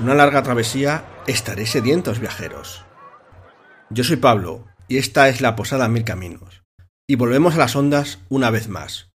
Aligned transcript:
Una 0.00 0.14
larga 0.14 0.42
travesía, 0.42 1.04
estaréis 1.26 1.72
sedientos 1.72 2.20
viajeros. 2.20 2.86
Yo 3.90 4.02
soy 4.02 4.16
Pablo, 4.16 4.64
y 4.88 4.96
esta 4.96 5.28
es 5.28 5.42
la 5.42 5.56
Posada 5.56 5.88
Mil 5.88 6.04
Caminos. 6.04 6.62
Y 7.06 7.16
volvemos 7.16 7.54
a 7.54 7.58
las 7.58 7.76
ondas 7.76 8.18
una 8.30 8.48
vez 8.48 8.68
más. 8.68 9.10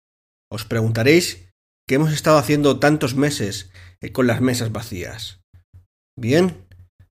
Os 0.52 0.66
preguntaréis 0.66 1.48
qué 1.88 1.96
hemos 1.96 2.12
estado 2.12 2.38
haciendo 2.38 2.80
tantos 2.80 3.16
meses 3.16 3.72
con 4.12 4.28
las 4.28 4.42
mesas 4.42 4.74
vacías. 4.74 5.40
Bien, 6.20 6.68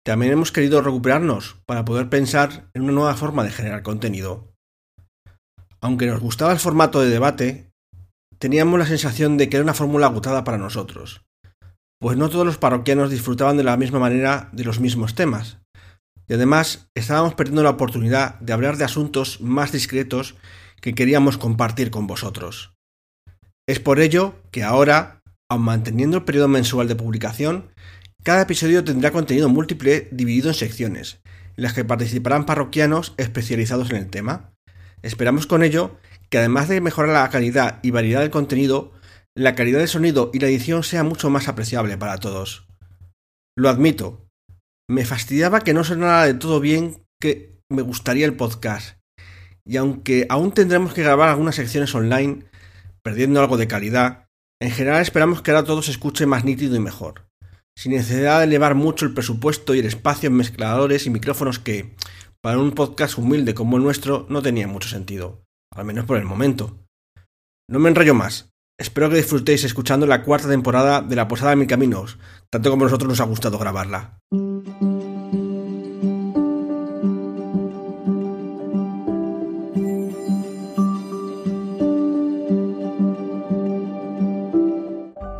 también 0.05 0.31
hemos 0.31 0.53
querido 0.53 0.81
recuperarnos 0.81 1.57
para 1.65 1.83
poder 1.83 2.07
pensar 2.07 2.69
en 2.73 2.83
una 2.83 2.93
nueva 2.93 3.15
forma 3.15 3.43
de 3.43 3.51
generar 3.51 3.83
contenido. 3.83 4.53
Aunque 5.81 6.07
nos 6.07 6.21
gustaba 6.21 6.53
el 6.53 6.59
formato 6.59 7.01
de 7.01 7.09
debate, 7.09 7.69
teníamos 8.39 8.79
la 8.79 8.85
sensación 8.85 9.35
de 9.35 9.49
que 9.49 9.57
era 9.57 9.65
una 9.65 9.73
fórmula 9.73 10.07
agotada 10.07 10.45
para 10.45 10.57
nosotros 10.57 11.26
pues 11.99 12.17
no 12.17 12.29
todos 12.29 12.45
los 12.45 12.57
parroquianos 12.57 13.09
disfrutaban 13.09 13.57
de 13.57 13.63
la 13.63 13.77
misma 13.77 13.99
manera 13.99 14.49
de 14.51 14.63
los 14.63 14.79
mismos 14.79 15.15
temas. 15.15 15.59
Y 16.27 16.33
además 16.33 16.89
estábamos 16.95 17.35
perdiendo 17.35 17.63
la 17.63 17.71
oportunidad 17.71 18.39
de 18.39 18.53
hablar 18.53 18.77
de 18.77 18.83
asuntos 18.83 19.41
más 19.41 19.71
discretos 19.71 20.35
que 20.81 20.93
queríamos 20.93 21.37
compartir 21.37 21.89
con 21.89 22.05
vosotros. 22.05 22.73
Es 23.67 23.79
por 23.79 23.99
ello 23.99 24.35
que 24.51 24.63
ahora, 24.63 25.21
aun 25.49 25.63
manteniendo 25.63 26.17
el 26.17 26.23
periodo 26.23 26.47
mensual 26.47 26.87
de 26.87 26.95
publicación, 26.95 27.71
cada 28.23 28.41
episodio 28.41 28.83
tendrá 28.83 29.11
contenido 29.11 29.49
múltiple 29.49 30.09
dividido 30.11 30.49
en 30.49 30.55
secciones, 30.55 31.19
en 31.55 31.63
las 31.63 31.73
que 31.73 31.85
participarán 31.85 32.45
parroquianos 32.45 33.13
especializados 33.17 33.89
en 33.91 33.97
el 33.97 34.09
tema. 34.09 34.53
Esperamos 35.01 35.47
con 35.47 35.63
ello 35.63 35.97
que 36.29 36.37
además 36.37 36.67
de 36.67 36.81
mejorar 36.81 37.13
la 37.13 37.29
calidad 37.29 37.79
y 37.83 37.91
variedad 37.91 38.21
del 38.21 38.29
contenido, 38.29 38.91
la 39.37 39.53
calidad 39.53 39.79
del 39.79 39.87
sonido 39.87 40.31
y 40.33 40.39
la 40.39 40.47
edición 40.47 40.83
sea 40.83 41.03
mucho 41.03 41.29
más 41.29 41.47
apreciable 41.47 41.95
para 41.97 42.17
todos. 42.17 42.67
Lo 43.55 43.69
admito, 43.69 44.27
me 44.89 45.05
fastidiaba 45.05 45.61
que 45.61 45.75
no 45.75 45.83
sonara 45.83 46.25
de 46.25 46.33
todo 46.33 46.59
bien 46.59 47.03
que 47.21 47.61
me 47.69 47.83
gustaría 47.83 48.25
el 48.25 48.35
podcast, 48.35 48.97
y 49.63 49.77
aunque 49.77 50.25
aún 50.29 50.53
tendremos 50.53 50.93
que 50.93 51.03
grabar 51.03 51.29
algunas 51.29 51.55
secciones 51.55 51.93
online, 51.93 52.45
perdiendo 53.03 53.39
algo 53.39 53.57
de 53.57 53.67
calidad, 53.67 54.27
en 54.59 54.71
general 54.71 55.01
esperamos 55.01 55.43
que 55.43 55.51
ahora 55.51 55.65
todo 55.65 55.83
se 55.83 55.91
escuche 55.91 56.25
más 56.25 56.43
nítido 56.43 56.75
y 56.75 56.79
mejor, 56.79 57.27
sin 57.77 57.91
necesidad 57.91 58.39
de 58.39 58.45
elevar 58.45 58.73
mucho 58.73 59.05
el 59.05 59.13
presupuesto 59.13 59.75
y 59.75 59.79
el 59.79 59.85
espacio 59.85 60.27
en 60.27 60.35
mezcladores 60.35 61.05
y 61.05 61.11
micrófonos 61.11 61.59
que, 61.59 61.95
para 62.41 62.57
un 62.57 62.71
podcast 62.71 63.19
humilde 63.19 63.53
como 63.53 63.77
el 63.77 63.83
nuestro, 63.83 64.25
no 64.29 64.41
tenía 64.41 64.67
mucho 64.67 64.89
sentido, 64.89 65.43
al 65.71 65.85
menos 65.85 66.05
por 66.05 66.17
el 66.17 66.25
momento. 66.25 66.79
No 67.69 67.77
me 67.79 67.89
enrollo 67.89 68.15
más, 68.15 68.49
Espero 68.79 69.09
que 69.09 69.15
disfrutéis 69.15 69.63
escuchando 69.63 70.05
la 70.05 70.21
cuarta 70.21 70.47
temporada 70.47 71.01
de 71.01 71.15
La 71.15 71.27
Posada 71.27 71.49
de 71.49 71.55
Mil 71.55 71.67
Caminos, 71.67 72.19
tanto 72.51 72.69
como 72.69 72.83
a 72.83 72.85
nosotros 72.85 73.09
nos 73.09 73.19
ha 73.19 73.23
gustado 73.23 73.57
grabarla. 73.57 74.19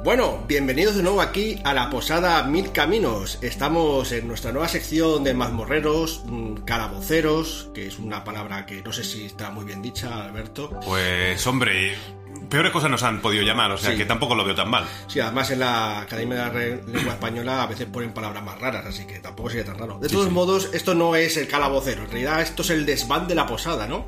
Bueno, 0.03 0.43
bienvenidos 0.47 0.95
de 0.95 1.03
nuevo 1.03 1.21
aquí 1.21 1.59
a 1.63 1.75
la 1.75 1.91
Posada 1.91 2.41
Mil 2.41 2.71
Caminos. 2.71 3.37
Estamos 3.43 4.11
en 4.13 4.27
nuestra 4.27 4.51
nueva 4.51 4.67
sección 4.67 5.23
de 5.23 5.35
mazmorreros, 5.35 6.23
mm, 6.25 6.63
calaboceros, 6.65 7.69
que 7.75 7.85
es 7.85 7.99
una 7.99 8.23
palabra 8.23 8.65
que 8.65 8.81
no 8.81 8.91
sé 8.91 9.03
si 9.03 9.25
está 9.25 9.51
muy 9.51 9.65
bien 9.65 9.83
dicha, 9.83 10.23
Alberto. 10.23 10.79
Pues 10.83 11.45
hombre, 11.45 11.97
peores 12.49 12.71
cosas 12.71 12.89
nos 12.89 13.03
han 13.03 13.21
podido 13.21 13.43
llamar, 13.43 13.71
o 13.71 13.77
sea 13.77 13.95
que 13.95 14.05
tampoco 14.05 14.35
lo 14.35 14.43
veo 14.43 14.55
tan 14.55 14.69
mal. 14.69 14.85
Sí, 15.07 15.19
además 15.19 15.49
en 15.51 15.59
la 15.59 16.01
Academia 16.01 16.49
de 16.49 16.69
la 16.69 16.91
Lengua 16.91 17.13
Española 17.13 17.63
a 17.63 17.67
veces 17.67 17.87
ponen 17.87 18.13
palabras 18.13 18.43
más 18.43 18.59
raras, 18.59 18.85
así 18.85 19.05
que 19.05 19.19
tampoco 19.19 19.49
sería 19.49 19.65
tan 19.65 19.77
raro. 19.77 19.99
De 19.99 20.09
todos 20.09 20.31
modos, 20.31 20.69
esto 20.73 20.95
no 20.95 21.15
es 21.15 21.37
el 21.37 21.47
calabocero, 21.47 22.03
en 22.03 22.09
realidad 22.09 22.41
esto 22.41 22.61
es 22.61 22.69
el 22.69 22.85
desván 22.85 23.27
de 23.27 23.35
la 23.35 23.45
posada, 23.45 23.87
¿no? 23.87 24.05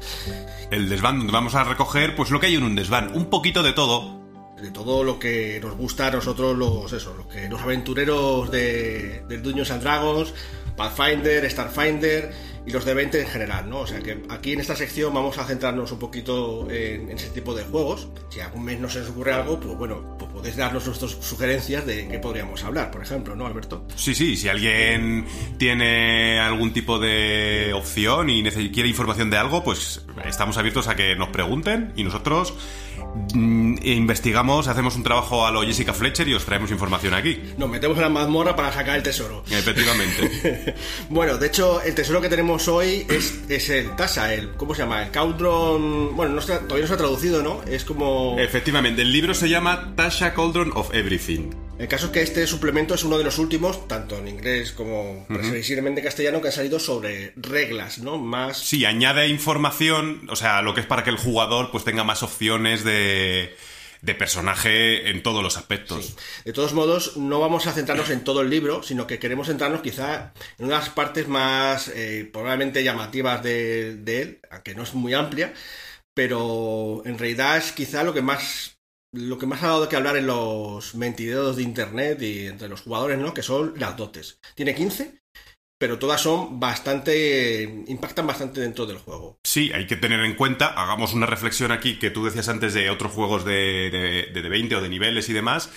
El 0.72 0.89
desván 0.89 1.17
donde 1.17 1.33
vamos 1.33 1.55
a 1.55 1.63
recoger, 1.63 2.16
pues 2.16 2.29
lo 2.31 2.39
que 2.39 2.47
hay 2.47 2.55
en 2.55 2.63
un 2.63 2.75
desván, 2.75 3.11
un 3.13 3.29
poquito 3.29 3.63
de 3.63 3.73
todo. 3.73 4.19
De 4.61 4.72
todo 4.72 5.05
lo 5.05 5.19
que 5.19 5.59
nos 5.61 5.75
gusta 5.78 6.07
a 6.07 6.11
nosotros 6.11 6.57
los, 6.57 6.91
eso, 6.91 7.13
los, 7.13 7.28
que, 7.28 7.47
los 7.47 7.61
aventureros 7.61 8.51
de, 8.51 9.23
de 9.28 9.38
Dungeons 9.38 9.72
and 9.72 9.81
Dragons, 9.81 10.33
Pathfinder, 10.75 11.49
Starfinder 11.49 12.33
y 12.69 12.72
los 12.72 12.85
de 12.85 12.94
20 12.94 13.22
en 13.22 13.28
general, 13.28 13.68
¿no? 13.68 13.80
O 13.80 13.88
sea 13.88 14.00
que 14.00 14.22
aquí 14.30 14.53
en 14.53 14.59
esta 14.59 14.75
sección 14.75 15.12
vamos 15.12 15.40
a 15.40 15.46
centrarnos 15.46 15.91
un 15.91 15.97
poquito 15.97 16.69
en, 16.69 17.09
ese 17.09 17.30
tipo 17.30 17.56
de 17.56 17.63
juegos. 17.63 18.09
Si 18.30 18.40
algún 18.41 18.63
mes 18.63 18.80
no 18.80 18.88
se 18.88 19.00
os 19.00 19.09
ocurre 19.09 19.34
algo, 19.34 19.59
pues 19.59 19.75
bueno, 19.75 20.16
pues 20.19 20.31
podéis 20.31 20.56
darnos 20.56 20.85
nuestras 20.85 21.12
sugerencias 21.19 21.88
de 21.88 22.08
qué 22.08 22.19
podríamos 22.19 22.63
hablar, 22.63 22.91
por 22.91 23.02
ejemplo, 23.02 23.35
¿no, 23.35 23.47
Alberto? 23.47 23.88
Sí, 23.96 24.13
sí, 24.13 24.38
si 24.38 24.50
alguien 24.50 25.25
tiene 25.58 26.40
algún 26.40 26.72
tipo 26.72 27.00
de 27.00 27.74
opción 27.74 28.29
y 28.29 28.44
quiere 28.69 28.88
información 28.88 29.31
de 29.31 29.38
algo, 29.38 29.63
pues 29.63 30.06
estamos 30.25 30.58
abiertos 30.59 30.88
a 30.88 30.96
que 30.96 31.16
nos 31.16 31.29
pregunten 31.29 31.91
y 31.96 32.03
nosotros 32.03 32.53
Mm, 33.34 33.75
investigamos, 33.84 34.68
hacemos 34.68 34.96
un 34.96 35.03
trabajo 35.03 35.46
a 35.46 35.52
lo 35.52 35.62
Jessica 35.62 35.94
Fletcher 35.94 36.28
y 36.28 36.34
os 36.34 36.46
traemos 36.46 36.72
información 36.72 37.14
aquí. 37.14 37.42
Nos 37.58 37.70
metemos 37.70 37.97
en 37.97 38.03
la 38.03 38.09
mazmorra 38.09 38.56
para 38.56 38.72
sacar 38.72 38.97
el 38.97 39.03
tesoro. 39.03 39.44
Efectivamente. 39.50 40.75
bueno, 41.09 41.38
de 41.38 41.47
hecho, 41.47 41.81
el 41.81 41.96
tesoro 41.96 42.22
que 42.22 42.30
tenemos 42.30 42.68
hoy 42.68 43.06
es, 43.09 43.40
es 43.50 43.70
el 43.70 43.96
Tasa, 43.96 44.34
el. 44.34 44.52
¿Cómo 44.52 44.74
se 44.74 44.84
llama? 44.84 45.03
El 45.03 45.12
Cauldron. 45.12 46.16
Bueno, 46.16 46.40
todavía 46.42 46.81
no 46.81 46.88
se 46.88 46.94
ha 46.94 46.97
traducido, 46.97 47.44
¿no? 47.44 47.62
Es 47.64 47.86
como. 47.86 48.38
Efectivamente, 48.40 49.02
el 49.02 49.12
libro 49.12 49.34
se 49.34 49.50
llama 49.50 49.94
Tasha 49.96 50.34
Cauldron 50.34 50.72
of 50.76 50.94
Everything. 50.94 51.69
El 51.79 51.88
caso 51.88 52.07
es 52.07 52.12
que 52.12 52.22
este 52.22 52.45
suplemento 52.45 52.94
es 52.94 53.06
uno 53.06 53.17
de 53.17 53.23
los 53.23 53.38
últimos, 53.38 53.88
tanto 53.88 54.17
en 54.17 54.28
inglés 54.28 54.73
como 54.73 55.25
previsiblemente 55.28 56.01
en 56.01 56.06
castellano, 56.06 56.41
que 56.41 56.50
han 56.50 56.53
salido 56.53 56.78
sobre 56.78 57.31
reglas, 57.38 58.00
¿no? 58.00 58.17
Más. 58.17 58.57
Sí, 58.57 58.84
añade 58.84 59.29
información, 59.29 60.28
o 60.29 60.35
sea, 60.35 60.62
lo 60.62 60.73
que 60.73 60.81
es 60.81 60.85
para 60.85 61.06
que 61.06 61.09
el 61.09 61.17
jugador 61.17 61.72
pues 61.72 61.85
tenga 61.85 62.03
más 62.03 62.22
opciones 62.22 62.84
de 62.84 63.56
de 64.01 64.16
personaje 64.16 65.09
en 65.09 65.23
todos 65.23 65.44
los 65.44 65.57
aspectos. 65.57 66.16
De 66.45 66.53
todos 66.53 66.73
modos, 66.73 67.17
no 67.17 67.40
vamos 67.40 67.67
a 67.67 67.73
centrarnos 67.73 68.09
en 68.09 68.23
todo 68.23 68.41
el 68.41 68.50
libro, 68.50 68.81
sino 68.81 69.07
que 69.07 69.19
queremos 69.19 69.47
centrarnos 69.47 69.81
quizá 69.81 70.34
en 70.57 70.66
unas 70.66 70.90
partes 70.90 71.28
más 71.28 71.90
eh, 71.90 72.29
probablemente 72.31 72.84
llamativas 72.84 73.44
de, 73.44 73.97
de, 73.97 74.22
él, 74.22 74.40
aunque 74.51 74.75
no 74.75 74.84
es 74.84 74.94
muy 74.94 75.13
amplia, 75.13 75.53
pero 76.13 77.01
en 77.06 77.17
realidad 77.17 77.57
es 77.57 77.72
quizá 77.72 78.03
lo 78.03 78.13
que 78.13 78.22
más 78.22 78.78
lo 79.11 79.38
que 79.38 79.47
más 79.47 79.64
ha 79.64 79.67
dado 79.67 79.90
que 79.90 79.96
hablar 79.96 80.17
en 80.17 80.28
los 80.28 80.96
mentideros 80.96 81.56
de 81.56 81.64
internet 81.64 82.22
y 82.22 82.47
entre 82.47 82.70
los 82.70 82.82
jugadores, 82.82 83.17
¿no? 83.17 83.34
Que 83.34 83.44
son 83.44 83.73
las 83.78 83.97
dotes. 83.97 84.40
Tiene 84.56 84.76
15, 84.76 85.22
pero 85.79 85.97
todas 85.97 86.22
son 86.22 86.59
bastante. 86.59 87.84
impactan 87.88 88.28
bastante 88.28 88.61
dentro 88.61 88.85
del 88.85 88.97
juego. 88.97 89.40
Sí, 89.44 89.72
hay 89.73 89.88
que 89.88 89.96
tener 89.96 90.20
en 90.20 90.35
cuenta, 90.35 90.67
hagamos 90.67 91.14
una 91.14 91.26
reflexión 91.26 91.72
aquí 91.72 91.97
que 91.97 92.11
tú 92.11 92.26
decías 92.26 92.50
antes 92.50 92.73
de 92.73 92.90
otros 92.90 93.14
juegos 93.14 93.46
de, 93.46 94.29
de, 94.34 94.50
20 94.50 94.76
o 94.76 94.82
de 94.82 94.90
niveles 94.90 95.29
y 95.29 95.34
demás. 95.34 95.72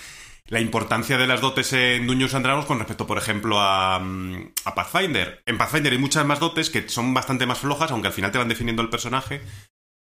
La 0.47 0.59
importancia 0.59 1.17
de 1.17 1.25
las 1.25 1.39
dotes 1.39 1.71
en 1.71 2.05
Dungeons 2.05 2.33
and 2.33 2.65
con 2.65 2.77
respecto, 2.77 3.07
por 3.07 3.17
ejemplo, 3.17 3.61
a, 3.61 3.95
a 3.95 4.75
Pathfinder. 4.75 5.41
En 5.45 5.57
Pathfinder 5.57 5.93
hay 5.93 5.99
muchas 5.99 6.25
más 6.25 6.41
dotes 6.41 6.69
que 6.69 6.89
son 6.89 7.13
bastante 7.13 7.45
más 7.45 7.59
flojas, 7.59 7.89
aunque 7.91 8.09
al 8.09 8.13
final 8.13 8.31
te 8.31 8.39
van 8.39 8.49
definiendo 8.49 8.81
el 8.81 8.89
personaje. 8.89 9.41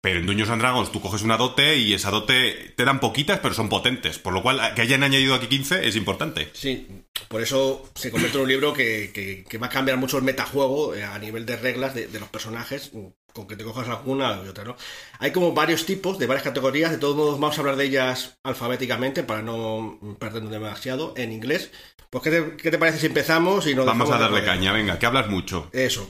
Pero 0.01 0.21
en 0.21 0.27
Dungeons 0.27 0.51
and 0.51 0.63
Dragons 0.63 0.93
tú 0.93 1.01
coges 1.01 1.23
una 1.23 1.37
dote 1.37 1.77
y 1.77 1.93
esa 1.93 2.11
dote 2.11 2.73
te 2.77 2.85
dan 2.85 3.01
poquitas, 3.01 3.41
pero 3.41 3.53
son 3.53 3.69
potentes. 3.69 4.19
Por 4.19 4.33
lo 4.33 4.43
cual, 4.43 4.61
que 4.75 4.83
hayan 4.83 5.03
añadido 5.03 5.35
aquí 5.35 5.49
15 5.49 5.89
es 5.89 5.97
importante. 5.97 6.51
Sí, 6.53 6.87
por 7.27 7.43
eso 7.43 7.91
se 7.97 8.13
convierte 8.13 8.37
en 8.37 8.43
un 8.45 8.49
libro 8.49 8.73
que, 8.73 9.45
va 9.61 9.67
a 9.67 9.71
cambiar 9.71 9.99
mucho 9.99 10.17
el 10.17 10.23
metajuego 10.23 10.95
eh, 10.95 11.03
a 11.03 11.19
nivel 11.19 11.45
de 11.47 11.57
reglas 11.57 11.95
de, 11.95 12.09
los 12.21 12.29
personajes, 12.29 12.93
con 13.33 13.49
que 13.49 13.57
te 13.57 13.65
cojas 13.65 13.89
alguna 13.89 14.41
y 14.45 14.49
otra, 14.49 14.63
¿no? 14.63 14.77
Hay 15.19 15.33
como 15.33 15.53
varios 15.53 15.85
tipos, 15.85 16.17
de 16.19 16.27
varias 16.27 16.45
categorías, 16.45 16.93
de 16.93 16.99
todos 16.99 17.17
modos 17.17 17.41
vamos 17.41 17.57
a 17.59 17.61
hablar 17.61 17.77
de 17.77 17.85
ellas 17.87 18.39
alfabéticamente 18.45 19.25
para 19.25 19.43
no 19.43 19.99
perdernos 20.21 20.53
demasiado 20.53 21.13
en 21.17 21.33
inglés. 21.33 21.73
Pues, 22.09 22.23
¿qué 22.23 22.71
te, 22.71 22.79
parece 22.79 23.01
si 23.01 23.07
empezamos 23.07 23.67
y 23.67 23.75
nos 23.75 23.85
Vamos 23.85 24.11
a 24.11 24.19
darle 24.19 24.45
caña, 24.45 24.73
venga, 24.73 24.99
que 24.99 25.07
hablas 25.07 25.29
mucho. 25.29 25.69
Eso. 25.73 26.09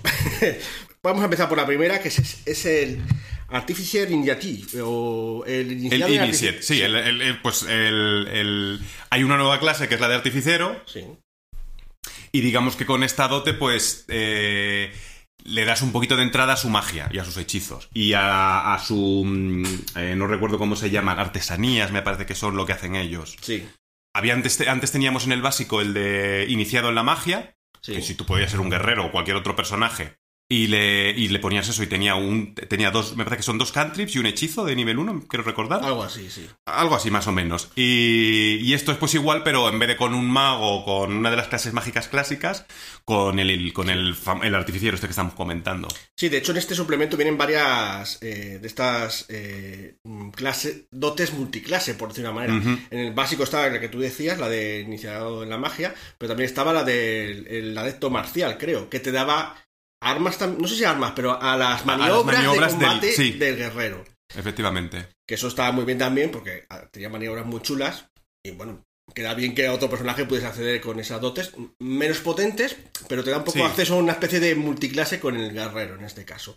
vamos 1.03 1.23
a 1.23 1.25
empezar 1.25 1.49
por 1.49 1.57
la 1.57 1.67
primera, 1.67 2.01
que 2.01 2.09
es 2.09 2.67
el 2.67 3.03
Artificial 3.51 4.11
Initiative 4.11 4.83
o 4.83 5.43
el 5.47 5.73
inicial 5.73 6.03
el 6.03 6.25
Initiate, 6.25 6.63
sí, 6.63 6.83
el, 6.83 7.41
pues 7.41 7.63
el, 7.63 8.79
hay 9.09 9.23
una 9.23 9.39
nueva 9.39 9.59
clase 9.59 9.89
que 9.89 9.95
es 9.95 10.01
la 10.01 10.09
de 10.09 10.17
artificiero. 10.17 10.83
Sí. 10.87 11.05
Y 12.31 12.41
digamos 12.43 12.77
que 12.77 12.85
con 12.85 13.03
esta 13.03 13.27
dote, 13.27 13.55
pues 13.55 14.05
eh, 14.09 14.93
le 15.45 15.65
das 15.65 15.81
un 15.81 15.93
poquito 15.93 16.17
de 16.17 16.25
entrada 16.25 16.53
a 16.53 16.57
su 16.57 16.69
magia 16.69 17.09
y 17.11 17.19
a 17.19 17.25
sus 17.25 17.39
hechizos. 17.39 17.89
Y 17.95 18.13
a, 18.15 18.79
su. 18.87 19.25
Mm, 19.25 19.65
eh, 19.97 20.15
no 20.15 20.27
recuerdo 20.27 20.59
cómo 20.59 20.77
se 20.77 20.91
llama, 20.91 21.13
artesanías, 21.13 21.91
me 21.91 22.03
parece 22.03 22.27
que 22.27 22.35
son 22.35 22.55
lo 22.55 22.67
que 22.67 22.75
hacen 22.75 22.97
ellos. 22.97 23.37
Sí. 23.41 23.67
Había 24.15 24.35
antes, 24.35 24.61
antes 24.69 24.93
teníamos 24.93 25.25
en 25.25 25.33
el 25.33 25.43
básico 25.43 25.81
el 25.81 25.95
de 25.95 26.47
iniciado 26.49 26.91
en 26.91 26.97
la 26.97 27.03
magia. 27.03 27.55
Que 27.81 28.03
si 28.03 28.15
tú 28.15 28.27
podías 28.27 28.51
ser 28.51 28.61
un 28.61 28.69
guerrero 28.69 29.07
o 29.07 29.13
cualquier 29.13 29.37
otro 29.37 29.57
personaje, 29.57 30.19
Y 30.51 30.69
le, 30.69 31.11
y 31.11 31.29
le 31.29 31.41
ponías 31.41 31.69
eso 31.69 31.83
y 31.83 31.89
tenía 31.89 32.15
un 32.15 32.55
tenía 32.55 32.91
dos, 32.91 33.15
me 33.17 33.25
parece 33.25 33.39
que 33.39 33.43
son 33.43 33.59
dos 33.59 33.71
cantrips 33.71 34.17
y 34.17 34.19
un 34.19 34.25
hechizo 34.25 34.65
de 34.65 34.75
nivel 34.75 34.99
1, 34.99 35.25
quiero 35.29 35.45
recordar. 35.45 35.85
Algo 35.85 36.03
así, 36.03 36.31
sí. 36.31 36.49
Algo 36.65 36.95
así 36.95 37.11
más 37.11 37.27
o 37.27 37.33
menos. 37.33 37.71
Y, 37.77 38.57
y 38.63 38.73
esto 38.73 38.91
es 38.91 38.97
pues 38.97 39.15
igual, 39.15 39.43
pero 39.43 39.69
en 39.69 39.79
vez 39.79 39.89
de 39.89 39.97
con 39.99 40.15
un 40.15 40.31
mago, 40.31 40.87
con 40.87 41.13
una 41.13 41.31
de 41.31 41.37
las 41.37 41.49
clases 41.49 41.75
mágicas 41.75 42.09
clásicas, 42.09 42.65
con 43.05 43.39
el, 43.39 43.75
con 43.75 43.91
el, 43.91 44.15
el 44.43 44.55
artificiero 44.55 44.95
este 44.95 45.07
que 45.07 45.11
estamos 45.11 45.35
comentando. 45.35 45.89
Sí, 46.17 46.31
de 46.31 46.39
hecho 46.39 46.53
en 46.53 46.59
este 46.59 46.75
suplemento 46.75 47.19
vienen 47.19 47.37
varias 47.37 48.19
eh, 48.23 48.59
de 48.59 48.67
estas 48.67 49.27
eh, 49.29 49.99
clase, 50.35 50.87
dotes 50.91 51.35
multiclase, 51.35 51.93
por 51.93 52.09
decir 52.09 52.25
una 52.25 52.33
manera. 52.33 52.55
En 52.91 52.99
el 52.99 53.13
básico 53.13 53.43
estaba 53.43 53.69
la 53.69 53.81
que 53.81 53.89
tú 53.89 54.01
decías, 54.01 54.39
la 54.39 54.49
de 54.49 54.81
iniciado 54.81 55.43
en 55.43 55.51
la 55.51 55.59
magia, 55.59 55.95
pero 56.17 56.31
también 56.31 56.49
estaba 56.49 56.73
la 56.73 56.85
del 56.85 57.47
el 57.49 57.77
adepto 57.77 58.09
marcial, 58.09 58.57
creo, 58.57 58.89
que 58.89 59.01
te 59.01 59.13
daba 59.13 59.55
armas, 60.01 60.39
no 60.59 60.69
sé 60.69 60.77
si 60.77 60.85
armas, 60.85 61.13
pero 61.15 61.41
a 61.41 61.57
las 61.57 61.85
las 61.85 61.87
maniobras, 61.87 62.43
de 62.43 62.49
del- 62.49 62.69
combate 62.71 63.13
sí. 63.13 63.33
del 63.33 63.57
guerrero. 63.57 64.05
Efectivamente. 64.37 65.09
Que 65.27 65.35
eso 65.35 65.49
estaba 65.49 65.73
muy 65.73 65.85
bien 65.85 65.99
también 65.99 66.31
porque 66.31 66.65
ah, 66.71 66.87
tenía 66.91 67.09
maniobras 67.09 67.47
muy 67.47 67.61
chulas 67.63 68.07
y 68.45 68.51
bueno, 68.53 68.85
queda 69.15 69.33
bien 69.35 69.55
que 69.55 69.67
a 69.67 69.73
otro 69.73 69.89
personaje 69.89 70.27
puedes 70.27 70.45
acceder 70.45 70.81
con 70.81 71.01
esas 71.01 71.21
dotes 71.21 71.53
menos 71.79 72.19
potentes, 72.19 72.77
pero 73.09 73.25
te 73.25 73.31
da 73.31 73.39
un 73.39 73.45
poco 73.45 73.59
Sí. 73.59 73.65
acceso 73.65 73.95
a 73.95 73.99
una 73.99 74.13
especie 74.13 74.39
de 74.41 74.55
multiclase 74.55 75.19
con 75.19 75.37
el 75.37 75.53
guerrero 75.53 75.95
en 75.97 76.05
este 76.05 76.25
caso. 76.25 76.57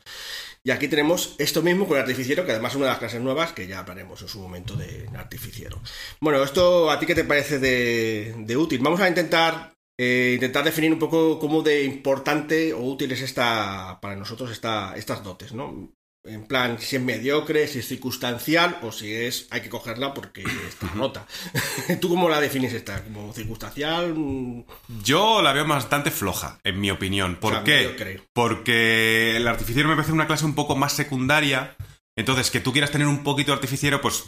Y 0.64 0.70
aquí 0.72 0.88
tenemos 0.88 1.36
esto 1.40 1.62
mismo 1.64 1.88
con 1.88 1.98
el 1.98 2.04
artificiero, 2.04 2.46
que 2.46 2.52
además 2.52 2.74
es 2.74 2.76
una 2.76 2.86
de 2.86 2.92
las 2.92 3.00
clases 3.00 3.22
nuevas 3.22 3.52
que 3.54 3.66
ya 3.68 3.80
hablaremos 3.80 4.22
en 4.22 4.28
su 4.28 4.40
momento 4.40 4.76
de 4.76 5.10
artificiero. 5.16 5.82
Bueno, 6.20 6.44
esto 6.44 6.92
a 6.92 7.00
ti 7.00 7.06
qué 7.08 7.16
te 7.16 7.24
parece 7.24 7.58
de, 7.58 8.36
de 8.38 8.58
útil. 8.58 8.80
Vamos 8.82 9.00
a 9.00 9.08
intentar 9.08 9.74
eh, 9.98 10.34
intentar 10.36 10.64
definir 10.64 10.92
un 10.94 11.00
poco 11.00 11.40
cómo 11.40 11.62
de 11.62 11.84
importante 11.84 12.74
o 12.74 12.80
útil 12.82 13.12
es 13.12 13.22
esta 13.22 14.00
para 14.02 14.16
nosotros 14.16 14.52
esta, 14.52 14.96
estas 14.96 15.24
dotes, 15.24 15.54
¿no? 15.54 15.92
En 16.24 16.44
plan, 16.46 16.78
si 16.80 16.98
es 16.98 17.02
mediocre, 17.02 17.68
si 17.68 17.80
es 17.80 17.88
circunstancial 17.88 18.78
o 18.84 18.92
si 18.92 19.12
es 19.12 19.48
hay 19.50 19.62
que 19.62 19.70
cogerla 19.70 20.14
porque 20.14 20.44
está 20.68 20.88
rota. 20.90 21.26
¿Tú 22.00 22.10
cómo 22.10 22.30
la 22.30 22.40
defines 22.40 22.74
esta? 22.74 23.04
¿Como 23.04 23.34
circunstancial? 23.34 24.14
Mm, 24.16 24.64
Yo 25.04 25.42
la 25.42 25.52
veo 25.52 25.66
bastante 25.66 26.12
floja, 26.12 26.60
en 26.64 26.80
mi 26.80 26.92
opinión. 26.92 27.38
¿Por 27.38 27.54
O 27.54 27.56
sea, 27.56 27.64
qué? 27.64 27.78
mediocre. 27.78 28.22
Porque 28.34 29.36
el 29.38 29.48
artificiero 29.48 29.90
me 29.90 29.96
parece 29.96 30.14
una 30.14 30.28
clase 30.28 30.46
un 30.46 30.54
poco 30.54 30.76
más 30.76 30.94
secundaria. 30.94 31.76
Entonces, 32.16 32.52
que 32.52 32.60
tú 32.60 32.72
quieras 32.72 32.92
tener 32.92 33.08
un 33.08 33.24
poquito 33.24 33.52
de 33.52 33.56
artificiero, 33.56 34.00
pues 34.00 34.24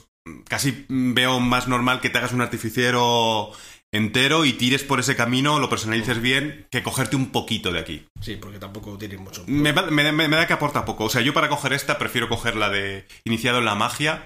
casi 0.47 0.85
veo 0.89 1.39
más 1.39 1.67
normal 1.67 2.01
que 2.01 2.09
te 2.09 2.17
hagas 2.17 2.33
un 2.33 2.41
artificiero 2.41 3.51
entero 3.93 4.43
y 4.43 4.51
tires 4.53 4.83
por 4.83 4.99
ese 4.99 5.15
camino, 5.15 5.59
lo 5.59 5.69
personalices 5.69 6.19
bien, 6.21 6.67
que 6.69 6.83
cogerte 6.83 7.15
un 7.15 7.31
poquito 7.31 7.71
de 7.71 7.79
aquí. 7.79 8.05
Sí, 8.19 8.35
porque 8.35 8.59
tampoco 8.59 8.97
tiene 8.97 9.17
mucho. 9.17 9.43
Me, 9.47 9.71
va- 9.71 9.83
me- 9.89 10.11
me- 10.11 10.27
me 10.27 10.35
da 10.35 10.45
que 10.47 10.53
aporta 10.53 10.83
poco. 10.83 11.05
O 11.05 11.09
sea, 11.09 11.21
yo 11.21 11.33
para 11.33 11.47
coger 11.47 11.71
esta 11.73 11.97
prefiero 11.97 12.27
coger 12.27 12.55
la 12.57 12.69
de 12.69 13.05
iniciado 13.23 13.59
en 13.59 13.65
la 13.65 13.75
magia, 13.75 14.23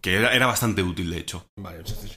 que 0.00 0.14
era, 0.14 0.32
era 0.34 0.46
bastante 0.46 0.82
útil, 0.82 1.10
de 1.10 1.18
hecho. 1.18 1.44
Vale, 1.58 1.78
entonces. 1.78 2.16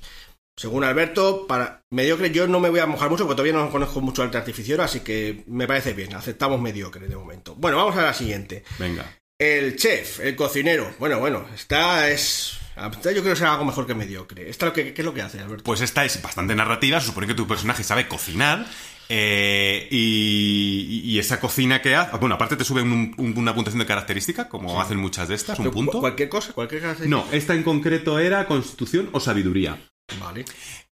Según 0.55 0.83
Alberto, 0.83 1.47
para 1.47 1.81
mediocre 1.91 2.29
yo 2.29 2.47
no 2.47 2.59
me 2.59 2.69
voy 2.69 2.79
a 2.79 2.85
mojar 2.85 3.09
mucho 3.09 3.23
porque 3.25 3.37
todavía 3.37 3.53
no 3.59 3.71
conozco 3.71 4.01
mucho 4.01 4.21
al 4.21 4.33
artificiero, 4.35 4.83
así 4.83 4.99
que 4.99 5.43
me 5.47 5.65
parece 5.65 5.93
bien, 5.93 6.13
aceptamos 6.13 6.61
mediocre 6.61 7.07
de 7.07 7.15
momento. 7.15 7.55
Bueno, 7.55 7.77
vamos 7.77 7.97
a 7.97 8.03
la 8.03 8.13
siguiente. 8.13 8.63
Venga. 8.77 9.17
El 9.39 9.75
chef, 9.77 10.19
el 10.19 10.35
cocinero. 10.35 10.93
Bueno, 10.99 11.19
bueno, 11.19 11.47
esta 11.55 12.07
es. 12.11 12.59
Esta 12.75 13.11
yo 13.11 13.21
creo 13.21 13.33
que 13.33 13.39
será 13.39 13.53
algo 13.53 13.65
mejor 13.65 13.85
que 13.87 13.95
mediocre. 13.95 14.49
¿Esta 14.49 14.65
lo 14.67 14.73
que, 14.73 14.93
¿Qué 14.93 15.01
es 15.01 15.05
lo 15.05 15.13
que 15.13 15.21
hace, 15.21 15.39
Alberto? 15.39 15.63
Pues 15.63 15.81
esta 15.81 16.05
es 16.05 16.21
bastante 16.21 16.55
narrativa, 16.55 16.99
se 16.99 17.07
supone 17.07 17.27
que 17.27 17.33
tu 17.35 17.47
personaje 17.47 17.83
sabe 17.83 18.07
cocinar. 18.07 18.65
eh, 19.09 19.87
y, 19.91 21.01
y 21.03 21.19
esa 21.19 21.39
cocina 21.39 21.81
que 21.81 21.93
hace. 21.93 22.15
Bueno, 22.17 22.35
aparte 22.35 22.55
te 22.55 22.63
sube 22.63 22.81
un- 22.81 23.13
un- 23.17 23.37
una 23.37 23.53
puntuación 23.53 23.79
de 23.79 23.85
característica, 23.85 24.47
como 24.49 24.81
hacen 24.81 24.97
muchas 24.97 25.27
de 25.27 25.35
estas, 25.35 25.59
un 25.59 25.65
Pero, 25.65 25.73
punto. 25.73 25.91
cu- 25.91 25.99
Cualquier 25.99 26.29
cosa, 26.29 26.53
cualquier 26.53 26.81
cosa. 26.81 27.03
No, 27.05 27.25
esta 27.31 27.53
en 27.53 27.63
concreto 27.63 28.17
era 28.17 28.47
constitución 28.47 29.09
o 29.11 29.19
sabiduría. 29.19 29.77
Vale. 30.19 30.45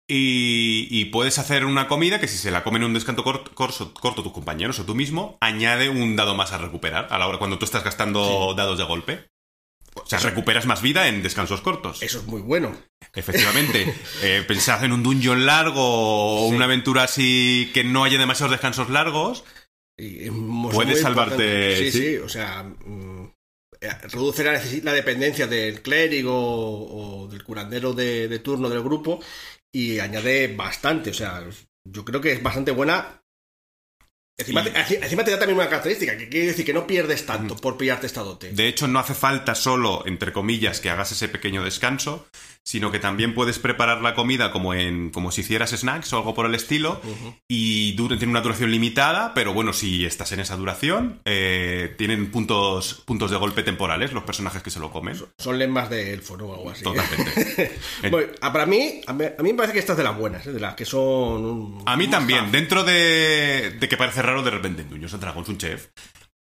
Y, 0.06 0.88
y 0.90 1.06
puedes 1.06 1.38
hacer 1.38 1.64
una 1.64 1.88
comida 1.88 2.20
que 2.20 2.28
si 2.28 2.36
se 2.36 2.50
la 2.50 2.62
comen 2.64 2.82
en 2.82 2.88
un 2.88 2.94
descanso 2.94 3.24
cort- 3.24 3.54
corso- 3.54 3.94
corto 3.94 4.22
tus 4.22 4.32
compañeros 4.32 4.78
o 4.78 4.84
tú 4.84 4.94
mismo, 4.94 5.38
añade 5.40 5.88
un 5.88 6.14
dado 6.14 6.34
más 6.34 6.52
a 6.52 6.58
recuperar 6.58 7.08
a 7.10 7.18
la 7.18 7.26
hora 7.26 7.38
cuando 7.38 7.58
tú 7.58 7.64
estás 7.64 7.82
gastando 7.82 8.52
dados 8.54 8.76
de 8.78 8.84
golpe. 8.84 9.24
O 9.94 10.06
sea, 10.06 10.18
recuperas 10.20 10.66
más 10.66 10.80
vida 10.82 11.08
en 11.08 11.22
descansos 11.22 11.60
cortos. 11.60 12.02
Eso 12.02 12.18
es 12.20 12.26
muy 12.26 12.40
bueno. 12.40 12.76
Efectivamente. 13.14 13.94
Eh, 14.22 14.44
pensad 14.46 14.84
en 14.84 14.92
un 14.92 15.02
dungeon 15.02 15.44
largo 15.46 15.82
o 16.46 16.48
Sí. 16.48 16.54
una 16.54 16.64
aventura 16.66 17.02
así 17.04 17.70
que 17.74 17.82
no 17.84 18.04
haya 18.04 18.18
demasiados 18.18 18.52
descansos 18.52 18.88
largos. 18.88 19.44
Y 19.98 20.30
Puedes 20.30 21.00
salvarte. 21.00 21.76
Sí, 21.76 21.90
sí. 21.92 21.98
sí, 21.98 22.16
o 22.16 22.28
sea, 22.28 22.62
mm, 22.62 23.32
eh, 23.80 23.90
reduce 24.10 24.44
la, 24.44 24.60
la 24.84 24.92
dependencia 24.92 25.46
del 25.46 25.82
clérigo 25.82 26.32
o, 26.34 27.22
o 27.24 27.28
del 27.28 27.42
curandero 27.42 27.92
de, 27.92 28.28
de 28.28 28.38
turno 28.38 28.68
del 28.68 28.82
grupo 28.82 29.20
y 29.74 29.98
añade 29.98 30.54
bastante, 30.54 31.10
o 31.10 31.14
sea, 31.14 31.44
yo 31.84 32.04
creo 32.04 32.20
que 32.20 32.32
es 32.32 32.42
bastante 32.42 32.70
buena. 32.70 33.21
Encima, 34.38 34.64
te, 34.64 34.72
enci- 34.72 34.98
encima 35.02 35.24
te 35.24 35.30
da 35.30 35.38
también 35.38 35.58
una 35.58 35.68
característica, 35.68 36.16
que 36.16 36.28
quiere 36.28 36.46
decir 36.48 36.64
que 36.64 36.72
no 36.72 36.86
pierdes 36.86 37.26
tanto 37.26 37.54
por 37.56 37.76
pillarte 37.76 38.06
esta 38.06 38.22
dote. 38.22 38.50
De 38.52 38.66
hecho, 38.66 38.88
no 38.88 38.98
hace 38.98 39.14
falta 39.14 39.54
solo, 39.54 40.04
entre 40.06 40.32
comillas, 40.32 40.80
que 40.80 40.90
hagas 40.90 41.12
ese 41.12 41.28
pequeño 41.28 41.62
descanso, 41.62 42.26
sino 42.64 42.90
que 42.92 42.98
también 42.98 43.34
puedes 43.34 43.58
preparar 43.58 44.02
la 44.02 44.14
comida 44.14 44.52
como 44.52 44.72
en 44.74 45.10
como 45.10 45.32
si 45.32 45.40
hicieras 45.40 45.70
snacks 45.70 46.12
o 46.12 46.18
algo 46.18 46.32
por 46.34 46.46
el 46.46 46.54
estilo 46.54 47.00
Ujú. 47.04 47.34
y 47.48 47.92
dura- 47.92 48.16
tiene 48.16 48.30
una 48.30 48.40
duración 48.40 48.70
limitada, 48.70 49.34
pero 49.34 49.52
bueno, 49.52 49.72
si 49.72 50.04
estás 50.04 50.30
en 50.32 50.40
esa 50.40 50.56
duración, 50.56 51.20
eh, 51.24 51.94
tienen 51.98 52.30
puntos 52.30 53.02
puntos 53.04 53.30
de 53.30 53.36
golpe 53.36 53.62
temporales 53.62 54.12
los 54.12 54.22
personajes 54.24 54.62
que 54.62 54.70
se 54.70 54.78
lo 54.80 54.90
comen. 54.90 55.16
Son 55.38 55.58
lemas 55.58 55.90
de 55.90 56.12
elfo, 56.14 56.36
¿no? 56.36 56.46
O 56.46 56.54
algo 56.54 56.70
así. 56.70 56.82
Totalmente. 56.84 57.78
Bueno, 58.10 58.28
ah, 58.40 58.52
para 58.52 58.66
mí, 58.66 59.00
a 59.06 59.12
mí, 59.12 59.24
a 59.38 59.42
mí 59.42 59.50
me 59.52 59.54
parece 59.54 59.72
que 59.72 59.78
esta 59.78 59.92
es 59.92 59.98
de 59.98 60.04
las 60.04 60.16
buenas, 60.16 60.46
¿eh? 60.46 60.52
de 60.52 60.60
las 60.60 60.74
que 60.74 60.84
son 60.84 61.00
un... 61.44 61.82
A 61.86 61.96
mí 61.96 62.08
también, 62.08 62.50
dentro 62.52 62.84
de, 62.84 63.76
de 63.78 63.88
que 63.88 63.96
parece 63.96 64.22
raro 64.22 64.42
de 64.42 64.50
repente 64.50 64.82
en 64.82 64.88
Dungeons 64.90 65.14
and 65.14 65.22
Dragons 65.22 65.48
un 65.48 65.58
chef, 65.58 65.86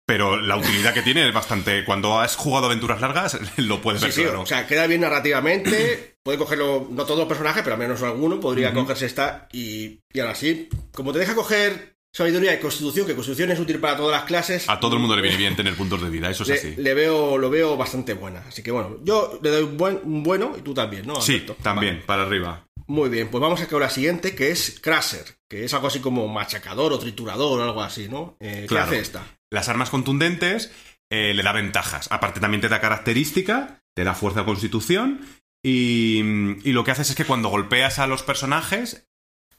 pero 0.06 0.40
la 0.40 0.56
utilidad 0.58 0.94
que 0.94 1.02
tiene 1.02 1.28
es 1.28 1.34
bastante... 1.34 1.84
Cuando 1.86 2.20
has 2.20 2.36
jugado 2.36 2.68
aventuras 2.68 3.02
largas, 3.02 3.40
lo 3.58 3.82
puedes 3.82 4.02
Sí, 4.02 4.06
ver 4.08 4.14
sí, 4.14 4.22
claro. 4.24 4.42
o 4.42 4.46
sea, 4.46 4.68
queda 4.68 4.88
bien 4.88 5.02
narrativamente. 5.02 6.18
Puede 6.24 6.38
cogerlo, 6.38 6.88
no 6.92 7.04
todos 7.06 7.20
los 7.20 7.28
personajes, 7.28 7.64
pero 7.64 7.76
al 7.76 7.80
menos 7.80 8.02
alguno 8.04 8.40
podría 8.40 8.74
cogerse 8.74 9.06
esta. 9.06 9.48
Y, 9.52 10.00
y 10.12 10.20
ahora 10.20 10.36
sí, 10.36 10.70
como 10.94 11.12
te 11.14 11.20
deja 11.20 11.36
coger 11.36 11.96
sabiduría 12.14 12.54
y 12.54 12.60
constitución, 12.60 13.06
que 13.06 13.14
constitución 13.14 13.52
es 13.52 13.60
útil 13.60 13.78
para 13.80 13.98
todas 13.98 14.12
las 14.20 14.24
clases, 14.26 14.70
A 14.70 14.80
todo 14.80 14.94
el 14.96 15.00
mundo 15.02 15.16
le 15.16 15.22
viene 15.22 15.38
bien 15.40 15.56
tener 15.56 15.76
puntos 15.76 16.02
de 16.02 16.10
vida, 16.10 16.30
eso 16.30 16.44
es 16.44 16.50
le, 16.50 16.56
así. 16.56 16.76
le 16.78 16.94
veo, 16.94 17.38
lo 17.38 17.50
veo 17.50 17.76
bastante 17.76 18.14
buena. 18.14 18.44
Así 18.48 18.64
que 18.64 18.72
bueno, 18.72 18.98
yo 19.04 19.40
le 19.44 19.50
doy 19.50 19.64
un, 19.64 19.76
buen, 19.78 20.00
un 20.04 20.24
bueno 20.24 20.56
y 20.58 20.62
tú 20.62 20.74
también, 20.74 21.06
¿no? 21.06 21.20
Sí, 21.20 21.34
Alberto? 21.34 21.58
también, 21.62 21.96
Vale. 21.96 22.06
para 22.06 22.24
arriba. 22.24 22.66
Muy 22.88 23.10
bien, 23.10 23.28
pues 23.30 23.42
vamos 23.42 23.60
a 23.62 23.68
con 23.68 23.82
la 23.82 23.90
siguiente, 23.90 24.34
que 24.36 24.50
es 24.52 24.80
Crusher, 24.80 25.26
que 25.50 25.66
es 25.66 25.74
algo 25.74 25.88
así 25.88 26.00
como 26.00 26.28
machacador 26.28 26.94
o 26.94 27.00
triturador 27.00 27.60
o 27.60 27.64
algo 27.64 27.82
así, 27.82 28.08
¿no? 28.08 28.38
Eh, 28.40 28.60
¿Qué 28.62 28.68
Claro. 28.68 28.86
hace 28.92 29.00
esta? 29.00 29.24
Las 29.52 29.70
armas 29.70 29.90
contundentes 29.90 30.72
eh, 31.12 31.34
le 31.34 31.44
da 31.44 31.52
ventajas. 31.52 32.08
Aparte 32.12 32.40
también 32.40 32.62
te 32.62 32.70
da 32.70 32.82
característica, 32.82 33.84
te 33.94 34.04
da 34.04 34.14
fuerza 34.16 34.42
de 34.42 34.46
constitución 34.46 35.26
y, 35.64 36.20
y 36.64 36.74
lo 36.74 36.84
que 36.84 36.92
haces 36.92 37.10
es 37.10 37.16
que 37.16 37.26
cuando 37.26 37.50
golpeas 37.50 38.00
a 38.00 38.08
los 38.08 38.24
personajes, 38.24 39.08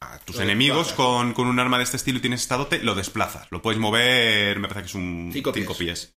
a 0.00 0.18
tus 0.18 0.36
Lo 0.36 0.42
enemigos 0.42 0.92
con, 0.92 1.32
con 1.32 1.46
un 1.46 1.58
arma 1.58 1.78
de 1.78 1.84
este 1.84 1.96
estilo 1.96 2.18
y 2.18 2.20
tienes 2.20 2.42
esta 2.42 2.56
dote, 2.56 2.82
lo 2.82 2.94
desplazas. 2.94 3.50
Lo 3.50 3.62
puedes 3.62 3.80
mover, 3.80 4.58
me 4.58 4.68
parece 4.68 4.82
que 4.82 4.88
es 4.88 4.94
un 4.94 5.30
Cinco 5.32 5.52
pies. 5.52 6.16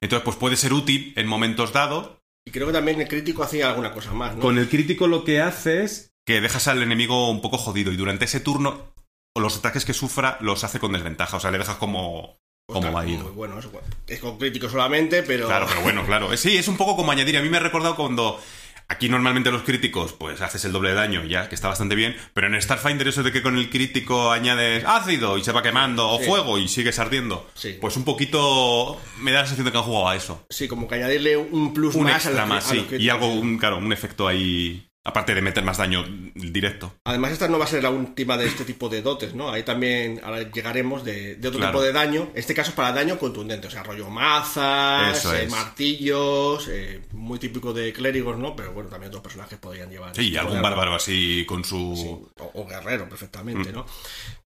Entonces, 0.00 0.24
pues 0.24 0.36
puede 0.36 0.56
ser 0.56 0.72
útil 0.72 1.12
en 1.16 1.26
momentos 1.26 1.72
dados. 1.72 2.18
Y 2.44 2.50
creo 2.50 2.66
que 2.66 2.72
también 2.72 3.00
el 3.00 3.08
crítico 3.08 3.42
hacía 3.42 3.68
alguna 3.68 3.92
cosa 3.92 4.12
más, 4.12 4.34
¿no? 4.34 4.42
Con 4.42 4.58
el 4.58 4.68
crítico 4.68 5.06
lo 5.06 5.24
que 5.24 5.40
haces 5.40 6.12
que 6.26 6.40
dejas 6.40 6.68
al 6.68 6.82
enemigo 6.82 7.30
un 7.30 7.40
poco 7.40 7.58
jodido 7.58 7.92
y 7.92 7.96
durante 7.96 8.24
ese 8.24 8.40
turno 8.40 8.94
o 9.34 9.40
los 9.40 9.56
ataques 9.56 9.84
que 9.84 9.94
sufra 9.94 10.38
los 10.40 10.64
hace 10.64 10.78
con 10.78 10.92
desventaja. 10.92 11.36
O 11.36 11.40
sea, 11.40 11.50
le 11.50 11.58
dejas 11.58 11.76
como, 11.76 12.40
como 12.66 12.78
Ostras, 12.78 12.94
va 12.94 13.00
a 13.00 13.06
ir. 13.06 13.18
Bueno, 13.18 13.58
eso. 13.58 13.70
Es 14.06 14.20
con 14.20 14.38
crítico 14.38 14.68
solamente, 14.68 15.22
pero... 15.22 15.46
Claro, 15.46 15.66
pero 15.68 15.82
bueno, 15.82 16.04
claro. 16.06 16.36
Sí, 16.36 16.56
es 16.56 16.68
un 16.68 16.76
poco 16.76 16.96
como 16.96 17.12
añadir. 17.12 17.36
A 17.36 17.42
mí 17.42 17.48
me 17.48 17.56
ha 17.58 17.60
recordado 17.60 17.96
cuando. 17.96 18.40
Aquí 18.88 19.08
normalmente 19.08 19.50
los 19.50 19.62
críticos, 19.62 20.12
pues 20.12 20.42
haces 20.42 20.64
el 20.66 20.72
doble 20.72 20.90
de 20.90 20.96
daño, 20.96 21.24
ya, 21.24 21.48
que 21.48 21.54
está 21.54 21.68
bastante 21.68 21.94
bien. 21.94 22.14
Pero 22.34 22.48
en 22.48 22.60
Starfinder, 22.60 23.08
eso 23.08 23.22
de 23.22 23.32
que 23.32 23.40
con 23.40 23.56
el 23.56 23.70
crítico 23.70 24.30
añades 24.30 24.84
ácido 24.86 25.38
y 25.38 25.44
se 25.44 25.52
va 25.52 25.62
quemando, 25.62 26.10
o 26.10 26.18
Sí. 26.18 26.26
fuego 26.26 26.58
y 26.58 26.68
sigues 26.68 26.98
ardiendo. 26.98 27.48
Sí. 27.54 27.78
Pues 27.80 27.96
un 27.96 28.04
poquito. 28.04 29.00
Me 29.18 29.30
da 29.32 29.38
la 29.40 29.44
sensación 29.46 29.64
de 29.66 29.72
que 29.72 29.78
han 29.78 29.84
jugado 29.84 30.08
a 30.08 30.16
eso. 30.16 30.44
Sí, 30.50 30.68
como 30.68 30.88
que 30.88 30.96
añadirle 30.96 31.38
un 31.38 31.72
plus 31.72 31.94
Un 31.94 32.04
más 32.04 32.26
extra 32.26 32.42
a 32.42 32.46
más, 32.46 32.64
sí. 32.64 32.86
Y 32.98 33.08
algo, 33.08 33.28
un, 33.28 33.56
claro, 33.56 33.78
un 33.78 33.92
efecto 33.92 34.28
ahí. 34.28 34.86
Aparte 35.04 35.34
de 35.34 35.42
meter 35.42 35.64
más 35.64 35.78
daño 35.78 36.04
directo. 36.34 36.94
Además, 37.04 37.32
esta 37.32 37.48
no 37.48 37.58
va 37.58 37.64
a 37.64 37.68
ser 37.68 37.82
la 37.82 37.90
última 37.90 38.36
de 38.36 38.46
este 38.46 38.64
tipo 38.64 38.88
de 38.88 39.02
dotes, 39.02 39.34
¿no? 39.34 39.50
Ahí 39.50 39.64
también 39.64 40.20
ahora 40.22 40.48
llegaremos 40.52 41.02
de, 41.02 41.34
de 41.34 41.48
otro 41.48 41.58
Claro. 41.58 41.72
tipo 41.72 41.82
de 41.82 41.92
daño. 41.92 42.30
Este 42.34 42.54
caso 42.54 42.70
es 42.70 42.76
para 42.76 42.92
daño 42.92 43.18
contundente, 43.18 43.66
o 43.66 43.70
sea, 43.70 43.82
rollo 43.82 44.08
mazas, 44.08 45.24
eh, 45.24 45.48
martillos, 45.50 46.68
eh, 46.68 47.02
muy 47.12 47.40
típico 47.40 47.72
de 47.72 47.92
clérigos, 47.92 48.38
¿no? 48.38 48.54
Pero 48.54 48.72
bueno, 48.72 48.88
también 48.90 49.08
otros 49.08 49.24
personajes 49.24 49.58
podrían 49.58 49.90
llevar. 49.90 50.14
Sí, 50.14 50.22
y 50.22 50.26
este 50.28 50.38
algún 50.38 50.62
bárbaro 50.62 50.94
así 50.94 51.44
con 51.48 51.64
su. 51.64 51.94
Sí, 51.96 52.32
o, 52.44 52.60
o 52.62 52.66
guerrero, 52.68 53.08
perfectamente, 53.08 53.70
Mm. 53.70 53.74
¿no? 53.74 53.86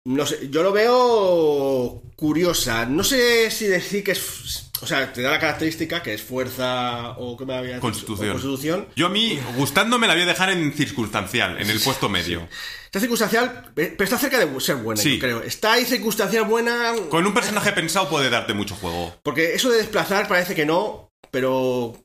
No 0.04 0.26
sé, 0.26 0.48
yo 0.50 0.62
lo 0.62 0.72
veo 0.72 2.02
curiosa. 2.16 2.86
No 2.86 3.04
sé 3.04 3.50
si 3.50 3.66
decir 3.66 4.02
que 4.02 4.12
es. 4.12 4.68
O 4.80 4.86
sea, 4.86 5.12
te 5.12 5.22
da 5.22 5.30
la 5.30 5.38
característica 5.38 6.02
que 6.02 6.12
es 6.14 6.22
fuerza 6.22 7.10
o 7.12 7.36
que 7.36 7.46
me 7.46 7.54
había 7.54 7.74
dicho, 7.74 7.82
Constitución. 7.82 8.30
o 8.30 8.32
constitución. 8.32 8.88
Yo 8.96 9.06
a 9.06 9.10
mí, 9.10 9.38
gustándome, 9.56 10.08
la 10.08 10.14
voy 10.14 10.24
a 10.24 10.26
dejar 10.26 10.50
en 10.50 10.72
circunstancial, 10.72 11.56
en 11.60 11.70
el 11.70 11.78
puesto 11.78 12.08
medio. 12.08 12.48
Está 12.86 12.98
circunstancial, 12.98 13.70
pero 13.76 14.02
está 14.02 14.18
cerca 14.18 14.44
de 14.44 14.60
ser 14.60 14.76
buena, 14.76 15.00
Sí. 15.00 15.14
yo 15.14 15.20
creo. 15.20 15.42
Está 15.44 15.74
ahí 15.74 15.84
circunstancial 15.84 16.44
buena. 16.46 16.94
Con 17.10 17.24
un 17.24 17.32
personaje 17.32 17.70
pensado 17.72 18.08
puede 18.10 18.28
darte 18.28 18.54
mucho 18.54 18.74
juego. 18.74 19.14
Porque 19.22 19.54
eso 19.54 19.70
de 19.70 19.78
desplazar 19.78 20.26
parece 20.26 20.56
que 20.56 20.66
no, 20.66 21.12
pero 21.30 21.96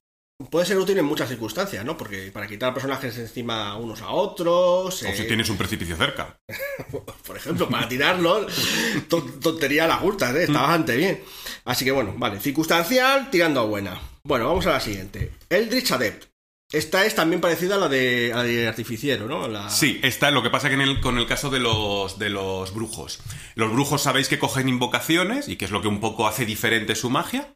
puede 0.49 0.65
ser 0.65 0.77
útil 0.77 0.97
en 0.97 1.05
muchas 1.05 1.29
circunstancias, 1.29 1.83
¿no? 1.83 1.97
Porque 1.97 2.31
para 2.31 2.47
quitar 2.47 2.73
personajes 2.73 3.17
encima 3.17 3.75
unos 3.77 4.01
a 4.01 4.09
otros. 4.11 5.01
O 5.03 5.05
eh, 5.07 5.15
si 5.15 5.23
tienes 5.25 5.49
un 5.49 5.57
precipicio 5.57 5.95
cerca. 5.97 6.37
por 7.25 7.35
ejemplo, 7.37 7.67
para 7.69 7.87
tirarlos, 7.89 8.45
ton- 9.09 9.39
tontería 9.39 9.85
a 9.85 9.87
las 9.87 9.99
justas, 9.99 10.35
¿eh? 10.35 10.43
está 10.43 10.61
bastante 10.61 10.95
bien. 10.95 11.23
Así 11.65 11.83
que 11.85 11.91
bueno, 11.91 12.13
vale, 12.17 12.39
circunstancial 12.39 13.29
tirando 13.31 13.61
a 13.61 13.65
buena. 13.65 13.99
Bueno, 14.23 14.47
vamos 14.47 14.65
a 14.67 14.71
la 14.73 14.79
siguiente. 14.79 15.31
Eldritch 15.49 15.91
Adept. 15.91 16.25
Esta 16.69 17.05
es 17.05 17.15
también 17.15 17.39
parecida 17.39 17.75
a 17.75 17.77
la 17.77 17.87
de, 17.87 18.33
a 18.33 18.37
la 18.37 18.43
de 18.43 18.67
Artificiero, 18.67 19.25
¿no? 19.25 19.47
La- 19.47 19.69
Sí, 19.69 20.01
está 20.03 20.31
lo 20.31 20.43
que 20.43 20.49
pasa 20.49 20.67
que 20.67 20.75
en 20.75 20.81
el, 20.81 20.99
con 20.99 21.17
el 21.17 21.25
caso 21.25 21.49
de 21.49 21.59
los, 21.59 22.19
de 22.19 22.29
los 22.29 22.73
brujos. 22.73 23.19
Los 23.55 23.71
brujos 23.71 24.01
sabéis 24.03 24.27
que 24.27 24.37
cogen 24.37 24.67
invocaciones 24.67 25.47
y 25.47 25.55
que 25.55 25.63
es 25.65 25.71
lo 25.71 25.81
que 25.81 25.87
un 25.87 26.01
poco 26.01 26.27
hace 26.27 26.45
diferente 26.45 26.93
su 26.95 27.09
magia. 27.09 27.53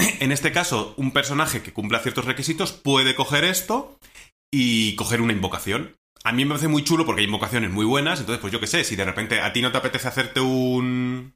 En 0.20 0.32
este 0.32 0.52
caso, 0.52 0.94
un 0.96 1.12
personaje 1.12 1.62
que 1.62 1.72
cumpla 1.72 2.00
ciertos 2.00 2.24
requisitos 2.24 2.72
puede 2.72 3.14
coger 3.14 3.44
esto 3.44 3.98
y 4.52 4.94
coger 4.96 5.20
una 5.20 5.32
invocación. 5.32 5.96
A 6.24 6.32
mí 6.32 6.44
me 6.44 6.50
parece 6.50 6.68
muy 6.68 6.84
chulo 6.84 7.06
porque 7.06 7.20
hay 7.20 7.26
invocaciones 7.26 7.70
muy 7.70 7.86
buenas, 7.86 8.20
entonces 8.20 8.40
pues 8.40 8.52
yo 8.52 8.60
qué 8.60 8.66
sé, 8.66 8.84
si 8.84 8.94
de 8.96 9.04
repente 9.04 9.40
a 9.40 9.52
ti 9.52 9.62
no 9.62 9.72
te 9.72 9.78
apetece 9.78 10.08
hacerte 10.08 10.40
un, 10.40 11.34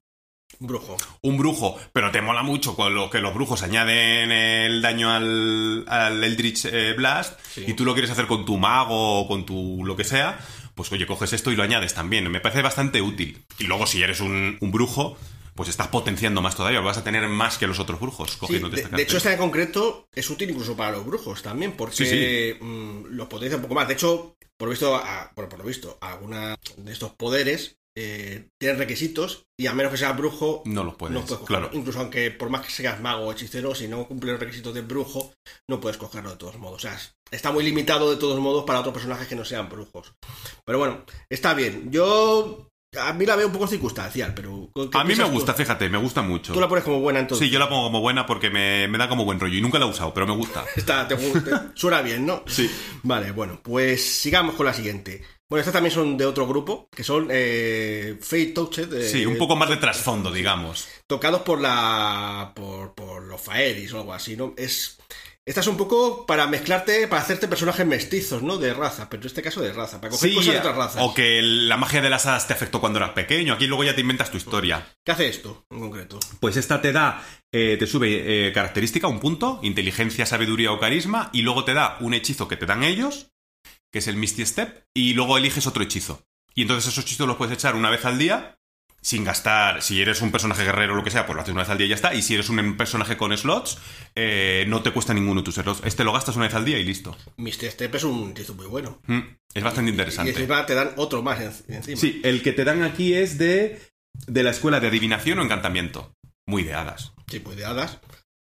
Brujo. 0.59 0.97
un 1.23 1.39
brujo, 1.39 1.79
pero 1.93 2.11
te 2.11 2.21
mola 2.21 2.43
mucho 2.43 2.77
con 2.77 2.95
lo 2.95 3.09
que 3.09 3.21
los 3.21 3.33
brujos 3.35 3.63
añaden 3.63 4.31
el 4.31 4.83
daño 4.83 5.11
al, 5.11 5.85
al 5.89 6.23
Eldritch 6.23 6.67
eh, 6.67 6.93
Blast 6.93 7.41
Sí. 7.55 7.65
y 7.67 7.73
tú 7.75 7.85
lo 7.87 7.95
quieres 7.95 8.11
hacer 8.11 8.27
con 8.27 8.45
tu 8.45 8.59
mago 8.59 9.21
o 9.21 9.27
con 9.29 9.47
tu 9.47 9.83
lo 9.87 9.97
que 9.97 10.05
sea, 10.05 10.39
pues 10.75 10.93
oye, 10.93 11.07
coges 11.07 11.33
esto 11.33 11.51
y 11.51 11.57
lo 11.57 11.63
añades 11.63 11.95
también. 11.95 12.31
Me 12.31 12.41
parece 12.41 12.61
bastante 12.61 13.01
útil. 13.01 13.43
Y 13.59 13.65
luego 13.65 13.87
si 13.87 14.03
eres 14.03 14.21
un, 14.21 14.59
un 14.61 14.71
brujo, 14.71 15.17
pues 15.55 15.69
estás 15.69 15.89
potenciando 15.89 16.43
más 16.43 16.57
todavía, 16.57 16.81
vas 16.81 16.99
a 16.99 17.05
tener 17.05 17.27
más 17.29 17.59
que 17.59 17.67
los 17.67 17.79
otros 17.79 18.01
brujos 18.01 18.33
Sí, 18.33 18.39
cogiéndote 18.39 18.77
de, 18.77 18.83
esta 18.83 18.97
de 18.97 19.03
hecho, 19.03 19.17
esta 19.19 19.33
en 19.33 19.39
concreto 19.39 20.07
es 20.15 20.29
útil 20.31 20.51
incluso 20.51 20.77
para 20.77 20.93
los 20.93 21.07
brujos 21.07 21.43
también, 21.43 21.73
porque 21.73 21.95
Sí, 21.97 22.07
sí. 22.07 22.65
mm, 22.65 23.07
los 23.17 23.29
potencia 23.29 23.57
un 23.57 23.63
poco 23.63 23.75
más. 23.75 23.87
De 23.89 23.95
hecho, 23.95 24.35
por 24.59 24.67
lo 24.69 24.71
visto, 24.71 24.95
a- 24.97 25.31
bueno, 25.35 25.49
por 25.49 25.59
lo 25.61 25.65
visto, 25.65 25.99
alguna 26.01 26.57
de 26.77 26.93
estos 26.93 27.13
poderes 27.15 27.77
eh, 27.97 28.49
tienen 28.61 28.79
requisitos 28.79 29.45
y 29.57 29.69
a 29.69 29.73
menos 29.73 29.93
que 29.93 29.99
seas 29.99 30.17
brujo, 30.17 30.63
No 30.65 30.83
los 30.83 30.97
puedes, 30.97 31.15
no 31.15 31.21
puedes 31.21 31.39
cogerlo. 31.39 31.69
claro. 31.69 31.79
Incluso 31.79 32.01
aunque 32.01 32.33
por 32.33 32.51
más 32.51 32.67
que 32.67 32.73
seas 32.73 33.01
mago 33.01 33.27
o 33.27 33.31
hechicero, 33.33 33.73
si 33.77 33.87
no 33.87 34.09
cumple 34.09 34.33
los 34.33 34.41
requisitos 34.41 34.75
de 34.75 34.81
brujo, 34.83 35.33
no 35.71 35.81
puedes 35.81 35.97
cogerlo 35.97 36.31
de 36.31 36.37
todos 36.37 36.59
modos. 36.59 36.79
O 36.79 36.89
sea, 36.89 36.95
es- 36.97 37.15
está 37.31 37.53
muy 37.53 37.63
limitado 37.63 38.11
de 38.11 38.17
todos 38.17 38.41
modos 38.41 38.65
para 38.65 38.81
otros 38.81 38.95
personajes 38.95 39.29
que 39.29 39.37
no 39.37 39.45
sean 39.45 39.69
brujos. 39.69 40.13
Pero 40.67 40.79
bueno, 40.81 41.05
está 41.31 41.55
bien. 41.55 41.93
Yo 41.93 42.67
a 43.01 43.13
mí 43.13 43.27
la 43.27 43.37
veo 43.37 43.47
un 43.49 43.53
poco 43.53 43.67
circunstancial, 43.67 44.33
pero 44.35 44.71
¿qué 44.75 44.89
A 44.99 45.05
mí 45.05 45.15
me 45.15 45.25
tú? 45.25 45.31
gusta, 45.31 45.55
fíjate, 45.55 45.89
me 45.89 45.99
gusta 45.99 46.23
mucho. 46.23 46.53
Tú 46.53 46.61
la 46.61 46.69
pones 46.69 46.85
como 46.85 47.01
buena 47.01 47.21
entonces. 47.21 47.47
Sí, 47.47 47.53
yo 47.53 47.59
la 47.59 47.69
pongo 47.69 47.85
como 47.85 48.01
buena 48.01 48.27
porque 48.27 48.51
me, 48.51 48.89
me 48.89 48.99
da 48.99 49.09
como 49.09 49.25
buen 49.25 49.39
rollo 49.41 49.57
y 49.57 49.61
nunca 49.61 49.79
la 49.79 49.87
he 49.87 49.89
usado, 49.91 50.13
pero 50.15 50.27
me 50.27 50.35
gusta. 50.35 50.65
Está, 50.77 51.07
te, 51.09 51.17
te- 51.17 51.51
suena 51.75 52.03
bien, 52.03 52.27
¿no? 52.27 52.43
Sí. 52.47 52.71
Vale, 53.03 53.33
bueno, 53.33 53.61
pues 53.63 54.05
sigamos 54.05 54.55
con 54.55 54.67
la 54.67 54.75
siguiente. 54.75 55.23
Bueno, 55.49 55.61
estas 55.61 55.75
también 55.75 55.93
son 55.95 56.17
de 56.17 56.25
otro 56.25 56.47
grupo, 56.47 56.89
que 56.91 57.05
son 57.05 57.29
eh, 57.31 58.17
Fate 58.21 58.47
Touched. 58.47 58.93
eh, 58.95 59.09
Sí, 59.09 59.27
un 59.27 59.37
poco 59.37 59.55
más 59.57 59.69
de 59.69 59.77
trasfondo, 59.77 60.33
digamos. 60.33 60.89
Tocados 61.07 61.43
por 61.43 61.61
la. 61.61 62.53
por, 62.57 62.95
por 62.95 63.23
los 63.23 63.41
Faeris 63.41 63.93
o 63.93 63.99
algo 63.99 64.15
así, 64.15 64.37
¿no? 64.37 64.55
Es. 64.57 64.99
Esta 65.47 65.61
es 65.61 65.67
un 65.67 65.77
poco 65.77 66.25
para 66.25 66.47
mezclarte, 66.47 67.07
para 67.07 67.21
hacerte 67.21 67.49
personajes 67.49 67.85
mestizos, 67.87 68.43
¿no? 68.43 68.57
De 68.57 68.73
raza, 68.73 69.11
pero 69.11 69.23
en 69.23 69.27
este 69.27 69.43
caso 69.43 69.61
de 69.61 69.75
raza, 69.75 70.01
para 70.01 70.11
coger 70.11 70.31
Sí, 70.31 70.35
cosas 70.37 70.55
de 70.55 70.59
otras 70.61 70.77
razas. 70.77 71.03
o 71.05 71.13
que 71.13 71.43
la 71.43 71.77
magia 71.77 72.01
de 72.01 72.09
las 72.09 72.25
hadas 72.25 72.47
te 72.47 72.55
afectó 72.55 72.81
cuando 72.81 72.99
eras 72.99 73.11
pequeño. 73.11 73.53
Aquí 73.53 73.67
luego 73.67 73.85
ya 73.85 73.95
te 73.95 74.01
inventas 74.01 74.31
tu 74.31 74.39
historia. 74.39 74.87
¿Qué 75.05 75.13
hace 75.13 75.29
esto 75.29 75.67
en 75.71 75.81
concreto? 75.81 76.19
Pues 76.41 76.57
esta 76.57 76.81
te 76.81 76.93
da, 76.93 77.23
eh, 77.53 77.77
te 77.79 77.87
sube 77.87 78.49
eh, 78.49 78.53
característica, 78.55 79.07
un 79.07 79.21
punto, 79.21 79.61
inteligencia, 79.63 80.25
sabiduría 80.25 80.73
o 80.73 80.81
carisma, 80.81 81.29
y 81.35 81.43
luego 81.43 81.65
te 81.65 81.75
da 81.75 81.99
un 82.01 82.15
hechizo 82.15 82.49
que 82.49 82.57
te 82.57 82.65
dan 82.65 82.83
ellos, 82.83 83.31
que 83.93 83.99
es 83.99 84.09
el 84.09 84.17
Misty 84.17 84.47
Step, 84.47 84.87
y 84.95 85.13
luego 85.13 85.37
eliges 85.37 85.67
otro 85.67 85.83
hechizo. 85.83 86.25
Y 86.55 86.63
entonces 86.63 86.91
esos 86.91 87.05
hechizos 87.05 87.27
los 87.27 87.37
puedes 87.37 87.53
echar 87.55 87.75
una 87.77 87.91
vez 87.91 88.07
al 88.07 88.17
día, 88.19 88.59
sin 89.05 89.23
gastar, 89.23 89.83
si 89.83 90.01
eres 90.01 90.23
un 90.23 90.33
personaje 90.33 90.65
guerrero 90.65 90.95
o 90.95 90.97
lo 90.97 91.05
que 91.05 91.11
sea, 91.11 91.27
pues 91.27 91.37
lo 91.37 91.43
haces 91.43 91.53
una 91.53 91.61
vez 91.61 91.69
al 91.69 91.77
día 91.77 91.87
y 91.87 91.91
ya 91.91 91.95
está. 91.95 92.15
Y 92.15 92.23
si 92.23 92.33
eres 92.35 92.49
un 92.49 92.75
personaje 92.79 93.19
con 93.19 93.37
slots, 93.37 93.77
eh, 94.15 94.65
no 94.67 94.83
te 94.83 94.93
cuesta 94.93 95.13
ninguno 95.13 95.45
tus 95.45 95.57
slots. 95.57 95.83
Este 95.85 96.05
lo 96.05 96.13
gastas 96.15 96.37
una 96.37 96.47
vez 96.47 96.55
al 96.55 96.65
día 96.65 96.79
y 96.79 96.85
listo. 96.85 97.15
Mr. 97.37 97.71
Step 97.71 97.95
es 97.97 98.05
un 98.05 98.31
hechizo 98.31 98.55
muy 98.55 98.65
bueno. 98.67 99.03
Mm, 99.07 99.21
es 99.53 99.63
bastante 99.63 99.91
Y 99.91 99.93
interesante. 99.93 100.31
encima 100.33 100.65
te 100.65 100.75
dan 100.75 100.93
otro 100.97 101.23
más 101.23 101.39
en- 101.39 101.75
encima. 101.75 101.99
Sí, 101.99 102.23
el 102.25 102.43
que 102.43 102.53
te 102.53 102.65
dan 102.65 102.83
aquí 102.83 103.13
es 103.13 103.37
de, 103.37 103.79
de 104.27 104.43
la 104.43 104.51
escuela 104.53 104.81
de 104.81 104.89
adivinación 104.89 105.39
o 105.39 105.43
encantamiento. 105.43 106.15
Muy 106.47 106.63
de 106.63 106.73
hadas. 106.73 107.13
Sí, 107.31 107.41
pues 107.41 107.59
de 107.59 107.67
hadas. 107.67 107.99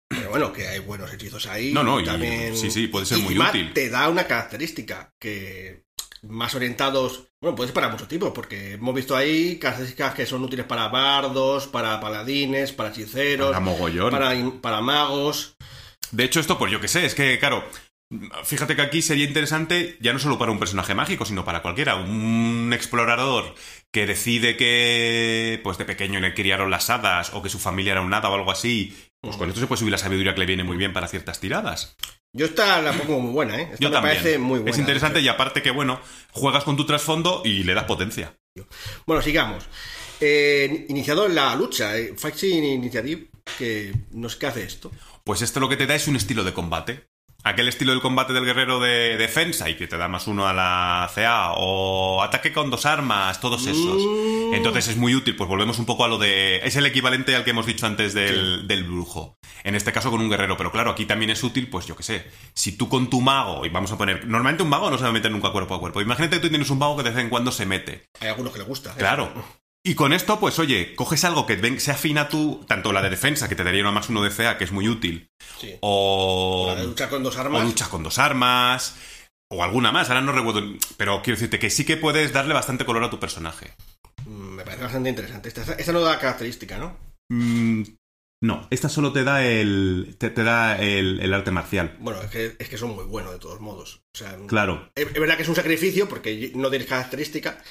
Pero 0.08 0.30
bueno, 0.30 0.54
que 0.54 0.68
hay 0.68 0.80
buenos 0.80 1.12
hechizos 1.12 1.46
ahí. 1.48 1.74
No, 1.74 1.84
no, 1.84 2.00
y- 2.00 2.06
también... 2.06 2.56
sí, 2.56 2.72
sí, 2.72 2.88
puede 2.88 3.06
ser 3.06 3.18
y 3.18 3.22
muy 3.24 3.38
útil. 3.38 3.74
Te 3.74 3.90
da 3.90 4.08
una 4.08 4.28
característica 4.28 5.12
que 5.20 5.84
más 6.28 6.56
orientados. 6.56 7.28
Bueno, 7.42 7.56
puede 7.56 7.68
ser 7.68 7.74
para 7.74 7.90
muchos 7.90 8.08
tipos, 8.08 8.32
porque 8.34 8.74
hemos 8.74 8.96
visto 8.96 9.16
ahí 9.16 9.60
características 9.60 10.14
que 10.16 10.26
son 10.26 10.44
útiles 10.44 10.66
para 10.66 10.88
bardos, 10.88 11.68
para 11.68 12.00
paladines, 12.00 12.72
para 12.72 12.90
hechiceros, 12.90 13.50
Para 13.50 13.60
mogollón. 13.60 14.12
para, 14.12 14.34
para 14.62 14.82
magos. 14.82 15.56
De 16.12 16.24
hecho, 16.24 16.40
esto, 16.40 16.58
pues 16.58 16.72
yo 16.72 16.80
qué 16.80 16.88
sé, 16.88 17.06
es 17.06 17.16
que, 17.16 17.40
claro, 17.40 17.64
fíjate 18.44 18.76
que 18.76 18.82
aquí 18.82 19.02
sería 19.02 19.26
interesante 19.26 19.98
ya 20.00 20.14
no 20.14 20.20
solo 20.20 20.38
para 20.38 20.52
un 20.52 20.60
personaje 20.60 20.94
mágico, 20.94 21.26
sino 21.26 21.44
para 21.44 21.62
cualquiera. 21.62 21.96
Un 21.96 22.72
explorador 22.74 23.56
que 23.92 24.06
decide 24.06 24.56
que, 24.56 25.60
pues 25.64 25.78
de 25.78 25.86
pequeño 25.86 26.20
le 26.20 26.34
criaron 26.34 26.72
las 26.72 26.90
hadas 26.90 27.34
o 27.34 27.42
que 27.42 27.50
su 27.50 27.60
familia 27.60 27.94
era 27.94 28.02
un 28.02 28.14
hada 28.14 28.30
o 28.30 28.36
algo 28.36 28.52
así. 28.52 28.96
Pues 29.22 29.38
con 29.38 29.50
esto 29.50 29.60
se 29.62 29.68
puede 29.68 29.80
subir 29.80 29.92
la 29.92 29.98
sabiduría 29.98 30.34
que 30.34 30.42
le 30.42 30.46
viene 30.46 30.64
muy 30.64 30.78
bien 30.78 30.94
para 30.94 31.08
ciertas 31.08 31.40
tiradas. 31.40 31.96
Yo 32.36 32.48
esta 32.48 32.82
la 32.82 32.94
pongo 32.94 33.20
muy 33.20 33.32
buena, 33.32 33.60
¿eh? 33.60 33.64
Esta 33.74 33.78
Yo 33.78 33.90
me 33.90 33.94
también. 33.96 34.16
parece 34.18 34.38
muy 34.40 34.60
buena. 34.60 34.72
es 34.72 34.80
interesante 34.80 35.22
y 35.22 35.28
aparte 35.28 35.62
que, 35.62 35.70
bueno, 35.72 36.00
juegas 36.32 36.64
con 36.64 36.76
tu 36.76 36.86
trasfondo 36.86 37.44
y 37.46 37.64
le 37.64 37.74
das 37.76 37.84
potencia. 37.84 38.36
Bueno, 39.06 39.22
sigamos. 39.22 39.64
Eh, 40.20 40.86
iniciado 40.90 41.26
en 41.28 41.36
la 41.36 41.56
lucha, 41.56 41.96
eh, 41.98 42.14
Fighting 42.18 42.64
Initiative, 42.64 43.28
que 43.58 43.94
no 44.12 44.30
sé 44.30 44.40
qué 44.40 44.48
hace 44.48 44.64
esto. 44.64 44.92
Pues 45.24 45.42
esto 45.42 45.60
lo 45.60 45.70
que 45.70 45.78
te 45.78 45.86
da 45.86 45.96
es 45.96 46.08
un 46.08 46.16
estilo 46.16 46.44
de 46.44 46.54
combate. 46.54 47.08
Aquel 47.44 47.68
estilo 47.68 47.92
del 47.92 48.02
combate 48.02 48.32
del 48.32 48.46
guerrero 48.46 48.80
de 48.80 49.18
defensa 49.18 49.70
y 49.70 49.76
que 49.76 49.88
te 49.88 49.98
da 49.98 50.08
más 50.08 50.28
uno 50.28 50.48
a 50.48 50.54
la 50.54 51.12
CA 51.14 51.52
o 51.58 52.22
ataque 52.24 52.54
con 52.54 52.70
dos 52.70 52.86
armas, 52.86 53.42
todos 53.42 53.68
esos. 53.68 54.02
Mm. 54.02 54.54
Entonces 54.54 54.88
es 54.88 54.98
muy 54.98 55.14
útil, 55.14 55.36
pues 55.36 55.50
volvemos 55.50 55.78
un 55.78 55.86
poco 55.86 56.06
a 56.06 56.08
lo 56.08 56.18
de... 56.18 56.58
Es 56.64 56.76
el 56.78 56.86
equivalente 56.86 57.36
al 57.36 57.44
que 57.44 57.50
hemos 57.50 57.66
dicho 57.66 57.86
antes 57.86 58.14
del, 58.14 58.68
del 58.68 58.86
brujo. 58.86 59.38
En 59.64 59.76
este 59.76 59.92
caso 59.92 60.10
con 60.10 60.22
un 60.22 60.30
guerrero, 60.30 60.56
pero 60.56 60.72
claro, 60.72 60.92
aquí 60.92 61.06
también 61.06 61.32
es 61.32 61.44
útil, 61.44 61.70
pues 61.70 61.86
yo 61.86 61.96
qué 61.96 62.04
sé, 62.04 62.32
si 62.54 62.78
tú 62.78 62.88
con 62.88 63.10
tu 63.10 63.20
mago, 63.22 63.66
y 63.66 63.70
vamos 63.70 63.92
a 63.92 63.98
poner... 63.98 64.26
Normalmente 64.26 64.64
un 64.64 64.70
mago 64.70 64.90
no 64.90 64.98
se 64.98 65.04
va 65.04 65.10
a 65.10 65.14
meter 65.14 65.32
nunca 65.32 65.52
cuerpo 65.52 65.76
a 65.76 65.80
cuerpo. 65.80 66.02
Imagínate 66.02 66.38
que 66.38 66.42
tú 66.44 66.50
tienes 66.50 66.70
un 66.70 66.80
mago 66.80 66.96
que 66.98 67.04
de 67.04 67.10
vez 67.10 67.20
en 67.20 67.30
cuando 67.30 67.52
se 67.52 67.66
mete. 67.66 68.06
Hay 68.20 68.30
algunos 68.30 68.54
que 68.54 68.60
le 68.60 68.66
gusta. 68.66 68.92
¿eh? 68.92 68.96
Claro. 68.98 69.32
Y 69.86 69.96
con 69.96 70.14
esto, 70.14 70.40
pues 70.40 70.60
oye, 70.60 70.96
coges 70.96 71.26
algo 71.26 71.46
que 71.46 71.58
ven- 71.58 71.80
sea 71.82 71.96
afín 71.96 72.18
a 72.18 72.30
tu... 72.30 72.64
Tanto 72.68 72.94
la 72.94 73.02
de 73.02 73.10
defensa, 73.10 73.50
que 73.50 73.56
te 73.56 73.64
daría 73.66 73.82
una 73.82 73.92
más 73.92 74.08
uno 74.10 74.22
de 74.24 74.30
CA, 74.30 74.58
que 74.58 74.64
es 74.64 74.72
muy 74.72 74.88
útil, 74.88 75.28
Sí. 75.60 75.76
o... 75.82 76.66
La 76.74 76.76
de 76.82 76.88
lucha 76.88 77.10
con 77.10 77.22
dos 77.22 77.36
O 77.36 77.42
armas. 77.42 77.64
luchas 77.66 77.90
con 77.90 78.02
dos 78.04 78.18
armas. 78.18 78.96
O 79.52 79.62
alguna 79.64 79.92
más, 79.92 80.08
ahora 80.10 80.22
no 80.22 80.32
recuerdo. 80.32 80.62
Pero 80.98 81.22
quiero 81.22 81.36
decirte 81.38 81.60
que 81.60 81.70
sí 81.70 81.84
que 81.86 81.98
puedes 81.98 82.32
darle 82.32 82.54
bastante 82.54 82.86
color 82.86 83.04
a 83.04 83.10
tu 83.10 83.20
personaje. 83.20 83.74
Mm, 84.26 84.56
Me 84.56 84.64
parece 84.64 84.84
bastante 84.84 85.10
interesante. 85.10 85.50
Esta, 85.50 85.74
esta 85.74 85.92
no 85.92 86.00
da 86.00 86.18
característica, 86.18 86.78
¿no? 86.78 86.98
Mm, 87.30 87.84
no, 88.42 88.68
esta 88.72 88.88
solo 88.90 89.12
te 89.12 89.24
da 89.26 89.44
el. 89.46 90.16
te, 90.18 90.30
te 90.30 90.44
da 90.44 90.78
el, 90.78 91.20
el 91.20 91.34
arte 91.34 91.52
marcial. 91.52 91.98
Bueno, 92.00 92.22
es 92.22 92.32
que, 92.32 92.56
es 92.58 92.70
que 92.70 92.78
son 92.78 92.96
muy 92.96 93.04
buenos 93.06 93.34
de 93.34 93.40
todos 93.40 93.60
modos. 93.60 94.02
O 94.16 94.18
sea, 94.18 94.38
Claro. 94.48 94.90
es, 94.96 95.08
es 95.08 95.20
verdad 95.20 95.36
que 95.36 95.44
es 95.44 95.50
un 95.50 95.56
sacrificio 95.56 96.08
porque 96.10 96.52
no 96.56 96.70
tienes 96.70 96.88
característica, 96.88 97.62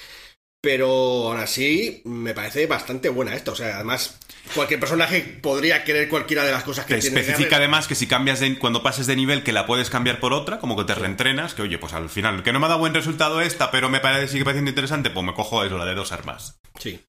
pero 0.62 1.28
aún 1.28 1.38
así 1.40 2.02
me 2.04 2.34
parece 2.34 2.66
bastante 2.66 3.08
buena 3.08 3.34
esta. 3.34 3.50
O 3.50 3.56
sea, 3.56 3.74
además, 3.74 4.16
cualquier 4.54 4.78
personaje 4.78 5.20
podría 5.42 5.82
querer 5.82 6.08
cualquiera 6.08 6.44
de 6.44 6.52
las 6.52 6.62
cosas 6.62 6.86
que 6.86 6.94
Te 6.94 7.00
tiene. 7.00 7.20
especifica 7.20 7.56
además 7.56 7.88
que 7.88 7.96
si 7.96 8.06
cambias 8.06 8.38
de, 8.38 8.56
cuando 8.58 8.80
pases 8.80 9.08
de 9.08 9.16
nivel 9.16 9.42
que 9.42 9.50
la 9.52 9.66
puedes 9.66 9.90
cambiar 9.90 10.20
por 10.20 10.32
otra, 10.32 10.60
como 10.60 10.76
que 10.76 10.84
te 10.84 10.94
reentrenas, 10.94 11.54
que 11.54 11.62
oye, 11.62 11.78
pues 11.78 11.92
al 11.94 12.08
final, 12.08 12.44
que 12.44 12.52
no 12.52 12.60
me 12.60 12.66
ha 12.66 12.68
dado 12.68 12.80
buen 12.80 12.94
resultado 12.94 13.40
esta, 13.40 13.72
pero 13.72 13.88
me 13.90 13.98
parece, 13.98 14.28
sigue 14.28 14.44
pareciendo 14.44 14.70
interesante, 14.70 15.10
pues 15.10 15.26
me 15.26 15.34
cojo 15.34 15.64
eso, 15.64 15.76
la 15.76 15.84
de 15.84 15.96
dos 15.96 16.12
armas. 16.12 16.60
Sí. 16.78 17.00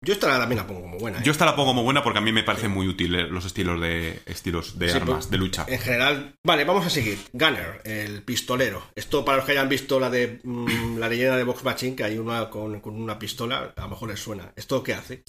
Yo 0.00 0.12
esta 0.12 0.28
también 0.38 0.58
la 0.58 0.66
pongo 0.66 0.82
como 0.82 0.96
buena. 0.98 1.18
¿eh? 1.18 1.22
Yo 1.24 1.32
esta 1.32 1.44
la 1.44 1.56
pongo 1.56 1.70
como 1.70 1.82
buena 1.82 2.04
porque 2.04 2.20
a 2.20 2.22
mí 2.22 2.30
me 2.32 2.44
parecen 2.44 2.70
muy 2.70 2.86
útiles 2.86 3.28
los 3.30 3.44
estilos 3.44 3.80
de 3.80 4.22
estilos 4.26 4.78
de 4.78 4.90
Sí, 4.90 4.96
armas, 4.96 5.14
pues, 5.16 5.30
de 5.30 5.38
lucha. 5.38 5.64
En 5.68 5.80
general, 5.80 6.34
vale, 6.46 6.64
vamos 6.64 6.86
a 6.86 6.90
seguir. 6.90 7.18
Gunner, 7.32 7.80
el 7.84 8.22
pistolero. 8.22 8.82
Esto 8.94 9.24
para 9.24 9.38
los 9.38 9.46
que 9.46 9.52
hayan 9.52 9.68
visto 9.68 9.98
la 9.98 10.08
de 10.08 10.40
mm, 10.44 10.98
la 10.98 11.08
leyenda 11.08 11.36
de 11.36 11.42
Box 11.42 11.64
Machine, 11.64 11.96
que 11.96 12.04
hay 12.04 12.16
una 12.18 12.48
con, 12.48 12.80
con 12.80 12.94
una 12.94 13.18
pistola, 13.18 13.74
a 13.76 13.80
lo 13.82 13.88
mejor 13.88 14.10
les 14.10 14.20
suena. 14.20 14.52
¿Esto 14.54 14.82
qué 14.84 14.94
hace? 14.94 15.24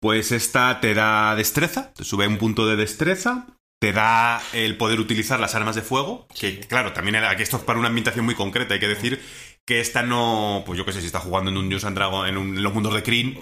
Pues 0.00 0.32
esta 0.32 0.80
te 0.80 0.94
da 0.94 1.34
destreza, 1.36 1.92
te 1.92 2.04
sube 2.04 2.26
un 2.26 2.38
punto 2.38 2.66
de 2.66 2.76
destreza, 2.76 3.46
te 3.78 3.92
da 3.92 4.40
el 4.54 4.78
poder 4.78 5.00
utilizar 5.00 5.38
las 5.38 5.54
armas 5.54 5.74
de 5.76 5.82
fuego, 5.82 6.26
que 6.34 6.60
claro, 6.60 6.94
también 6.94 7.16
aquí 7.16 7.42
esto 7.42 7.58
es 7.58 7.62
para 7.62 7.78
una 7.78 7.88
ambientación 7.88 8.24
muy 8.24 8.34
concreta, 8.34 8.72
hay 8.72 8.80
que 8.80 8.88
decir 8.88 9.22
que 9.66 9.80
esta 9.80 10.02
no, 10.02 10.62
pues 10.64 10.78
yo 10.78 10.86
qué 10.86 10.92
sé, 10.92 11.00
si 11.00 11.06
está 11.06 11.20
jugando 11.20 11.50
en 11.50 11.56
un 11.58 11.64
Dungeons 11.64 11.84
and 11.84 11.96
Dragons, 11.96 12.28
en, 12.28 12.36
un- 12.38 12.56
en 12.56 12.62
los 12.62 12.72
mundos 12.74 12.94
de 12.94 13.02
Kryn, 13.02 13.38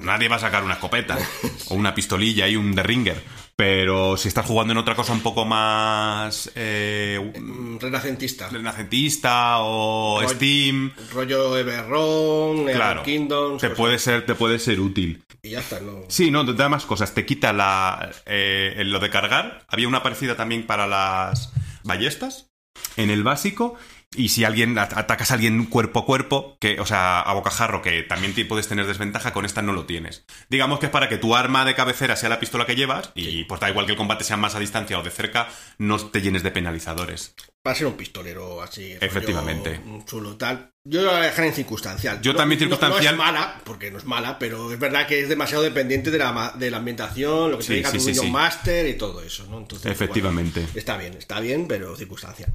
nadie 0.00 0.28
va 0.28 0.36
a 0.36 0.40
sacar 0.40 0.62
una 0.64 0.74
escopeta 0.74 1.18
o 1.68 1.74
una 1.74 1.94
pistolilla 1.94 2.48
y 2.48 2.56
un 2.56 2.74
derringer. 2.74 3.22
Pero 3.56 4.16
si 4.16 4.28
estás 4.28 4.46
jugando 4.46 4.72
en 4.72 4.78
otra 4.78 4.94
cosa 4.94 5.12
un 5.12 5.20
poco 5.20 5.44
más 5.44 6.50
eh, 6.54 7.18
Mm, 7.38 7.78
renacentista. 7.78 8.48
renacentista 8.48 9.58
o 9.58 10.22
Steam, 10.28 10.92
Rollo 11.12 11.56
Everron, 11.58 12.64
claro, 12.66 13.02
Kingdoms. 13.02 13.60
te 13.60 13.68
cosas- 13.68 13.76
puede 13.78 13.98
ser, 13.98 14.24
te 14.26 14.34
puede 14.34 14.58
ser 14.58 14.80
útil. 14.80 15.22
Y 15.42 15.50
ya 15.50 15.60
está, 15.60 15.78
¿no? 15.80 16.04
Sí, 16.08 16.30
no, 16.30 16.44
te 16.46 16.54
da 16.54 16.68
más 16.70 16.86
cosas. 16.86 17.12
Te 17.14 17.26
quita 17.26 17.52
la, 17.52 18.10
eh, 18.26 18.82
lo 18.86 18.98
de 18.98 19.10
cargar. 19.10 19.64
Había 19.68 19.88
una 19.88 20.02
parecida 20.02 20.36
también 20.36 20.66
para 20.66 20.86
las 20.86 21.52
ballestas 21.82 22.50
en 22.96 23.10
el 23.10 23.22
básico. 23.22 23.76
Y 24.16 24.30
si 24.30 24.42
alguien 24.42 24.76
at- 24.76 24.96
atacas 24.98 25.30
a 25.30 25.34
alguien 25.34 25.66
cuerpo 25.66 26.00
a 26.00 26.04
cuerpo, 26.04 26.56
que, 26.60 26.80
o 26.80 26.86
sea, 26.86 27.20
a 27.20 27.32
bocajarro, 27.32 27.80
que 27.80 28.02
también 28.02 28.34
te- 28.34 28.44
puedes 28.44 28.66
tener 28.66 28.84
desventaja, 28.86 29.32
con 29.32 29.44
esta 29.44 29.62
no 29.62 29.72
lo 29.72 29.86
tienes. 29.86 30.24
Digamos 30.48 30.80
que 30.80 30.86
es 30.86 30.92
para 30.92 31.08
que 31.08 31.16
tu 31.16 31.36
arma 31.36 31.64
de 31.64 31.76
cabecera 31.76 32.16
sea 32.16 32.28
la 32.28 32.40
pistola 32.40 32.66
que 32.66 32.74
llevas, 32.74 33.12
y 33.14 33.44
pues 33.44 33.60
da 33.60 33.70
igual 33.70 33.86
que 33.86 33.92
el 33.92 33.98
combate 33.98 34.24
sea 34.24 34.36
más 34.36 34.56
a 34.56 34.58
distancia 34.58 34.98
o 34.98 35.04
de 35.04 35.10
cerca, 35.12 35.48
no 35.78 35.96
te 35.98 36.20
llenes 36.22 36.42
de 36.42 36.50
penalizadores. 36.50 37.34
Para 37.62 37.76
ser 37.76 37.86
un 37.86 37.92
pistolero 37.92 38.60
así. 38.62 38.96
Efectivamente. 39.00 39.80
un 39.84 40.04
chulo 40.04 40.36
tal. 40.36 40.72
Yo 40.82 41.02
la 41.02 41.12
voy 41.12 41.20
a 41.20 41.24
dejar 41.24 41.44
en 41.44 41.54
circunstancial. 41.54 42.20
Yo 42.20 42.32
No- 42.32 42.38
también 42.38 42.58
circunstancial. 42.58 43.16
No, 43.16 43.22
es 43.22 43.28
mala, 43.32 43.60
porque 43.64 43.92
no 43.92 43.98
es 43.98 44.04
mala, 44.06 44.40
pero 44.40 44.72
es 44.72 44.78
verdad 44.80 45.06
que 45.06 45.20
es 45.20 45.28
demasiado 45.28 45.62
dependiente 45.62 46.10
de 46.10 46.18
la, 46.18 46.52
de 46.56 46.68
la 46.70 46.78
ambientación, 46.78 47.52
lo 47.52 47.58
que 47.58 47.62
Sí, 47.62 47.68
te 47.68 47.74
diga 47.74 47.90
sí, 47.92 47.98
tu 47.98 48.04
sí, 48.06 48.14
sí. 48.16 48.30
Master 48.30 48.88
y 48.88 48.94
todo 48.94 49.22
eso, 49.22 49.46
¿no? 49.48 49.58
Entonces, 49.58 49.92
Efectivamente. 49.92 50.60
bueno, 50.62 50.78
está 50.78 50.96
bien, 50.96 51.14
está 51.14 51.38
bien, 51.38 51.68
pero 51.68 51.94
circunstancial. 51.94 52.52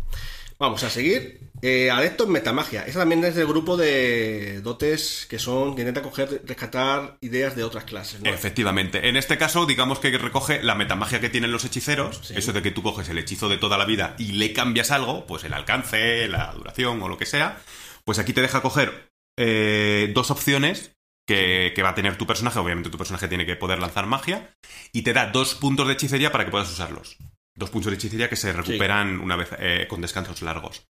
Vamos 0.58 0.84
a 0.84 0.90
seguir. 0.90 1.40
Eh, 1.62 1.90
Adepto 1.90 2.26
en 2.26 2.32
Metamagia. 2.32 2.86
Esa 2.86 3.00
también 3.00 3.24
es 3.24 3.36
del 3.36 3.48
grupo 3.48 3.76
de 3.76 4.62
dotes 4.62 5.26
que 5.30 5.40
son 5.40 5.76
que 5.76 5.82
intenta 5.82 6.02
coger, 6.02 6.42
rescatar 6.46 7.18
ideas 7.22 7.56
de 7.56 7.64
otras 7.64 7.86
clases, 7.86 8.22
¿no? 8.22 8.30
Efectivamente. 8.30 9.10
En 9.10 9.18
este 9.18 9.38
caso, 9.38 9.66
digamos 9.66 10.00
que 10.00 10.16
recoge 10.18 10.62
la 10.64 10.76
metamagia 10.76 11.20
que 11.20 11.30
tienen 11.30 11.52
los 11.52 11.66
hechiceros, 11.66 12.20
Sí. 12.24 12.36
eso 12.38 12.54
de 12.54 12.62
que 12.62 12.72
tú 12.72 12.84
coges 12.84 13.10
el 13.10 13.18
hechizo 13.18 13.50
de 13.50 13.58
toda 13.58 13.78
la 13.78 13.86
vida 13.86 14.16
y 14.18 14.34
le 14.34 14.54
cambias 14.54 14.92
algo, 14.92 15.26
pues 15.26 15.44
el 15.44 15.54
alcance, 15.54 16.28
la 16.28 16.54
duración 16.54 17.02
o 17.02 17.08
lo 17.10 17.18
que 17.18 17.26
sea, 17.26 17.58
pues 18.04 18.20
aquí 18.20 18.32
te 18.34 18.42
deja 18.42 18.62
coger 18.62 19.10
eh, 19.38 20.12
dos 20.14 20.32
opciones 20.32 20.92
que, 21.28 21.74
que 21.76 21.84
va 21.84 21.90
a 21.90 21.96
tener 21.96 22.18
tu 22.18 22.28
personaje. 22.28 22.60
Obviamente 22.60 22.90
tu 22.90 22.98
personaje 22.98 23.28
tiene 23.28 23.46
que 23.46 23.56
poder 23.56 23.80
lanzar 23.80 24.06
magia 24.06 24.56
y 24.94 25.02
te 25.02 25.14
da 25.14 25.28
dos 25.28 25.56
puntos 25.56 25.88
de 25.88 25.94
hechicería 25.94 26.32
para 26.32 26.46
que 26.46 26.52
puedas 26.52 26.72
usarlos. 26.72 27.18
Dos 27.58 27.70
puntos 27.70 27.90
de 27.92 27.96
hechicería 27.96 28.30
que 28.30 28.36
se 28.36 28.52
recuperan 28.52 29.20
una 29.22 29.36
vez 29.38 29.50
eh, 29.60 29.86
con 29.90 30.02
descansos 30.02 30.42
largos. 30.42 30.88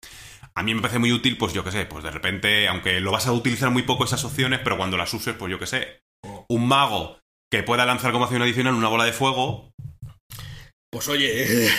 A 0.55 0.63
mí 0.63 0.73
me 0.75 0.81
parece 0.81 0.99
muy 0.99 1.11
útil, 1.13 1.37
pues 1.37 1.53
yo 1.53 1.63
qué 1.63 1.71
sé, 1.71 1.85
pues 1.85 2.03
de 2.03 2.11
repente, 2.11 2.67
aunque 2.67 2.99
lo 2.99 3.11
vas 3.11 3.27
a 3.27 3.31
utilizar 3.31 3.69
muy 3.69 3.83
poco 3.83 4.03
esas 4.03 4.25
opciones, 4.25 4.59
pero 4.63 4.75
cuando 4.77 4.97
las 4.97 5.13
uses, 5.13 5.35
pues 5.35 5.49
yo 5.49 5.57
qué 5.59 5.67
sé, 5.67 6.01
un 6.49 6.67
mago 6.67 7.17
que 7.51 7.63
pueda 7.63 7.85
lanzar 7.85 8.11
como 8.11 8.25
acción 8.25 8.41
adicional 8.41 8.73
una 8.73 8.89
bola 8.89 9.05
de 9.05 9.13
fuego, 9.13 9.71
Pues 10.91 11.07
oye, 11.07 11.69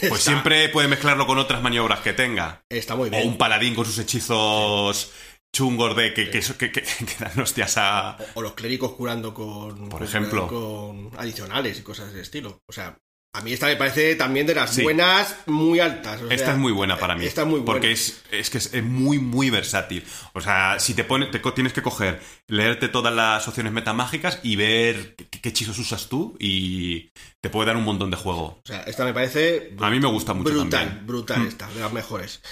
pues 0.00 0.02
está- 0.02 0.16
siempre 0.18 0.68
puede 0.70 0.88
mezclarlo 0.88 1.26
con 1.26 1.36
otras 1.38 1.62
maniobras 1.62 2.00
que 2.00 2.12
tenga. 2.14 2.62
está 2.70 2.94
muy 2.96 3.08
O 3.08 3.10
bien. 3.10 3.28
un 3.28 3.36
paladín 3.36 3.74
con 3.74 3.84
sus 3.84 3.98
hechizos 3.98 5.12
chungos 5.54 5.94
de 5.96 6.14
que, 6.14 6.30
que, 6.30 6.40
que, 6.40 6.72
que- 6.72 6.82
que 7.06 7.16
dan 7.18 7.38
hostias 7.40 7.74
a... 7.76 8.16
O 8.34 8.40
los 8.40 8.54
clérigos 8.54 8.92
curando 8.92 9.34
con. 9.34 9.88
Por 9.90 10.02
ejemplo. 10.02 10.46
Con 10.48 11.10
adicionales 11.18 11.78
y 11.78 11.82
cosas 11.82 12.12
de 12.14 12.22
estilo. 12.22 12.60
O 12.68 12.72
sea, 12.72 12.96
a 13.34 13.40
mí 13.40 13.52
esta 13.54 13.66
me 13.66 13.76
parece 13.76 14.14
también 14.14 14.46
de 14.46 14.54
las 14.54 14.74
Sí. 14.74 14.82
buenas 14.82 15.36
muy 15.46 15.80
altas. 15.80 16.20
o 16.20 16.30
Esta 16.30 16.52
es 16.52 16.58
muy 16.58 16.70
buena 16.72 16.98
para 16.98 17.16
mí. 17.16 17.24
Esta 17.24 17.42
es 17.42 17.46
muy 17.46 17.60
buena. 17.60 17.64
Porque 17.72 17.92
es, 17.92 18.22
es 18.30 18.50
que 18.50 18.58
es, 18.58 18.74
es 18.74 18.84
muy, 18.84 19.18
muy 19.18 19.48
versátil. 19.48 20.04
O 20.34 20.40
sea, 20.42 20.78
si 20.78 20.92
te 20.94 21.02
pones, 21.04 21.30
te 21.30 21.38
tienes 21.38 21.72
que 21.72 21.80
coger, 21.80 22.20
leerte 22.46 22.88
todas 22.88 23.14
las 23.14 23.48
opciones 23.48 23.72
metamágicas 23.72 24.38
y 24.42 24.56
ver 24.56 25.14
qué, 25.16 25.40
qué 25.40 25.48
hechizos 25.48 25.78
usas 25.78 26.08
tú 26.08 26.36
y 26.38 27.10
te 27.40 27.48
puede 27.48 27.68
dar 27.68 27.76
un 27.76 27.84
montón 27.84 28.10
de 28.10 28.16
juego. 28.18 28.42
O 28.42 28.62
sea, 28.64 28.82
esta 28.82 29.04
me 29.04 29.14
parece. 29.14 29.74
A 29.80 29.88
mí 29.90 29.98
me 29.98 30.08
gusta 30.08 30.34
mucho 30.34 30.50
Brutal, 30.52 30.70
también. 30.70 31.06
brutal 31.06 31.40
Mm. 31.40 31.46
esta, 31.48 31.68
de 31.70 31.80
las 31.80 31.92
mejores. 31.92 32.42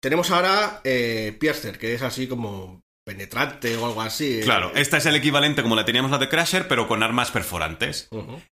Tenemos 0.00 0.30
ahora 0.30 0.80
eh, 0.84 1.36
Piercer, 1.38 1.78
que 1.78 1.94
es 1.94 2.02
así 2.02 2.26
como 2.26 2.83
penetrante 3.04 3.76
o 3.76 3.86
algo 3.86 4.00
así. 4.02 4.40
Claro, 4.42 4.68
Eh, 4.74 4.80
esta 4.80 4.96
es 4.96 5.06
el 5.06 5.14
equivalente 5.16 5.62
como 5.62 5.76
la 5.76 5.84
teníamos 5.84 6.10
la 6.10 6.18
de 6.18 6.28
Crasher, 6.28 6.66
pero 6.68 6.88
con 6.88 7.02
armas 7.02 7.30
perforantes. 7.30 8.08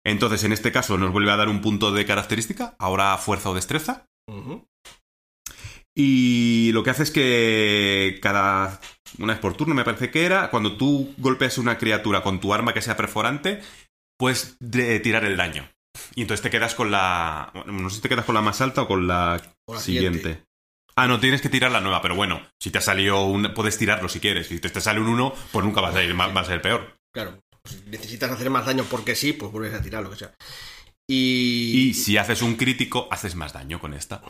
Entonces, 0.05 0.45
en 0.45 0.53
este 0.53 0.73
caso, 0.73 0.99
nos 0.99 1.13
vuelve 1.13 1.31
a 1.31 1.37
dar 1.37 1.49
un 1.49 1.61
punto 1.61 1.93
de 1.93 2.05
característica, 2.05 2.75
ahora 2.79 3.17
fuerza 3.19 3.51
o 3.51 3.55
destreza. 3.55 4.07
Y 5.95 6.71
lo 6.73 6.83
que 6.83 6.91
hace 6.91 7.03
es 7.03 7.11
que 7.11 8.19
cada 8.23 8.81
una 9.19 9.33
vez 9.35 9.41
por 9.41 9.55
turno, 9.57 9.75
me 9.75 9.85
parece 9.85 10.11
que 10.11 10.25
era, 10.25 10.51
cuando 10.51 10.77
tú 10.77 11.15
golpeas 11.19 11.59
una 11.59 11.79
criatura 11.79 12.23
con 12.23 12.39
tu 12.41 12.55
arma 12.55 12.73
que 12.73 12.81
sea 12.81 12.97
perforante, 12.97 13.61
puedes 14.17 14.57
de- 14.61 15.01
tirar 15.01 15.25
el 15.25 15.37
daño. 15.37 15.69
Y 16.15 16.23
entonces 16.23 16.43
te 16.43 16.51
quedas 16.51 16.75
con 16.77 16.91
la. 16.91 17.53
no 17.67 17.91
sé 17.91 17.97
si 17.97 18.03
te 18.03 18.09
quedas 18.09 18.25
con 18.25 18.37
la 18.37 18.41
más 18.41 18.61
alta 18.61 18.83
o 18.83 18.89
con 18.89 19.07
la, 19.09 19.43
O 19.67 19.75
la 19.75 19.81
siguiente. 19.81 20.19
siguiente. 20.21 20.45
Ah, 20.97 21.07
no, 21.07 21.19
tienes 21.21 21.41
que 21.41 21.49
tirar 21.49 21.71
la 21.71 21.81
nueva, 21.81 22.03
pero 22.03 22.15
bueno, 22.15 22.43
si 22.61 22.71
te 22.71 22.79
ha 22.79 22.83
salido 22.83 23.25
un. 23.25 23.55
Puedes 23.55 23.79
tirarlo 23.79 24.09
si 24.09 24.21
quieres. 24.21 24.49
Si 24.49 24.59
te, 24.61 24.81
sale 24.81 25.01
un 25.01 25.09
1, 25.09 25.35
pues 25.53 25.65
nunca 25.65 25.81
vas 25.81 25.95
a 25.95 26.03
ir, 26.03 26.19
va 26.19 26.27
a 26.27 26.45
ser 26.45 26.61
peor. 26.61 26.97
Claro, 27.13 27.41
si 27.65 27.77
necesitas 27.87 28.31
hacer 28.31 28.51
más 28.51 28.67
daño 28.67 28.85
porque 28.91 29.15
sí, 29.15 29.33
pues 29.33 29.51
vuelves 29.53 29.75
a 29.75 29.83
tirar 29.83 30.03
lo 30.03 30.11
que 30.11 30.17
sea. 30.17 30.35
Y, 31.09 31.89
Y 31.89 31.95
si 31.95 32.17
haces 32.19 32.43
un 32.43 32.57
crítico, 32.57 33.09
haces 33.11 33.35
más 33.35 33.53
daño 33.53 33.81
con 33.81 33.95
esta. 33.95 34.23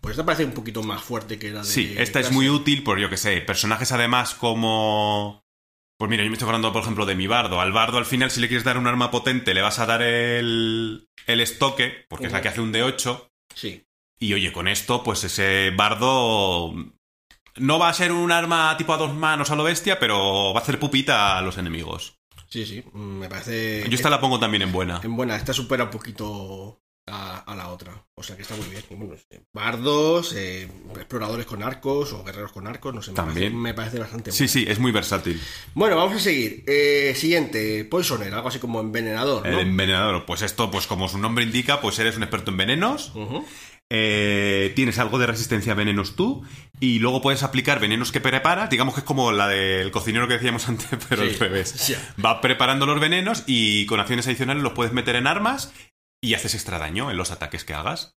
pues 0.00 0.12
esta 0.12 0.24
parece 0.24 0.44
un 0.44 0.52
poquito 0.52 0.82
más 0.82 1.02
fuerte 1.02 1.38
que 1.38 1.50
la 1.50 1.60
de. 1.60 1.66
Sí, 1.66 1.94
esta 1.96 2.20
es 2.20 2.30
muy 2.30 2.48
útil 2.48 2.82
por, 2.82 2.98
yo 2.98 3.08
que 3.10 3.16
sé, 3.16 3.40
personajes 3.40 3.92
además 3.92 4.34
como... 4.34 5.42
Pues 5.98 6.08
mira, 6.10 6.22
yo 6.22 6.30
me 6.30 6.34
estoy 6.34 6.46
acordando, 6.46 6.72
por 6.72 6.82
ejemplo, 6.82 7.06
de 7.06 7.16
mi 7.16 7.26
bardo. 7.26 7.60
Al 7.60 7.72
bardo, 7.72 7.98
al 7.98 8.06
final, 8.06 8.30
si 8.30 8.40
le 8.40 8.46
quieres 8.46 8.62
dar 8.64 8.78
un 8.78 8.86
arma 8.86 9.10
potente, 9.10 9.52
le 9.52 9.62
vas 9.62 9.80
a 9.80 9.86
dar 9.86 10.00
el, 10.02 11.08
el 11.26 11.40
estoque, 11.40 12.04
porque 12.08 12.26
es 12.26 12.32
la 12.32 12.40
que 12.40 12.48
hace 12.48 12.60
un 12.60 12.72
D8. 12.72 13.28
Sí, 13.52 13.82
Y 14.18 14.34
oye, 14.34 14.52
con 14.52 14.68
esto, 14.68 15.02
pues 15.02 15.24
ese 15.24 15.70
bardo... 15.76 16.72
No 17.56 17.78
va 17.78 17.88
a 17.88 17.94
ser 17.94 18.12
un 18.12 18.30
arma 18.30 18.76
tipo 18.76 18.92
a 18.92 18.96
dos 18.98 19.12
manos 19.14 19.50
a 19.50 19.56
lo 19.56 19.64
bestia, 19.64 19.98
pero 19.98 20.52
va 20.54 20.60
a 20.60 20.62
hacer 20.62 20.78
pupita 20.78 21.36
a 21.36 21.42
los 21.42 21.58
enemigos. 21.58 22.18
sí, 22.48 22.64
sí. 22.64 22.84
Me 22.94 23.28
parece. 23.28 23.84
Yo 23.88 23.94
esta 23.96 24.10
la 24.10 24.20
pongo 24.20 24.38
también 24.38 24.62
en 24.62 24.70
buena. 24.72 25.00
En 25.02 25.16
buena, 25.16 25.34
esta 25.36 25.52
supera 25.52 25.82
un 25.84 25.90
poquito 25.90 26.80
a, 27.08 27.38
a 27.38 27.56
la 27.56 27.68
otra. 27.70 28.06
O 28.14 28.22
sea 28.22 28.36
que 28.36 28.42
está 28.42 28.54
muy 28.54 28.66
bien. 28.68 28.84
Bueno, 28.90 29.14
eh, 29.30 29.40
bardos, 29.52 30.32
eh, 30.36 30.68
exploradores 30.94 31.46
con 31.46 31.64
arcos 31.64 32.12
o 32.12 32.22
guerreros 32.22 32.52
con 32.52 32.68
arcos, 32.68 32.94
no 32.94 33.02
sé. 33.02 33.10
me 33.10 33.16
También. 33.16 33.34
parece- 33.52 33.56
Me 33.56 33.74
parece, 33.74 33.98
bastante 33.98 34.30
Sí, 34.30 34.44
buena. 34.44 34.52
sí, 34.52 34.64
es 34.68 34.78
muy 34.78 34.92
versátil. 34.92 35.40
Bueno, 35.74 35.96
vamos 35.96 36.14
a 36.14 36.20
seguir. 36.20 36.62
Eh, 36.68 37.12
siguiente, 37.16 37.84
Poisoner, 37.86 38.32
algo 38.34 38.48
así 38.50 38.60
como 38.60 38.78
envenenador, 38.80 39.44
¿no? 39.44 39.52
El 39.58 39.66
envenenador, 39.66 40.24
pues 40.26 40.42
esto, 40.42 40.70
pues 40.70 40.86
como 40.86 41.08
su 41.08 41.18
nombre 41.18 41.42
indica, 41.44 41.80
pues 41.80 41.98
eres 41.98 42.16
un 42.16 42.22
experto 42.22 42.52
en 42.52 42.56
venenos. 42.56 43.12
Eh, 43.90 44.72
tienes 44.76 44.98
algo 44.98 45.18
de 45.18 45.26
resistencia 45.26 45.72
a 45.72 45.76
venenos 45.76 46.14
tú 46.14 46.44
y 46.78 46.98
luego 46.98 47.22
puedes 47.22 47.42
aplicar 47.42 47.80
venenos 47.80 48.12
que 48.12 48.20
preparas, 48.20 48.68
digamos 48.68 48.92
que 48.94 49.00
es 49.00 49.06
como 49.06 49.32
la 49.32 49.48
del 49.48 49.90
cocinero 49.90 50.28
que 50.28 50.34
decíamos 50.34 50.68
antes, 50.68 50.86
pero 51.08 51.22
Sí, 51.24 51.30
al 51.30 51.38
revés. 51.38 51.68
sí. 51.70 51.94
Va 52.22 52.40
preparando 52.42 52.84
los 52.86 53.00
venenos 53.00 53.44
y 53.46 53.86
con 53.86 53.98
acciones 54.00 54.26
adicionales 54.26 54.62
los 54.62 54.72
puedes 54.74 54.92
meter 54.92 55.16
en 55.16 55.26
armas 55.26 55.72
y 56.22 56.34
haces 56.34 56.54
extra 56.54 56.78
daño 56.78 57.10
en 57.10 57.16
los 57.16 57.30
ataques 57.30 57.64
que 57.64 57.72
hagas. 57.74 58.14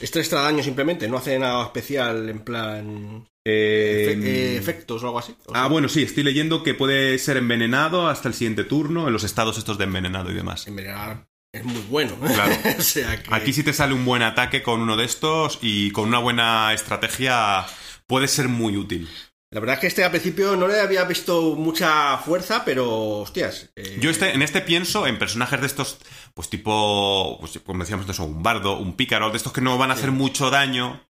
Este 0.00 0.18
extra 0.18 0.42
daño 0.42 0.62
simplemente, 0.62 1.08
no 1.08 1.16
hace 1.16 1.38
nada 1.38 1.64
especial 1.64 2.28
en 2.28 2.40
plan. 2.40 3.26
Eh, 3.46 4.14
efe- 4.18 4.24
eh, 4.24 4.56
efectos 4.56 5.02
o 5.02 5.06
algo 5.06 5.20
así. 5.20 5.34
O 5.46 5.52
sea, 5.52 5.64
Ah, 5.64 5.68
bueno, 5.68 5.88
sí, 5.88 6.02
estoy 6.02 6.22
leyendo 6.24 6.62
que 6.62 6.74
puede 6.74 7.16
ser 7.18 7.36
envenenado 7.38 8.08
hasta 8.08 8.28
el 8.28 8.34
siguiente 8.34 8.64
turno 8.64 9.06
en 9.06 9.12
los 9.12 9.24
estados 9.24 9.56
estos 9.56 9.78
de 9.78 9.84
envenenado 9.84 10.30
y 10.30 10.34
demás. 10.34 10.66
envenenar 10.66 11.26
es 11.52 11.64
muy 11.64 11.82
bueno. 11.88 12.16
Claro. 12.16 12.54
o 12.78 12.82
sea 12.82 13.22
que. 13.22 13.34
Aquí 13.34 13.52
si 13.52 13.62
te 13.62 13.72
sale 13.72 13.94
un 13.94 14.04
buen 14.04 14.22
ataque 14.22 14.62
con 14.62 14.80
uno 14.80 14.96
de 14.96 15.04
estos 15.04 15.58
y 15.62 15.90
con 15.92 16.08
una 16.08 16.18
buena 16.18 16.72
estrategia 16.72 17.66
puede 18.06 18.28
ser 18.28 18.48
muy 18.48 18.76
útil. 18.76 19.08
La 19.50 19.60
verdad 19.60 19.76
es 19.76 19.80
que 19.80 19.86
este 19.86 20.04
al 20.04 20.10
principio 20.10 20.56
no 20.56 20.68
le 20.68 20.78
había 20.78 21.04
visto 21.04 21.54
mucha 21.54 22.18
fuerza, 22.18 22.66
pero 22.66 23.20
hostias. 23.20 23.70
eh, 23.76 23.96
Yo 23.98 24.10
este, 24.10 24.34
en 24.34 24.42
este 24.42 24.60
pienso 24.60 25.06
en 25.06 25.18
personajes 25.18 25.58
de 25.62 25.66
estos, 25.66 25.98
pues 26.34 26.50
tipo, 26.50 27.38
pues, 27.40 27.58
como 27.64 27.80
decíamos, 27.80 28.04
de 28.06 28.12
eso, 28.12 28.24
un 28.24 28.42
bardo, 28.42 28.76
un 28.78 28.94
pícaro, 28.94 29.30
de 29.30 29.38
estos 29.38 29.54
que 29.54 29.62
no 29.62 29.78
van 29.78 29.90
a 29.90 29.94
hacer 29.94 30.10
mucho 30.10 30.50
daño, 30.50 31.02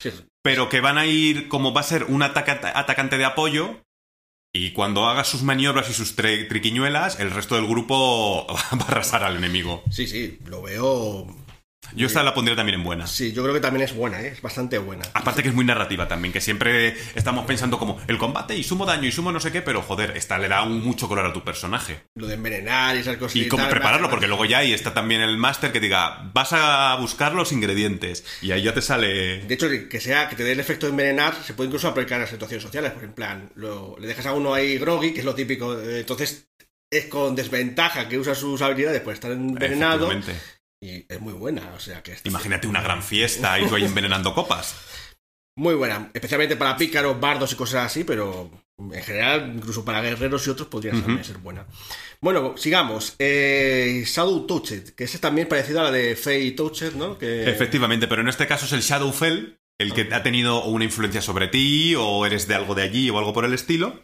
sí, 0.00 0.10
pero 0.42 0.68
que 0.68 0.80
van 0.80 0.98
a 0.98 1.06
ir, 1.06 1.46
como 1.46 1.72
va 1.72 1.82
a 1.82 1.84
ser 1.84 2.02
un 2.04 2.22
ataca- 2.22 2.72
atacante 2.74 3.18
de 3.18 3.24
apoyo, 3.24 3.80
Y 4.58 4.70
cuando 4.72 5.06
hagas 5.06 5.28
sus 5.28 5.42
maniobras 5.42 5.90
y 5.90 5.92
sus 5.92 6.16
tri- 6.16 6.48
triquiñuelas, 6.48 7.20
el 7.20 7.30
resto 7.30 7.56
del 7.56 7.66
grupo 7.66 8.46
va 8.72 8.84
a 8.86 8.88
arrasar 8.88 9.22
al 9.22 9.36
enemigo. 9.36 9.82
Sí, 9.90 10.06
sí, 10.06 10.38
lo 10.46 10.62
veo. 10.62 11.26
Yo 11.94 12.06
esta 12.06 12.22
la 12.22 12.34
pondría 12.34 12.56
también 12.56 12.78
en 12.80 12.84
buenas. 12.84 13.10
Sí, 13.10 13.32
yo 13.32 13.42
creo 13.42 13.54
que 13.54 13.60
también 13.60 13.82
es 13.84 13.94
buena, 13.94 14.20
¿eh? 14.20 14.28
es 14.28 14.42
bastante 14.42 14.78
buena. 14.78 15.04
Aparte 15.14 15.42
que 15.42 15.48
es 15.50 15.54
muy 15.54 15.64
narrativa 15.64 16.08
también, 16.08 16.32
que 16.32 16.40
siempre 16.40 16.96
estamos 17.14 17.46
pensando 17.46 17.78
como 17.78 18.00
el 18.08 18.18
combate 18.18 18.56
y 18.56 18.62
sumo 18.62 18.84
daño 18.86 19.06
y 19.08 19.12
sumo 19.12 19.32
no 19.32 19.40
sé 19.40 19.52
qué, 19.52 19.62
pero 19.62 19.82
joder, 19.82 20.16
esta 20.16 20.38
le 20.38 20.48
da 20.48 20.62
un 20.62 20.82
mucho 20.82 21.08
color 21.08 21.26
a 21.26 21.32
tu 21.32 21.44
personaje. 21.44 22.00
Lo 22.14 22.26
de 22.26 22.34
envenenar 22.34 22.96
y 22.96 23.00
esas 23.00 23.16
cosas. 23.16 23.36
Y 23.36 23.48
cómo 23.48 23.68
prepararlo, 23.68 24.10
porque 24.10 24.26
luego 24.26 24.44
ya 24.44 24.58
ahí 24.58 24.72
está 24.72 24.92
también 24.94 25.20
el 25.20 25.36
máster 25.38 25.72
que 25.72 25.80
diga, 25.80 26.30
vas 26.34 26.52
a 26.52 26.96
buscar 26.96 27.34
los 27.34 27.52
ingredientes 27.52 28.24
y 28.42 28.52
ahí 28.52 28.62
ya 28.62 28.74
te 28.74 28.82
sale... 28.82 29.40
De 29.44 29.54
hecho, 29.54 29.68
que 29.88 30.00
sea 30.00 30.28
que 30.28 30.36
te 30.36 30.44
dé 30.44 30.52
el 30.52 30.60
efecto 30.60 30.86
de 30.86 30.90
envenenar, 30.90 31.34
se 31.44 31.54
puede 31.54 31.68
incluso 31.68 31.88
aplicar 31.88 32.20
a 32.20 32.26
situaciones 32.26 32.62
sociales. 32.62 32.92
Por 32.92 33.04
en 33.04 33.12
plan, 33.12 33.50
lo- 33.54 33.96
le 33.98 34.06
dejas 34.06 34.26
a 34.26 34.32
uno 34.32 34.52
ahí 34.54 34.78
groggy, 34.78 35.12
que 35.12 35.20
es 35.20 35.24
lo 35.24 35.34
típico. 35.34 35.78
eh, 35.80 36.00
Entonces 36.00 36.48
es 36.90 37.06
con 37.06 37.34
desventaja 37.34 38.08
que 38.08 38.16
usa 38.18 38.34
sus 38.34 38.62
habilidades 38.62 39.00
por 39.00 39.12
estar 39.12 39.30
envenenado. 39.32 40.08
Y 40.82 41.06
es 41.08 41.20
muy 41.20 41.32
buena, 41.32 41.72
o 41.74 41.80
sea 41.80 42.02
que 42.02 42.12
es 42.12 42.20
Imagínate 42.24 42.66
una 42.66 42.82
gran 42.82 43.02
fiesta 43.02 43.58
y 43.58 43.66
tú 43.66 43.74
ahí 43.74 43.84
envenenando 43.84 44.34
copas. 44.34 44.76
muy 45.56 45.74
buena, 45.74 46.10
especialmente 46.12 46.56
para 46.56 46.76
pícaros, 46.76 47.18
bardos 47.18 47.52
y 47.52 47.56
cosas 47.56 47.86
así, 47.86 48.04
pero 48.04 48.50
en 48.78 49.02
general, 49.02 49.52
incluso 49.56 49.84
para 49.84 50.02
guerreros 50.02 50.46
y 50.46 50.50
otros, 50.50 50.68
podría 50.68 50.92
también 50.92 51.24
ser 51.24 51.38
buena. 51.38 51.66
Bueno, 52.20 52.54
sigamos. 52.58 53.14
Eh, 53.18 54.04
Shadow 54.06 54.46
Touched, 54.46 54.90
que 54.90 55.04
ese 55.04 55.16
es 55.16 55.20
también 55.20 55.48
parecido 55.48 55.80
a 55.80 55.84
la 55.84 55.90
de 55.90 56.14
Fey 56.14 56.50
Touched, 56.52 56.92
¿no? 56.92 57.16
Que... 57.16 57.48
Efectivamente, 57.48 58.06
pero 58.06 58.20
en 58.20 58.28
este 58.28 58.46
caso 58.46 58.66
es 58.66 58.72
el 58.72 58.82
Shadowfell 58.82 59.58
el 59.78 59.92
que 59.92 60.08
ha 60.14 60.22
tenido 60.22 60.64
una 60.64 60.84
influencia 60.84 61.20
sobre 61.20 61.48
ti 61.48 61.94
o 61.96 62.24
eres 62.24 62.48
de 62.48 62.54
algo 62.54 62.74
de 62.74 62.82
allí 62.82 63.10
o 63.10 63.18
algo 63.18 63.32
por 63.32 63.44
el 63.44 63.52
estilo. 63.52 64.02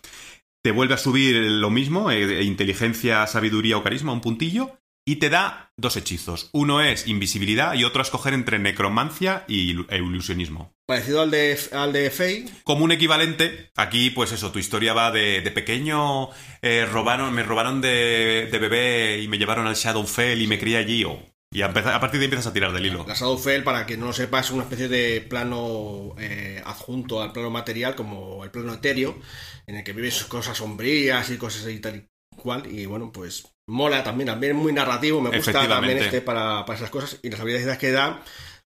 Te 0.62 0.70
vuelve 0.70 0.94
a 0.94 0.98
subir 0.98 1.36
lo 1.36 1.70
mismo, 1.70 2.10
eh, 2.10 2.42
inteligencia, 2.44 3.26
sabiduría 3.26 3.76
o 3.76 3.82
carisma, 3.82 4.12
un 4.12 4.20
puntillo, 4.20 4.78
y 5.04 5.16
te 5.16 5.30
da 5.30 5.72
dos 5.76 5.96
hechizos. 5.96 6.50
Uno 6.52 6.80
es 6.80 7.06
invisibilidad 7.06 7.74
y 7.74 7.84
otro 7.84 8.00
a 8.00 8.04
escoger 8.04 8.34
entre 8.34 8.58
necromancia 8.58 9.44
y 9.48 9.76
e 9.88 9.96
ilusionismo. 9.96 10.74
Parecido 10.86 11.22
al 11.22 11.30
de, 11.30 11.58
al 11.72 11.92
de 11.92 12.10
Fey. 12.10 12.44
Como 12.64 12.84
un 12.84 12.92
equivalente, 12.92 13.70
aquí 13.76 14.10
pues 14.10 14.32
eso, 14.32 14.52
tu 14.52 14.58
historia 14.58 14.94
va 14.94 15.10
de, 15.10 15.40
de 15.40 15.50
pequeño, 15.50 16.28
eh, 16.60 16.86
robaron, 16.90 17.34
me 17.34 17.42
robaron 17.42 17.80
de, 17.80 18.48
de 18.50 18.58
bebé 18.58 19.20
y 19.20 19.28
me 19.28 19.38
llevaron 19.38 19.66
al 19.66 19.74
Shadowfell 19.74 20.40
y 20.40 20.46
me 20.46 20.58
crié 20.58 20.76
allí, 20.76 21.04
o, 21.04 21.18
y 21.52 21.62
a 21.62 21.72
partir 21.72 22.12
de 22.12 22.18
ahí 22.18 22.24
empiezas 22.24 22.46
a 22.46 22.52
tirar 22.52 22.72
del 22.72 22.86
hilo. 22.86 23.04
La 23.06 23.14
Shadowfell, 23.14 23.62
para 23.62 23.84
que 23.84 23.96
no 23.96 24.06
lo 24.06 24.12
sepa, 24.12 24.40
es 24.40 24.50
una 24.50 24.62
especie 24.62 24.88
de 24.88 25.20
plano 25.20 26.14
eh, 26.18 26.62
adjunto 26.64 27.22
al 27.22 27.32
plano 27.32 27.50
material, 27.50 27.94
como 27.94 28.42
el 28.42 28.50
plano 28.50 28.72
etéreo, 28.72 29.18
en 29.66 29.76
el 29.76 29.84
que 29.84 29.92
vives 29.92 30.24
cosas 30.24 30.56
sombrías 30.58 31.28
y 31.30 31.36
cosas 31.36 31.70
y 31.70 31.78
tal 31.78 31.96
y 31.96 32.36
cual. 32.36 32.66
Y 32.72 32.86
bueno, 32.86 33.12
pues 33.12 33.51
mola 33.68 34.02
también, 34.04 34.26
también 34.28 34.56
es 34.56 34.62
muy 34.62 34.72
narrativo, 34.72 35.20
me 35.20 35.34
gusta 35.36 35.68
también 35.68 35.98
este 35.98 36.20
para, 36.20 36.64
para 36.64 36.78
esas 36.78 36.90
cosas. 36.90 37.18
Y 37.22 37.30
las 37.30 37.40
habilidades 37.40 37.78
que 37.78 37.90
da 37.92 38.22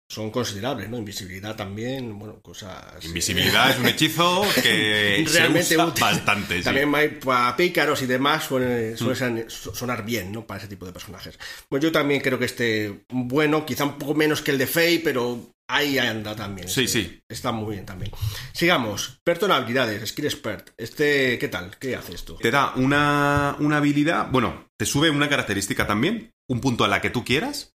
son 0.09 0.31
considerables, 0.31 0.89
¿no? 0.89 0.97
Invisibilidad 0.97 1.57
también, 1.57 2.17
bueno, 2.17 2.39
cosas... 2.41 3.03
Invisibilidad 3.03 3.71
es 3.71 3.77
un 3.77 3.85
hechizo 3.87 4.41
que 4.63 5.25
Realmente 5.29 5.63
se 5.67 5.75
usa 5.75 5.85
útil. 5.87 6.01
bastante. 6.01 6.61
También 6.61 6.89
para 7.19 7.57
pícaros 7.57 8.01
y 8.01 8.05
demás 8.05 8.45
suele, 8.45 8.95
suele 8.95 9.15
son- 9.15 9.45
sonar 9.49 10.05
bien, 10.05 10.31
¿no? 10.31 10.47
Para 10.47 10.59
ese 10.59 10.69
tipo 10.69 10.85
de 10.85 10.93
personajes. 10.93 11.37
Pues 11.67 11.83
yo 11.83 11.91
también 11.91 12.21
creo 12.21 12.39
que 12.39 12.45
este, 12.45 13.03
bueno, 13.09 13.65
quizá 13.65 13.83
un 13.83 13.97
poco 13.97 14.15
menos 14.15 14.41
que 14.41 14.51
el 14.51 14.57
de 14.57 14.67
Fey, 14.67 14.99
pero 14.99 15.53
ahí 15.67 15.97
anda 15.97 16.35
también. 16.35 16.67
Sí, 16.67 16.85
Este- 16.85 17.03
sí. 17.03 17.19
Está 17.29 17.51
muy 17.51 17.73
bien 17.75 17.85
también. 17.85 18.11
Sigamos. 18.53 19.19
Habilidades, 19.51 20.09
Skill 20.09 20.25
Expert. 20.25 20.69
Este, 20.77 21.37
¿qué 21.39 21.47
tal? 21.47 21.77
¿Qué 21.77 21.95
haces 21.95 22.25
tú? 22.25 22.35
Te 22.37 22.51
da 22.51 22.73
una, 22.75 23.55
una 23.59 23.77
habilidad, 23.77 24.29
bueno, 24.31 24.67
te 24.77 24.85
sube 24.85 25.09
una 25.09 25.29
característica 25.29 25.85
también, 25.87 26.31
un 26.49 26.61
punto 26.61 26.83
a 26.83 26.87
la 26.87 27.01
que 27.01 27.09
tú 27.09 27.23
quieras. 27.23 27.73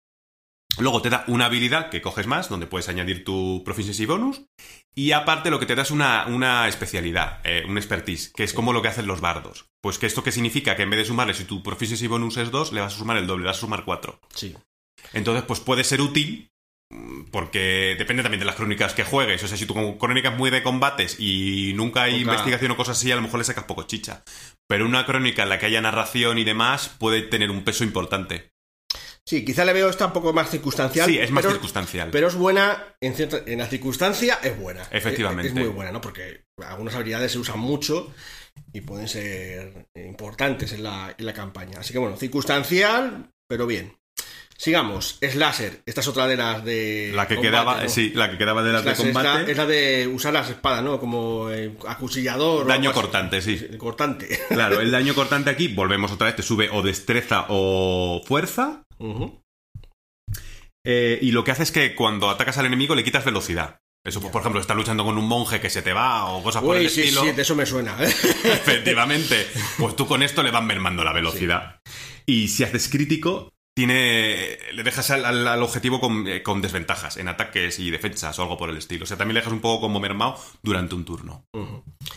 Luego 0.77 1.01
te 1.01 1.09
da 1.09 1.25
una 1.27 1.45
habilidad 1.45 1.89
que 1.89 2.01
coges 2.01 2.27
más, 2.27 2.47
donde 2.47 2.67
puedes 2.67 2.87
añadir 2.89 3.23
tu 3.25 3.63
proficiency 3.65 4.05
bonus. 4.05 4.43
Y 4.95 5.11
aparte 5.11 5.49
lo 5.49 5.59
que 5.59 5.65
te 5.65 5.75
da 5.75 5.81
es 5.81 5.91
una, 5.91 6.27
una 6.27 6.67
especialidad, 6.67 7.41
eh, 7.43 7.63
un 7.67 7.77
expertise, 7.77 8.31
que 8.35 8.43
es 8.43 8.53
como 8.53 8.71
lo 8.71 8.81
que 8.81 8.87
hacen 8.87 9.07
los 9.07 9.19
bardos. 9.19 9.65
Pues 9.81 9.97
que 9.97 10.05
esto 10.05 10.23
que 10.23 10.31
significa 10.31 10.75
que 10.75 10.83
en 10.83 10.91
vez 10.91 10.99
de 10.99 11.05
sumarle, 11.05 11.33
si 11.33 11.45
tu 11.45 11.63
proficiency 11.63 12.07
bonus 12.07 12.37
es 12.37 12.51
2, 12.51 12.71
le 12.71 12.81
vas 12.81 12.93
a 12.93 12.97
sumar 12.97 13.17
el 13.17 13.27
doble, 13.27 13.43
le 13.43 13.47
vas 13.47 13.57
a 13.57 13.61
sumar 13.61 13.83
4. 13.83 14.19
Sí. 14.33 14.55
Entonces, 15.13 15.43
pues 15.45 15.59
puede 15.59 15.83
ser 15.83 16.01
útil 16.01 16.51
porque 17.31 17.95
depende 17.97 18.23
también 18.23 18.39
de 18.39 18.45
las 18.45 18.55
crónicas 18.55 18.93
que 18.93 19.03
juegues. 19.03 19.43
O 19.43 19.47
sea, 19.47 19.57
si 19.57 19.65
tu 19.65 19.97
crónica 19.97 20.29
es 20.29 20.37
muy 20.37 20.49
de 20.49 20.63
combates 20.63 21.19
y 21.19 21.73
nunca 21.75 22.03
hay 22.03 22.19
Nunca. 22.19 22.31
investigación 22.31 22.71
o 22.71 22.77
cosas 22.77 22.97
así, 22.97 23.11
a 23.11 23.15
lo 23.15 23.21
mejor 23.21 23.39
le 23.39 23.45
sacas 23.45 23.65
poco 23.65 23.83
chicha. 23.83 24.23
Pero 24.67 24.85
una 24.85 25.05
crónica 25.05 25.43
en 25.43 25.49
la 25.49 25.59
que 25.59 25.67
haya 25.67 25.81
narración 25.81 26.37
y 26.37 26.43
demás 26.43 26.89
puede 26.89 27.21
tener 27.21 27.51
un 27.51 27.63
peso 27.63 27.83
importante. 27.83 28.51
Sí, 29.25 29.45
quizá 29.45 29.63
le 29.63 29.73
veo 29.73 29.89
esta 29.89 30.07
un 30.07 30.13
poco 30.13 30.33
más 30.33 30.49
circunstancial. 30.49 31.07
Sí, 31.07 31.19
es 31.19 31.29
más 31.29 31.43
pero, 31.43 31.53
circunstancial. 31.53 32.09
Pero 32.11 32.27
es 32.29 32.35
buena, 32.35 32.95
en, 32.99 33.13
cierta, 33.13 33.43
en 33.45 33.59
la 33.59 33.67
circunstancia 33.67 34.39
es 34.41 34.57
buena. 34.57 34.87
Efectivamente. 34.89 35.49
Es, 35.49 35.53
es 35.53 35.59
muy 35.59 35.67
buena, 35.67 35.91
¿no? 35.91 36.01
Porque 36.01 36.45
algunas 36.65 36.95
habilidades 36.95 37.33
se 37.33 37.37
usan 37.37 37.59
mucho 37.59 38.11
y 38.73 38.81
pueden 38.81 39.07
ser 39.07 39.87
importantes 39.93 40.73
en 40.73 40.81
la, 40.81 41.13
en 41.15 41.25
la 41.27 41.33
campaña. 41.33 41.81
Así 41.81 41.93
que 41.93 41.99
bueno, 41.99 42.17
circunstancial, 42.17 43.29
pero 43.47 43.67
bien. 43.67 43.98
Sigamos, 44.61 45.17
Slasher. 45.21 45.83
Esta 45.85 46.01
es 46.01 46.07
otra 46.09 46.27
de 46.27 46.35
las 46.35 46.65
de. 46.65 47.11
la 47.15 47.29
que 47.29 47.35
combate, 47.35 47.49
quedaba, 47.49 47.83
¿no? 47.83 47.87
sí, 47.89 48.11
la 48.13 48.29
que 48.29 48.37
quedaba 48.37 48.61
de 48.61 48.73
las 48.73 48.83
de 48.83 48.93
Slasher 48.93 49.09
es 49.09 49.15
la- 49.15 49.23
combate. 49.31 49.51
Es 49.51 49.57
la, 49.57 49.65
de 49.65 50.07
usar 50.13 50.33
las 50.33 50.49
espadas, 50.49 50.83
¿no? 50.83 50.99
Como 50.99 51.49
eh, 51.49 51.71
acuchillador. 51.87 52.65
o 52.65 52.67
Daño 52.67 52.89
así. 52.89 52.99
cortante, 52.99 53.41
sí. 53.41 53.57
Cortante. 53.77 54.27
Claro, 54.49 54.81
el 54.81 54.91
daño 54.91 55.15
cortante 55.15 55.49
aquí, 55.49 55.69
volvemos 55.69 56.11
otra 56.11 56.27
vez, 56.27 56.35
te 56.35 56.43
sube 56.43 56.69
o 56.73 56.81
destreza 56.81 57.45
o 57.47 58.21
fuerza. 58.25 58.83
Eh, 60.85 61.19
y 61.21 61.31
lo 61.31 61.43
que 61.43 61.51
hace 61.51 61.63
es 61.63 61.71
que 61.71 61.95
cuando 61.95 62.29
atacas 62.29 62.57
al 62.57 62.65
enemigo 62.65 62.95
le 62.95 63.03
quitas 63.03 63.23
velocidad. 63.23 63.79
Eso, 64.05 64.21
pues, 64.21 64.31
por 64.31 64.41
ejemplo, 64.41 64.59
estás 64.61 64.77
luchando 64.77 65.03
con 65.05 65.17
un 65.17 65.25
monje 65.27 65.59
que 65.59 65.69
se 65.69 65.81
te 65.81 65.93
va 65.93 66.25
o 66.25 66.41
cosas 66.41 66.61
por 66.63 66.75
el 66.77 66.89
sí, 66.89 67.01
estilo. 67.01 67.21
sí, 67.21 67.31
de 67.31 67.41
eso 67.41 67.55
me 67.55 67.65
suena. 67.65 67.95
Efectivamente. 68.03 69.47
Pues 69.77 69.95
tú 69.95 70.05
con 70.07 70.21
esto 70.23 70.43
le 70.43 70.51
van 70.51 70.65
mermando 70.67 71.03
la 71.03 71.13
velocidad. 71.13 71.79
Y 72.25 72.47
si 72.49 72.63
haces 72.63 72.89
crítico, 72.89 73.53
tiene. 73.87 74.57
le 74.73 74.83
dejas 74.83 75.09
al, 75.11 75.25
al- 75.25 75.47
al 75.47 75.63
objetivo 75.63 75.99
con, 75.99 76.27
eh, 76.27 76.43
con 76.43 76.61
desventajas 76.61 77.17
en 77.17 77.27
ataques 77.27 77.79
y 77.79 77.89
defensas 77.91 78.37
o 78.39 78.43
algo 78.43 78.57
por 78.57 78.69
el 78.69 78.77
estilo. 78.77 79.03
O 79.03 79.07
sea, 79.07 79.17
también 79.17 79.35
le 79.35 79.39
dejas 79.41 79.53
un 79.53 79.61
poco 79.61 79.81
como 79.81 79.99
mermado 79.99 80.37
durante 80.61 80.95
un 80.95 81.05
turno. 81.05 81.43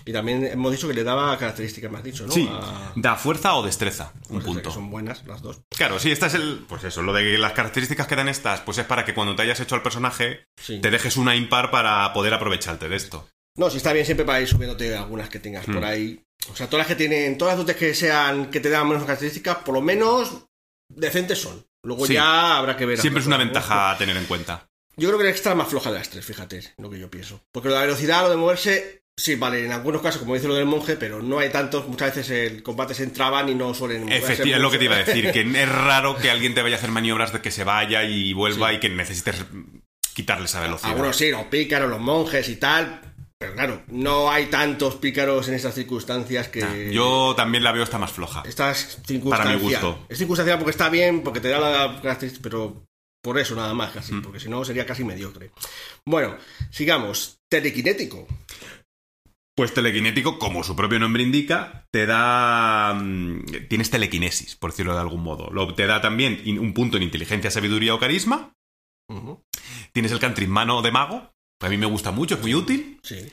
Y 0.04 0.12
también 0.12 0.44
hemos 0.44 0.72
dicho 0.72 0.88
que 0.88 0.94
le 0.94 1.04
daba 1.04 1.36
características, 1.38 1.90
me 1.90 1.98
has 1.98 2.04
dicho, 2.04 2.26
¿no? 2.26 2.32
Sí, 2.32 2.48
A- 2.52 2.92
da 2.96 3.16
fuerza 3.16 3.54
o 3.54 3.62
destreza. 3.62 4.12
Un 4.28 4.40
pues, 4.40 4.44
sea, 4.44 4.52
punto. 4.52 4.68
que 4.70 4.74
son 4.74 4.90
buenas 4.90 5.24
las 5.26 5.42
dos. 5.42 5.60
Claro, 5.70 5.98
sí, 5.98 6.10
esta 6.10 6.26
es 6.26 6.34
el. 6.34 6.64
Pues 6.68 6.84
eso, 6.84 7.02
lo 7.02 7.12
de 7.12 7.38
las 7.38 7.52
características 7.52 8.06
que 8.06 8.16
dan 8.16 8.28
estas, 8.28 8.60
pues 8.60 8.78
es 8.78 8.84
para 8.86 9.04
que 9.04 9.14
cuando 9.14 9.34
te 9.36 9.42
hayas 9.42 9.60
hecho 9.60 9.74
al 9.74 9.82
personaje, 9.82 10.44
Sí. 10.60 10.80
te 10.80 10.90
dejes 10.90 11.16
una 11.16 11.34
impar 11.36 11.70
para 11.70 12.12
poder 12.12 12.34
aprovecharte 12.34 12.88
de 12.88 12.96
esto. 12.96 13.28
No, 13.56 13.68
sí 13.68 13.76
está 13.76 13.92
bien 13.92 14.06
siempre 14.06 14.24
para 14.24 14.40
ir 14.40 14.48
subiéndote 14.48 14.96
algunas 14.96 15.28
que 15.28 15.38
tengas 15.38 15.66
por 15.66 15.80
Mm. 15.80 15.84
ahí. 15.84 16.22
O 16.50 16.56
sea, 16.56 16.66
todas 16.66 16.80
las 16.80 16.86
que 16.88 16.96
tienen, 16.96 17.36
todas 17.38 17.52
las 17.56 17.66
dotes 17.66 17.76
que 17.76 17.94
sean, 17.94 18.50
que 18.50 18.60
te 18.60 18.70
dan 18.70 18.88
menos 18.88 19.04
características, 19.04 19.58
por 19.58 19.74
lo 19.74 19.80
menos 19.82 20.46
decentes 20.96 21.40
son. 21.40 21.64
Luego 21.82 22.06
Sí. 22.06 22.14
ya 22.14 22.56
habrá 22.58 22.76
que 22.76 22.86
ver. 22.86 22.98
Siempre 22.98 23.20
es 23.20 23.26
una 23.26 23.38
¿no? 23.38 23.44
ventaja 23.44 23.90
a 23.90 23.98
tener 23.98 24.16
en 24.16 24.24
cuenta. 24.24 24.68
Yo 24.96 25.08
creo 25.08 25.18
que 25.18 25.24
la 25.24 25.30
extra 25.30 25.52
es 25.52 25.58
más 25.58 25.68
floja 25.68 25.90
de 25.90 25.98
las 25.98 26.10
tres, 26.10 26.24
fíjate, 26.24 26.60
lo 26.78 26.90
que 26.90 26.98
yo 26.98 27.10
pienso. 27.10 27.42
Porque 27.50 27.68
lo 27.68 27.74
de 27.74 27.80
la 27.80 27.86
velocidad, 27.86 28.22
lo 28.22 28.30
de 28.30 28.36
moverse, 28.36 29.04
sí, 29.16 29.36
vale, 29.36 29.64
en 29.64 29.72
algunos 29.72 30.02
casos, 30.02 30.20
como 30.20 30.34
dice 30.34 30.48
lo 30.48 30.54
del 30.54 30.66
monje, 30.66 30.96
pero 30.96 31.22
no 31.22 31.38
hay 31.38 31.48
tantos, 31.48 31.88
muchas 31.88 32.14
veces 32.14 32.30
el 32.52 32.62
combate 32.62 32.94
se 32.94 33.04
entraban 33.04 33.48
y 33.48 33.54
no 33.54 33.72
suelen 33.72 34.12
Efectivamente, 34.12 34.56
es 34.56 34.60
lo 34.60 34.70
que 34.70 34.78
te 34.78 34.84
iba 34.84 34.96
a 34.96 35.02
decir, 35.02 35.32
que 35.32 35.40
es 35.62 35.68
raro 35.68 36.16
que 36.18 36.30
alguien 36.30 36.54
te 36.54 36.60
vaya 36.62 36.76
a 36.76 36.78
hacer 36.78 36.90
maniobras 36.90 37.32
de 37.32 37.40
que 37.40 37.50
se 37.50 37.64
vaya 37.64 38.04
y 38.04 38.32
vuelva 38.34 38.68
Sí. 38.70 38.76
y 38.76 38.80
que 38.80 38.88
necesites 38.90 39.44
quitarle 40.14 40.44
esa 40.44 40.60
velocidad. 40.60 40.90
Algunos 40.92 41.16
sí, 41.16 41.30
los 41.30 41.44
pícaros, 41.46 41.88
los 41.88 42.00
monjes 42.00 42.46
y 42.50 42.56
tal. 42.56 43.11
Pero 43.42 43.54
claro, 43.54 43.82
no 43.88 44.30
hay 44.30 44.46
tantos 44.46 44.96
pícaros 44.96 45.48
en 45.48 45.54
estas 45.54 45.74
circunstancias 45.74 46.48
que. 46.48 46.60
Nah, 46.60 46.90
Yo 46.92 47.34
también 47.36 47.64
la 47.64 47.72
veo 47.72 47.82
esta 47.82 47.98
más 47.98 48.12
floja. 48.12 48.42
Esta 48.46 48.70
es 48.70 48.98
circunstancial. 49.06 49.48
Para 49.58 49.58
mi 49.58 49.62
gusto. 49.62 50.06
Es 50.08 50.18
circunstancial 50.18 50.58
porque 50.58 50.70
está 50.70 50.88
bien, 50.88 51.22
porque 51.22 51.40
te 51.40 51.48
da 51.48 51.58
la 51.60 52.00
característica, 52.00 52.42
pero 52.42 52.84
por 53.22 53.38
eso 53.38 53.54
nada 53.54 53.74
más 53.74 53.92
casi, 53.92 54.14
Mm. 54.14 54.22
porque 54.22 54.40
si 54.40 54.48
no 54.48 54.64
sería 54.64 54.86
casi 54.86 55.04
mediocre. 55.04 55.50
Bueno, 56.06 56.36
sigamos. 56.70 57.36
Telequinético. 57.50 58.26
Pues 59.54 59.74
telequinético, 59.74 60.38
como 60.38 60.64
su 60.64 60.74
propio 60.74 60.98
nombre 60.98 61.22
indica, 61.22 61.84
te 61.92 62.06
da... 62.06 62.94
mm, 62.94 63.44
Tienes 63.68 63.90
telequinesis, 63.90 64.56
por 64.56 64.70
decirlo 64.70 64.94
de 64.94 65.00
algún 65.00 65.22
modo. 65.22 65.50
Lo, 65.50 65.74
te 65.74 65.86
da 65.86 66.00
también 66.00 66.42
un 66.58 66.72
punto 66.72 66.96
en 66.96 67.02
inteligencia, 67.02 67.50
sabiduría 67.50 67.94
o 67.94 67.98
carisma. 68.00 68.54
Tienes 69.92 70.10
el 70.12 70.18
cantrip 70.20 70.48
mano 70.48 70.80
de 70.80 70.90
mago, 70.90 71.30
a 71.62 71.68
mí 71.68 71.76
me 71.76 71.86
gusta 71.86 72.10
mucho, 72.10 72.34
es 72.34 72.40
muy 72.40 72.54
útil. 72.54 72.98
Sí. 73.02 73.30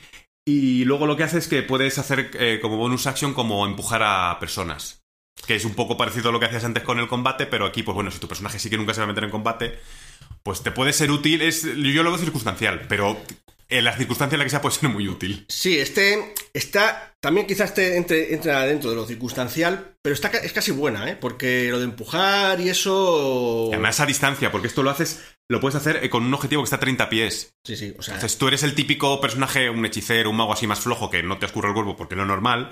Y 0.47 0.85
luego 0.85 1.05
lo 1.05 1.15
que 1.15 1.23
hace 1.23 1.37
es 1.37 1.47
que 1.47 1.61
puedes 1.63 1.97
hacer 1.97 2.31
eh, 2.33 2.59
como 2.61 2.77
bonus 2.77 3.07
action 3.07 3.33
como 3.33 3.65
empujar 3.65 4.01
a 4.03 4.37
personas. 4.39 5.01
Que 5.45 5.55
es 5.55 5.65
un 5.65 5.73
poco 5.73 5.95
parecido 5.97 6.29
a 6.29 6.31
lo 6.31 6.39
que 6.39 6.47
hacías 6.47 6.63
antes 6.63 6.83
con 6.83 6.99
el 6.99 7.07
combate, 7.07 7.45
pero 7.45 7.65
aquí, 7.65 7.83
pues 7.83 7.95
bueno, 7.95 8.11
si 8.11 8.19
tu 8.19 8.27
personaje 8.27 8.59
sí 8.59 8.69
que 8.69 8.77
nunca 8.77 8.93
se 8.93 9.01
va 9.01 9.05
a 9.05 9.07
meter 9.07 9.23
en 9.23 9.29
combate, 9.29 9.79
pues 10.43 10.61
te 10.61 10.71
puede 10.71 10.93
ser 10.93 11.11
útil. 11.11 11.41
Es, 11.41 11.63
yo 11.63 12.03
lo 12.03 12.11
veo 12.11 12.17
circunstancial, 12.17 12.85
pero 12.87 13.21
en 13.69 13.83
las 13.83 13.97
circunstancias 13.97 14.33
en 14.33 14.39
las 14.39 14.45
que 14.45 14.49
sea 14.49 14.61
puede 14.61 14.75
ser 14.75 14.89
muy 14.89 15.07
útil. 15.07 15.45
Sí, 15.47 15.77
este 15.77 16.33
está. 16.53 17.13
También 17.21 17.45
quizás 17.45 17.69
este 17.69 17.97
entre, 17.97 18.33
entra 18.33 18.65
dentro 18.65 18.89
de 18.89 18.95
lo 18.95 19.05
circunstancial, 19.05 19.93
pero 20.01 20.15
está, 20.15 20.29
es 20.29 20.53
casi 20.53 20.71
buena, 20.71 21.09
¿eh? 21.09 21.15
Porque 21.15 21.67
lo 21.69 21.77
de 21.77 21.85
empujar 21.85 22.59
y 22.59 22.69
eso. 22.69 23.69
además 23.71 23.99
a 23.99 24.05
distancia, 24.05 24.51
porque 24.51 24.67
esto 24.67 24.83
lo 24.83 24.89
haces. 24.89 25.21
Lo 25.49 25.59
puedes 25.59 25.75
hacer 25.75 26.03
eh, 26.03 26.09
con 26.09 26.23
un 26.23 26.33
objetivo 26.33 26.61
que 26.61 26.65
está 26.65 26.77
a 26.77 26.79
30 26.79 27.09
pies. 27.09 27.53
Sí, 27.63 27.75
sí, 27.75 27.93
o 27.97 28.01
sea. 28.01 28.15
Entonces 28.15 28.37
tú 28.37 28.47
eres 28.47 28.63
el 28.63 28.73
típico 28.73 29.21
personaje, 29.21 29.69
un 29.69 29.85
hechicero, 29.85 30.29
un 30.29 30.37
mago 30.37 30.53
así 30.53 30.65
más 30.65 30.79
flojo 30.79 31.09
que 31.09 31.23
no 31.23 31.37
te 31.37 31.45
escurre 31.45 31.69
el 31.69 31.73
cuerpo 31.73 31.95
porque 31.95 32.15
es 32.15 32.19
lo 32.19 32.25
normal. 32.25 32.71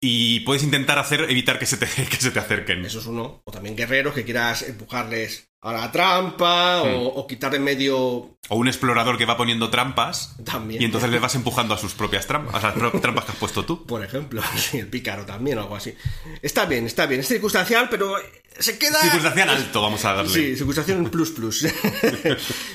Y 0.00 0.40
puedes 0.40 0.62
intentar 0.62 0.98
hacer, 0.98 1.22
evitar 1.30 1.58
que 1.58 1.66
se 1.66 1.76
te, 1.78 1.86
que 2.10 2.16
se 2.16 2.30
te 2.30 2.38
acerquen. 2.38 2.84
Eso 2.84 2.98
es 3.00 3.06
uno. 3.06 3.40
O 3.44 3.50
también 3.50 3.76
guerreros 3.76 4.14
que 4.14 4.24
quieras 4.24 4.62
empujarles 4.62 5.48
a 5.62 5.72
la 5.72 5.90
trampa 5.90 6.82
o, 6.82 6.86
Hmm. 6.86 7.18
o 7.18 7.26
quitar 7.26 7.54
en 7.54 7.64
medio. 7.64 7.98
O 8.48 8.56
un 8.56 8.68
explorador 8.68 9.16
que 9.18 9.24
va 9.24 9.36
poniendo 9.36 9.68
trampas 9.70 10.36
También. 10.44 10.80
y 10.80 10.84
entonces 10.84 11.10
le 11.10 11.18
vas 11.18 11.34
empujando 11.34 11.74
a 11.74 11.78
sus 11.78 11.94
propias 11.94 12.26
trampas, 12.26 12.62
a 12.62 12.68
las 12.68 12.76
propias 12.76 13.02
trampas 13.02 13.24
que 13.24 13.32
has 13.32 13.38
puesto 13.38 13.64
tú. 13.64 13.84
Por 13.86 14.04
ejemplo, 14.04 14.42
sí, 14.56 14.78
el 14.78 14.86
pícaro 14.88 15.24
también 15.24 15.58
o 15.58 15.62
algo 15.62 15.74
así. 15.76 15.94
Está 16.42 16.66
bien, 16.66 16.86
está 16.86 17.06
bien. 17.06 17.20
Es 17.22 17.28
circunstancial, 17.28 17.88
pero 17.90 18.14
se 18.58 18.78
queda. 18.78 19.00
Circunstancial 19.00 19.48
alto, 19.48 19.82
vamos 19.82 20.04
a 20.04 20.12
darle. 20.12 20.30
Sí, 20.32 20.56
circunstancial 20.56 21.10
plus 21.10 21.30
plus. 21.30 21.66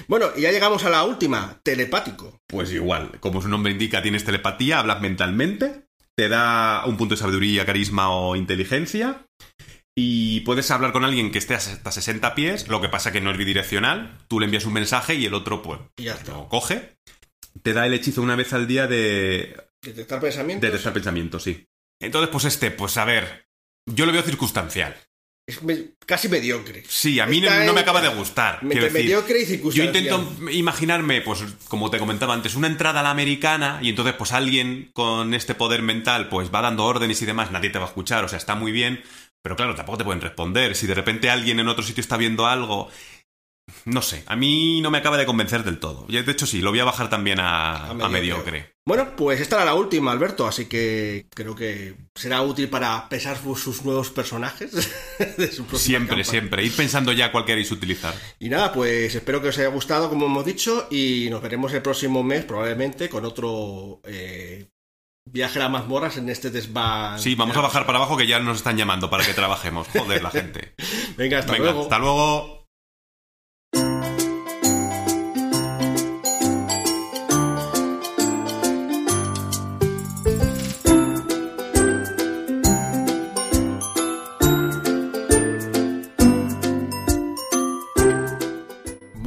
bueno, 0.08 0.28
y 0.36 0.42
ya 0.42 0.52
llegamos 0.52 0.84
a 0.84 0.90
la 0.90 1.04
última, 1.04 1.60
telepático. 1.64 2.40
Pues 2.48 2.72
igual, 2.72 3.20
como 3.20 3.42
su 3.42 3.48
nombre 3.48 3.72
indica, 3.72 4.02
tienes 4.02 4.26
telepatía, 4.26 4.80
hablas 4.80 5.00
mentalmente, 5.02 5.86
te 6.18 6.30
da 6.30 6.86
un 6.86 6.98
punto 6.98 7.16
de 7.16 7.20
sabiduría, 7.22 7.66
carisma 7.66 8.12
o 8.12 8.36
inteligencia. 8.36 9.26
Y 9.98 10.42
puedes 10.42 10.72
hablar 10.72 10.94
con 10.94 11.04
alguien 11.04 11.32
que 11.32 11.38
esté 11.38 11.54
hasta 11.54 11.92
60 11.92 12.34
pies, 12.34 12.68
lo 12.70 12.80
que 12.82 12.90
pasa 12.90 13.12
que 13.12 13.22
no 13.22 13.32
es 13.32 13.38
bidireccional. 13.38 14.18
Tú 14.28 14.40
le 14.40 14.46
envías 14.46 14.66
un 14.66 14.74
mensaje 14.74 15.16
y 15.16 15.26
el 15.26 15.34
otro, 15.34 15.62
pues, 15.62 15.80
ya 15.98 16.14
está. 16.14 16.32
lo 16.32 16.48
coge. 16.48 16.96
Te 17.62 17.74
da 17.74 17.86
el 17.86 17.94
hechizo 17.94 18.22
una 18.22 18.38
vez 18.38 18.54
al 18.54 18.68
día 18.68 18.88
de, 18.88 19.58
Detectar 19.84 20.22
pensamientos. 20.22 20.62
de 20.62 20.68
detectar 20.72 20.94
pensamientos, 20.94 21.44
sí. 21.44 21.68
Entonces, 22.02 22.30
pues 22.32 22.46
este, 22.46 22.72
pues 22.72 22.98
a 22.98 23.06
ver, 23.06 23.46
yo 23.86 24.06
lo 24.06 24.14
veo 24.14 24.22
circunstancial. 24.22 24.96
Es 25.52 25.62
me- 25.64 25.92
casi 26.06 26.30
mediocre. 26.30 26.84
Sí, 26.88 27.20
a 27.20 27.26
mí 27.26 27.42
no, 27.42 27.74
me 27.74 27.80
acaba 27.82 28.02
de 28.02 28.10
gustar. 28.10 28.64
Me- 28.64 28.76
decir. 28.76 28.92
mediocre 28.92 29.40
y 29.40 29.42
Yo 29.42 29.48
circunstancial. 29.48 29.96
intento 29.98 30.52
imaginarme, 30.52 31.22
pues, 31.22 31.44
como 31.68 31.90
te 31.90 32.00
comentaba 32.00 32.34
antes, 32.34 32.56
una 32.56 32.68
entrada 32.68 33.02
a 33.02 33.04
la 33.04 33.10
americana 33.12 33.80
y 33.82 33.90
entonces, 33.90 34.16
pues, 34.18 34.32
alguien 34.32 34.90
con 34.94 35.34
este 35.34 35.56
poder 35.56 35.82
mental, 35.82 36.30
pues, 36.30 36.50
va 36.54 36.62
dando 36.62 36.86
órdenes 36.86 37.22
y 37.22 37.26
demás, 37.26 37.52
nadie 37.52 37.70
te 37.70 37.80
va 37.80 37.86
a 37.86 37.88
escuchar, 37.90 38.24
o 38.24 38.28
sea, 38.30 38.38
está 38.38 38.56
muy 38.56 38.72
bien, 38.72 39.02
pero 39.42 39.56
claro, 39.56 39.76
tampoco 39.76 39.98
te 39.98 40.04
pueden 40.04 40.22
responder. 40.22 40.76
Si 40.76 40.88
de 40.88 40.94
repente 40.94 41.30
alguien 41.30 41.60
en 41.60 41.68
otro 41.68 41.84
sitio 41.84 42.02
está 42.02 42.16
viendo 42.18 42.46
algo, 42.48 42.90
no 43.86 44.02
sé, 44.02 44.24
a 44.28 44.36
mí 44.36 44.82
no 44.82 44.92
me 44.92 44.98
acaba 45.00 45.18
de 45.18 45.26
convencer 45.26 45.64
del 45.64 45.80
todo. 45.80 46.06
De 46.08 46.20
hecho, 46.20 46.46
sí, 46.46 46.62
lo 46.62 46.72
voy 46.72 46.80
a 46.80 46.86
bajar 46.86 47.10
también 47.10 47.40
a, 47.40 47.88
A 47.88 47.90
a 47.92 48.10
mediocre. 48.10 48.76
Bueno, 48.86 49.16
pues 49.16 49.40
esta 49.40 49.58
era 49.58 49.66
la 49.66 49.76
última, 49.76 50.12
Alberto, 50.12 50.48
así 50.48 50.66
que 50.66 51.28
creo 51.34 51.56
que 51.56 51.96
será 52.16 52.42
útil 52.42 52.68
para 52.68 53.08
pesar 53.10 53.38
sus, 53.38 53.84
nuevos 53.86 54.10
personajes. 54.10 54.72
de 55.38 55.52
su 55.52 55.66
Siempre, 55.78 56.08
campaña. 56.18 56.24
siempre. 56.24 56.66
Ir 56.66 56.76
pensando 56.76 57.12
ya 57.12 57.32
cuál 57.32 57.46
queréis 57.46 57.72
utilizar. 57.72 58.14
Y 58.40 58.50
nada, 58.50 58.74
pues 58.74 59.14
espero 59.14 59.42
que 59.42 59.50
os 59.50 59.58
haya 59.60 59.68
gustado, 59.68 60.10
como 60.10 60.26
hemos 60.26 60.46
dicho, 60.46 60.88
y 60.90 61.28
nos 61.30 61.42
veremos 61.42 61.72
el 61.74 61.82
próximo 61.84 62.24
mes, 62.24 62.44
probablemente, 62.44 63.08
con 63.08 63.24
otro 63.24 64.02
eh, 64.04 64.68
viaje 65.26 65.60
a 65.60 65.64
las 65.64 65.72
mazmorras 65.72 66.18
en 66.18 66.28
este 66.30 66.50
desván. 66.50 67.20
Sí, 67.20 67.36
vamos 67.36 67.56
a 67.56 67.62
bajar 67.62 67.86
para 67.86 68.00
abajo 68.00 68.18
que 68.18 68.26
ya 68.26 68.40
nos 68.40 68.58
están 68.58 68.78
llamando 68.78 69.12
para 69.12 69.24
que 69.24 69.34
trabajemos. 69.36 69.88
Joder, 69.90 70.24
la 70.24 70.32
gente. 70.32 70.74
Venga, 71.18 71.38
hasta 71.38 71.52
Venga, 71.54 71.66
luego. 71.66 71.82
hasta 71.84 72.00
luego. 72.00 72.61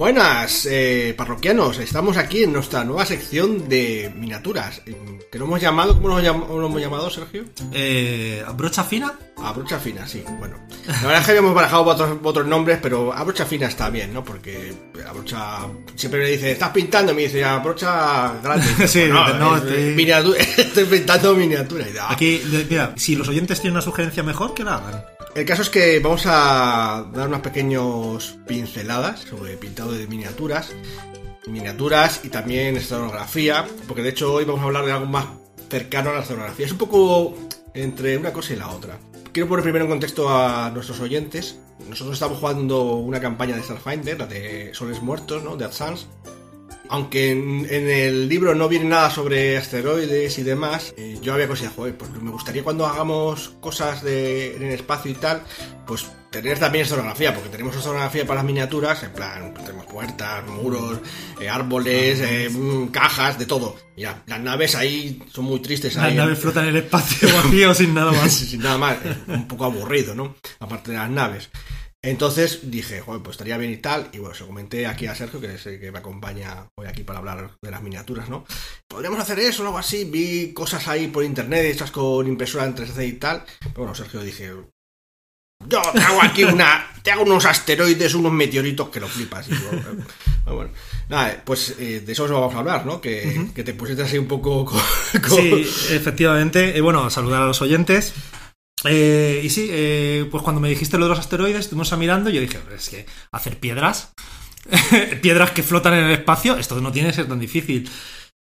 Buenas, 0.05 0.69
eh, 0.71 1.15
parroquianos. 1.17 1.79
Estamos 1.79 2.19
aquí 2.19 2.43
en 2.43 2.53
nuestra 2.53 2.85
nueva 2.85 3.07
sección 3.07 3.71
de 3.71 4.13
miniaturas. 4.15 4.83
eh, 4.85 4.95
Que 5.33 5.39
lo 5.39 5.47
hemos 5.47 5.63
llamado, 5.63 5.95
¿cómo 5.95 6.09
lo 6.21 6.67
hemos 6.67 6.79
llamado, 6.79 7.09
Sergio? 7.09 7.45
Eh, 7.73 8.45
¿Brocha 8.55 8.85
fina? 8.85 9.15
A 9.43 9.53
brocha 9.53 9.79
fina, 9.79 10.07
sí. 10.07 10.23
Bueno, 10.39 10.59
la 10.87 10.93
verdad 11.01 11.21
es 11.21 11.25
que 11.25 11.31
habíamos 11.31 11.55
barajado 11.55 11.85
otros, 11.85 12.19
otros 12.23 12.47
nombres, 12.47 12.81
pero 12.83 13.15
a 13.15 13.25
brocha 13.25 13.47
fina 13.47 13.67
está 13.67 13.89
bien, 13.89 14.13
¿no? 14.13 14.23
Porque 14.23 14.75
a 15.09 15.13
brocha 15.13 15.61
siempre 15.97 16.21
me 16.21 16.27
dice, 16.29 16.53
¿estás 16.53 16.69
pintando? 16.69 17.13
Y 17.13 17.15
me 17.15 17.23
dice, 17.23 17.43
a 17.43 17.57
brocha 17.61 18.35
grande. 18.43 18.67
Sí, 18.87 19.07
no, 19.09 19.27
no, 19.39 19.57
es- 19.57 19.63
estoy- 19.63 19.95
pintando. 19.97 20.37
Y 21.41 21.49
dice, 21.49 21.99
"Ah". 21.99 22.09
Aquí, 22.11 22.43
mira, 22.69 22.93
si 22.97 23.17
los 23.17 23.27
oyentes 23.27 23.59
tienen 23.59 23.77
una 23.77 23.83
sugerencia 23.83 24.23
mejor, 24.23 24.53
que 24.53 24.65
la 24.65 24.75
hagan. 24.75 25.05
El 25.35 25.45
caso 25.47 25.63
es 25.63 25.71
que 25.71 25.99
vamos 25.99 26.27
a 26.27 27.07
dar 27.13 27.27
unas 27.27 27.41
pequeños 27.41 28.39
pinceladas 28.47 29.23
sobre 29.23 29.57
pintado 29.57 29.91
de 29.91 30.07
miniaturas, 30.07 30.71
miniaturas 31.49 32.21
y 32.23 32.29
también 32.29 32.77
escenografía, 32.77 33.67
porque 33.89 34.03
de 34.03 34.11
hecho 34.11 34.33
hoy 34.33 34.45
vamos 34.45 34.63
a 34.63 34.67
hablar 34.67 34.87
de 34.87 34.93
algo 34.93 35.07
más 35.07 35.27
cercano 35.69 36.11
a 36.11 36.15
la 36.15 36.21
escenografía. 36.21 36.67
Es 36.67 36.73
un 36.73 36.79
poco 36.79 37.35
entre 37.75 38.17
una 38.17 38.33
cosa 38.33 38.53
y 38.53 38.57
la 38.57 38.71
otra. 38.71 38.97
Quiero 39.33 39.49
poner 39.49 39.65
primero 39.65 39.87
en 39.87 39.91
contexto 39.91 40.29
a 40.29 40.71
nuestros 40.71 41.01
oyentes. 41.01 41.59
Nosotros 41.89 42.15
estamos 42.15 42.39
jugando 42.39 42.95
una 42.95 43.21
campaña 43.21 43.57
de 43.57 43.65
Starfinder, 43.65 44.17
la 44.17 44.27
de 44.27 44.73
Soles 44.73 45.03
Muertos, 45.03 45.43
¿no? 45.43 45.57
De 45.57 45.65
AdSense. 45.65 46.07
Aunque 46.95 47.33
en, 47.33 47.67
en 47.69 47.91
el 47.91 48.29
libro 48.29 48.55
no 48.55 48.69
viene 48.69 48.85
nada 48.85 49.11
sobre 49.11 49.57
asteroides 49.57 50.39
y 50.39 50.45
demás, 50.45 50.95
eh, 50.97 51.19
yo 51.21 51.35
había 51.35 51.49
considerado, 51.49 51.75
joder, 51.75 51.99
pues 51.99 52.13
me 52.23 52.31
gustaría 52.31 52.63
cuando 52.63 52.87
hagamos 52.87 53.57
cosas 53.61 54.01
de, 54.05 54.55
en 54.55 54.63
el 54.63 54.75
espacio 54.75 55.11
y 55.11 55.15
tal, 55.15 55.43
pues 55.89 56.07
tener 56.31 56.57
también 56.61 56.85
escenografía, 56.85 57.35
porque 57.35 57.49
tenemos 57.49 57.75
escenografía 57.75 58.25
para 58.25 58.37
las 58.37 58.45
miniaturas, 58.45 59.03
en 59.03 59.13
plan, 59.13 59.51
pues, 59.53 59.65
tenemos 59.67 59.87
puertas, 59.87 60.47
muros, 60.47 61.01
eh, 61.41 61.49
árboles, 61.49 62.21
eh, 62.21 62.49
mm, 62.49 62.93
cajas, 62.93 63.41
de 63.41 63.47
todo. 63.47 63.75
Mira, 63.97 64.23
las 64.27 64.39
naves 64.39 64.77
ahí 64.77 65.21
son 65.33 65.47
muy 65.47 65.59
tristes. 65.59 65.97
Las 65.97 66.05
ahí, 66.05 66.15
naves 66.15 66.39
flotan 66.39 66.69
en 66.69 66.77
el 66.77 66.85
espacio 66.85 67.29
vacío 67.43 67.75
sin 67.75 67.93
nada 67.93 68.13
más. 68.13 68.33
sin 68.51 68.63
nada 68.63 68.79
más, 68.79 68.99
eh, 69.05 69.17
un 69.27 69.49
poco 69.49 69.65
aburrido, 69.65 70.15
¿no? 70.15 70.37
Aparte 70.61 70.93
de 70.93 70.99
las 70.99 71.11
naves. 71.11 71.51
Entonces 72.07 72.71
dije, 72.71 73.01
joder, 73.01 73.23
pues 73.23 73.35
estaría 73.35 73.57
bien 73.57 73.73
y 73.73 73.79
tal. 73.79 74.09
Y 74.13 74.19
bueno, 74.19 74.35
se 74.35 74.45
comenté 74.45 74.87
aquí 74.87 75.07
a 75.07 75.15
Sergio, 75.15 75.41
que 75.41 75.55
es 75.55 75.67
el 75.67 75.81
que 75.81 75.91
me 75.91 75.99
acompaña 76.01 76.67
hoy 76.79 76.87
aquí 76.87 77.03
para 77.03 77.19
hablar 77.21 77.53
de 77.63 77.71
las 77.71 77.83
miniaturas, 77.83 78.29
¿no? 78.29 78.45
Podríamos 78.89 79.19
hacer 79.21 79.39
eso 79.41 79.63
o 79.63 79.67
algo 79.67 79.79
así. 79.79 80.05
Vi 80.05 80.53
cosas 80.53 80.87
ahí 80.89 81.09
por 81.09 81.25
internet, 81.25 81.65
hechas 81.65 81.91
con 81.91 82.27
impresora 82.27 82.67
en 82.67 82.75
3D 82.75 83.09
y 83.09 83.13
tal. 83.15 83.45
Pero 83.61 83.73
bueno, 83.77 83.95
Sergio 83.95 84.21
dije, 84.21 84.53
yo 85.67 85.83
te 85.93 86.01
hago 86.03 86.23
aquí 86.23 86.45
una. 86.45 86.87
Te 87.03 87.11
hago 87.11 87.23
unos 87.23 87.45
asteroides, 87.47 88.15
unos 88.15 88.33
meteoritos 88.33 88.89
que 88.91 89.01
lo 89.01 89.09
flipas. 89.09 89.49
Y 89.49 89.53
eh, 89.55 89.59
bueno, 90.47 90.71
nada, 91.09 91.43
pues 91.45 91.75
eh, 91.79 92.01
de 92.05 92.13
eso 92.13 92.25
os 92.25 92.31
vamos 92.31 92.55
a 92.55 92.59
hablar, 92.59 92.85
¿no? 92.85 93.01
Que, 93.01 93.47
que 93.55 93.65
te 93.65 93.73
pusiste 93.75 94.03
así 94.03 94.19
un 94.19 94.27
poco. 94.29 94.65
con- 94.67 94.81
con- 95.23 95.31
Sí, 95.39 95.67
efectivamente. 95.91 96.77
Eh, 96.77 96.81
bueno, 96.83 97.09
saludar 97.09 97.43
a 97.43 97.47
los 97.47 97.63
oyentes. 97.63 98.13
Eh, 98.85 99.41
y 99.43 99.51
sí, 99.51 99.69
eh, 99.71 100.27
pues 100.31 100.43
cuando 100.43 100.61
me 100.61 100.69
dijiste 100.69 100.99
lo 100.99 101.05
de 101.05 101.11
los 101.11 101.19
asteroides, 101.19 101.61
estuvimos 101.61 101.93
a 101.93 101.97
mirando 101.97 102.31
y 102.31 102.35
yo 102.35 102.41
dije, 102.41 102.59
es 102.75 102.89
que 102.89 103.07
hacer 103.33 103.59
piedras, 103.59 104.13
piedras 105.23 105.53
que 105.53 105.63
flotan 105.63 105.95
en 105.95 106.05
el 106.05 106.13
espacio, 106.13 106.57
esto 106.57 106.81
no 106.81 106.93
tiene 106.93 107.09
que 107.09 107.17
ser 107.17 107.29
tan 107.29 107.41
difícil. 107.41 107.89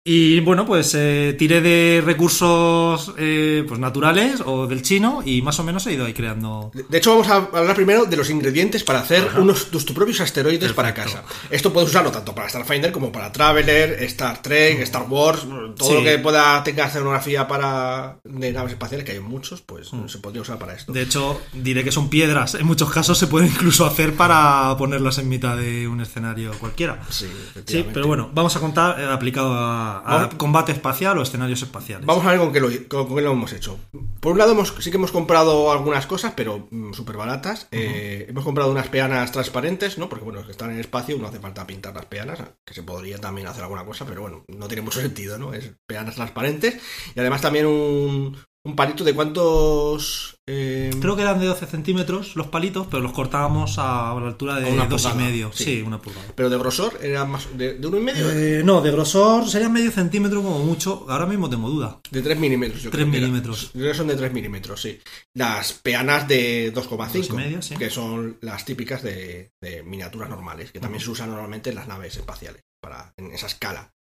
Y 0.04 0.40
bueno, 0.40 0.66
pues 0.66 0.96
eh, 0.96 1.36
tiré 1.38 1.60
de 1.60 2.02
recursos 2.04 3.14
eh, 3.18 3.64
pues 3.68 3.78
naturales 3.78 4.42
o 4.44 4.66
del 4.66 4.82
chino 4.82 5.22
y 5.24 5.42
más 5.42 5.60
o 5.60 5.62
menos 5.64 5.86
he 5.86 5.92
ido 5.92 6.04
ahí 6.04 6.12
creando. 6.12 6.72
De 6.88 6.98
hecho, 6.98 7.10
vamos 7.12 7.28
a 7.28 7.36
hablar 7.56 7.76
primero 7.76 8.04
de 8.06 8.16
los 8.16 8.28
ingredientes 8.28 8.82
para 8.82 8.98
hacer 8.98 9.28
unos 9.38 9.66
tus, 9.70 9.84
tus 9.86 9.94
propios 9.94 10.20
asteroides 10.20 10.72
para 10.72 10.92
casa. 10.92 11.22
Esto 11.50 11.72
puedes 11.72 11.90
usarlo 11.90 12.10
tanto 12.10 12.34
para 12.34 12.48
Starfinder 12.48 12.90
como 12.90 13.12
para 13.12 13.30
Traveler, 13.30 14.02
Star 14.02 14.42
Trek, 14.42 14.80
Star 14.80 15.06
Wars, 15.08 15.46
todo 15.76 15.88
Sí. 15.88 15.94
lo 15.94 16.02
que 16.02 16.18
pueda 16.18 16.64
tenga 16.64 16.86
escenografía 16.86 17.46
para 17.46 18.18
de 18.24 18.52
naves 18.52 18.72
espaciales, 18.72 19.06
que 19.06 19.12
hay 19.12 19.20
muchos, 19.20 19.60
pues 19.62 19.88
se 20.08 20.18
podría 20.18 20.42
usar 20.42 20.58
para 20.58 20.74
esto. 20.74 20.92
De 20.92 21.02
hecho, 21.02 21.40
diré 21.52 21.84
que 21.84 21.92
son 21.92 22.08
piedras. 22.08 22.56
En 22.56 22.66
muchos 22.66 22.90
casos 22.90 23.18
se 23.18 23.28
pueden 23.28 23.50
incluso 23.50 23.86
hacer 23.86 24.14
para 24.14 24.74
ponerlas 24.76 25.18
en 25.18 25.28
mitad 25.28 25.56
de 25.56 25.86
un 25.86 26.00
escenario 26.00 26.50
cualquiera. 26.58 27.00
Sí, 27.08 27.28
Sí, 27.66 27.86
pero 27.94 28.08
bueno, 28.08 28.30
vamos 28.34 28.56
a 28.56 28.60
contar 28.60 28.98
eh, 29.00 29.04
aplicado 29.06 29.52
a, 29.54 29.91
a 29.98 30.30
combate 30.36 30.72
espacial 30.72 31.18
o 31.18 31.22
escenarios 31.22 31.62
espaciales. 31.62 32.06
Vamos 32.06 32.24
a 32.24 32.30
ver 32.30 32.38
con 32.38 32.52
qué, 32.52 32.60
lo, 32.60 32.68
con, 32.88 33.14
qué 33.14 33.22
lo 33.22 33.32
hemos 33.32 33.52
hecho. 33.52 33.78
Por 34.20 34.32
un 34.32 34.38
lado, 34.38 34.52
hemos, 34.52 34.74
sí 34.78 34.90
que 34.90 34.96
hemos 34.96 35.12
comprado 35.12 35.72
algunas 35.72 36.06
cosas, 36.06 36.32
pero 36.36 36.68
súper 36.92 37.16
baratas. 37.16 37.68
Eh, 37.70 38.26
hemos 38.28 38.44
comprado 38.44 38.70
unas 38.70 38.88
peanas 38.88 39.32
transparentes, 39.32 39.98
¿no? 39.98 40.08
Porque, 40.08 40.24
bueno, 40.24 40.44
que 40.44 40.52
están 40.52 40.70
en 40.70 40.76
el 40.76 40.80
espacio, 40.80 41.18
no 41.18 41.28
hace 41.28 41.40
falta 41.40 41.66
pintar 41.66 41.94
las 41.94 42.06
peanas, 42.06 42.40
que 42.66 42.74
se 42.74 42.82
podría 42.82 43.18
también 43.18 43.46
hacer 43.46 43.62
alguna 43.62 43.84
cosa, 43.84 44.04
pero 44.06 44.22
bueno, 44.22 44.44
no 44.48 44.68
tiene 44.68 44.82
mucho 44.82 45.00
sentido, 45.00 45.38
¿no? 45.38 45.52
Es 45.52 45.72
peanas 45.86 46.14
transparentes. 46.14 46.80
Y 47.14 47.20
además 47.20 47.40
también 47.40 47.66
un, 47.66 48.36
un 48.64 48.76
palito 48.76 49.04
de 49.04 49.14
cuántos... 49.14 50.31
eh, 50.54 50.90
Creo 51.00 51.16
que 51.16 51.22
eran 51.22 51.40
de 51.40 51.46
12 51.46 51.66
centímetros 51.66 52.36
los 52.36 52.48
palitos, 52.48 52.86
pero 52.90 53.02
los 53.02 53.12
cortábamos 53.12 53.78
a 53.78 54.14
la 54.20 54.26
altura 54.28 54.56
de 54.60 54.68
A 54.68 54.72
una 54.72 54.86
dos 54.86 55.02
y 55.02 55.08
pulgada, 55.08 55.24
medio. 55.30 55.50
sí. 55.52 55.64
Sí, 55.64 55.82
una 55.82 56.00
pulgada. 56.00 56.26
Pero 56.34 56.50
de 56.50 56.58
grosor 56.58 56.98
era 57.02 57.24
más 57.24 57.48
de, 57.56 57.74
de 57.74 57.86
uno 57.86 57.98
y 57.98 58.02
medio, 58.02 58.30
Eh, 58.30 58.62
no, 58.64 58.80
de 58.82 58.90
grosor 58.90 59.48
sería 59.48 59.68
medio 59.68 59.90
centímetro 59.90 60.42
como 60.42 60.58
mucho. 60.58 61.06
Ahora 61.08 61.26
mismo 61.26 61.48
tengo 61.48 61.68
duda. 61.70 62.00
de 62.10 62.22
3 62.22 62.38
milímetros. 62.38 62.82
Yo 62.82 62.90
Tres 62.90 63.02
creo 63.04 63.10
que 63.12 63.16
era. 63.18 63.26
milímetros. 63.28 63.62
Yo 63.72 63.80
creo 63.80 63.92
que 63.92 63.98
son 63.98 64.06
de 64.08 64.16
3 64.16 64.32
milímetros, 64.32 64.80
sí. 64.82 64.98
Las 65.34 65.72
peanas 65.72 66.28
de 66.28 66.72
2,5, 66.74 67.12
Dos 67.12 67.28
y 67.28 67.32
medio, 67.32 67.62
sí. 67.62 67.76
que 67.76 67.90
son 67.90 68.38
las 68.40 68.64
típicas 68.64 69.02
de, 69.02 69.50
de 69.62 69.82
miniaturas 69.82 70.28
normales, 70.28 70.72
que 70.72 70.80
también 70.80 71.02
se 71.02 71.10
usan 71.10 71.30
normalmente 71.30 71.70
en 71.70 71.76
las 71.76 71.88
naves 71.88 72.16
espaciales, 72.16 72.62
para, 72.82 73.12
en 73.16 73.32
esa 73.32 73.46
escala. 73.46 73.92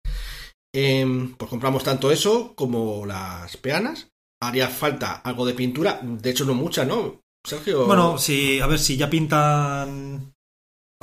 Em, 0.73 1.33
pues 1.35 1.49
compramos 1.49 1.83
tanto 1.83 2.11
eso 2.11 2.53
como 2.55 3.05
las 3.05 3.57
peanas. 3.57 4.07
Haría 4.41 4.67
falta 4.67 5.21
algo 5.23 5.45
de 5.45 5.53
pintura, 5.53 5.99
de 6.01 6.29
hecho 6.29 6.45
no 6.45 6.53
mucha, 6.53 6.83
¿no? 6.83 7.21
Sergio. 7.43 7.85
Bueno, 7.85 8.17
si, 8.17 8.59
a 8.59 8.67
ver, 8.67 8.79
si 8.79 8.97
ya 8.97 9.09
pintan 9.09 10.33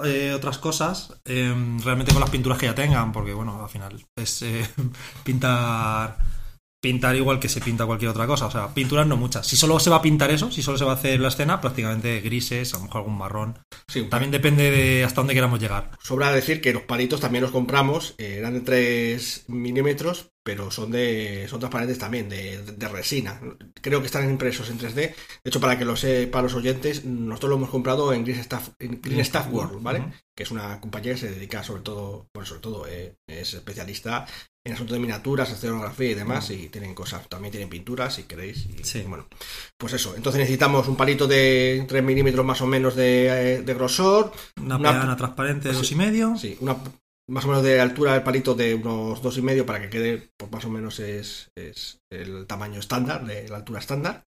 eh, 0.04 0.32
otras 0.32 0.58
cosas, 0.58 1.20
eh, 1.24 1.54
realmente 1.82 2.12
con 2.12 2.20
las 2.20 2.30
pinturas 2.30 2.58
que 2.58 2.66
ya 2.66 2.74
tengan, 2.74 3.12
porque 3.12 3.32
bueno, 3.32 3.62
al 3.62 3.68
final 3.68 4.04
es 4.16 4.42
eh, 4.42 4.68
pintar 5.24 6.16
pintar 6.80 7.16
igual 7.16 7.40
que 7.40 7.48
se 7.48 7.60
pinta 7.60 7.86
cualquier 7.86 8.10
otra 8.10 8.26
cosa, 8.26 8.46
o 8.46 8.50
sea, 8.50 8.72
pinturas 8.72 9.06
no 9.06 9.16
muchas. 9.16 9.46
Si 9.46 9.56
solo 9.56 9.80
se 9.80 9.90
va 9.90 9.96
a 9.96 10.02
pintar 10.02 10.30
eso, 10.30 10.50
si 10.50 10.62
solo 10.62 10.78
se 10.78 10.84
va 10.84 10.92
a 10.92 10.94
hacer 10.94 11.20
la 11.20 11.28
escena, 11.28 11.60
prácticamente 11.60 12.20
grises, 12.20 12.72
a 12.74 12.78
lo 12.78 12.84
mejor 12.84 12.98
algún 12.98 13.18
marrón. 13.18 13.58
sí, 13.88 14.04
También 14.04 14.30
depende 14.30 14.70
de 14.70 15.04
hasta 15.04 15.20
dónde 15.20 15.34
queramos 15.34 15.60
llegar. 15.60 15.90
Sobra 16.02 16.32
decir 16.32 16.60
que 16.60 16.72
los 16.72 16.82
palitos 16.82 17.20
también 17.20 17.42
los 17.42 17.50
compramos, 17.50 18.14
eh, 18.18 18.36
eran 18.38 18.54
de 18.54 18.60
3 18.60 19.44
milímetros, 19.48 20.30
pero 20.44 20.70
son 20.70 20.90
de 20.90 21.46
son 21.48 21.60
transparentes 21.60 21.98
también, 21.98 22.28
de, 22.28 22.62
de 22.62 22.88
resina. 22.88 23.40
Creo 23.82 24.00
que 24.00 24.06
están 24.06 24.30
impresos 24.30 24.70
en 24.70 24.78
3D. 24.78 24.94
De 24.94 25.14
hecho, 25.44 25.60
para 25.60 25.76
que 25.76 25.84
lo 25.84 25.96
sepan 25.96 26.44
los 26.44 26.54
oyentes, 26.54 27.04
nosotros 27.04 27.50
lo 27.50 27.56
hemos 27.56 27.70
comprado 27.70 28.12
en 28.12 28.24
Green 28.24 28.40
Staff, 28.40 28.70
en 28.78 29.00
Green 29.02 29.20
Staff 29.20 29.48
World, 29.52 29.82
¿vale? 29.82 30.04
Que 30.34 30.44
es 30.44 30.50
una 30.50 30.80
compañía 30.80 31.12
que 31.12 31.18
se 31.18 31.30
dedica 31.30 31.62
sobre 31.62 31.82
todo, 31.82 32.28
bueno, 32.32 32.46
sobre 32.46 32.62
todo, 32.62 32.86
eh, 32.86 33.16
es 33.26 33.52
especialista 33.52 34.26
en 34.68 34.74
asuntos 34.74 34.94
de 34.94 35.00
miniaturas, 35.00 35.50
escenografía 35.50 36.10
y 36.10 36.14
demás, 36.14 36.50
y 36.50 36.68
tienen 36.68 36.94
cosas, 36.94 37.28
también 37.28 37.50
tienen 37.52 37.68
pinturas, 37.68 38.14
si 38.14 38.22
queréis. 38.24 38.66
Y, 38.66 38.84
Sí. 38.84 39.02
Bueno, 39.08 39.26
pues 39.76 39.92
eso. 39.94 40.14
Entonces 40.14 40.38
necesitamos 40.40 40.86
un 40.88 40.96
palito 40.96 41.26
de 41.26 41.84
3 41.88 42.04
milímetros 42.04 42.44
más 42.44 42.60
o 42.60 42.66
menos 42.66 42.94
de, 42.94 43.26
eh, 43.56 43.62
de 43.62 43.74
grosor, 43.74 44.32
Una, 44.62 44.76
Una- 44.76 44.90
peana 44.92 45.16
transparente 45.16 45.68
de 45.68 45.74
sí. 45.74 45.80
dos 45.80 45.92
y 45.92 45.94
medio. 45.96 46.36
Sí, 46.36 46.56
una 46.60 46.76
más 47.30 47.44
o 47.44 47.48
menos 47.48 47.62
de 47.62 47.78
altura 47.78 48.14
del 48.14 48.22
palito 48.22 48.54
de 48.54 48.74
unos 48.74 49.20
dos 49.20 49.36
y 49.36 49.42
medio 49.42 49.66
para 49.66 49.82
que 49.82 49.90
quede, 49.90 50.30
pues 50.36 50.50
más 50.50 50.64
o 50.64 50.70
menos 50.70 50.98
es, 50.98 51.50
es 51.56 51.98
el 52.10 52.46
tamaño 52.46 52.80
estándar, 52.80 53.26
de 53.26 53.46
la 53.48 53.56
altura 53.56 53.80
estándar. 53.80 54.22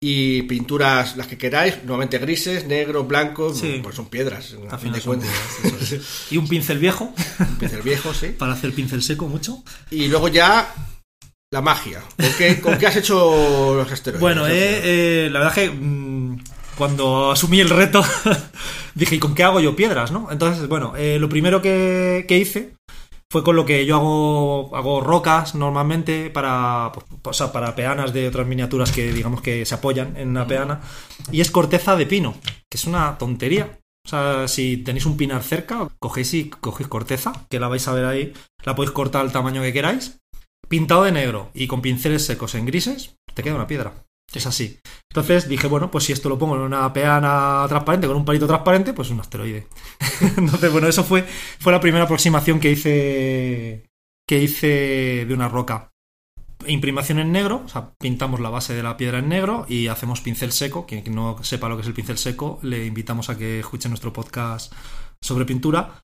Y 0.00 0.42
pinturas 0.42 1.16
las 1.16 1.26
que 1.26 1.36
queráis, 1.36 1.78
normalmente 1.78 2.18
grises, 2.18 2.66
negros, 2.66 3.08
blancos, 3.08 3.58
Sí. 3.58 3.80
pues 3.82 3.96
son 3.96 4.06
piedras. 4.06 4.54
A 4.70 4.78
fin 4.78 4.92
de 4.92 5.00
cuentas. 5.00 5.28
piedras, 5.60 5.92
es. 5.92 6.02
Y 6.30 6.36
un 6.36 6.46
pincel 6.46 6.78
viejo, 6.78 7.12
Un 7.40 7.56
pincel 7.56 7.82
viejo, 7.82 8.14
sí. 8.14 8.28
para 8.38 8.52
hacer 8.52 8.72
pincel 8.72 9.02
seco 9.02 9.26
mucho. 9.26 9.64
Y 9.90 10.06
luego 10.06 10.28
ya 10.28 10.72
la 11.50 11.60
magia. 11.62 12.00
¿Con 12.16 12.32
qué, 12.38 12.60
con 12.60 12.78
qué 12.78 12.86
has 12.86 12.96
hecho 12.96 13.74
los 13.74 13.90
asteroides? 13.90 14.20
Bueno, 14.20 14.46
eh, 14.46 14.52
eh, 15.24 15.30
la 15.32 15.40
verdad 15.40 15.54
que 15.54 15.70
mm, 15.70 16.44
cuando 16.76 17.32
asumí 17.32 17.58
el 17.58 17.70
reto 17.70 18.04
dije, 18.94 19.16
¿y 19.16 19.18
con 19.18 19.34
qué 19.34 19.42
hago 19.42 19.58
yo 19.58 19.74
piedras? 19.74 20.12
¿no? 20.12 20.28
Entonces, 20.30 20.68
bueno, 20.68 20.94
eh, 20.96 21.18
lo 21.18 21.28
primero 21.28 21.60
que, 21.60 22.24
que 22.28 22.38
hice 22.38 22.74
fue 23.30 23.44
con 23.44 23.56
lo 23.56 23.66
que 23.66 23.84
yo 23.84 23.96
hago, 23.96 24.76
hago 24.76 25.00
rocas 25.00 25.54
normalmente 25.54 26.30
para, 26.30 26.92
pues, 26.92 27.06
o 27.22 27.32
sea, 27.32 27.52
para 27.52 27.74
peanas 27.74 28.12
de 28.12 28.28
otras 28.28 28.46
miniaturas 28.46 28.90
que 28.90 29.12
digamos 29.12 29.42
que 29.42 29.66
se 29.66 29.74
apoyan 29.74 30.16
en 30.16 30.28
una 30.28 30.46
peana. 30.46 30.80
Y 31.30 31.40
es 31.40 31.50
corteza 31.50 31.96
de 31.96 32.06
pino, 32.06 32.34
que 32.70 32.78
es 32.78 32.86
una 32.86 33.18
tontería. 33.18 33.78
O 34.06 34.08
sea, 34.08 34.48
si 34.48 34.78
tenéis 34.78 35.04
un 35.04 35.18
pinar 35.18 35.42
cerca, 35.42 35.88
cogéis 35.98 36.32
y 36.32 36.48
cogéis 36.48 36.88
corteza, 36.88 37.46
que 37.50 37.60
la 37.60 37.68
vais 37.68 37.86
a 37.86 37.92
ver 37.92 38.06
ahí, 38.06 38.32
la 38.64 38.74
podéis 38.74 38.92
cortar 38.92 39.20
al 39.20 39.32
tamaño 39.32 39.60
que 39.60 39.74
queráis, 39.74 40.20
pintado 40.68 41.04
de 41.04 41.12
negro 41.12 41.50
y 41.52 41.66
con 41.66 41.82
pinceles 41.82 42.24
secos 42.24 42.54
en 42.54 42.64
grises, 42.64 43.16
te 43.34 43.42
queda 43.42 43.56
una 43.56 43.66
piedra. 43.66 44.07
Es 44.32 44.46
así. 44.46 44.78
Entonces 45.10 45.48
dije, 45.48 45.66
bueno, 45.68 45.90
pues 45.90 46.04
si 46.04 46.12
esto 46.12 46.28
lo 46.28 46.38
pongo 46.38 46.56
en 46.56 46.62
una 46.62 46.92
peana 46.92 47.64
transparente, 47.68 48.06
con 48.06 48.16
un 48.16 48.24
palito 48.24 48.46
transparente, 48.46 48.92
pues 48.92 49.10
un 49.10 49.20
asteroide. 49.20 49.66
Entonces, 50.36 50.70
bueno, 50.70 50.86
eso 50.86 51.02
fue, 51.02 51.22
fue 51.58 51.72
la 51.72 51.80
primera 51.80 52.04
aproximación 52.04 52.60
que 52.60 52.70
hice, 52.70 53.86
que 54.26 54.42
hice 54.42 55.24
de 55.26 55.34
una 55.34 55.48
roca. 55.48 55.90
Imprimación 56.66 57.20
en 57.20 57.32
negro, 57.32 57.62
o 57.64 57.68
sea, 57.68 57.94
pintamos 57.98 58.40
la 58.40 58.50
base 58.50 58.74
de 58.74 58.82
la 58.82 58.96
piedra 58.96 59.20
en 59.20 59.28
negro 59.28 59.64
y 59.68 59.86
hacemos 59.86 60.20
pincel 60.20 60.52
seco. 60.52 60.84
Quien 60.86 61.02
no 61.14 61.42
sepa 61.42 61.68
lo 61.68 61.76
que 61.76 61.82
es 61.82 61.88
el 61.88 61.94
pincel 61.94 62.18
seco, 62.18 62.58
le 62.62 62.84
invitamos 62.84 63.30
a 63.30 63.38
que 63.38 63.60
escuche 63.60 63.88
nuestro 63.88 64.12
podcast 64.12 64.72
sobre 65.22 65.46
pintura. 65.46 66.02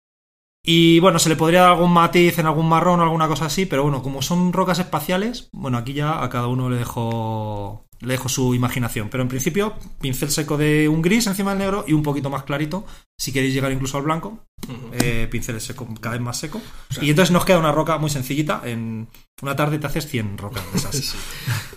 Y 0.66 0.98
bueno, 1.00 1.18
se 1.18 1.28
le 1.28 1.36
podría 1.36 1.60
dar 1.60 1.72
algún 1.72 1.92
matiz 1.92 2.38
en 2.38 2.46
algún 2.46 2.66
marrón 2.66 3.00
o 3.00 3.02
alguna 3.02 3.28
cosa 3.28 3.46
así, 3.46 3.66
pero 3.66 3.82
bueno, 3.82 4.02
como 4.02 4.22
son 4.22 4.50
rocas 4.54 4.78
espaciales, 4.78 5.50
bueno, 5.52 5.76
aquí 5.76 5.92
ya 5.92 6.24
a 6.24 6.30
cada 6.30 6.46
uno 6.46 6.70
le 6.70 6.78
dejo, 6.78 7.84
le 8.04 8.12
dejo 8.14 8.28
su 8.28 8.54
imaginación. 8.54 9.08
Pero 9.08 9.22
en 9.22 9.28
principio, 9.28 9.74
pincel 10.00 10.30
seco 10.30 10.56
de 10.56 10.88
un 10.88 11.02
gris 11.02 11.26
encima 11.26 11.50
del 11.50 11.58
negro 11.60 11.84
y 11.88 11.92
un 11.92 12.02
poquito 12.02 12.30
más 12.30 12.44
clarito, 12.44 12.86
si 13.18 13.32
queréis 13.32 13.54
llegar 13.54 13.72
incluso 13.72 13.96
al 13.98 14.04
blanco, 14.04 14.44
eh, 14.92 15.28
pincel 15.30 15.60
seco 15.60 15.88
cada 16.00 16.14
vez 16.14 16.22
más 16.22 16.38
seco. 16.38 16.60
sea- 16.90 17.02
y 17.04 17.10
entonces 17.10 17.32
nos 17.32 17.44
queda 17.44 17.58
una 17.58 17.72
roca 17.72 17.98
muy 17.98 18.10
sencillita, 18.10 18.62
en 18.64 19.08
una 19.42 19.56
tarde 19.56 19.78
te 19.78 19.86
haces 19.86 20.06
100 20.08 20.38
rocas 20.38 20.62
de 20.72 20.78
esas. 20.78 20.94
Sí. 21.04 21.16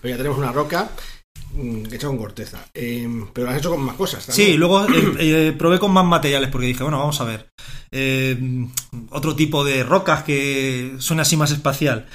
Pero 0.01 0.11
ya 0.13 0.17
tenemos 0.17 0.37
una 0.37 0.51
roca 0.51 0.89
mm, 1.53 1.85
hecha 1.93 2.07
con 2.07 2.17
corteza. 2.17 2.65
Eh, 2.73 3.07
pero 3.33 3.49
has 3.49 3.57
hecho 3.57 3.71
con 3.71 3.81
más 3.81 3.95
cosas. 3.95 4.25
también. 4.25 4.47
Sí, 4.49 4.57
luego 4.57 4.85
eh, 4.85 5.15
eh, 5.19 5.55
probé 5.57 5.79
con 5.79 5.91
más 5.91 6.05
materiales 6.05 6.49
porque 6.49 6.67
dije, 6.67 6.83
bueno, 6.83 6.99
vamos 6.99 7.19
a 7.19 7.23
ver. 7.25 7.49
eh, 7.91 8.37
otro 9.09 9.35
tipo 9.35 9.63
de 9.63 9.83
rocas 9.83 10.23
que 10.23 10.95
suena 10.99 11.21
así 11.23 11.35
más 11.37 11.51
espacial. 11.51 12.07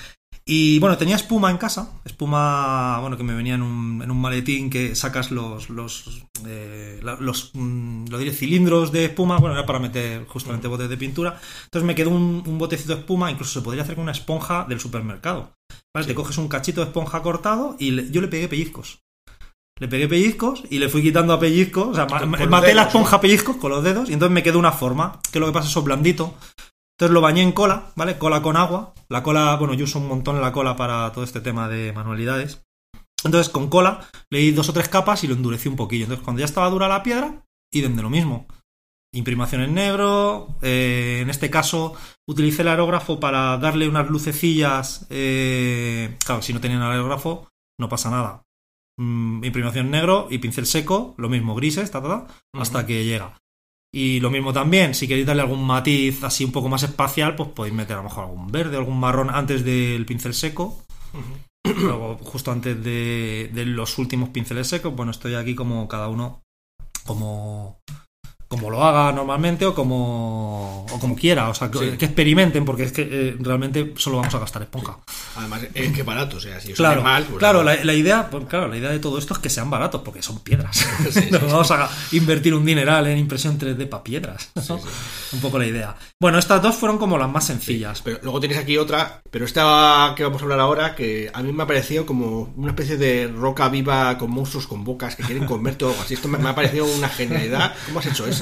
Y 0.45 0.81
bueno, 0.81 0.99
tenía 0.99 1.15
espuma 1.17 1.51
en 1.53 1.57
casa, 1.57 1.91
espuma, 2.05 2.99
bueno, 3.01 3.17
que 3.17 3.23
me 3.23 3.35
venía 3.35 3.55
en 3.55 3.63
un, 3.63 4.03
en 4.03 4.11
un 4.11 4.21
maletín 4.21 4.71
que 4.71 4.97
sacas 4.97 5.31
los, 5.31 5.71
los, 5.71 6.25
eh, 6.47 7.01
los, 7.21 7.51
mm, 7.55 8.07
lo 8.09 8.19
diré, 8.19 8.33
cilindros 8.33 8.91
de 8.91 9.05
espuma, 9.05 9.39
bueno, 9.39 9.55
era 9.55 9.65
para 9.67 9.79
meter 9.79 10.27
justamente 10.27 10.67
botes 10.67 10.89
de 10.89 10.97
pintura. 10.97 11.39
Entonces 11.65 11.87
me 11.87 11.95
quedó 11.95 12.11
un, 12.11 12.43
un 12.45 12.59
botecito 12.59 12.93
de 12.95 13.01
espuma, 13.03 13.31
incluso 13.31 13.53
se 13.61 13.65
podría 13.65 13.85
hacer 13.85 13.95
con 13.95 14.03
una 14.03 14.13
esponja 14.13 14.67
del 14.69 14.81
supermercado. 14.81 15.53
¿Vale? 15.95 16.07
Te 16.09 16.15
coges 16.15 16.37
un 16.39 16.49
cachito 16.49 16.81
de 16.81 16.89
esponja 16.89 17.23
cortado 17.23 17.77
y 17.79 17.93
le- 17.93 18.11
yo 18.11 18.21
le 18.21 18.29
pegué 18.29 18.49
pellizcos. 18.49 18.99
Le 19.79 19.89
pegué 19.89 20.09
pellizcos 20.09 20.65
y 20.71 20.79
le 20.79 20.89
fui 20.89 21.03
quitando 21.03 21.33
a 21.33 21.39
pellizcos. 21.41 21.89
O 21.89 21.95
sea, 21.95 22.07
Con- 22.07 22.19
con 22.45 22.51
maté 22.51 22.75
la 22.75 22.83
esponja 22.85 23.17
a 23.17 23.21
pellizcos 23.21 23.57
con 23.57 23.71
los 23.71 23.83
dedos 23.85 24.11
y 24.11 24.13
entonces 24.15 24.33
me 24.35 24.43
quedó 24.43 24.59
una 24.59 24.73
forma. 24.73 25.21
Que 25.33 25.39
lo 25.41 25.47
que 25.47 25.53
pasa 25.53 25.67
es 25.67 25.71
eso 25.73 25.83
blandito. 25.83 26.35
Entonces 27.03 27.15
lo 27.15 27.21
bañé 27.21 27.43
en 27.43 27.51
cola, 27.51 27.91
¿vale? 27.97 28.17
Cola 28.17 28.43
con 28.43 28.57
agua. 28.57 28.95
La 29.09 29.25
cola, 29.25 29.57
bueno, 29.57 29.75
yo 29.75 29.87
uso 29.87 29.99
un 29.99 30.07
montón 30.07 30.41
la 30.41 30.53
cola 30.53 30.77
para 30.77 31.11
todo 31.11 31.25
este 31.25 31.41
tema 31.41 31.69
de 31.69 31.93
manualidades. 31.93 32.63
Entonces 33.25 33.49
con 33.53 33.69
cola 33.69 34.07
le 34.31 34.39
di 34.39 34.53
dos 34.53 34.69
o 34.69 34.73
tres 34.73 34.89
capas 34.89 35.25
y 35.25 35.27
lo 35.27 35.35
endurecí 35.35 35.69
un 35.69 35.75
poquillo. 35.75 36.05
Entonces 36.05 36.23
cuando 36.23 36.39
ya 36.39 36.45
estaba 36.45 36.71
dura 36.71 36.87
la 36.87 37.03
piedra, 37.03 37.45
idem 37.73 37.97
de 37.97 38.03
lo 38.03 38.09
mismo. 38.09 38.47
Imprimación 39.13 39.63
en 39.63 39.75
negro. 39.75 40.55
eh, 40.63 41.19
en 41.23 41.29
este 41.29 41.51
caso 41.51 41.97
utilicé 42.29 42.63
el 42.63 42.69
aerógrafo 42.69 43.19
para 43.19 43.59
darle 43.59 43.89
unas 43.89 44.09
lucecillas. 44.09 45.05
eh, 45.11 46.17
claro, 46.25 46.41
si 46.41 46.53
no 46.53 46.61
tenían 46.61 46.83
aerógrafo, 46.83 47.49
no 47.81 47.89
pasa 47.89 48.11
nada. 48.11 48.45
Mm, 48.97 49.43
imprimación 49.43 49.87
en 49.87 49.91
negro 49.91 50.29
y 50.31 50.39
pincel 50.39 50.67
seco, 50.67 51.17
lo 51.19 51.29
mismo, 51.29 51.57
grises, 51.57 51.91
ta, 51.91 52.01
ta, 52.01 52.09
ta, 52.29 52.61
hasta 52.61 52.87
que 52.87 53.05
llega. 53.05 53.42
Y 53.95 54.21
lo 54.21 54.31
mismo 54.31 54.55
también, 54.55 54.95
si 54.95 55.07
queréis 55.07 55.27
darle 55.27 55.43
algún 55.43 55.67
matiz 55.67 56.25
así 56.25 56.45
un 56.45 56.53
poco 56.53 56.69
más 56.71 56.83
espacial, 56.83 57.37
pues 57.37 57.51
podéis 57.51 57.75
meter 57.75 57.95
a 57.95 57.99
lo 57.99 58.05
mejor 58.05 58.25
algún 58.25 58.51
verde, 58.51 58.79
algún 58.79 58.99
marrón 58.99 59.29
antes 59.29 59.65
del 59.65 60.07
pincel 60.07 60.33
seco. 60.33 60.83
Luego, 61.65 62.17
justo 62.23 62.51
antes 62.51 62.83
de, 62.83 63.51
de 63.53 63.67
los 63.67 63.99
últimos 63.99 64.31
pinceles 64.31 64.69
secos, 64.69 64.97
bueno, 64.97 65.13
estoy 65.13 65.35
aquí 65.35 65.55
como 65.55 65.87
cada 65.89 66.09
uno, 66.09 66.41
como, 67.05 67.82
como 68.53 68.69
lo 68.69 68.85
haga 68.85 69.11
normalmente 69.13 69.65
o 69.65 69.75
como, 69.75 70.85
o 70.85 70.99
como 71.01 71.17
quiera. 71.17 71.49
O 71.49 71.55
sea, 71.55 71.71
que, 71.71 71.79
Sí. 71.79 71.97
que 71.97 72.05
experimenten, 72.05 72.67
porque 72.67 72.83
es 72.83 72.93
que 72.93 73.09
eh, 73.11 73.37
realmente 73.41 73.95
solo 73.97 74.19
vamos 74.19 74.35
a 74.35 74.39
gastar 74.41 74.61
esponja. 74.61 74.99
Además, 75.37 75.63
es 75.73 75.93
que 75.93 76.03
barato, 76.03 76.37
o 76.37 76.41
sea, 76.41 76.61
si 76.61 76.75
Claro, 76.75 77.01
sale 77.01 77.03
mal, 77.03 77.25
pues 77.25 77.39
claro 77.39 77.63
la, 77.63 77.83
la 77.83 77.95
idea, 77.95 78.29
pues, 78.29 78.45
claro, 78.45 78.69
la 78.69 78.77
idea 78.77 78.91
de 78.91 78.99
todo 78.99 79.17
esto 79.17 79.33
es 79.33 79.41
que 79.41 79.49
sean 79.49 79.71
baratos, 79.71 80.03
porque 80.05 80.21
son 80.23 80.41
piedras. 80.41 80.77
Sí, 81.13 81.13
sí, 81.23 81.29
no 81.31 81.39
sí. 81.41 81.47
vamos 81.47 81.71
a 81.71 81.89
invertir 82.13 82.53
un 82.55 82.65
dineral 82.67 83.07
en 83.07 83.17
impresión 83.19 83.59
3D 83.59 83.89
para 83.89 84.03
piedras. 84.05 84.51
¿no? 84.55 84.61
Sí, 84.63 84.75
sí. 84.83 85.37
Un 85.37 85.41
poco 85.41 85.59
la 85.59 85.67
idea. 85.67 85.97
Bueno, 86.21 86.39
estas 86.39 86.61
dos 86.61 86.77
fueron 86.77 86.99
como 86.99 87.17
las 87.17 87.31
más 87.31 87.47
sencillas. 87.47 88.03
Pero 88.03 88.19
luego 88.23 88.39
tenéis 88.39 88.61
aquí 88.61 88.77
otra, 88.77 89.23
pero 89.31 89.47
esta 89.47 90.13
que 90.15 90.25
vamos 90.25 90.43
a 90.43 90.45
hablar 90.45 90.61
ahora, 90.61 90.95
que 90.95 91.31
a 91.33 91.43
mí 91.43 91.53
me 91.53 91.63
ha 91.63 91.67
parecido 91.67 92.05
como 92.05 92.53
una 92.57 92.69
especie 92.73 92.99
de 92.99 93.29
roca 93.29 93.69
viva 93.71 94.19
con 94.19 94.31
monstruos 94.31 94.67
con 94.67 94.85
bocas 94.85 95.17
que 95.17 95.23
quieren 95.23 95.47
comerte 95.47 95.85
o 95.87 95.89
algo 95.89 96.03
así. 96.03 96.15
Esto 96.15 96.29
me, 96.29 96.37
me 96.39 96.51
ha 96.51 96.55
parecido 96.55 96.85
una 96.85 97.09
genialidad. 97.09 97.75
¿Cómo 97.87 98.01
has 98.01 98.07
hecho 98.07 98.27
esa? 98.27 98.42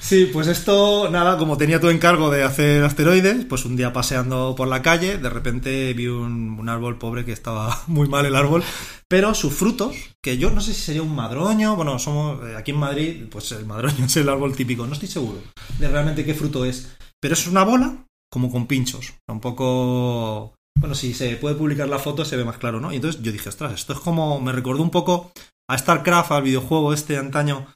Sí, 0.00 0.30
pues 0.32 0.46
esto, 0.46 1.08
nada, 1.10 1.38
como 1.38 1.56
tenía 1.56 1.80
tu 1.80 1.88
encargo 1.88 2.30
de 2.30 2.42
hacer 2.42 2.84
asteroides, 2.84 3.44
pues 3.44 3.64
un 3.64 3.76
día 3.76 3.92
paseando 3.92 4.54
por 4.56 4.68
la 4.68 4.82
calle, 4.82 5.18
de 5.18 5.30
repente 5.30 5.92
vi 5.94 6.06
un, 6.06 6.58
un 6.58 6.68
árbol 6.68 6.98
pobre 6.98 7.24
que 7.24 7.32
estaba 7.32 7.82
muy 7.86 8.08
mal 8.08 8.26
el 8.26 8.36
árbol, 8.36 8.62
pero 9.08 9.34
sus 9.34 9.54
frutos, 9.54 9.96
que 10.22 10.38
yo 10.38 10.50
no 10.50 10.60
sé 10.60 10.74
si 10.74 10.82
sería 10.82 11.02
un 11.02 11.14
madroño, 11.14 11.76
bueno, 11.76 11.98
somos 11.98 12.46
eh, 12.46 12.56
aquí 12.56 12.72
en 12.72 12.78
Madrid, 12.78 13.26
pues 13.30 13.52
el 13.52 13.66
madroño 13.66 14.04
es 14.06 14.16
el 14.16 14.28
árbol 14.28 14.54
típico, 14.54 14.86
no 14.86 14.92
estoy 14.92 15.08
seguro 15.08 15.40
de 15.78 15.88
realmente 15.88 16.24
qué 16.24 16.34
fruto 16.34 16.64
es, 16.64 16.96
pero 17.20 17.34
es 17.34 17.46
una 17.46 17.64
bola 17.64 18.04
como 18.30 18.50
con 18.50 18.66
pinchos, 18.66 19.14
un 19.28 19.40
poco... 19.40 20.54
Bueno, 20.78 20.94
si 20.94 21.12
se 21.12 21.36
puede 21.36 21.56
publicar 21.56 21.88
la 21.88 21.98
foto 21.98 22.24
se 22.24 22.36
ve 22.36 22.44
más 22.44 22.58
claro, 22.58 22.78
¿no? 22.78 22.92
Y 22.92 22.96
entonces 22.96 23.20
yo 23.20 23.32
dije, 23.32 23.48
ostras, 23.48 23.72
esto 23.72 23.94
es 23.94 23.98
como... 23.98 24.40
Me 24.40 24.52
recordó 24.52 24.82
un 24.82 24.90
poco 24.90 25.32
a 25.68 25.76
StarCraft, 25.76 26.30
al 26.30 26.42
videojuego 26.42 26.92
este 26.92 27.16
antaño, 27.16 27.66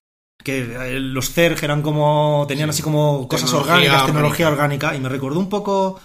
que 0.42 0.58
eh, 0.58 1.00
los 1.00 1.30
Zerg 1.30 1.62
eran 1.62 1.82
como... 1.82 2.44
Tenían 2.48 2.70
así 2.70 2.82
como 2.82 3.28
cosas 3.28 3.50
Tecnología 3.50 3.74
orgánicas, 3.74 4.06
tecnología 4.06 4.48
orgánica, 4.48 4.96
y 4.96 5.00
me 5.00 5.08
recordó 5.08 5.38
un 5.38 5.48
poco... 5.48 6.00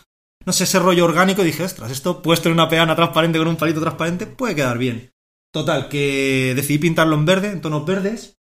No 0.45 0.53
sé, 0.53 0.63
ese 0.63 0.79
rollo 0.79 1.05
orgánico 1.05 1.41
y 1.41 1.45
dije, 1.45 1.63
ostras, 1.63 1.91
esto 1.91 2.21
puesto 2.21 2.47
en 2.47 2.53
una 2.53 2.69
peana 2.69 2.95
transparente 2.95 3.37
con 3.37 3.49
un 3.49 3.57
palito 3.57 3.81
transparente 3.81 4.27
puede 4.27 4.55
quedar 4.55 4.77
bien. 4.77 5.11
Total, 5.51 5.89
que 5.89 6.53
decidí 6.55 6.77
pintarlo 6.77 7.15
en 7.15 7.25
verde, 7.25 7.51
en 7.51 7.61
tonos 7.61 7.85
verdes, 7.85 8.37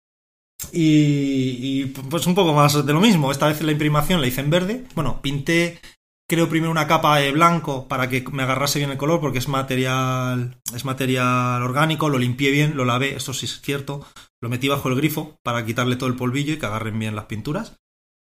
y, 0.72 1.82
y, 1.82 1.86
pues 1.86 2.26
un 2.26 2.34
poco 2.34 2.52
más 2.52 2.84
de 2.84 2.92
lo 2.92 3.00
mismo. 3.00 3.30
Esta 3.30 3.48
vez 3.48 3.60
la 3.62 3.72
imprimación 3.72 4.20
la 4.20 4.26
hice 4.26 4.40
en 4.40 4.50
verde. 4.50 4.84
Bueno, 4.94 5.20
pinté, 5.20 5.80
creo 6.28 6.48
primero 6.48 6.70
una 6.70 6.86
capa 6.86 7.18
de 7.18 7.32
blanco 7.32 7.88
para 7.88 8.08
que 8.08 8.24
me 8.32 8.42
agarrase 8.42 8.78
bien 8.78 8.90
el 8.90 8.96
color, 8.96 9.20
porque 9.20 9.38
es 9.38 9.48
material, 9.48 10.58
es 10.74 10.84
material 10.84 11.62
orgánico. 11.62 12.08
Lo 12.08 12.18
limpié 12.18 12.50
bien, 12.50 12.76
lo 12.76 12.84
lavé, 12.84 13.14
esto 13.16 13.34
sí 13.34 13.46
es 13.46 13.60
cierto. 13.60 14.06
Lo 14.42 14.48
metí 14.48 14.68
bajo 14.68 14.88
el 14.88 14.96
grifo 14.96 15.36
para 15.42 15.64
quitarle 15.64 15.96
todo 15.96 16.08
el 16.08 16.16
polvillo 16.16 16.52
y 16.52 16.58
que 16.58 16.66
agarren 16.66 16.98
bien 16.98 17.16
las 17.16 17.24
pinturas. 17.26 17.76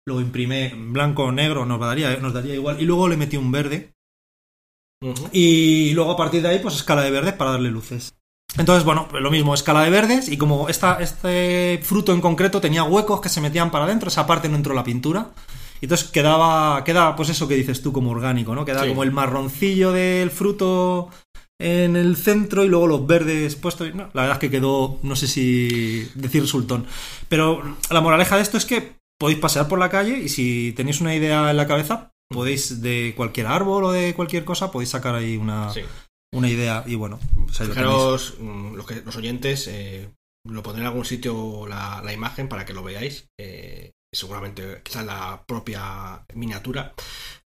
Luego 0.06 0.22
imprimé 0.22 0.72
blanco 0.74 1.24
o 1.24 1.32
negro, 1.32 1.66
nos 1.66 1.78
daría, 1.80 2.16
nos 2.16 2.32
daría 2.32 2.54
igual. 2.54 2.80
Y 2.80 2.84
luego 2.86 3.08
le 3.08 3.16
metí 3.16 3.36
un 3.36 3.52
verde. 3.52 3.92
Y 5.32 5.92
luego 5.92 6.12
a 6.12 6.16
partir 6.16 6.42
de 6.42 6.48
ahí, 6.48 6.58
pues 6.60 6.74
escala 6.74 7.02
de 7.02 7.10
verdes 7.10 7.34
para 7.34 7.52
darle 7.52 7.70
luces. 7.70 8.14
Entonces, 8.56 8.84
bueno, 8.84 9.06
pues 9.10 9.22
lo 9.22 9.30
mismo, 9.30 9.52
escala 9.54 9.82
de 9.82 9.90
verdes, 9.90 10.28
y 10.28 10.38
como 10.38 10.68
esta, 10.70 10.98
este 11.00 11.78
fruto 11.84 12.12
en 12.14 12.20
concreto 12.22 12.60
tenía 12.60 12.82
huecos 12.82 13.20
que 13.20 13.28
se 13.28 13.42
metían 13.42 13.70
para 13.70 13.84
adentro, 13.84 14.08
esa 14.08 14.26
parte 14.26 14.48
no 14.48 14.56
entró 14.56 14.74
la 14.74 14.82
pintura. 14.84 15.30
Y 15.80 15.84
entonces 15.84 16.08
quedaba, 16.10 16.82
queda, 16.82 17.14
pues 17.14 17.28
eso 17.28 17.46
que 17.46 17.54
dices 17.54 17.82
tú, 17.82 17.92
como 17.92 18.10
orgánico, 18.10 18.54
¿no? 18.54 18.64
Queda 18.64 18.82
Sí. 18.82 18.88
como 18.88 19.02
el 19.04 19.12
marroncillo 19.12 19.92
del 19.92 20.30
fruto 20.30 21.10
en 21.60 21.96
el 21.96 22.16
centro 22.16 22.64
y 22.64 22.68
luego 22.68 22.86
los 22.86 23.06
verdes 23.06 23.56
puestos. 23.56 23.94
no, 23.94 24.10
la 24.14 24.22
verdad 24.22 24.36
es 24.36 24.38
que 24.40 24.50
quedó, 24.50 24.98
no 25.02 25.16
sé 25.16 25.26
si 25.26 26.08
decir 26.14 26.42
resultón. 26.42 26.86
Pero 27.28 27.76
la 27.90 28.00
moraleja 28.00 28.36
de 28.36 28.42
esto 28.42 28.56
es 28.56 28.64
que 28.64 28.96
podéis 29.18 29.40
pasear 29.40 29.66
por 29.68 29.78
la 29.78 29.90
calle 29.90 30.18
y 30.18 30.28
si 30.28 30.72
tenéis 30.76 31.00
una 31.00 31.14
idea 31.14 31.50
en 31.50 31.56
la 31.56 31.66
cabeza, 31.66 32.12
podéis 32.30 32.80
de 32.80 33.14
cualquier 33.16 33.46
árbol 33.46 33.84
o 33.84 33.92
de 33.92 34.14
cualquier 34.14 34.44
cosa, 34.44 34.70
podéis 34.70 34.90
sacar 34.90 35.14
ahí 35.14 35.36
una, 35.36 35.72
Sí. 35.72 35.80
una 36.32 36.48
idea 36.48 36.84
y 36.86 36.94
bueno, 36.94 37.18
pues 37.46 37.58
lo. 37.60 37.66
Fijaros, 37.66 38.34
mm, 38.38 38.74
los, 38.74 38.86
que, 38.86 39.02
los 39.04 39.16
oyentes, 39.16 39.66
eh, 39.66 40.08
lo 40.48 40.62
pondré 40.62 40.82
en 40.82 40.86
algún 40.88 41.04
sitio 41.04 41.66
la, 41.66 42.00
la 42.04 42.12
imagen 42.12 42.48
para 42.48 42.64
que 42.64 42.74
lo 42.74 42.82
veáis. 42.84 43.26
Eh, 43.40 43.90
seguramente 44.14 44.80
quizás 44.84 45.04
la 45.04 45.42
propia 45.46 46.24
miniatura. 46.34 46.94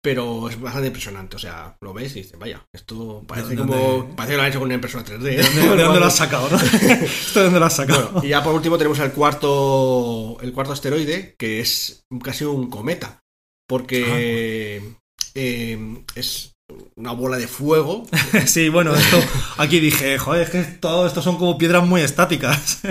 Pero 0.02 0.48
es 0.48 0.60
bastante 0.60 0.88
impresionante. 0.88 1.36
O 1.36 1.38
sea, 1.38 1.76
lo 1.80 1.92
ves 1.92 2.16
y 2.16 2.22
dices, 2.22 2.38
vaya, 2.38 2.66
esto 2.72 3.22
parece 3.26 3.50
¿De 3.50 3.56
como. 3.56 4.14
Parece 4.16 4.32
que 4.32 4.36
lo 4.36 4.42
han 4.42 4.48
hecho 4.48 4.58
con 4.58 4.66
una 4.66 4.74
impresora 4.74 5.04
3D. 5.04 5.18
¿De 5.20 5.42
dónde, 5.42 5.76
de 5.76 5.82
dónde 5.84 6.00
lo 6.00 6.06
has 6.06 6.16
sacado, 6.16 6.48
no? 6.50 6.56
¿Esto 6.60 7.38
de 7.38 7.44
dónde 7.44 7.60
lo 7.60 7.66
has 7.66 7.76
sacado? 7.76 8.10
Bueno, 8.10 8.26
y 8.26 8.30
ya 8.30 8.42
por 8.42 8.54
último 8.54 8.76
tenemos 8.78 8.98
el 8.98 9.12
cuarto, 9.12 10.38
el 10.40 10.52
cuarto 10.52 10.72
asteroide, 10.72 11.36
que 11.38 11.60
es 11.60 12.04
casi 12.22 12.44
un 12.44 12.68
cometa, 12.68 13.20
porque 13.68 14.96
eh, 15.34 16.04
es 16.16 16.51
una 16.96 17.12
bola 17.12 17.36
de 17.36 17.48
fuego. 17.48 18.04
Sí, 18.46 18.68
bueno, 18.68 18.94
esto 18.94 19.18
aquí 19.58 19.78
dije, 19.78 20.18
joder, 20.18 20.42
es 20.42 20.50
que 20.50 20.62
todo 20.62 21.06
esto 21.06 21.22
son 21.22 21.36
como 21.36 21.56
piedras 21.58 21.86
muy 21.86 22.00
estáticas. 22.00 22.80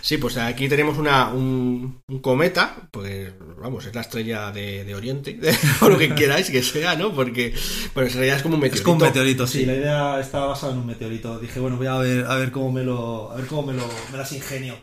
Sí, 0.00 0.18
pues 0.18 0.36
aquí 0.36 0.68
tenemos 0.68 0.98
una, 0.98 1.30
un, 1.30 2.00
un 2.06 2.18
cometa, 2.20 2.88
pues 2.92 3.32
vamos, 3.60 3.84
es 3.86 3.94
la 3.94 4.02
estrella 4.02 4.52
de, 4.52 4.84
de 4.84 4.94
Oriente, 4.94 5.38
o 5.80 5.88
lo 5.88 5.98
que 5.98 6.14
queráis 6.14 6.48
que 6.48 6.62
sea, 6.62 6.94
¿no? 6.94 7.12
Porque, 7.12 7.52
bueno, 7.92 8.08
en 8.08 8.14
realidad 8.14 8.36
es 8.36 8.42
como 8.42 8.54
un 8.54 8.60
meteorito. 8.60 8.80
Es 8.80 8.84
como 8.84 8.96
un 8.96 9.02
meteorito, 9.02 9.46
sí. 9.46 9.66
La 9.66 9.74
idea 9.74 10.20
estaba 10.20 10.46
basada 10.46 10.72
en 10.74 10.78
un 10.78 10.86
meteorito. 10.86 11.40
Dije, 11.40 11.58
bueno, 11.58 11.76
voy 11.76 11.88
a 11.88 11.96
ver, 11.98 12.24
a 12.26 12.36
ver 12.36 12.52
cómo 12.52 12.70
me 12.70 12.84
lo. 12.84 13.32
A 13.32 13.36
ver 13.36 13.46
cómo 13.46 13.62
me 13.64 13.72
lo. 13.72 13.88
me 14.12 14.18
las 14.18 14.32
ingenio. 14.32 14.76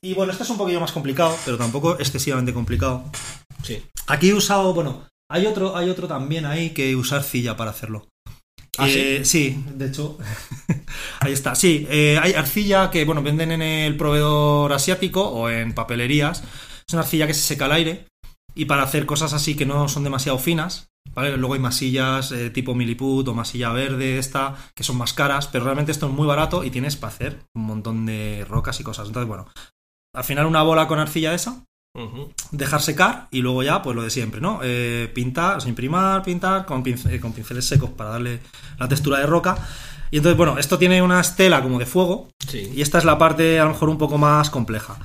Y 0.00 0.14
bueno, 0.14 0.32
esto 0.32 0.44
es 0.44 0.50
un 0.50 0.58
poquillo 0.58 0.80
más 0.80 0.92
complicado, 0.92 1.36
pero 1.44 1.56
tampoco 1.56 1.98
excesivamente 1.98 2.52
complicado. 2.52 3.04
Sí. 3.62 3.82
Aquí 4.06 4.30
he 4.30 4.34
usado, 4.34 4.72
bueno, 4.72 5.08
hay 5.30 5.46
otro, 5.46 5.76
hay 5.76 5.90
otro 5.90 6.08
también 6.08 6.46
ahí 6.46 6.70
que 6.70 6.96
usar 6.96 7.18
arcilla 7.18 7.56
para 7.56 7.70
hacerlo. 7.70 8.08
¿Ah, 8.78 8.88
Eh, 8.88 9.24
sí, 9.24 9.62
de 9.74 9.86
hecho, 9.86 10.18
ahí 11.20 11.32
está. 11.32 11.54
Sí, 11.54 11.86
eh, 11.90 12.18
hay 12.20 12.32
arcilla 12.32 12.90
que, 12.90 13.04
bueno, 13.04 13.22
venden 13.22 13.50
en 13.50 13.62
el 13.62 13.96
proveedor 13.96 14.72
asiático 14.72 15.22
o 15.28 15.50
en 15.50 15.74
papelerías. 15.74 16.42
Es 16.86 16.94
una 16.94 17.02
arcilla 17.02 17.26
que 17.26 17.34
se 17.34 17.40
seca 17.40 17.64
al 17.64 17.72
aire 17.72 18.06
y 18.54 18.64
para 18.64 18.82
hacer 18.82 19.04
cosas 19.04 19.32
así 19.32 19.56
que 19.56 19.66
no 19.66 19.88
son 19.88 20.04
demasiado 20.04 20.38
finas, 20.38 20.90
¿vale? 21.14 21.36
Luego 21.36 21.54
hay 21.54 21.60
masillas 21.60 22.32
eh, 22.32 22.50
tipo 22.50 22.74
Milliput 22.74 23.26
o 23.28 23.34
masilla 23.34 23.72
verde, 23.72 24.18
esta, 24.18 24.56
que 24.74 24.84
son 24.84 24.96
más 24.96 25.12
caras, 25.12 25.48
pero 25.48 25.64
realmente 25.64 25.92
esto 25.92 26.06
es 26.06 26.12
muy 26.12 26.26
barato 26.26 26.64
y 26.64 26.70
tienes 26.70 26.96
para 26.96 27.12
hacer 27.12 27.38
un 27.54 27.62
montón 27.62 28.06
de 28.06 28.46
rocas 28.48 28.80
y 28.80 28.84
cosas. 28.84 29.08
Entonces, 29.08 29.28
bueno, 29.28 29.46
al 30.14 30.24
final 30.24 30.46
una 30.46 30.62
bola 30.62 30.88
con 30.88 30.98
arcilla 30.98 31.30
de 31.30 31.36
esa, 31.36 31.64
Dejar 32.52 32.80
secar 32.80 33.26
y 33.30 33.42
luego 33.42 33.62
ya, 33.62 33.82
pues 33.82 33.96
lo 33.96 34.02
de 34.02 34.10
siempre, 34.10 34.40
¿no? 34.40 34.60
Eh, 34.62 35.10
pintar, 35.14 35.58
imprimar, 35.66 36.22
pintar 36.22 36.64
con, 36.64 36.84
pince- 36.84 37.10
eh, 37.12 37.20
con 37.20 37.32
pinceles 37.32 37.66
secos 37.66 37.90
para 37.90 38.10
darle 38.10 38.40
la 38.78 38.88
textura 38.88 39.18
de 39.18 39.26
roca. 39.26 39.56
Y 40.10 40.18
entonces, 40.18 40.36
bueno, 40.36 40.58
esto 40.58 40.78
tiene 40.78 41.02
una 41.02 41.20
estela 41.20 41.62
como 41.62 41.78
de 41.78 41.86
fuego 41.86 42.28
Sí. 42.46 42.70
y 42.74 42.82
esta 42.82 42.98
es 42.98 43.04
la 43.04 43.18
parte 43.18 43.58
a 43.60 43.64
lo 43.64 43.70
mejor 43.70 43.88
un 43.90 43.98
poco 43.98 44.16
más 44.16 44.48
compleja, 44.48 44.96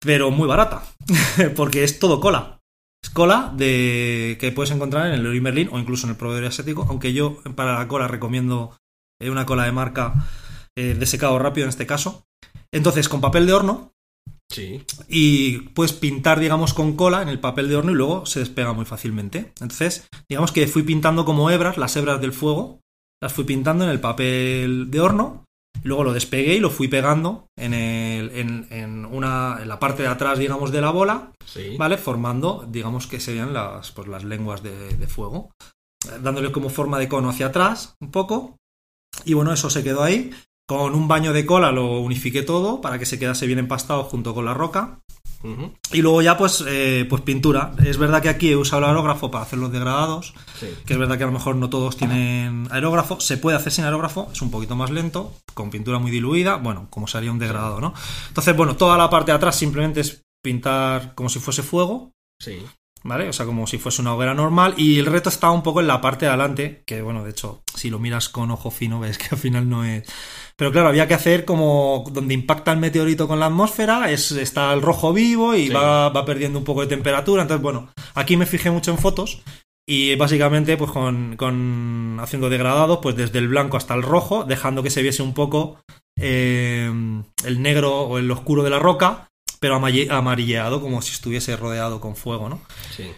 pero 0.00 0.30
muy 0.30 0.48
barata, 0.48 0.82
porque 1.56 1.84
es 1.84 1.98
todo 1.98 2.20
cola. 2.20 2.58
Es 3.04 3.10
cola 3.10 3.52
de 3.54 4.38
que 4.40 4.50
puedes 4.50 4.70
encontrar 4.72 5.06
en 5.08 5.12
el 5.14 5.22
Leroy 5.22 5.40
Merlin 5.40 5.68
o 5.72 5.78
incluso 5.78 6.06
en 6.06 6.12
el 6.12 6.16
proveedor 6.16 6.46
asiático, 6.46 6.86
aunque 6.88 7.12
yo 7.12 7.36
para 7.54 7.78
la 7.78 7.86
cola 7.86 8.08
recomiendo 8.08 8.76
eh, 9.20 9.28
una 9.30 9.44
cola 9.46 9.64
de 9.64 9.72
marca 9.72 10.14
eh, 10.76 10.94
de 10.94 11.06
secado 11.06 11.38
rápido 11.38 11.66
en 11.66 11.68
este 11.68 11.86
caso. 11.86 12.24
Entonces, 12.72 13.08
con 13.08 13.20
papel 13.20 13.46
de 13.46 13.52
horno, 13.52 13.92
Sí. 14.54 14.84
y 15.08 15.58
puedes 15.70 15.92
pintar, 15.92 16.38
digamos, 16.38 16.74
con 16.74 16.94
cola 16.94 17.22
en 17.22 17.28
el 17.28 17.40
papel 17.40 17.68
de 17.68 17.76
horno 17.76 17.90
y 17.90 17.96
luego 17.96 18.24
se 18.24 18.38
despega 18.40 18.72
muy 18.72 18.84
fácilmente. 18.84 19.52
Entonces, 19.60 20.06
digamos 20.28 20.52
que 20.52 20.68
fui 20.68 20.84
pintando 20.84 21.24
como 21.24 21.50
hebras, 21.50 21.76
las 21.76 21.96
hebras 21.96 22.20
del 22.20 22.32
fuego, 22.32 22.78
las 23.20 23.32
fui 23.32 23.44
pintando 23.44 23.84
en 23.84 23.90
el 23.90 23.98
papel 24.00 24.90
de 24.90 25.00
horno, 25.00 25.44
y 25.82 25.88
luego 25.88 26.04
lo 26.04 26.12
despegué 26.12 26.54
y 26.54 26.60
lo 26.60 26.70
fui 26.70 26.86
pegando 26.86 27.46
en, 27.58 27.74
el, 27.74 28.30
en, 28.30 28.66
en 28.70 29.04
una, 29.04 29.58
en 29.60 29.66
la 29.68 29.80
parte 29.80 30.02
de 30.02 30.08
atrás, 30.08 30.38
digamos, 30.38 30.70
de 30.70 30.80
la 30.80 30.90
bola, 30.90 31.32
Sí. 31.44 31.76
¿vale? 31.76 31.98
Formando, 31.98 32.64
digamos 32.70 33.06
que 33.08 33.18
serían 33.20 33.52
las, 33.52 33.90
pues, 33.90 34.06
las 34.08 34.22
lenguas 34.24 34.62
de, 34.62 34.96
de 34.96 35.06
fuego, 35.08 35.50
eh, 36.06 36.18
dándole 36.22 36.52
como 36.52 36.70
forma 36.70 36.98
de 36.98 37.08
cono 37.08 37.28
hacia 37.28 37.46
atrás 37.46 37.94
un 38.00 38.10
poco. 38.12 38.56
Y 39.24 39.34
bueno, 39.34 39.52
eso 39.52 39.68
se 39.68 39.82
quedó 39.84 40.02
ahí. 40.02 40.30
Con 40.66 40.94
un 40.94 41.08
baño 41.08 41.32
de 41.32 41.44
cola 41.44 41.72
lo 41.72 42.00
unifiqué 42.00 42.42
todo 42.42 42.80
para 42.80 42.98
que 42.98 43.06
se 43.06 43.18
quedase 43.18 43.46
bien 43.46 43.58
empastado 43.58 44.04
junto 44.04 44.34
con 44.34 44.44
la 44.44 44.54
roca. 44.54 45.00
Y 45.92 46.00
luego 46.00 46.22
ya, 46.22 46.38
pues, 46.38 46.64
eh, 46.66 47.06
pues 47.08 47.22
pintura. 47.22 47.72
Es 47.84 47.98
verdad 47.98 48.22
que 48.22 48.30
aquí 48.30 48.50
he 48.50 48.56
usado 48.56 48.82
el 48.82 48.88
aerógrafo 48.88 49.30
para 49.30 49.44
hacer 49.44 49.58
los 49.58 49.70
degradados. 49.70 50.32
Sí. 50.58 50.68
Que 50.86 50.94
es 50.94 50.98
verdad 50.98 51.18
que 51.18 51.24
a 51.24 51.26
lo 51.26 51.32
mejor 51.32 51.56
no 51.56 51.68
todos 51.68 51.96
tienen 51.96 52.66
aerógrafo. 52.70 53.20
Se 53.20 53.36
puede 53.36 53.56
hacer 53.56 53.72
sin 53.72 53.84
aerógrafo, 53.84 54.30
es 54.32 54.40
un 54.40 54.50
poquito 54.50 54.74
más 54.74 54.90
lento, 54.90 55.34
con 55.52 55.70
pintura 55.70 55.98
muy 55.98 56.10
diluida. 56.10 56.56
Bueno, 56.56 56.86
como 56.88 57.06
sería 57.06 57.30
un 57.30 57.38
degradado, 57.38 57.80
¿no? 57.80 57.92
Entonces, 58.28 58.56
bueno, 58.56 58.76
toda 58.76 58.96
la 58.96 59.10
parte 59.10 59.32
de 59.32 59.36
atrás 59.36 59.56
simplemente 59.56 60.00
es 60.00 60.24
pintar 60.42 61.14
como 61.14 61.28
si 61.28 61.40
fuese 61.40 61.62
fuego. 61.62 62.12
Sí. 62.40 62.64
¿Vale? 63.02 63.28
O 63.28 63.32
sea, 63.34 63.44
como 63.44 63.66
si 63.66 63.76
fuese 63.76 64.00
una 64.00 64.14
hoguera 64.14 64.32
normal. 64.32 64.74
Y 64.78 64.98
el 64.98 65.06
reto 65.06 65.28
está 65.28 65.50
un 65.50 65.62
poco 65.62 65.82
en 65.82 65.86
la 65.86 66.00
parte 66.00 66.24
de 66.24 66.30
adelante, 66.30 66.82
que 66.86 67.02
bueno, 67.02 67.22
de 67.22 67.30
hecho, 67.30 67.62
si 67.74 67.90
lo 67.90 67.98
miras 67.98 68.30
con 68.30 68.50
ojo 68.50 68.70
fino, 68.70 68.98
ves 69.00 69.18
que 69.18 69.28
al 69.30 69.38
final 69.38 69.68
no 69.68 69.84
es. 69.84 70.04
Pero 70.56 70.70
claro, 70.70 70.88
había 70.88 71.08
que 71.08 71.14
hacer 71.14 71.44
como 71.44 72.04
donde 72.12 72.34
impacta 72.34 72.72
el 72.72 72.78
meteorito 72.78 73.26
con 73.26 73.40
la 73.40 73.46
atmósfera, 73.46 74.10
es, 74.10 74.30
está 74.32 74.72
el 74.72 74.82
rojo 74.82 75.12
vivo 75.12 75.54
y 75.54 75.66
Sí. 75.68 75.72
va, 75.72 76.08
va 76.10 76.24
perdiendo 76.24 76.58
un 76.58 76.64
poco 76.64 76.82
de 76.82 76.86
temperatura. 76.86 77.42
Entonces, 77.42 77.62
bueno, 77.62 77.88
aquí 78.14 78.36
me 78.36 78.46
fijé 78.46 78.70
mucho 78.70 78.90
en 78.90 78.98
fotos. 78.98 79.42
Y 79.86 80.14
básicamente, 80.16 80.76
pues 80.78 80.90
con, 80.92 81.36
con 81.36 82.16
haciendo 82.20 82.48
degradados, 82.48 83.00
pues 83.02 83.16
desde 83.16 83.38
el 83.38 83.48
blanco 83.48 83.76
hasta 83.76 83.92
el 83.94 84.02
rojo, 84.02 84.44
dejando 84.44 84.82
que 84.82 84.88
se 84.90 85.02
viese 85.02 85.22
un 85.22 85.34
poco 85.34 85.78
eh, 86.18 86.90
el 87.44 87.62
negro 87.62 88.00
o 88.02 88.16
el 88.18 88.30
oscuro 88.30 88.62
de 88.62 88.70
la 88.70 88.78
roca, 88.78 89.28
pero 89.60 89.74
amarilleado, 89.74 90.80
como 90.80 91.02
si 91.02 91.12
estuviese 91.12 91.56
rodeado 91.56 92.00
con 92.00 92.16
fuego, 92.16 92.48
¿no? 92.48 92.60
Sí. 92.96 93.10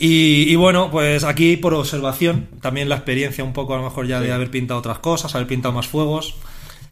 Y, 0.00 0.44
y 0.52 0.54
bueno, 0.56 0.90
pues 0.90 1.24
aquí 1.24 1.56
por 1.56 1.74
observación, 1.74 2.48
también 2.60 2.88
la 2.88 2.96
experiencia 2.96 3.42
un 3.44 3.52
poco 3.52 3.74
a 3.74 3.78
lo 3.78 3.84
mejor 3.84 4.06
ya 4.06 4.20
Sí. 4.20 4.26
de 4.26 4.32
haber 4.32 4.50
pintado 4.50 4.78
otras 4.80 4.98
cosas, 4.98 5.34
haber 5.34 5.46
pintado 5.48 5.72
más 5.74 5.86
fuegos. 5.88 6.36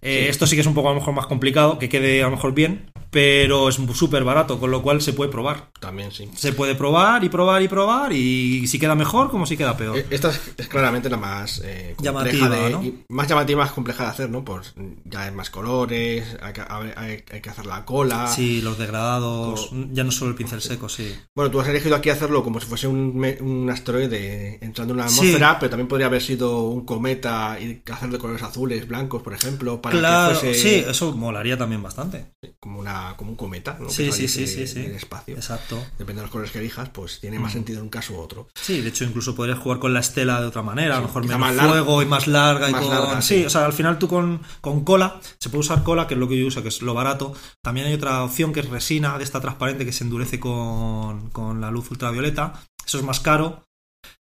Eh, 0.03 0.23
Sí. 0.25 0.29
Esto 0.31 0.47
sí 0.47 0.55
que 0.57 0.61
es 0.63 0.67
un 0.67 0.75
poco 0.75 0.89
a 0.89 0.93
lo 0.95 0.99
mejor 1.01 1.15
más 1.15 1.27
complicado, 1.27 1.79
que 1.79 1.89
quede 1.89 2.23
a 2.23 2.27
lo 2.27 2.33
mejor 2.33 2.55
bien. 2.55 2.91
pero 3.13 3.69
es 3.69 3.75
súper 3.95 4.23
barato, 4.23 4.61
con 4.61 4.71
lo 4.71 4.83
cual 4.83 5.03
se 5.03 5.13
puede 5.13 5.33
probar. 5.33 5.71
También 5.81 6.13
sí. 6.13 6.31
Se 6.37 6.53
puede 6.53 6.77
probar 6.77 7.25
y 7.25 7.29
probar 7.29 7.61
y 7.61 7.67
probar 7.67 8.13
y 8.13 8.69
si 8.69 8.79
queda 8.79 8.95
mejor 8.95 9.33
como 9.33 9.47
si 9.47 9.57
queda 9.57 9.77
peor. 9.77 9.99
Eh, 9.99 10.07
Esta 10.11 10.31
es, 10.31 10.41
es 10.57 10.69
claramente 10.69 11.11
la 11.11 11.17
más 11.17 11.61
eh, 11.65 11.95
compleja 11.97 12.13
Llamativa, 12.39 12.49
de, 12.49 12.71
¿no? 12.71 12.85
y 12.85 13.05
más 13.09 13.27
llamativa, 13.27 13.65
más 13.65 13.73
compleja 13.73 14.05
de 14.05 14.11
hacer, 14.11 14.31
¿no? 14.31 14.45
Pues 14.45 14.75
ya 15.05 15.23
hay 15.23 15.33
más 15.33 15.51
colores, 15.51 16.37
hay 16.41 16.53
que, 16.53 16.61
hay- 16.61 16.93
hay- 16.97 17.25
hay 17.33 17.41
que 17.41 17.51
hacer 17.51 17.67
la 17.67 17.85
cola. 17.85 18.29
Sí, 18.29 18.61
los 18.63 18.79
degradados, 18.79 19.71
ya 19.91 20.05
no 20.05 20.13
solo 20.13 20.31
el 20.31 20.37
pincel 20.37 20.61
seco, 20.63 20.89
sí. 20.89 21.13
Bueno, 21.35 21.51
tú 21.51 21.61
has 21.61 21.67
elegido 21.67 21.97
aquí 21.97 22.11
hacerlo 22.11 22.45
como 22.45 22.61
si 22.61 22.67
fuese 22.67 22.87
un, 22.87 23.21
un 23.41 23.71
asteroide 23.71 24.65
entrando 24.65 24.95
en 24.95 25.09
Sí. 25.09 25.19
atmósfera, 25.19 25.59
pero 25.59 25.71
también 25.71 25.89
podría 25.89 26.07
haber 26.07 26.23
sido 26.23 26.63
un 26.69 26.85
cometa 26.87 27.59
y 27.61 27.83
hacer 27.91 28.09
de 28.11 28.19
colores 28.19 28.43
azules, 28.45 28.87
blancos, 28.87 29.21
por 29.23 29.33
ejemplo, 29.35 29.83
para 29.83 29.90
claro, 29.99 30.33
que 30.35 30.47
fuese 30.47 30.83
sí, 30.83 30.85
eso 30.89 31.13
molaría 31.13 31.57
también 31.57 31.83
bastante. 31.83 32.33
como, 32.59 32.81
una, 32.81 33.15
como 33.17 33.31
un 33.31 33.37
cometa, 33.37 33.77
¿no? 33.81 33.89
Sí, 33.91 34.07
que 34.07 34.13
sí, 34.13 34.29
sí, 34.29 34.47
sí, 34.47 34.67
sí. 34.67 34.83
del 34.83 34.97
espacio. 34.97 35.35
Exacto. 35.35 35.77
Depende 35.99 36.21
de 36.21 36.23
los 36.23 36.31
colores 36.31 36.53
que 36.53 36.59
elijas, 36.59 36.89
pues 36.91 37.21
tiene 37.21 37.39
más 37.39 37.53
sentido 37.53 37.79
en 37.79 37.85
un 37.85 37.91
caso 37.91 38.15
u 38.15 38.19
otro. 38.19 38.49
Sí, 38.55 38.81
de 38.81 38.89
hecho 38.89 39.05
incluso 39.05 39.35
podrías 39.35 39.59
jugar 39.59 39.79
con 39.79 39.93
la 39.93 40.01
estela 40.01 40.41
de 40.41 40.47
otra 40.47 40.63
manera, 40.63 40.97
a 40.97 41.01
lo 41.01 41.07
mejor 41.07 41.23
menos 41.25 41.39
más 41.41 41.55
larga. 41.55 41.73
fuego 41.73 42.03
y 42.03 42.07
más 42.07 42.27
larga 42.27 42.69
y 42.69 42.73
Más 42.73 42.83
con... 42.83 42.91
larga, 42.91 43.23
sí, 43.23 43.39
sí. 43.41 43.45
o 43.45 43.51
sea, 43.51 43.65
al 43.67 43.73
final 43.73 43.99
tú 43.99 44.09
con, 44.09 44.41
con 44.61 44.85
cola, 44.85 45.21
se 45.39 45.49
puede 45.49 45.61
usar 45.61 45.83
cola, 45.83 46.07
que 46.07 46.15
es 46.15 46.21
lo 46.21 46.29
que 46.29 46.39
yo 46.39 46.47
uso, 46.47 46.63
que 46.63 46.69
es 46.69 46.83
lo 46.83 46.95
barato. 46.95 47.35
También 47.63 47.87
hay 47.87 47.95
otra 47.95 48.23
opción 48.25 48.53
que 48.53 48.61
es 48.61 48.69
resina 48.69 49.19
de 49.19 49.25
esta 49.25 49.41
transparente 49.41 49.85
que 49.85 49.93
se 49.93 50.05
endurece 50.05 50.39
con, 50.41 51.31
con 51.31 51.61
la 51.61 51.71
luz 51.71 51.91
ultravioleta. 51.91 52.55
Eso 52.87 52.99
es 52.99 53.05
más 53.05 53.21
caro. 53.21 53.65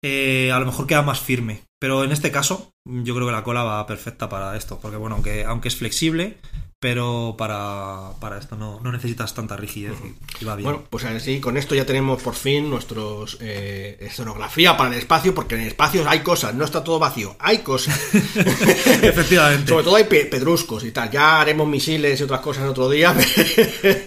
Eh, 0.03 0.51
a 0.53 0.59
lo 0.59 0.67
mejor 0.67 0.87
queda 0.87 1.03
más 1.03 1.21
firme. 1.21 1.63
Pero 1.81 2.05
en 2.05 2.13
este 2.13 2.31
caso, 2.31 2.73
yo 2.85 3.15
creo 3.15 3.27
que 3.27 3.33
la 3.33 3.45
cola 3.45 3.63
va 3.63 3.87
perfecta 3.87 4.29
para 4.29 4.57
esto. 4.57 4.79
Porque 4.81 4.97
bueno, 4.97 5.17
aunque, 5.17 5.45
aunque 5.45 5.69
es 5.69 5.77
flexible, 5.77 6.39
pero 6.81 7.35
para, 7.37 8.11
para 8.21 8.39
esto 8.39 8.57
no, 8.57 8.79
no 8.81 8.93
necesitas 8.93 9.35
tanta 9.35 9.57
rigidez 9.57 9.95
y, 10.05 10.43
y 10.43 10.45
va 10.45 10.55
bien. 10.55 10.65
Bueno, 10.71 10.85
pues 10.89 11.05
así, 11.05 11.41
con 11.41 11.57
esto 11.57 11.75
ya 11.75 11.85
tenemos 11.85 12.23
por 12.23 12.35
fin 12.35 12.71
nuestros 12.71 13.37
eh, 13.41 13.97
escenografía 14.01 14.77
para 14.77 14.93
el 14.93 14.99
espacio, 14.99 15.35
porque 15.35 15.57
en 15.57 15.63
el 15.63 15.69
espacio 15.69 16.09
hay 16.09 16.21
cosas, 16.21 16.55
no 16.55 16.65
está 16.65 16.85
todo 16.85 16.99
vacío, 16.99 17.37
hay 17.41 17.59
cosas. 17.59 17.99
Efectivamente. 18.15 19.69
Sobre 19.69 19.85
todo 19.85 19.97
hay 19.97 20.05
pe- 20.05 20.27
pedruscos 20.27 20.85
y 20.85 20.93
tal. 20.93 21.11
Ya 21.11 21.41
haremos 21.41 21.67
misiles 21.69 22.19
y 22.21 22.23
otras 22.23 22.41
cosas 22.41 22.63
en 22.65 22.71
otro 22.71 22.89
día. 22.89 23.15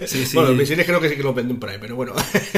Sí, 0.05 0.25
sí. 0.25 0.35
Bueno, 0.35 0.49
los 0.49 0.57
misiles 0.59 0.85
creo 0.85 0.99
que 0.99 1.09
sí 1.09 1.15
que 1.15 1.23
los 1.23 1.33
venden 1.35 1.59
por 1.59 1.69
ahí, 1.69 1.77
pero 1.79 1.95
bueno. 1.95 2.13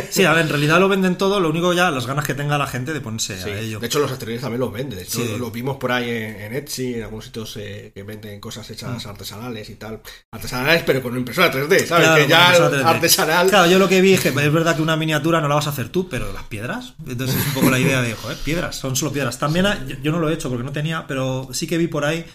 Sí, 0.09 0.23
a 0.25 0.33
ver, 0.33 0.43
en 0.43 0.49
realidad 0.49 0.79
lo 0.79 0.87
venden 0.89 1.17
todo, 1.17 1.39
lo 1.39 1.49
único 1.49 1.73
ya 1.73 1.91
las 1.91 2.07
ganas 2.07 2.25
que 2.25 2.33
tenga 2.33 2.57
la 2.57 2.67
gente 2.67 2.93
de 2.93 3.01
ponerse 3.01 3.41
Sí, 3.41 3.49
a 3.49 3.59
ello. 3.59 3.79
De 3.79 3.87
hecho, 3.87 3.99
los 3.99 4.11
asteroides 4.11 4.41
también 4.41 4.61
los 4.61 4.71
venden. 4.71 4.97
De 4.97 5.03
hecho, 5.03 5.19
Sí. 5.19 5.35
los 5.37 5.51
vimos 5.51 5.77
por 5.77 5.91
ahí 5.91 6.09
en, 6.09 6.35
en 6.41 6.53
Etsy, 6.55 6.95
en 6.95 7.03
algunos 7.03 7.25
sitios 7.25 7.55
eh, 7.57 7.91
que 7.93 8.03
venden 8.03 8.39
cosas 8.39 8.69
Mm. 8.69 8.73
hechas 8.73 9.05
artesanales 9.05 9.69
y 9.69 9.75
tal. 9.75 10.01
Artesanales, 10.31 10.83
pero 10.85 11.01
con 11.01 11.15
impresora 11.17 11.51
3D, 11.51 11.85
¿sabes? 11.85 11.87
Claro, 12.05 12.15
que 12.23 12.27
ya 12.27 12.41
impresora 12.51 12.69
3D. 12.77 12.85
artesanal. 12.85 13.49
Claro, 13.49 13.69
yo 13.71 13.79
lo 13.79 13.87
que 13.89 14.01
vi 14.01 14.11
dije, 14.11 14.29
es 14.29 14.35
verdad 14.53 14.75
que 14.75 14.81
una 14.81 14.95
miniatura 14.95 15.41
no 15.41 15.47
la 15.47 15.55
vas 15.55 15.67
a 15.67 15.71
hacer 15.71 15.89
tú, 15.89 16.07
pero 16.09 16.31
las 16.33 16.43
piedras. 16.43 16.93
Entonces 17.07 17.35
es 17.37 17.47
un 17.47 17.53
poco 17.53 17.69
la 17.69 17.79
idea 17.79 18.01
de, 18.01 18.13
joder, 18.13 18.37
piedras, 18.37 18.75
son 18.75 18.95
solo 18.95 19.11
piedras. 19.11 19.39
También, 19.39 19.65
hay- 19.65 19.85
yo, 19.87 19.95
yo 20.01 20.11
no 20.11 20.19
lo 20.19 20.29
he 20.29 20.33
hecho 20.33 20.49
porque 20.49 20.63
no 20.63 20.71
tenía, 20.71 21.05
pero 21.07 21.49
sí 21.51 21.67
que 21.67 21.77
vi 21.77 21.87
por 21.87 22.05
ahí, 22.05 22.25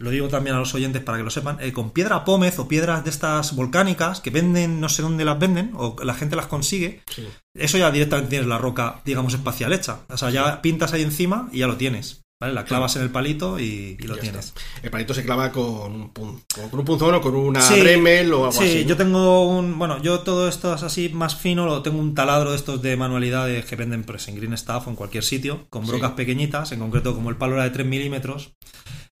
lo 0.00 0.10
digo 0.10 0.28
también 0.28 0.54
a 0.54 0.60
los 0.60 0.72
oyentes 0.74 1.02
para 1.02 1.18
que 1.18 1.24
lo 1.24 1.30
sepan, 1.30 1.56
eh, 1.60 1.72
con 1.72 1.90
piedra 1.90 2.24
pómez 2.24 2.58
o 2.60 2.68
piedras 2.68 3.02
de 3.02 3.10
estas 3.10 3.56
volcánicas 3.56 4.20
que 4.20 4.30
venden, 4.30 4.80
no 4.80 4.88
sé 4.88 5.02
dónde 5.02 5.24
las 5.24 5.38
venden, 5.40 5.72
o 5.74 5.96
la 6.04 6.14
gente 6.14 6.36
las 6.36 6.46
consigue. 6.46 7.02
Sí. 7.12 7.26
Eso 7.56 7.78
ya 7.78 7.90
directamente 7.90 8.30
tienes 8.30 8.46
la 8.48 8.58
roca, 8.58 9.00
digamos, 9.04 9.34
espacial 9.34 9.72
hecha. 9.72 10.00
O 10.08 10.16
sea, 10.16 10.30
ya 10.30 10.62
pintas 10.62 10.92
ahí 10.92 11.02
encima 11.02 11.48
y 11.52 11.58
ya 11.58 11.66
lo 11.66 11.76
tienes. 11.76 12.20
¿Vale? 12.40 12.54
La 12.54 12.64
clavas 12.64 12.94
en 12.94 13.02
el 13.02 13.10
palito 13.10 13.58
y, 13.58 13.96
y 13.98 14.06
lo 14.06 14.14
Ya 14.14 14.20
tienes. 14.22 14.46
está. 14.46 14.60
El 14.84 14.90
palito 14.92 15.12
se 15.12 15.24
clava 15.24 15.50
con 15.50 15.92
un, 15.92 16.14
pun- 16.14 16.40
con 16.70 16.78
un 16.78 16.84
punzón 16.84 17.14
o 17.16 17.20
con 17.20 17.34
una 17.34 17.60
Sí, 17.60 17.80
Dremel 17.80 18.32
o 18.32 18.46
algo 18.46 18.52
Sí, 18.52 18.64
así. 18.64 18.82
¿no? 18.84 18.88
yo 18.90 18.96
tengo 18.96 19.48
un. 19.48 19.76
Bueno, 19.76 20.00
yo 20.00 20.20
todo 20.20 20.48
esto 20.48 20.72
es 20.72 20.84
así 20.84 21.08
más 21.08 21.34
fino, 21.34 21.66
lo 21.66 21.82
tengo 21.82 21.98
un 21.98 22.14
taladro 22.14 22.50
de 22.52 22.56
estos 22.56 22.80
de 22.80 22.96
manualidades 22.96 23.64
que 23.64 23.74
venden 23.74 24.04
pues, 24.04 24.28
en 24.28 24.36
Green 24.36 24.56
Stuff 24.56 24.86
o 24.86 24.90
en 24.90 24.94
cualquier 24.96 25.24
sitio, 25.24 25.66
con 25.68 25.84
Sí. 25.84 25.90
brocas 25.90 26.12
pequeñitas, 26.12 26.70
en 26.70 26.78
concreto 26.78 27.12
como 27.12 27.28
el 27.30 27.36
palo 27.36 27.54
era 27.54 27.64
de 27.64 27.70
3 27.70 27.86
milímetros. 27.86 28.52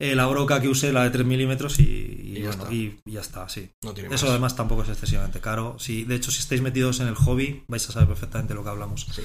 Eh, 0.00 0.14
la 0.14 0.26
broca 0.26 0.60
que 0.60 0.68
usé 0.68 0.92
la 0.92 1.04
de 1.04 1.10
3 1.10 1.26
milímetros 1.26 1.78
y, 1.80 1.82
y 1.82 2.38
Y 2.38 2.40
ya 2.42 2.48
bueno, 2.48 2.62
está. 2.64 2.74
y, 2.74 2.98
ya 3.06 3.20
está, 3.20 3.48
sí. 3.48 3.70
No 3.82 3.92
tiene 3.94 4.14
Eso 4.14 4.26
más. 4.26 4.30
además 4.32 4.56
tampoco 4.56 4.82
es 4.84 4.88
excesivamente 4.90 5.40
caro. 5.40 5.76
Sí, 5.78 6.04
de 6.04 6.14
hecho, 6.14 6.30
si 6.30 6.38
estáis 6.40 6.62
metidos 6.62 7.00
en 7.00 7.08
el 7.08 7.14
hobby, 7.16 7.64
vais 7.68 7.88
a 7.88 7.92
saber 7.92 8.08
perfectamente 8.08 8.54
lo 8.54 8.62
que 8.62 8.70
hablamos. 8.70 9.06
Sí. 9.14 9.22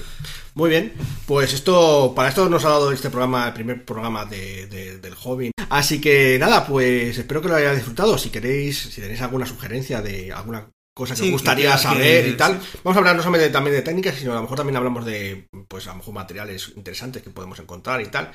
Muy 0.54 0.70
bien, 0.70 0.92
pues 1.26 1.52
esto, 1.52 2.12
para 2.16 2.28
esto 2.28 2.48
nos 2.48 2.64
ha 2.64 2.70
dado 2.70 2.90
este 2.92 3.10
programa, 3.10 3.46
el 3.48 3.54
primer 3.54 3.84
programa 3.84 4.24
de, 4.24 4.66
de- 4.66 4.98
del 4.98 5.14
hobby. 5.14 5.50
Así 5.70 6.00
que 6.00 6.38
nada, 6.40 6.66
pues 6.66 7.16
espero 7.18 7.40
que 7.40 7.48
lo 7.48 7.54
hayáis 7.56 7.76
disfrutado. 7.76 8.18
Si 8.18 8.30
queréis, 8.30 8.78
si 8.78 9.00
tenéis 9.00 9.20
alguna 9.22 9.46
sugerencia 9.46 10.02
de 10.02 10.32
alguna 10.32 10.68
cosa 10.96 11.14
que 11.14 11.20
Sí, 11.22 11.26
os 11.26 11.32
gustaría 11.32 11.72
que- 11.72 11.78
saber 11.82 12.24
que- 12.24 12.30
y 12.30 12.36
tal, 12.36 12.60
vamos 12.84 12.96
a 12.96 12.98
hablar 13.00 13.16
no 13.16 13.22
solamente 13.22 13.50
también 13.50 13.74
de 13.76 13.82
técnicas, 13.82 14.14
sino 14.16 14.32
a 14.32 14.36
lo 14.36 14.42
mejor 14.42 14.56
también 14.56 14.76
hablamos 14.76 15.04
de, 15.04 15.46
pues 15.68 15.86
a 15.86 15.90
lo 15.90 15.96
mejor 15.96 16.14
materiales 16.14 16.72
interesantes 16.76 17.22
que 17.22 17.30
podemos 17.30 17.58
encontrar 17.58 18.00
y 18.00 18.06
tal. 18.06 18.30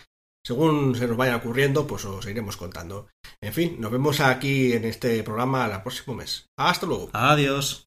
Según 0.45 0.95
se 0.95 1.07
nos 1.07 1.17
vayan 1.17 1.35
ocurriendo, 1.35 1.85
pues 1.85 2.05
os 2.05 2.25
iremos 2.25 2.57
contando. 2.57 3.07
En 3.41 3.53
fin, 3.53 3.75
nos 3.79 3.91
vemos 3.91 4.19
aquí 4.19 4.73
en 4.73 4.85
este 4.85 5.21
programa 5.23 5.65
el 5.65 5.81
próximo 5.81 6.15
mes. 6.15 6.47
Hasta 6.57 6.85
luego. 6.85 7.09
Adiós. 7.13 7.83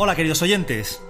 Hola 0.00 0.14
queridos 0.14 0.40
oyentes, 0.42 1.02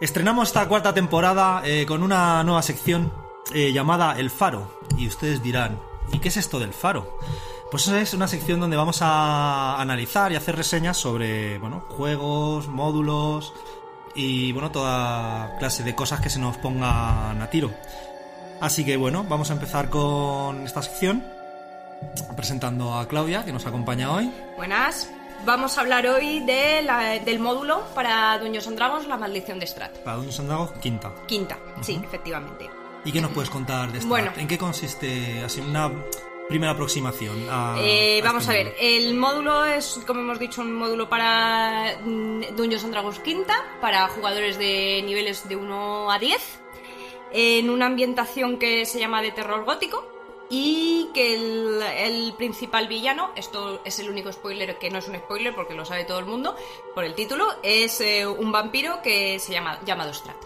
estrenamos 0.00 0.48
esta 0.48 0.68
cuarta 0.68 0.94
temporada 0.94 1.62
eh, 1.64 1.84
con 1.84 2.04
una 2.04 2.44
nueva 2.44 2.62
sección 2.62 3.25
eh, 3.54 3.72
llamada 3.72 4.18
El 4.18 4.30
Faro. 4.30 4.80
Y 4.96 5.06
ustedes 5.08 5.42
dirán, 5.42 5.78
¿y 6.12 6.18
qué 6.18 6.28
es 6.28 6.36
esto 6.36 6.58
del 6.58 6.72
Faro? 6.72 7.18
Pues 7.70 7.88
es 7.88 8.14
una 8.14 8.28
sección 8.28 8.60
donde 8.60 8.76
vamos 8.76 8.98
a 9.02 9.80
analizar 9.80 10.30
y 10.32 10.36
hacer 10.36 10.56
reseñas 10.56 10.96
sobre 10.96 11.58
bueno, 11.58 11.84
juegos, 11.88 12.68
módulos 12.68 13.52
y 14.14 14.52
bueno, 14.52 14.70
toda 14.70 15.56
clase 15.58 15.82
de 15.82 15.94
cosas 15.94 16.20
que 16.20 16.30
se 16.30 16.38
nos 16.38 16.56
pongan 16.58 17.42
a 17.42 17.50
tiro. 17.50 17.72
Así 18.60 18.84
que 18.84 18.96
bueno, 18.96 19.24
vamos 19.28 19.50
a 19.50 19.54
empezar 19.54 19.90
con 19.90 20.64
esta 20.64 20.80
sección 20.80 21.24
presentando 22.36 22.94
a 22.94 23.08
Claudia 23.08 23.44
que 23.44 23.52
nos 23.52 23.66
acompaña 23.66 24.12
hoy. 24.12 24.30
Buenas. 24.56 25.10
Vamos 25.44 25.76
a 25.76 25.82
hablar 25.82 26.06
hoy 26.06 26.40
de 26.40 26.82
la- 26.82 27.18
del 27.18 27.38
módulo 27.40 27.82
para 27.94 28.38
Dungeons 28.38 28.66
and 28.68 28.76
Dragons, 28.76 29.06
la 29.06 29.16
maldición 29.18 29.58
de 29.60 29.66
Strat. 29.66 29.92
Para 29.98 30.16
Dungeons 30.16 30.40
and 30.40 30.48
Dragons, 30.48 30.72
quinta. 30.80 31.12
Quinta, 31.26 31.58
sí, 31.82 32.00
efectivamente. 32.02 32.70
¿Y 33.06 33.12
qué 33.12 33.20
nos 33.20 33.30
puedes 33.30 33.50
contar 33.50 33.92
de 33.92 33.98
esta? 33.98 34.08
Bueno. 34.08 34.32
¿En 34.36 34.48
qué 34.48 34.58
consiste 34.58 35.40
así 35.44 35.60
una 35.60 35.92
primera 36.48 36.72
aproximación? 36.72 37.46
A, 37.48 37.76
Eh, 37.78 38.20
a 38.20 38.24
vamos 38.24 38.42
este 38.48 38.52
a 38.52 38.64
ver, 38.64 38.74
el 38.80 39.14
módulo 39.14 39.64
es, 39.64 40.00
como 40.04 40.20
hemos 40.20 40.40
dicho, 40.40 40.60
un 40.60 40.74
módulo 40.74 41.08
para 41.08 41.98
mm, 42.04 42.56
Dungeons 42.56 42.82
and 42.82 42.92
Dragons 42.92 43.20
quinta, 43.20 43.64
para 43.80 44.08
jugadores 44.08 44.58
de 44.58 45.02
niveles 45.06 45.48
de 45.48 45.54
1 45.54 46.10
a 46.10 46.18
10, 46.18 46.60
en 47.30 47.70
una 47.70 47.86
ambientación 47.86 48.58
que 48.58 48.84
se 48.86 48.98
llama 48.98 49.22
de 49.22 49.30
terror 49.30 49.64
gótico. 49.64 50.12
Y 50.48 51.10
que 51.12 51.34
el, 51.34 51.82
el 51.82 52.34
principal 52.34 52.86
villano, 52.86 53.30
esto 53.34 53.80
es 53.84 53.98
el 53.98 54.08
único 54.08 54.32
spoiler 54.32 54.78
que 54.78 54.90
no 54.90 54.98
es 54.98 55.08
un 55.08 55.16
spoiler 55.16 55.52
porque 55.54 55.74
lo 55.74 55.84
sabe 55.84 56.04
todo 56.04 56.20
el 56.20 56.24
mundo 56.26 56.54
por 56.94 57.04
el 57.04 57.14
título, 57.16 57.46
es 57.64 58.00
eh, 58.00 58.24
un 58.24 58.52
vampiro 58.52 59.02
que 59.02 59.40
se 59.40 59.52
llama 59.52 59.80
llamado 59.84 60.14
Strat. 60.14 60.36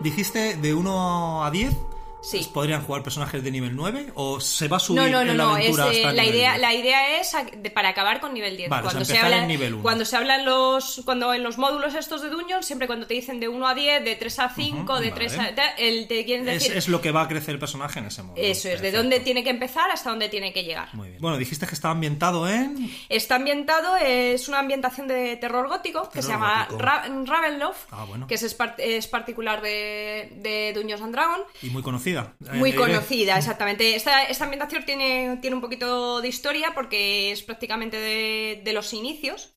Dijiste 0.00 0.56
de 0.56 0.74
1 0.74 1.44
a 1.44 1.50
10. 1.50 1.89
Sí. 2.22 2.48
¿Podrían 2.52 2.82
jugar 2.82 3.02
personajes 3.02 3.42
de 3.42 3.50
nivel 3.50 3.74
9? 3.74 4.12
¿O 4.14 4.40
se 4.40 4.68
va 4.68 4.76
a 4.76 4.80
subir 4.80 5.00
No, 5.02 5.08
no, 5.08 5.24
no, 5.24 5.30
en 5.32 5.38
la 5.38 5.44
no. 5.44 5.56
Es, 5.56 5.78
aventura 5.78 5.84
eh, 5.92 5.96
hasta 5.96 6.12
la, 6.12 6.22
nivel 6.22 6.36
idea, 6.36 6.50
10? 6.52 6.60
la 6.60 6.74
idea 6.74 7.20
es 7.20 7.36
para 7.72 7.88
acabar 7.88 8.20
con 8.20 8.34
nivel 8.34 8.56
10. 8.56 8.68
Vale, 8.68 8.86
o 8.86 8.90
sea, 8.90 8.98
cuando, 8.98 9.04
se 9.14 9.18
habla, 9.18 9.38
en 9.42 9.48
nivel 9.48 9.74
uno. 9.74 9.82
cuando 9.82 10.04
se 10.04 10.16
hablan 10.16 10.44
los. 10.44 11.02
Cuando 11.04 11.32
en 11.32 11.42
los 11.42 11.56
módulos 11.58 11.94
estos 11.94 12.20
de 12.22 12.28
Dungeon, 12.28 12.62
siempre 12.62 12.86
cuando 12.86 13.06
te 13.06 13.14
dicen 13.14 13.40
de 13.40 13.48
1 13.48 13.66
a 13.66 13.74
10, 13.74 14.04
de 14.04 14.16
3 14.16 14.38
a 14.38 14.48
5, 14.54 15.00
de 15.00 15.10
vale. 15.10 15.28
3 15.28 15.38
a. 15.38 15.48
El, 15.78 16.06
te 16.08 16.24
quieren 16.24 16.48
Es, 16.48 16.62
decir. 16.62 16.76
es 16.76 16.88
lo 16.88 17.00
que 17.00 17.10
va 17.10 17.22
a 17.22 17.28
crecer 17.28 17.54
el 17.54 17.58
personaje 17.58 17.98
en 18.00 18.06
ese 18.06 18.22
modo. 18.22 18.34
eso 18.36 18.68
es, 18.68 18.80
de 18.82 18.92
dónde 18.92 19.20
tiene 19.20 19.42
que 19.42 19.50
empezar 19.50 19.90
hasta 19.90 20.10
dónde 20.10 20.28
tiene 20.28 20.52
que 20.52 20.62
llegar. 20.64 20.88
Muy 20.94 21.08
bien. 21.08 21.20
Bueno, 21.20 21.38
dijiste 21.38 21.66
que 21.66 21.74
está 21.74 21.90
ambientado 21.90 22.48
en. 22.48 22.90
Está 23.08 23.36
ambientado, 23.36 23.96
es 23.96 24.46
una 24.48 24.58
ambientación 24.58 25.08
de 25.08 25.36
terror 25.36 25.68
gótico 25.68 26.02
que 26.10 26.20
Terror 26.20 26.24
se 26.24 26.30
llama. 26.32 26.68
Ra- 26.78 27.04
Ravenloft, 27.24 27.86
Ah, 27.90 28.04
bueno. 28.06 28.26
que 28.26 28.34
es, 28.34 28.42
es 28.42 28.54
par- 28.54 28.74
es 28.78 29.06
particular 29.06 29.62
de, 29.62 30.32
de 30.36 30.72
Dungeons 30.74 31.02
and 31.02 31.12
Dragons. 31.14 31.44
Y 31.62 31.70
muy 31.70 31.82
conocida. 32.14 32.36
Muy 32.50 32.74
Eh, 32.74 32.74
conocida, 32.74 33.36
exactamente. 33.38 33.94
Esta, 33.96 34.24
esta 34.24 34.44
ambientación 34.44 34.84
tiene, 34.84 35.38
tiene 35.40 35.56
un 35.56 35.62
poquito 35.62 36.20
de 36.20 36.28
historia 36.28 36.72
porque 36.74 37.32
es 37.32 37.42
prácticamente 37.42 37.96
de, 37.98 38.60
de 38.64 38.72
los 38.72 38.92
inicios. 38.92 39.56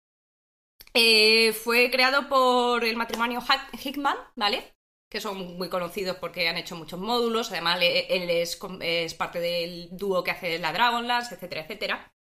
Eh, 0.93 1.54
fue 1.54 1.89
creado 1.91 2.30
por 2.30 2.84
el 2.86 2.97
matrimonio 2.97 3.41
Hickman, 3.84 4.18
¿vale? 4.36 4.74
Que 5.10 5.22
son 5.22 5.58
muy 5.58 5.70
conocidos 5.70 6.18
porque 6.18 6.47
han 6.49 6.58
hecho 6.58 6.76
muchos 6.76 6.99
módulos. 6.99 7.51
Además, 7.51 7.80
él 7.82 8.30
es, 8.30 8.60
es 8.82 9.14
parte 9.16 9.39
del 9.39 9.89
dúo 9.91 10.24
que 10.24 10.32
hace 10.32 10.60
la 10.60 10.74
Dragonlance, 10.74 11.36
etcétera, 11.36 11.62
etcétera. 11.64 12.14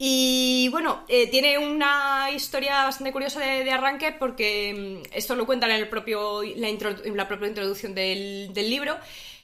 Y 0.00 0.68
bueno, 0.70 1.04
eh, 1.08 1.28
tiene 1.28 1.58
una 1.58 2.30
historia 2.32 2.84
bastante 2.84 3.12
curiosa 3.12 3.40
de, 3.40 3.64
de 3.64 3.70
arranque 3.72 4.12
porque 4.12 5.02
mm, 5.10 5.14
esto 5.16 5.34
lo 5.34 5.44
cuentan 5.46 5.70
en, 5.72 5.78
el 5.78 5.88
propio, 5.88 6.42
la, 6.42 6.68
intro- 6.70 7.02
la 7.14 7.26
propia 7.26 7.48
introducción 7.48 7.94
del, 7.94 8.50
del 8.54 8.70
libro. 8.70 8.96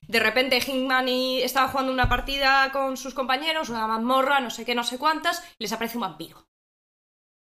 De 0.08 0.20
repente 0.20 0.58
Hickman 0.58 1.08
y 1.08 1.42
estaba 1.42 1.68
jugando 1.68 1.92
una 1.92 2.08
partida 2.08 2.70
con 2.72 2.96
sus 2.96 3.14
compañeros, 3.14 3.68
una 3.68 3.86
mazmorra, 3.86 4.40
no 4.40 4.50
sé 4.50 4.64
qué, 4.64 4.74
no 4.74 4.84
sé 4.84 4.98
cuántas, 4.98 5.42
y 5.58 5.64
les 5.64 5.72
aparece 5.72 5.96
un 5.96 6.02
vampiro. 6.02 6.46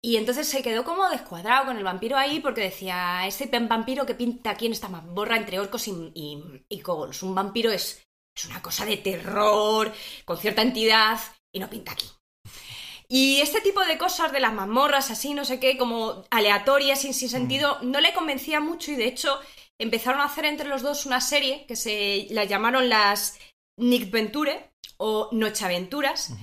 Y 0.01 0.17
entonces 0.17 0.49
se 0.49 0.63
quedó 0.63 0.85
como 0.85 1.09
descuadrado 1.11 1.67
con 1.67 1.77
el 1.77 1.85
vampiro 1.85 2.17
ahí 2.17 2.41
porque 2.41 2.61
decía, 2.61 3.27
este 3.27 3.47
vampiro 3.59 4.07
que 4.07 4.15
pinta 4.15 4.51
aquí 4.51 4.67
en 4.67 4.73
esta 4.73 4.89
mazmorra 4.89 5.37
entre 5.37 5.59
orcos 5.59 5.89
y, 5.89 6.13
y, 6.15 6.65
y 6.69 6.81
kobolds. 6.81 7.23
Un 7.23 7.35
vampiro 7.35 7.73
es, 7.73 8.07
es 8.35 8.45
una 8.45 8.63
cosa 8.63 8.87
de 8.87 8.99
terror, 8.99 9.93
con 10.25 10.39
cierta 10.39 10.63
entidad, 10.63 11.19
y 11.53 11.59
no 11.59 11.69
pinta 11.69 11.93
aquí. 11.93 12.07
Y 13.09 13.41
este 13.41 13.61
tipo 13.63 13.85
de 13.85 13.99
cosas 13.99 14.33
de 14.33 14.41
las 14.41 14.53
mazmorras, 14.53 15.11
así, 15.11 15.35
no 15.35 15.45
sé 15.45 15.59
qué, 15.59 15.79
como 15.79 16.25
aleatorias, 16.31 17.01
sin, 17.01 17.15
sin 17.15 17.31
sentido, 17.31 17.79
no 17.83 18.01
le 18.01 18.13
convencía 18.13 18.61
mucho 18.61 18.93
y 18.93 18.97
de 18.97 19.07
hecho 19.07 19.41
empezaron 19.81 20.21
a 20.21 20.25
hacer 20.25 20.45
entre 20.45 20.69
los 20.69 20.83
dos 20.83 21.07
una 21.07 21.21
serie 21.21 21.67
que 21.67 21.77
se 21.77 22.27
la 22.31 22.45
llamaron 22.45 22.89
las 22.89 23.39
Nick 23.79 24.11
Venture 24.11 24.73
o 24.97 25.29
Nocheaventuras, 25.33 26.35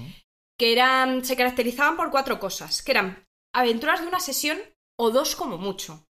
que 0.58 0.72
eran, 0.72 1.26
se 1.26 1.36
caracterizaban 1.36 1.98
por 1.98 2.12
cuatro 2.12 2.40
cosas, 2.40 2.82
que 2.82 2.92
eran 2.92 3.26
aventuras 3.54 4.02
de 4.02 4.08
una 4.08 4.20
sesión 4.20 4.58
o 4.98 5.12
dos 5.12 5.36
como 5.36 5.58
mucho, 5.58 6.08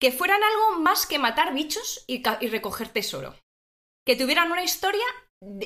que 0.00 0.12
fueran 0.12 0.42
algo 0.42 0.80
más 0.80 1.06
que 1.06 1.18
matar 1.18 1.54
bichos 1.54 2.04
y, 2.06 2.22
recoger 2.22 2.88
tesoro, 2.88 3.34
que 4.06 4.16
tuvieran 4.16 4.52
una 4.52 4.64
historia 4.64 5.04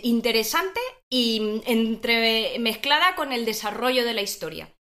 interesante 0.03 0.80
y 1.11 1.62
entre 1.66 2.59
mezclada 2.61 3.16
con 3.16 3.32
el 3.32 3.45
desarrollo 3.45 4.05
de 4.05 4.14
la 4.14 4.22
historia. 4.22 4.72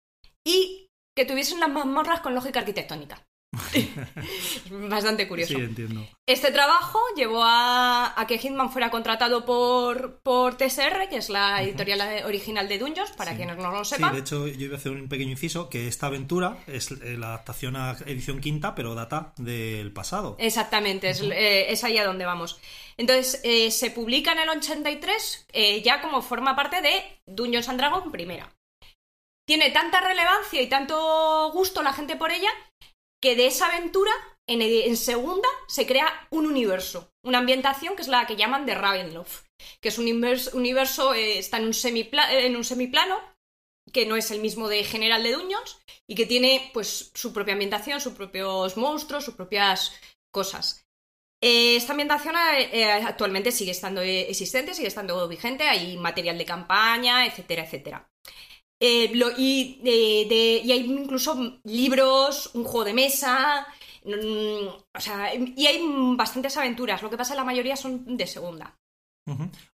Y 0.45 0.89
que 1.16 1.26
tuviesen 1.26 1.59
las 1.59 1.70
mazmorras 1.70 2.22
con 2.22 2.36
lógica 2.36 2.59
arquitectónica. 2.59 3.26
Bastante 4.89 5.28
curioso. 5.28 5.54
Sí, 5.56 5.62
entiendo. 5.62 6.06
Este 6.26 6.51
trabajo 6.51 6.99
llevó 7.16 7.43
a, 7.43 8.20
a 8.20 8.28
que 8.28 8.38
Hitman 8.38 8.72
fuera 8.72 8.89
contratado 8.89 9.45
por, 9.45 10.20
por 10.22 10.56
TSR, 10.58 11.08
que 11.10 11.18
es 11.18 11.30
la 11.30 11.62
editorial 11.62 12.26
original 12.26 12.68
de 12.68 12.80
Dungeons, 12.80 13.12
para 13.12 13.32
Sí. 13.32 13.38
quienes 13.38 13.58
no 13.58 13.72
lo 13.72 13.84
Sí, 13.86 13.95
sepan. 13.95 14.14
de 14.14 14.20
hecho, 14.22 14.47
yo 14.47 14.66
iba 14.66 14.76
a 14.76 14.78
hacer 14.78 14.91
un 14.91 15.08
pequeño 15.10 15.32
inciso 15.32 15.70
que 15.70 15.88
esta 15.88 16.08
aventura 16.08 16.58
es 16.68 16.91
eh, 16.91 17.18
la 17.18 17.28
adaptación 17.28 17.76
a 17.76 17.91
edición 18.06 18.39
quinta, 18.41 18.76
pero 18.76 18.95
data 18.95 19.34
del 19.38 19.91
pasado. 19.91 20.36
Exactamente, 20.39 21.10
es, 21.10 21.22
eh, 21.22 21.72
es 21.72 21.84
ahí 21.84 21.97
a 21.97 22.06
donde 22.06 22.26
vamos. 22.26 22.60
Entonces, 22.97 23.41
eh, 23.43 23.72
se 23.72 23.91
publica 23.91 24.32
en 24.34 24.39
el 24.39 24.49
83 24.49 25.47
eh, 25.54 25.82
ya 25.82 26.01
como 26.01 26.22
forma 26.22 26.56
parte 26.56 26.82
de 26.82 27.22
Dungeons 27.28 27.70
and 27.70 27.80
Dragons 27.80 28.12
primera. 28.12 28.51
Tiene 29.45 29.72
tanta 29.72 29.99
relevancia 29.99 30.62
y 30.62 30.68
tanto 30.68 31.51
gusto 31.51 31.84
la 31.84 31.91
gente 31.91 32.16
por 32.16 32.32
ella 32.32 32.49
que 33.24 33.38
de 33.38 33.46
esa 33.48 33.68
aventura, 33.68 34.12
en, 34.48 34.98
segunda, 34.98 35.48
se 35.70 35.88
crea 35.88 36.28
un 36.30 36.46
universo, 36.46 37.10
una 37.24 37.38
ambientación 37.38 37.96
que 37.96 38.02
es 38.02 38.10
la 38.10 38.28
que 38.28 38.36
llaman 38.36 38.66
de 38.66 38.76
Ravenloft, 38.76 39.46
que 39.80 39.88
es 39.88 39.98
un 39.98 40.08
invers- 40.08 40.54
universo, 40.54 41.14
eh, 41.14 41.40
está 41.40 41.56
en 41.56 41.68
un, 41.68 41.74
en 42.32 42.56
un 42.58 42.66
semiplano, 42.66 43.18
que 43.94 44.06
no 44.06 44.18
es 44.18 44.30
el 44.32 44.42
mismo 44.42 44.68
de 44.68 44.84
General 44.84 45.24
de 45.24 45.32
Dungeons, 45.32 45.80
y 46.06 46.16
que 46.16 46.26
tiene 46.26 46.70
pues 46.74 47.12
su 47.14 47.32
propia 47.32 47.54
ambientación, 47.54 48.02
sus 48.02 48.12
propios 48.14 48.76
monstruos, 48.76 49.24
sus 49.24 49.36
propias 49.36 49.94
cosas. 50.30 50.86
Eh, 51.42 51.78
esta 51.78 51.94
ambientación 51.94 52.36
eh, 52.58 52.92
actualmente 52.92 53.54
sigue 53.54 53.72
estando 53.72 54.02
existente, 54.02 54.74
sigue 54.74 54.90
estando 54.90 55.26
vigente, 55.30 55.64
hay 55.64 55.96
material 55.96 56.38
de 56.38 56.46
campaña, 56.46 57.26
etcétera, 57.26 57.64
etcétera. 57.64 58.10
Eh, 58.86 59.12
lo- 59.14 59.32
y, 59.38 59.80
eh, 59.86 60.26
de- 60.28 60.62
y 60.66 60.72
hay 60.74 60.82
incluso 60.92 61.60
libros, 61.64 62.52
un 62.54 62.66
juego 62.66 62.84
de 62.84 62.94
mesa, 62.94 63.66
mm, 64.04 64.68
o 64.98 65.00
sea, 65.00 65.34
y 65.34 65.66
hay 65.68 65.80
bastantes 66.18 66.58
aventuras, 66.58 67.02
lo 67.02 67.10
que 67.10 67.16
pasa 67.16 67.34
la 67.34 67.46
mayoría 67.46 67.78
son 67.78 68.18
de 68.18 68.28
segunda. 68.28 68.78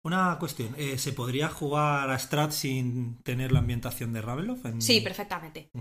Una 0.03 0.38
cuestión, 0.39 0.76
eh, 0.78 0.99
¿se 0.99 1.12
podría 1.14 1.49
jugar 1.49 2.07
a 2.12 2.20
Strat 2.20 2.51
sin 2.51 3.18
tener 3.24 3.51
la 3.51 3.60
ambientación 3.60 4.14
de 4.14 4.22
Ravenloft? 4.22 4.66
En- 4.66 4.80
Sí, 4.82 5.01
perfectamente. 5.01 5.72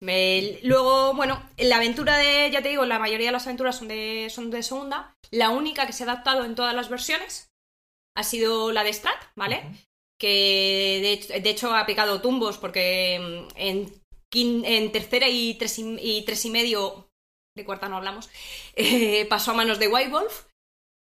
Me- 0.00 0.58
luego, 0.62 1.12
bueno, 1.14 1.42
la 1.58 1.76
aventura 1.76 2.16
de, 2.16 2.50
ya 2.50 2.62
te 2.62 2.70
digo, 2.70 2.86
la 2.86 2.98
mayoría 2.98 3.26
de 3.26 3.32
las 3.32 3.46
aventuras 3.46 3.76
son 3.76 3.88
de, 3.88 4.28
son 4.30 4.50
de 4.50 4.62
segunda. 4.62 5.14
La 5.30 5.50
única 5.50 5.86
que 5.86 5.92
se 5.92 6.04
ha 6.04 6.06
adaptado 6.10 6.46
en 6.46 6.54
todas 6.54 6.74
las 6.74 6.88
versiones 6.88 7.50
ha 8.16 8.22
sido 8.22 8.72
la 8.72 8.84
de 8.84 8.92
Strat, 8.94 9.20
¿vale? 9.36 9.62
Que 10.18 11.00
de, 11.02 11.12
hecho- 11.12 11.32
de 11.32 11.50
hecho 11.50 11.74
ha 11.74 11.86
picado 11.86 12.20
tumbos 12.20 12.58
porque 12.58 13.18
mm, 13.20 13.56
en, 13.56 14.92
tercera 14.92 15.28
y 15.28 15.54
tres 15.54 15.78
y, 15.78 16.22
tres 16.24 16.44
y 16.44 16.50
medio, 16.50 17.08
de 17.56 17.64
cuarta 17.64 17.88
no 17.88 17.96
hablamos, 17.96 18.30
eh, 18.76 19.26
pasó 19.26 19.52
a 19.52 19.54
manos 19.54 19.78
de 19.78 19.88
White 19.88 20.10
Wolf. 20.10 20.46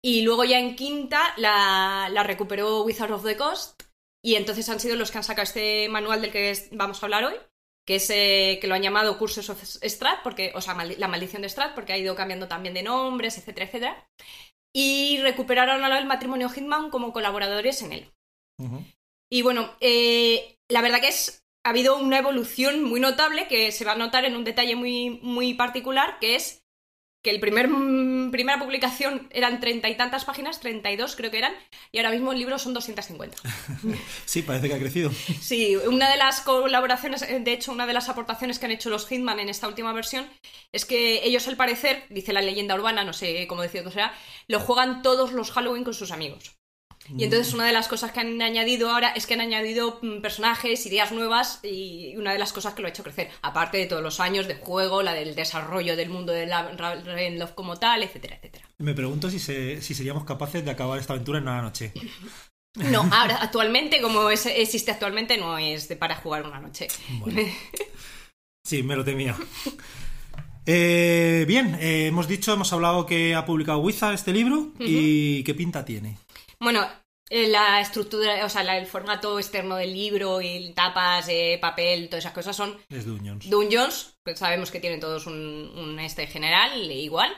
Y 0.03 0.23
luego 0.23 0.45
ya 0.45 0.59
en 0.59 0.77
quinta 0.77 1.35
la, 1.37 2.23
recuperó 2.25 2.83
Wizard 2.85 3.13
of 3.13 3.25
the 3.25 3.37
Coast. 3.37 3.83
Y 4.23 4.35
entonces 4.35 4.69
han 4.69 4.81
sido 4.81 4.97
los 4.97 5.11
que 5.11 5.19
han 5.19 5.25
sacado 5.25 5.45
este 5.45 5.89
manual 5.89 6.23
del 6.23 6.33
que 6.33 6.69
vamos 6.73 7.03
a 7.03 7.07
hablar 7.07 7.25
hoy 7.25 7.37
que 7.91 7.97
es 7.97 8.09
eh, 8.11 8.59
que 8.61 8.69
lo 8.69 8.77
han 8.77 8.83
llamado 8.83 9.19
Curses 9.19 9.51
of 9.51 9.61
Strat, 9.65 10.23
porque, 10.23 10.53
o 10.55 10.61
sea, 10.61 10.75
la 10.85 11.09
maldición 11.09 11.43
de 11.43 11.49
Strat, 11.49 11.75
porque 11.75 11.93
ha 11.93 11.99
ido 11.99 12.15
cambiando 12.15 12.47
también 12.47 12.73
de 12.73 12.85
nombres, 12.85 13.37
etcétera, 13.37 13.67
etcétera. 13.67 14.09
Y 14.73 15.19
recuperaron 15.23 15.83
el 15.85 16.07
matrimonio 16.07 16.49
Hitman 16.49 16.91
como 16.91 17.13
colaboradores 17.13 17.83
en 17.83 17.93
él. 17.93 18.13
Y 19.31 19.43
bueno, 19.43 19.77
eh, 19.81 20.59
la 20.69 20.83
verdad 20.83 21.01
que 21.01 21.09
es, 21.09 21.45
ha 21.65 21.71
habido 21.71 21.97
una 21.97 22.19
evolución 22.19 22.83
muy 22.83 23.01
notable 23.01 23.47
que 23.47 23.71
se 23.71 23.85
va 23.85 23.93
a 23.93 23.97
notar 23.97 24.25
en 24.25 24.37
un 24.37 24.45
detalle 24.45 24.75
muy, 24.75 25.21
muy 25.23 25.55
particular, 25.55 26.19
que 26.21 26.35
es 26.35 26.61
que 27.23 27.31
el 27.31 27.39
primer 27.39 27.69
mm, 27.69 28.31
primera 28.31 28.59
publicación 28.59 29.29
eran 29.31 29.61
treinta 29.61 29.89
y 29.89 29.97
tantas 29.97 30.25
páginas, 30.25 30.61
32 30.61 31.17
creo 31.17 31.31
que 31.31 31.39
eran, 31.39 31.53
y 31.93 31.99
ahora 31.99 32.11
mismo 32.11 32.33
el 32.33 32.39
libro 32.39 32.59
son 32.59 32.75
250. 32.75 33.37
Sí, 34.25 34.43
parece 34.43 34.69
que 34.69 34.75
ha 34.75 34.79
crecido. 34.79 35.11
Sí, 35.41 35.77
una 35.77 36.11
de 36.11 36.17
las 36.17 36.41
colaboraciones, 36.41 37.21
de 37.21 37.53
hecho, 37.53 37.73
una 37.73 37.87
de 37.87 37.93
las 37.93 38.09
aportaciones 38.09 38.59
que 38.59 38.67
han 38.67 38.73
hecho 38.73 38.91
los 38.91 39.07
Hitman 39.07 39.41
en 39.41 39.49
esta 39.49 39.69
última 39.69 39.93
versión 39.93 40.27
es 40.73 40.87
que 40.87 41.25
ellos, 41.25 41.47
al 41.49 41.57
parecer, 41.57 42.05
dice 42.09 42.33
la 42.33 42.43
leyenda 42.43 42.75
urbana, 42.75 43.05
no 43.05 43.13
sé 43.13 43.47
cómo 43.47 43.63
decirlo 43.63 43.91
será, 43.91 44.15
lo 44.49 44.61
juegan 44.61 45.03
todos 45.03 45.33
los 45.33 45.51
Halloween 45.51 45.85
con 45.85 45.95
sus 45.95 46.13
amigos. 46.13 46.60
Y 47.17 47.25
entonces 47.25 47.53
una 47.55 47.67
de 47.67 47.73
las 47.73 47.89
cosas 47.89 48.13
que 48.13 48.21
han 48.21 48.41
añadido 48.43 48.91
ahora 48.91 49.11
es 49.11 49.27
que 49.27 49.35
han 49.35 49.41
añadido 49.41 49.99
mm, 50.03 50.21
personajes, 50.21 50.85
ideas 50.87 51.13
nuevas 51.13 51.61
y 51.63 52.15
una 52.17 52.33
de 52.33 52.39
las 52.39 52.53
cosas 52.53 52.75
que 52.75 52.83
lo 52.83 52.89
ha 52.89 52.91
hecho 52.91 53.03
crecer, 53.03 53.31
aparte 53.43 53.79
de 53.79 53.87
todos 53.87 54.03
los 54.03 54.21
años 54.21 54.47
de 54.47 54.55
juego, 54.55 55.03
la 55.03 55.13
del 55.15 55.35
desarrollo 55.35 55.97
del 55.97 56.09
mundo 56.11 56.33
de 56.33 56.47
la 56.47 56.71
Ravenloft 56.73 57.55
como 57.55 57.77
tal, 57.79 58.03
etcétera, 58.03 58.37
etcétera. 58.37 58.69
Me 58.79 58.95
pregunto 58.95 59.31
si, 59.31 59.39
se- 59.39 59.83
si 59.83 59.95
seríamos 59.95 60.25
capaces 60.25 60.65
de 60.65 60.71
acabar 60.71 60.99
esta 60.99 61.13
aventura 61.15 61.39
en 61.39 61.45
una 61.49 61.63
noche. 61.63 61.93
No, 62.77 63.01
ahora 63.13 63.39
actualmente, 63.43 64.01
como 64.01 64.31
es- 64.31 64.47
existe 64.47 64.91
actualmente, 64.91 65.37
no 65.37 65.59
es 65.59 65.89
de 65.89 65.97
para 65.97 66.17
jugar 66.17 66.45
una 66.47 66.61
noche. 66.61 66.89
Bueno. 67.19 67.43
Sí, 68.63 68.83
me 68.83 68.95
lo 68.95 69.03
temía. 69.05 69.35
Eh, 70.67 71.45
bien, 71.49 71.77
eh, 71.81 72.07
hemos 72.09 72.29
dicho, 72.29 72.53
hemos 72.53 72.73
hablado 72.73 73.07
que 73.07 73.35
ha 73.35 73.45
publicado 73.45 73.79
Wizard 73.79 74.15
este 74.15 74.33
libro 74.33 74.73
y 74.79 75.43
qué 75.45 75.55
pinta 75.55 75.85
tiene. 75.85 76.19
Bueno, 76.61 76.87
la 77.31 77.81
estructura, 77.81 78.45
o 78.45 78.49
sea, 78.49 78.65
la- 78.65 78.77
el 78.79 78.87
formato 78.87 79.39
externo 79.39 79.77
del 79.77 79.93
libro 79.93 80.41
y 80.41 80.73
tapas, 80.75 81.29
eh, 81.29 81.59
papel, 81.61 82.09
todas 82.09 82.25
esas 82.25 82.35
cosas 82.35 82.57
son 82.57 82.79
Es 82.91 83.07
Dungeons. 83.07 83.49
Dungeons, 83.49 84.15
que 84.25 84.37
sabemos 84.37 84.71
que 84.71 84.81
tienen 84.81 85.01
todos 85.01 85.27
un, 85.27 85.35
un 85.77 85.99
este 86.01 86.27
general 86.27 86.91
igual. 86.91 87.33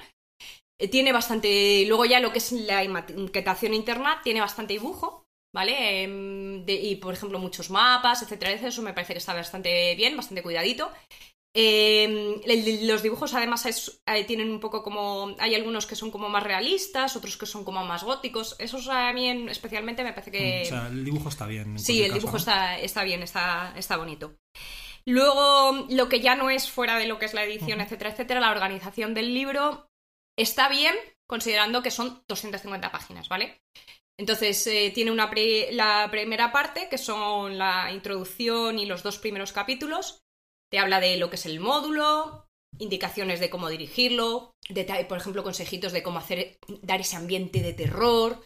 Eh, 0.81 0.89
Tiene 0.89 1.13
bastante. 1.13 1.85
Luego, 1.87 2.05
ya 2.07 2.21
lo 2.21 2.33
que 2.33 2.39
es 2.39 2.53
la 2.53 2.83
maquetación 2.89 3.75
interna, 3.75 4.21
tiene 4.25 4.41
bastante 4.41 4.73
dibujo, 4.73 5.27
¿vale? 5.55 6.03
Em, 6.03 6.65
de- 6.65 6.75
y, 6.75 6.97
por 6.97 7.15
ejemplo, 7.15 7.39
muchos 7.39 7.71
mapas, 7.71 8.23
etcétera, 8.23 8.51
etcétera. 8.51 8.69
Eso 8.71 8.83
me 8.83 8.95
parece 8.95 9.13
que 9.13 9.19
está 9.19 9.35
bastante 9.35 9.95
bien, 9.95 10.17
bastante 10.17 10.43
cuidadito. 10.43 10.91
Em, 11.55 12.41
el- 12.47 12.87
los 12.87 13.03
dibujos, 13.03 13.35
además, 13.35 13.67
es- 13.67 14.03
eh, 14.07 14.25
tienen 14.25 14.51
un 14.51 14.59
poco 14.61 14.83
como. 14.83 15.35
Hay 15.39 15.55
algunos 15.55 15.87
que 15.87 15.97
son 15.97 16.11
como 16.11 16.29
más 16.31 16.43
realistas, 16.43 17.15
otros 17.15 17.37
que 17.37 17.45
son 17.47 17.65
como 17.65 17.85
más 17.85 18.05
góticos. 18.05 18.57
Esos 18.59 18.89
a 18.89 19.13
mí, 19.13 19.29
en- 19.29 19.49
especialmente, 19.51 20.03
me 20.03 20.13
parece 20.15 20.31
que. 20.31 20.63
O 20.63 20.67
sea, 20.67 20.87
el 20.89 21.05
dibujo 21.05 21.29
está 21.29 21.47
bien. 21.47 21.73
en 21.73 21.79
Sí, 21.79 21.99
el 22.03 22.09
caso, 22.09 22.15
dibujo 22.21 22.33
¿no? 22.33 22.39
está, 22.39 22.79
está 22.79 23.05
bien, 23.05 23.23
está, 23.23 23.75
está 23.77 23.97
bonito. 23.99 24.35
Luego, 25.05 25.87
lo 25.91 26.09
que 26.09 26.21
ya 26.21 26.37
no 26.37 26.49
es 26.49 26.71
fuera 26.71 26.97
de 26.97 27.07
lo 27.07 27.19
que 27.19 27.27
es 27.27 27.35
la 27.35 27.45
edición, 27.45 27.81
etcétera, 27.81 28.11
etcétera, 28.11 28.41
la 28.41 28.51
organización 28.53 29.15
del 29.15 29.35
libro 29.35 29.89
está 30.39 30.69
bien, 30.69 30.95
considerando 31.29 31.83
que 31.83 31.91
son 31.91 32.23
250 32.29 32.93
páginas, 32.93 33.29
¿vale? 33.29 33.61
Entonces, 34.19 34.65
eh, 34.69 34.93
tiene 34.95 35.11
una 35.11 35.31
la 35.73 36.09
primera 36.11 36.53
parte, 36.53 36.89
que 36.89 36.99
son 36.99 37.59
la 37.59 37.91
introducción 37.93 38.79
y 38.79 38.87
los 38.87 39.03
dos 39.03 39.19
primeros 39.19 39.53
capítulos. 39.53 40.22
Te 40.73 40.79
habla 40.79 41.01
de 41.01 41.19
lo 41.19 41.29
que 41.29 41.37
es 41.37 41.45
el 41.45 41.61
módulo, 41.61 42.47
indicaciones 42.79 43.41
de 43.41 43.51
cómo 43.51 43.69
dirigirlo, 43.69 44.53
por 45.09 45.19
ejemplo, 45.19 45.43
consejitos 45.43 45.93
de 45.93 46.03
cómo 46.03 46.19
hacer, 46.19 46.57
dar 46.81 47.01
ese 47.01 47.17
ambiente 47.17 47.61
de 47.61 47.75
terror. 47.75 48.43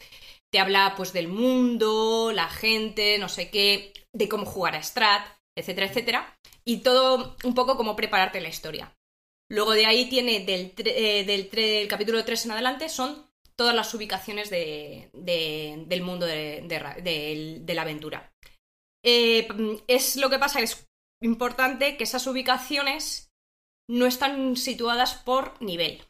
Te 0.53 0.59
habla 0.59 0.95
pues 0.97 1.13
del 1.13 1.29
mundo, 1.29 2.33
la 2.35 2.49
gente, 2.49 3.19
no 3.19 3.29
sé 3.29 3.51
qué, 3.51 3.93
de 4.13 4.29
cómo 4.29 4.45
jugar 4.45 4.75
a 4.75 4.83
Strat. 4.83 5.25
etcétera, 5.59 5.87
etcétera. 5.87 6.39
Y 6.67 6.79
todo 6.79 7.37
un 7.45 7.55
poco 7.55 7.77
como 7.77 7.97
prepararte 7.97 8.41
la 8.41 8.49
historia. 8.49 8.93
Luego 9.51 9.73
de 9.73 9.87
ahí 9.87 10.09
tiene 10.09 10.41
del, 10.41 10.75
eh, 10.79 11.25
del, 11.25 11.89
capítulo 11.89 12.25
3 12.25 12.45
en 12.45 12.51
adelante 12.51 12.89
son 12.89 13.31
todas 13.57 13.75
las 13.75 13.95
ubicaciones 13.95 14.51
de- 14.51 15.09
de- 15.15 15.85
del 15.87 16.03
mundo 16.03 16.27
de, 16.27 16.67
la 17.75 17.83
aventura. 17.83 18.31
Eh, 19.05 19.47
es 19.87 20.17
lo 20.17 20.29
que 20.29 20.39
pasa, 20.39 20.61
es 20.61 20.87
importante 21.23 21.97
que 21.97 22.05
esas 22.05 22.27
ubicaciones 22.27 23.31
no 23.89 24.07
están 24.07 24.57
situadas 24.57 25.15
por 25.15 25.61
nivel. 25.63 26.03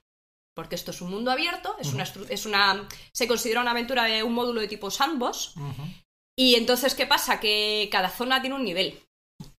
Porque 0.55 0.75
esto 0.75 0.91
es 0.91 1.03
un 1.03 1.11
mundo 1.11 1.31
abierto, 1.31 1.77
es, 1.79 1.93
una, 1.93 2.05
estru- 2.07 2.27
es 2.31 2.47
una. 2.47 2.89
se 3.13 3.29
considera 3.29 3.61
una 3.61 3.73
aventura 3.73 4.05
de 4.05 4.23
un 4.23 4.33
módulo 4.33 4.63
de 4.63 4.69
tipo 4.69 4.91
sandbox. 4.91 5.55
Y 6.39 6.55
entonces, 6.55 6.95
¿qué 6.95 7.07
pasa? 7.07 7.41
Que 7.41 7.89
cada 7.93 8.09
zona 8.09 8.41
tiene 8.41 8.57
un 8.57 8.65
nivel. 8.65 8.99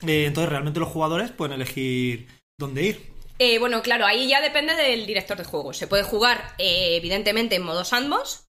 Eh, 0.08 0.26
entonces, 0.26 0.50
realmente 0.50 0.80
los 0.80 0.90
jugadores 0.90 1.32
pueden 1.32 1.54
elegir 1.54 2.28
dónde 2.60 2.84
ir. 2.84 3.14
Eh, 3.38 3.60
bueno, 3.60 3.84
claro, 3.84 4.08
ahí 4.08 4.28
ya 4.28 4.42
depende 4.42 4.74
del 4.76 5.06
director 5.06 5.38
de 5.38 5.44
juego. 5.44 5.72
Se 5.74 5.86
puede 5.86 6.02
jugar, 6.02 6.56
eh, 6.58 6.96
evidentemente, 6.96 7.56
en 7.56 7.62
modo 7.64 7.86
sandbox, 7.86 8.47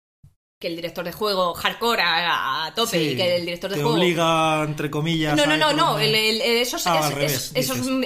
que 0.58 0.66
el 0.66 0.74
director 0.74 1.04
de 1.04 1.12
juego 1.12 1.54
hardcore 1.54 2.02
a, 2.02 2.64
a 2.66 2.74
tope 2.74 2.98
Sí, 2.98 3.10
y 3.10 3.16
que 3.16 3.36
el 3.36 3.44
director 3.44 3.70
de 3.70 3.76
te 3.76 3.82
juego. 3.82 3.96
obliga, 3.96 4.64
entre 4.64 4.90
comillas. 4.90 5.36
No, 5.36 5.46
no, 5.46 5.56
no, 5.56 5.72
no. 5.72 6.00
el- 6.00 6.12
el- 6.16 6.40
eso 6.40 6.78
es, 6.78 6.86
Ah, 6.88 6.98
es- 7.08 7.14
revés, 7.14 7.52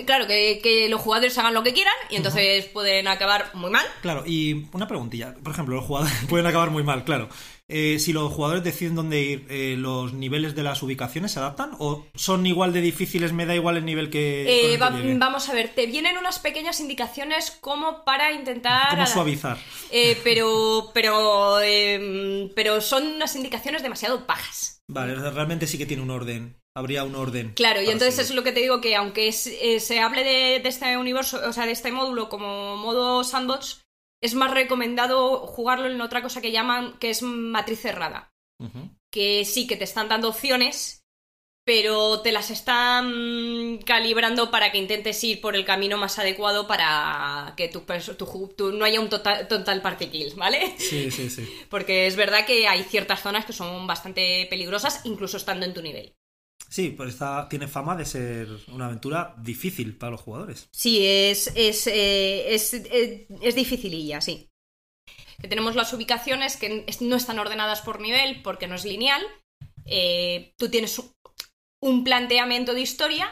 claro, 0.05 0.26
que, 0.26 0.61
que 0.62 0.86
los 0.90 1.00
jugadores 1.00 1.38
hagan 1.38 1.55
lo 1.55 1.62
que 1.62 1.72
quieran 1.72 1.94
y 2.11 2.16
entonces 2.16 2.66
pueden 2.66 3.09
acabar 3.09 3.50
muy 3.55 3.70
mal. 3.70 3.86
Claro, 4.03 4.24
y 4.26 4.66
una 4.72 4.86
preguntilla. 4.86 5.34
Por 5.42 5.55
ejemplo, 5.55 5.76
los 5.76 5.84
jugadores 5.86 6.12
pueden 6.28 6.46
acabar 6.46 6.68
muy 6.70 6.82
mal, 6.82 7.05
claro. 7.05 7.30
Eh, 7.74 7.98
si 7.98 8.12
los 8.12 8.30
jugadores 8.32 8.62
deciden 8.62 8.94
dónde 8.94 9.20
ir, 9.22 9.46
eh, 9.48 9.76
¿los 9.78 10.12
niveles 10.12 10.54
de 10.54 10.62
las 10.62 10.82
ubicaciones 10.82 11.32
se 11.32 11.38
adaptan? 11.38 11.70
¿O 11.78 12.04
son 12.14 12.44
igual 12.46 12.72
de 12.74 12.82
difíciles? 12.82 13.32
Me 13.32 13.46
da 13.46 13.54
igual 13.54 13.78
el 13.78 13.84
nivel 13.86 14.10
que. 14.10 14.42
Eh, 14.42 14.74
el 14.74 14.82
va- 14.82 14.90
vamos 15.18 15.48
a 15.48 15.54
ver, 15.54 15.70
te 15.74 15.86
vienen 15.86 16.18
unas 16.18 16.38
pequeñas 16.38 16.80
indicaciones 16.80 17.50
como 17.60 18.04
para 18.04 18.32
intentar. 18.32 18.90
¿Cómo 18.90 19.02
ada- 19.02 19.10
suavizar? 19.12 19.58
Eh, 19.90 20.18
pero, 20.22 20.90
pero, 20.92 21.60
em, 21.60 22.50
pero 22.54 22.80
son 22.80 23.06
unas 23.06 23.34
indicaciones 23.36 23.82
demasiado 23.82 24.26
pajas. 24.26 24.80
Vale, 24.90 25.14
realmente 25.30 25.66
sí 25.66 25.78
que 25.78 25.86
tiene 25.86 26.02
un 26.02 26.10
orden. 26.10 26.56
Habría 26.74 27.04
un 27.04 27.14
orden. 27.14 27.52
Claro, 27.54 27.82
y 27.82 27.86
entonces 27.90 28.14
seguir. 28.14 28.30
es 28.30 28.34
lo 28.34 28.42
que 28.44 28.52
te 28.52 28.60
digo 28.60 28.80
que 28.80 28.96
aunque 28.96 29.28
es- 29.28 29.46
eh, 29.46 29.78
se 29.78 30.00
hable 30.00 30.24
de, 30.24 30.60
de 30.60 30.68
este 30.68 30.96
universo, 30.96 31.38
o 31.46 31.52
sea, 31.52 31.66
de 31.66 31.72
este 31.72 31.92
módulo 31.92 32.30
como 32.30 32.76
modo 32.76 33.22
sandbox, 33.24 33.81
es 34.22 34.34
más 34.34 34.50
recomendado 34.52 35.46
jugarlo 35.46 35.88
en 35.88 36.00
otra 36.00 36.22
cosa 36.22 36.40
que 36.40 36.52
llaman 36.52 36.98
que 36.98 37.10
es 37.10 37.22
matriz 37.22 37.80
cerrada. 37.80 38.30
Que 39.10 39.44
sí 39.44 39.66
que 39.66 39.76
te 39.76 39.84
están 39.84 40.08
dando 40.08 40.28
opciones, 40.30 41.04
pero 41.64 42.22
te 42.22 42.32
las 42.32 42.50
están 42.50 43.78
calibrando 43.84 44.50
para 44.50 44.72
que 44.72 44.78
intentes 44.78 45.22
ir 45.24 45.40
por 45.40 45.54
el 45.54 45.64
camino 45.64 45.98
más 45.98 46.18
adecuado 46.18 46.66
para 46.66 47.54
que 47.56 47.68
tu- 47.68 47.84
no 48.72 48.84
haya 48.84 49.00
un 49.00 49.08
total, 49.08 49.46
total 49.48 49.82
party 49.82 50.06
kill, 50.08 50.34
¿vale? 50.36 50.74
Sí, 50.78 51.10
sí, 51.10 51.28
sí. 51.28 51.48
Porque 51.70 52.06
es 52.06 52.16
verdad 52.16 52.46
que 52.46 52.66
hay 52.66 52.82
ciertas 52.84 53.20
zonas 53.22 53.44
que 53.44 53.52
son 53.52 53.86
bastante 53.86 54.46
peligrosas, 54.48 55.02
incluso 55.04 55.36
estando 55.36 55.66
en 55.66 55.74
tu 55.74 55.82
nivel. 55.82 56.14
Sí, 56.68 56.90
pues 56.90 57.10
esta 57.10 57.48
tiene 57.48 57.68
fama 57.68 57.94
de 57.96 58.04
ser 58.06 58.48
una 58.68 58.86
aventura 58.86 59.34
difícil 59.38 59.96
para 59.96 60.12
los 60.12 60.20
jugadores. 60.22 60.68
Sí, 60.72 61.04
es, 61.06 61.48
es, 61.54 61.86
eh, 61.86 62.54
es, 62.54 62.72
eh, 62.74 63.26
es 63.42 63.54
dificililla, 63.54 64.20
sí. 64.20 64.48
Que 65.40 65.48
tenemos 65.48 65.74
las 65.74 65.92
ubicaciones 65.92 66.56
que 66.56 66.86
no 67.00 67.16
están 67.16 67.38
ordenadas 67.38 67.82
por 67.82 68.00
nivel 68.00 68.40
porque 68.42 68.68
no 68.68 68.74
es 68.76 68.84
lineal. 68.84 69.22
Eh, 69.84 70.54
tú 70.56 70.68
tienes 70.70 70.98
un- 71.80 72.04
planteamiento 72.04 72.72
de 72.74 72.80
historia. 72.80 73.28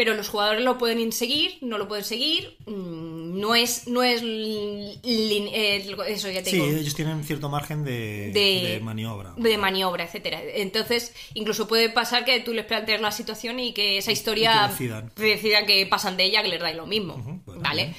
Pero 0.00 0.14
los 0.14 0.30
jugadores 0.30 0.64
lo 0.64 0.78
pueden 0.78 1.12
seguir, 1.12 1.58
no 1.60 1.76
lo 1.76 1.86
pueden 1.86 2.04
seguir. 2.06 2.56
mm, 2.64 3.38
No 3.38 3.54
es, 3.54 3.86
no 3.86 4.02
es 4.02 4.22
eso 4.22 6.30
ya 6.30 6.42
te 6.42 6.48
Sí, 6.50 6.56
digo, 6.56 6.64
ellos 6.68 6.94
tienen 6.94 7.22
cierto 7.22 7.50
margen 7.50 7.84
de, 7.84 8.30
De- 8.32 8.68
de 8.72 8.80
maniobra. 8.80 9.34
de 9.36 9.58
maniobra, 9.58 10.04
etcétera. 10.04 10.40
Entonces, 10.54 11.12
incluso 11.34 11.68
puede 11.68 11.90
pasar 11.90 12.24
que 12.24 12.40
tú 12.40 12.54
les 12.54 12.64
plantees 12.64 13.02
la 13.02 13.12
situación 13.12 13.60
y 13.60 13.74
que 13.74 13.98
esa 13.98 14.10
historia 14.10 14.62
que 14.64 14.70
decidan. 14.70 15.12
decidan 15.16 15.66
que 15.66 15.84
pasan 15.84 16.16
de 16.16 16.24
ella, 16.24 16.42
que 16.42 16.48
les 16.48 16.60
da 16.60 16.72
lo 16.72 16.86
mismo. 16.86 17.42
Bueno, 17.44 17.60
¿Vale? 17.62 17.94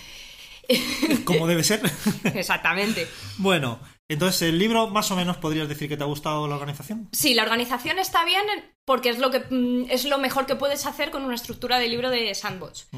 Como 1.25 1.47
debe 1.47 1.63
ser. 1.63 1.81
Exactamente. 2.33 3.07
bueno, 3.37 3.79
entonces 4.13 4.41
el 4.43 4.59
libro 4.59 4.87
más 4.87 5.09
o 5.11 5.15
menos 5.15 5.37
podrías 5.37 5.69
decir 5.69 5.87
que 5.87 5.97
te 5.97 6.03
ha 6.03 6.07
gustado 6.07 6.47
la 6.47 6.55
organización. 6.55 7.09
Sí, 7.11 7.33
la 7.33 7.43
organización 7.43 7.99
está 7.99 8.25
bien 8.25 8.43
porque 8.85 9.09
es 9.09 9.19
lo 9.19 9.31
que 9.31 9.39
mm, 9.39 9.89
es 9.89 10.05
lo 10.05 10.17
mejor 10.17 10.45
que 10.45 10.55
puedes 10.55 10.85
hacer 10.85 11.11
con 11.11 11.23
una 11.23 11.35
estructura 11.35 11.79
de 11.79 11.87
libro 11.87 12.09
de 12.09 12.33
sandbox. 12.35 12.89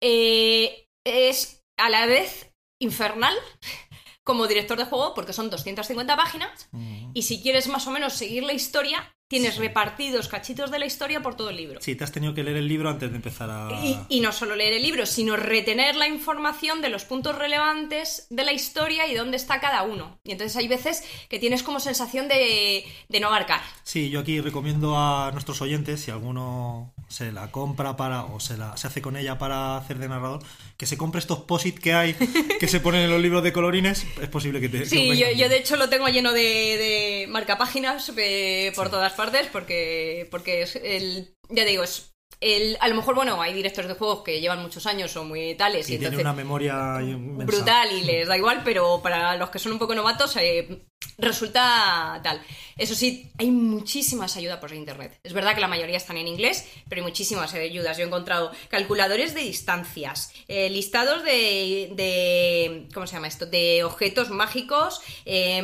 Eh, 0.00 0.88
es 1.04 1.64
a 1.76 1.90
la 1.90 2.06
vez 2.06 2.52
infernal 2.80 3.34
como 4.24 4.46
director 4.46 4.78
de 4.78 4.84
juego 4.84 5.14
porque 5.14 5.32
son 5.32 5.50
250 5.50 6.16
páginas 6.16 6.68
y 7.14 7.22
si 7.22 7.40
quieres 7.40 7.68
más 7.68 7.86
o 7.86 7.90
menos 7.90 8.12
seguir 8.12 8.42
la 8.42 8.52
historia 8.52 9.16
tienes 9.28 9.58
repartidos 9.58 10.28
cachitos 10.28 10.70
de 10.70 10.78
la 10.78 10.86
historia 10.86 11.20
por 11.22 11.36
todo 11.36 11.50
el 11.50 11.56
libro. 11.56 11.80
Sí, 11.80 11.94
te 11.94 12.04
has 12.04 12.12
tenido 12.12 12.34
que 12.34 12.42
leer 12.42 12.56
el 12.56 12.66
libro 12.66 12.88
antes 12.88 13.10
de 13.10 13.16
empezar 13.16 13.50
a... 13.50 13.68
Y, 13.84 13.98
y 14.08 14.20
no 14.20 14.32
solo 14.32 14.56
leer 14.56 14.72
el 14.72 14.82
libro, 14.82 15.06
sino 15.06 15.36
retener 15.36 15.96
la 15.96 16.08
información 16.08 16.80
de 16.80 16.88
los 16.88 17.04
puntos 17.04 17.36
relevantes 17.36 18.26
de 18.30 18.44
la 18.44 18.52
historia 18.52 19.06
y 19.06 19.14
dónde 19.14 19.36
está 19.36 19.60
cada 19.60 19.82
uno. 19.82 20.18
Y 20.24 20.32
entonces 20.32 20.56
hay 20.56 20.66
veces 20.66 21.04
que 21.28 21.38
tienes 21.38 21.62
como 21.62 21.78
sensación 21.78 22.26
de, 22.26 22.84
de 23.08 23.20
no 23.20 23.28
abarcar. 23.28 23.60
Sí, 23.82 24.10
yo 24.10 24.20
aquí 24.20 24.40
recomiendo 24.40 24.96
a 24.98 25.30
nuestros 25.32 25.60
oyentes, 25.60 26.00
si 26.00 26.10
alguno 26.10 26.94
se 27.08 27.32
la 27.32 27.50
compra 27.50 27.96
para 27.96 28.24
o 28.24 28.38
se, 28.38 28.56
la, 28.56 28.76
se 28.76 28.86
hace 28.86 29.02
con 29.02 29.16
ella 29.16 29.38
para 29.38 29.76
hacer 29.76 29.98
de 29.98 30.08
narrador, 30.08 30.40
que 30.76 30.86
se 30.86 30.96
compre 30.96 31.20
estos 31.20 31.40
posit 31.40 31.78
que 31.78 31.94
hay, 31.94 32.14
que 32.60 32.68
se 32.68 32.80
ponen 32.80 33.02
en 33.02 33.10
los 33.10 33.20
libros 33.20 33.42
de 33.42 33.52
colorines, 33.52 34.06
es 34.20 34.28
posible 34.28 34.60
que 34.60 34.68
te... 34.68 34.86
Sí, 34.86 35.16
yo, 35.16 35.30
yo 35.30 35.48
de 35.48 35.56
hecho 35.56 35.76
lo 35.76 35.88
tengo 35.88 36.08
lleno 36.08 36.32
de, 36.32 36.40
de 36.40 37.26
marcapáginas 37.28 38.12
eh, 38.16 38.72
por 38.76 38.90
todas 38.90 39.12
partes 39.14 39.48
porque, 39.50 40.28
porque 40.30 40.62
es 40.62 40.76
el, 40.76 41.34
ya 41.48 41.64
digo, 41.64 41.82
es 41.82 42.12
el, 42.40 42.76
a 42.80 42.88
lo 42.88 42.94
mejor, 42.94 43.14
bueno, 43.14 43.40
hay 43.42 43.52
directores 43.52 43.88
de 43.88 43.94
juegos 43.96 44.22
que 44.22 44.40
llevan 44.40 44.62
muchos 44.62 44.86
años 44.86 45.16
o 45.16 45.24
muy 45.24 45.54
tales 45.56 45.88
y, 45.88 45.94
Y 45.94 45.98
tiene 45.98 46.06
entonces 46.16 46.24
una 46.24 46.32
memoria 46.34 46.98
inmensa. 47.02 47.44
brutal 47.46 47.92
y 47.92 48.02
les 48.04 48.28
da 48.28 48.36
igual, 48.36 48.62
pero 48.64 49.00
para 49.02 49.36
los 49.36 49.50
que 49.50 49.58
son 49.58 49.72
un 49.72 49.78
poco 49.78 49.94
novatos 49.94 50.36
eh, 50.36 50.84
resulta 51.16 52.20
tal. 52.22 52.40
Eso 52.76 52.94
sí, 52.94 53.30
hay 53.38 53.50
muchísimas 53.50 54.36
ayudas 54.36 54.58
por 54.60 54.72
internet. 54.72 55.18
Es 55.24 55.32
verdad 55.32 55.54
que 55.54 55.60
la 55.60 55.68
mayoría 55.68 55.96
están 55.96 56.16
en 56.16 56.28
inglés, 56.28 56.64
pero 56.88 57.00
hay 57.02 57.06
muchísimas 57.08 57.52
ayudas. 57.54 57.96
Yo 57.96 58.04
he 58.04 58.06
encontrado 58.06 58.52
calculadores 58.68 59.34
de 59.34 59.40
distancias, 59.42 60.32
eh, 60.46 60.70
listados 60.70 61.24
de, 61.24 61.90
de- 61.94 62.88
¿cómo 62.94 63.06
se 63.06 63.14
llama 63.14 63.26
esto? 63.28 63.46
De 63.46 63.82
objetos 63.84 64.30
mágicos. 64.30 65.00
eh, 65.24 65.58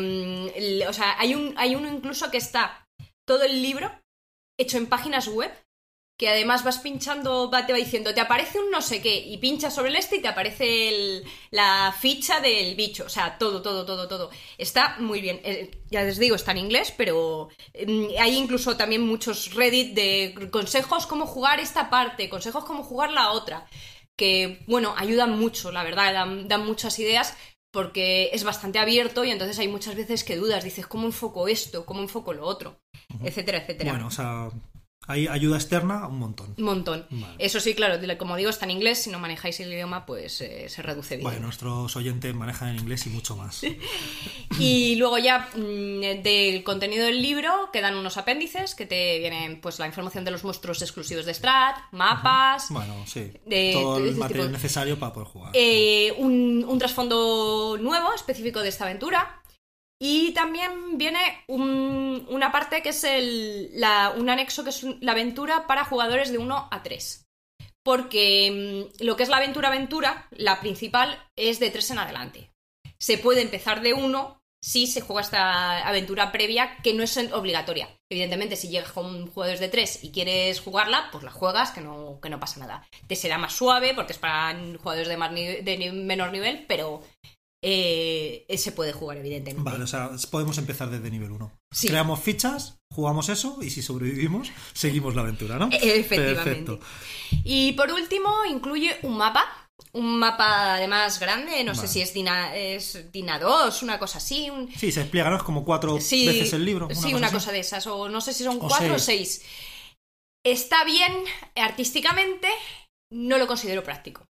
el- 0.57 0.85
o 0.89 0.93
sea, 0.93 1.19
hay 1.21 1.35
un 1.35 1.55
hay 1.57 1.75
uno 1.77 1.89
incluso 1.89 2.31
que 2.31 2.39
está 2.39 2.87
todo 3.27 3.45
el 3.45 3.63
libro 3.63 3.91
hecho 4.59 4.77
en 4.77 4.87
páginas 4.87 5.29
web 5.29 5.51
que 6.17 6.29
además 6.29 6.63
vas 6.63 6.79
pinchando, 6.79 7.51
va, 7.51 7.67
te 7.67 7.73
va 7.73 7.79
diciendo, 7.79 8.15
te 8.15 8.21
aparece 8.21 8.61
un 8.61 8.71
no 8.71 8.81
sé 8.83 9.03
qué, 9.03 9.17
y 9.17 9.37
pinchas 9.39 9.75
sobre 9.75 9.91
el 9.91 9.97
este 9.97 10.17
y 10.17 10.23
te 10.23 10.29
aparece 10.29 10.89
el- 10.89 11.25
la 11.51 11.93
ficha 11.99 12.41
del 12.41 12.77
bicho. 12.77 13.05
O 13.07 13.09
sea, 13.09 13.37
todo, 13.37 13.61
todo, 13.63 13.85
todo, 13.85 14.07
todo. 14.07 14.31
Está 14.57 14.97
muy 15.01 15.21
bien. 15.21 15.41
Eh, 15.45 15.71
ya 15.91 16.03
les 16.05 16.19
digo, 16.19 16.37
está 16.37 16.53
en 16.53 16.59
inglés, 16.59 16.95
pero 16.97 17.49
mm, 17.87 18.07
hay 18.21 18.37
incluso 18.37 18.77
también 18.77 19.03
muchos 19.03 19.55
Reddit 19.55 19.95
de 19.95 20.49
consejos 20.53 21.07
cómo 21.07 21.27
jugar 21.27 21.59
esta 21.59 21.91
parte, 21.91 22.29
consejos 22.29 22.65
cómo 22.65 22.85
jugar 22.85 23.11
la 23.11 23.33
otra. 23.33 23.67
Que, 24.17 24.61
bueno, 24.69 24.95
ayudan 24.97 25.37
mucho, 25.37 25.73
la 25.73 25.83
verdad, 25.83 26.13
dan, 26.13 26.47
dan 26.47 26.65
muchas 26.65 26.97
ideas 27.01 27.37
porque 27.73 28.31
es 28.33 28.45
bastante 28.45 28.79
abierto 28.79 29.25
y 29.25 29.33
entonces 29.33 29.59
hay 29.59 29.67
muchas 29.67 29.97
veces 29.97 30.23
que 30.23 30.37
dudas, 30.37 30.63
dices, 30.63 30.87
¿cómo 30.87 31.07
enfoco 31.07 31.49
esto? 31.49 31.85
¿Cómo 31.85 32.01
enfoco 32.03 32.33
lo 32.33 32.47
otro? 32.47 32.79
Etcétera, 33.25 33.59
etcétera. 33.59 33.91
Bueno, 33.91 34.07
o 34.07 34.11
sea, 34.13 34.49
hay 35.07 35.27
ayuda 35.29 35.57
externa 35.57 36.07
un 36.07 36.19
montón. 36.19 36.55
Un 36.59 36.65
montón. 36.65 37.07
Vale. 37.11 37.35
Eso 37.39 37.61
sí, 37.61 37.75
claro, 37.75 37.99
como 38.19 38.37
digo, 38.37 38.51
está 38.51 38.65
en 38.65 38.71
inglés. 38.73 39.03
Si 39.03 39.11
no 39.11 39.19
manejáis 39.19 39.61
el 39.61 39.73
idioma, 39.73 40.07
pues 40.07 40.41
eh, 40.41 40.69
se 40.69 40.83
reduce 40.83 41.17
bien. 41.17 41.25
Bueno, 41.29 41.41
nuestros 41.43 41.95
oyentes 41.97 42.35
manejan 42.35 42.69
el 42.71 42.81
inglés 42.81 43.07
y 43.07 43.11
mucho 43.11 43.37
más. 43.37 43.63
Y 44.59 44.95
luego 44.97 45.19
ya 45.19 45.49
mm, 45.55 46.23
del 46.23 46.63
contenido 46.63 47.07
del 47.07 47.21
libro 47.21 47.71
quedan 47.73 47.97
unos 47.97 48.17
apéndices 48.17 48.75
que 48.77 48.87
te 48.87 49.19
vienen 49.19 49.61
pues 49.61 49.79
la 49.81 49.87
información 49.87 50.25
de 50.25 50.31
los 50.31 50.45
monstruos 50.45 50.81
exclusivos 50.81 51.27
de 51.27 51.35
Strat, 51.35 51.77
mapas, 51.91 52.67
Bueno, 52.71 52.95
sí. 53.07 53.33
De- 53.47 53.73
todo 53.75 53.99
el 53.99 54.11
ese 54.11 54.19
material 54.19 54.47
tipo. 54.47 54.57
necesario 54.59 54.99
para 54.99 55.13
poder 55.13 55.29
jugar. 55.29 55.51
eh, 55.55 56.15
un, 56.19 56.65
un 56.69 56.79
trasfondo 56.79 57.77
nuevo 57.81 58.15
específico 58.15 58.61
de 58.61 58.69
esta 58.69 58.85
aventura. 58.85 59.41
Y 60.07 60.33
también 60.33 60.99
viene 60.99 61.45
un- 61.49 62.27
una 62.29 62.53
parte 62.53 62.83
que 62.83 62.91
es 62.91 63.05
el, 63.05 63.71
un 64.19 64.29
anexo 64.29 64.63
que 64.63 64.69
es 64.69 64.83
la 65.01 65.13
aventura 65.13 65.67
para 65.67 65.87
jugadores 65.87 66.31
de 66.31 66.37
1 66.37 66.69
a 66.71 66.83
3. 66.83 67.25
Porque 67.83 68.91
mm, 69.01 69.03
lo 69.03 69.17
que 69.17 69.23
es 69.23 69.31
la 69.31 69.39
aventura-aventura, 69.39 70.29
la 70.33 70.61
principal, 70.61 71.19
es 71.37 71.59
de 71.59 71.71
3 71.71 71.93
en 71.93 71.99
adelante. 72.01 72.51
Se 73.01 73.17
puede 73.17 73.41
empezar 73.41 73.81
de 73.81 73.95
1 73.95 74.39
si 74.63 74.87
se 74.87 75.01
juega 75.01 75.23
esta 75.23 75.89
aventura 75.89 76.33
previa 76.33 76.77
que 76.83 76.93
no 76.93 77.03
es 77.03 77.17
obligatoria. 77.33 77.89
Evidentemente, 78.11 78.57
si 78.57 78.69
llegas 78.69 78.93
con 78.93 79.27
jugadores 79.31 79.61
de 79.61 79.69
tres 79.69 80.05
y 80.05 80.11
quieres 80.13 80.61
jugarla, 80.61 81.09
pues 81.13 81.25
la 81.25 81.31
juegas, 81.31 81.71
que 81.71 81.81
no, 81.81 82.19
que 82.23 82.29
no 82.31 82.41
pasa 82.41 82.61
nada. 82.61 82.87
Te 83.07 83.17
será 83.17 83.39
más 83.39 83.55
suave 83.55 83.95
porque 83.95 84.13
es 84.13 84.19
para 84.19 84.55
jugadores 84.79 85.09
de, 85.09 85.17
más 85.17 85.35
de 85.35 85.91
menor 85.95 86.31
nivel, 86.31 86.65
pero 86.69 87.03
eh, 87.67 88.57
se 88.59 88.73
puede 88.73 88.93
jugar, 88.93 89.17
evidentemente. 89.17 89.71
Vale, 89.71 89.85
o 89.85 89.87
sea, 89.87 90.11
podemos 90.31 90.59
empezar 90.59 90.91
desde 90.91 91.11
nivel 91.11 91.31
1. 91.33 91.51
Sí. 91.73 91.89
Creamos 91.89 92.21
fichas, 92.21 92.77
jugamos 92.93 93.31
eso 93.31 93.59
y 93.63 93.71
si 93.71 93.81
sobrevivimos, 93.81 94.51
seguimos 94.75 95.15
la 95.15 95.23
aventura, 95.23 95.59
¿no? 95.59 95.69
Efectivamente. 95.73 96.35
Perfecto. 96.45 96.81
Y 97.43 97.73
por 97.73 97.91
último, 97.91 98.45
incluye 98.45 98.97
un 99.03 99.17
mapa. 99.17 99.47
Un 99.93 100.19
mapa 100.19 100.75
además 100.75 101.19
grande, 101.19 101.63
no 101.65 101.75
sé 101.75 101.89
si 101.89 102.01
es 102.01 102.13
Dina, 102.13 102.55
es 102.55 103.11
Dina 103.13 103.39
2, 103.39 103.83
una 103.83 103.99
cosa 103.99 104.19
así. 104.19 104.51
Un... 104.51 104.71
Sí, 104.73 104.93
se 104.93 105.01
explica, 105.01 105.31
¿no? 105.31 105.37
Es 105.37 105.43
como 105.43 105.65
cuatro 105.65 106.01
Sí, 106.01 106.27
veces 106.27 106.53
el 106.53 106.65
libro. 106.65 106.89
sí, 106.93 107.15
una 107.15 107.29
así. 107.29 107.35
cosa 107.37 107.51
de 107.53 107.61
esas, 107.61 107.87
o 107.87 108.09
no 108.09 108.21
sé 108.21 108.33
si 108.33 108.45
son 108.45 108.57
O 108.57 108.69
cuatro 108.69 108.95
o 108.95 108.99
seis. 108.99 109.43
Está 110.45 110.85
bien 110.85 111.13
artísticamente, 111.57 112.49
no 113.11 113.39
lo 113.39 113.47
considero 113.47 113.83
práctico. 113.83 114.27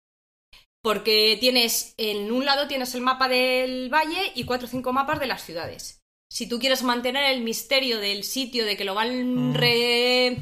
Porque 0.83 1.37
tienes, 1.41 1.95
en 1.99 2.33
un 2.33 2.45
lado 2.45 2.67
tienes 2.67 2.95
el 2.95 3.03
mapa 3.03 3.29
del 3.29 3.91
valle 3.93 4.33
y 4.35 4.45
cuatro 4.45 4.67
o 4.67 4.71
cinco 4.71 4.93
mapas 4.93 5.21
de 5.21 5.27
las 5.27 5.45
ciudades. 5.45 6.01
Si 6.33 6.49
tú 6.49 6.59
quieres 6.59 6.83
mantener 6.83 7.25
el 7.35 7.43
misterio 7.43 7.99
del 7.99 8.25
sitio, 8.25 8.65
de 8.65 8.77
que 8.77 8.85
lo 8.85 8.95
van 8.95 9.51
Mm. 9.51 9.55
re... 9.55 10.37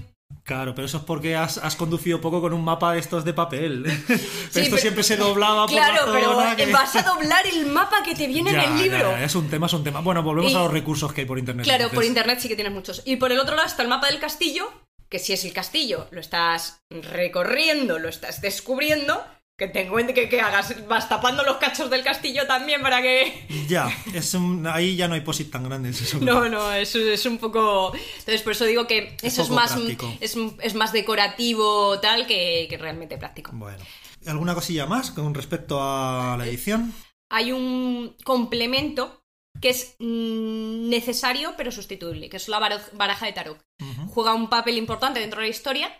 Claro, 0.44 0.74
pero 0.74 0.86
eso 0.86 0.98
es 0.98 1.02
porque 1.04 1.36
has, 1.36 1.58
has 1.58 1.76
conducido 1.76 2.20
poco 2.20 2.40
con 2.40 2.52
un 2.54 2.62
mapa 2.64 2.92
de 2.92 3.00
estos 3.00 3.24
de 3.24 3.32
papel. 3.34 3.82
Pero 4.06 4.14
esto 4.18 4.52
pero- 4.52 4.76
siempre 4.78 5.02
se 5.02 5.16
doblaba 5.16 5.66
por 5.66 5.74
Claro, 5.74 6.06
la 6.06 6.12
pero 6.12 6.56
que- 6.56 6.72
vas 6.72 6.94
a 6.96 7.02
doblar 7.02 7.46
el 7.46 7.66
mapa 7.66 8.02
que 8.02 8.14
te 8.14 8.26
viene 8.26 8.52
Ya, 8.52 8.64
en 8.64 8.72
el 8.76 8.82
libro. 8.82 9.10
ya, 9.12 9.24
es 9.24 9.34
un 9.34 9.48
tema, 9.50 9.66
es 9.66 9.72
un 9.74 9.84
tema. 9.84 10.00
Bueno, 10.00 10.22
volvemos 10.22 10.52
Y- 10.52 10.54
a 10.54 10.60
los 10.60 10.72
recursos 10.72 11.12
que 11.12 11.22
hay 11.22 11.26
por 11.26 11.38
internet. 11.38 11.64
Claro, 11.64 11.90
por 11.90 12.04
internet 12.04 12.38
sí 12.40 12.48
que 12.48 12.54
tienes 12.54 12.72
muchos. 12.72 13.02
Y 13.04 13.16
por 13.16 13.30
el 13.32 13.40
otro 13.40 13.56
lado 13.56 13.66
está 13.68 13.82
el 13.82 13.88
mapa 13.88 14.06
del 14.08 14.20
castillo, 14.20 14.70
que 15.10 15.18
si 15.18 15.32
es 15.34 15.44
el 15.44 15.52
castillo, 15.52 16.06
lo 16.12 16.20
estás 16.20 16.80
recorriendo, 16.90 17.98
lo 17.98 18.08
estás 18.08 18.40
descubriendo, 18.40 19.22
que 19.58 19.66
te 19.66 19.88
cuente 19.88 20.14
que, 20.14 20.28
que 20.28 20.40
hagas, 20.40 20.86
vas 20.86 21.08
tapando 21.08 21.42
los 21.42 21.56
cachos 21.56 21.90
del 21.90 22.04
castillo 22.04 22.46
también 22.46 22.80
para 22.80 23.02
que... 23.02 23.44
Ya, 23.68 23.90
es 24.14 24.32
un- 24.34 24.66
ahí 24.68 24.94
ya 24.94 25.08
no 25.08 25.14
hay 25.14 25.20
posit 25.22 25.50
tan 25.50 25.64
grandes. 25.64 26.00
eso. 26.00 26.18
No, 26.20 26.48
no, 26.48 26.72
es, 26.72 26.94
es 26.94 27.26
un 27.26 27.38
poco... 27.38 27.92
Entonces 27.94 28.42
por 28.42 28.52
eso 28.52 28.64
digo 28.64 28.86
que 28.86 29.16
eso 29.20 29.42
es 29.42 29.50
más, 29.50 29.76
es, 30.20 30.36
es 30.62 30.74
más 30.74 30.92
decorativo 30.92 31.98
tal 32.00 32.26
que, 32.28 32.66
que 32.70 32.78
realmente 32.78 33.18
práctico. 33.18 33.50
Bueno, 33.52 33.82
¿alguna 34.26 34.54
cosilla 34.54 34.86
más 34.86 35.10
con 35.10 35.34
respecto 35.34 35.78
a 35.82 36.36
la 36.38 36.46
edición? 36.46 36.94
hay 37.30 37.52
un 37.52 38.16
complemento 38.24 39.22
que 39.60 39.70
es 39.70 39.96
mm, 39.98 40.88
necesario 40.88 41.54
pero 41.56 41.72
sustituible, 41.72 42.30
que 42.30 42.36
es 42.38 42.48
la 42.48 42.58
baraja 42.92 43.26
de 43.26 43.32
tarot. 43.32 43.58
Juega 44.08 44.34
un 44.34 44.48
papel 44.48 44.78
importante 44.78 45.20
dentro 45.20 45.40
de 45.40 45.46
la 45.48 45.50
historia. 45.50 45.92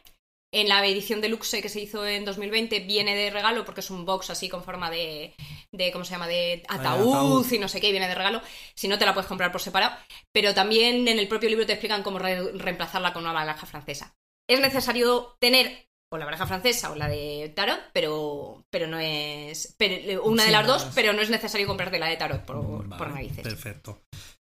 En 0.50 0.68
la 0.68 0.84
edición 0.86 1.20
deluxe 1.20 1.60
que 1.60 1.68
se 1.68 1.80
hizo 1.80 2.06
en 2.06 2.24
2020 2.24 2.80
viene 2.80 3.14
de 3.14 3.30
regalo 3.30 3.64
porque 3.66 3.80
es 3.80 3.90
un 3.90 4.06
box 4.06 4.30
así 4.30 4.48
con 4.48 4.64
forma 4.64 4.90
de, 4.90 5.34
de 5.72 5.92
¿cómo 5.92 6.04
se 6.06 6.12
llama? 6.12 6.26
De 6.26 6.62
ataúd, 6.68 7.14
ataúd. 7.14 7.52
y 7.52 7.58
no 7.58 7.68
sé 7.68 7.80
qué, 7.80 7.88
y 7.88 7.92
viene 7.92 8.08
de 8.08 8.14
regalo. 8.14 8.40
Si 8.74 8.88
no, 8.88 8.98
te 8.98 9.04
la 9.04 9.12
puedes 9.12 9.28
comprar 9.28 9.52
por 9.52 9.60
separado. 9.60 9.94
Pero 10.32 10.54
también 10.54 11.06
en 11.06 11.18
el 11.18 11.28
propio 11.28 11.50
libro 11.50 11.66
te 11.66 11.72
explican 11.74 12.02
cómo 12.02 12.18
re- 12.18 12.52
reemplazarla 12.52 13.12
con 13.12 13.24
una 13.24 13.34
baraja 13.34 13.66
francesa. 13.66 14.14
Es 14.48 14.60
necesario 14.60 15.36
tener 15.38 15.86
o 16.10 16.16
la 16.16 16.24
baraja 16.24 16.46
francesa 16.46 16.90
o 16.90 16.94
la 16.94 17.06
de 17.08 17.52
tarot, 17.54 17.80
pero, 17.92 18.64
pero 18.70 18.86
no 18.86 18.98
es... 18.98 19.74
pero- 19.76 20.24
una 20.24 20.44
de 20.44 20.50
las 20.50 20.66
dos, 20.66 20.86
pero 20.94 21.12
no 21.12 21.20
es 21.20 21.28
necesario 21.28 21.66
comprarte 21.66 21.98
la 21.98 22.06
de 22.06 22.16
tarot 22.16 22.46
por, 22.46 22.88
Vale, 22.88 22.96
por 22.98 23.10
narices. 23.10 23.42
Perfecto. 23.42 24.00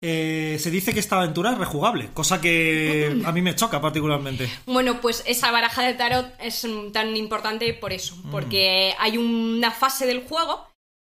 Eh, 0.04 0.58
se 0.60 0.72
dice 0.72 0.94
que 0.94 1.00
esta 1.00 1.18
aventura 1.18 1.52
es 1.52 1.60
rejugable, 1.60 2.10
cosa 2.14 2.42
que 2.42 3.22
a 3.24 3.32
mí 3.32 3.42
me 3.44 3.56
choca 3.56 3.80
particularmente. 3.80 4.50
Bueno, 4.66 5.00
pues 5.00 5.24
esa 5.28 5.52
baraja 5.52 5.84
de 5.84 5.94
tarot 5.94 6.26
es 6.40 6.66
mm, 6.66 6.92
tan 6.92 7.16
importante 7.16 7.72
por 7.76 7.94
eso, 7.94 8.16
Mm. 8.24 8.32
porque 8.32 8.96
hay 8.98 9.18
una 9.18 9.70
fase 9.70 10.08
del 10.08 10.24
juego 10.24 10.68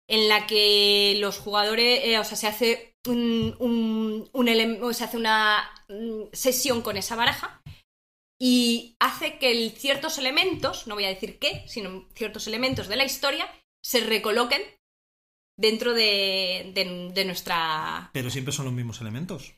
en 0.08 0.28
la 0.28 0.46
que 0.46 1.16
los 1.18 1.38
jugadores, 1.38 2.00
eh, 2.04 2.16
o 2.20 2.22
sea, 2.24 2.36
se 2.36 2.46
hace 2.46 2.94
un, 3.08 4.28
se 4.92 5.04
hace 5.04 5.16
una 5.16 5.68
mm, 5.88 6.22
sesión 6.32 6.80
con 6.82 6.96
esa 6.96 7.16
baraja 7.16 7.60
y 8.40 8.94
hace 9.00 9.38
que 9.38 9.50
el- 9.50 9.72
ciertos 9.72 10.18
elementos, 10.18 10.86
no 10.86 10.94
voy 10.94 11.04
a 11.06 11.08
decir 11.08 11.38
qué, 11.40 11.64
sino 11.66 12.06
ciertos 12.14 12.46
elementos 12.46 12.86
de 12.86 12.96
la 12.96 13.04
historia 13.04 13.48
se 13.82 13.98
recoloquen 14.00 14.62
dentro 15.58 15.94
de, 15.94 16.72
de- 16.74 17.10
de 17.12 17.24
nuestra... 17.24 18.10
Pero 18.12 18.30
siempre 18.30 18.52
son 18.52 18.66
los 18.66 18.74
mismos 18.74 19.00
elementos. 19.00 19.54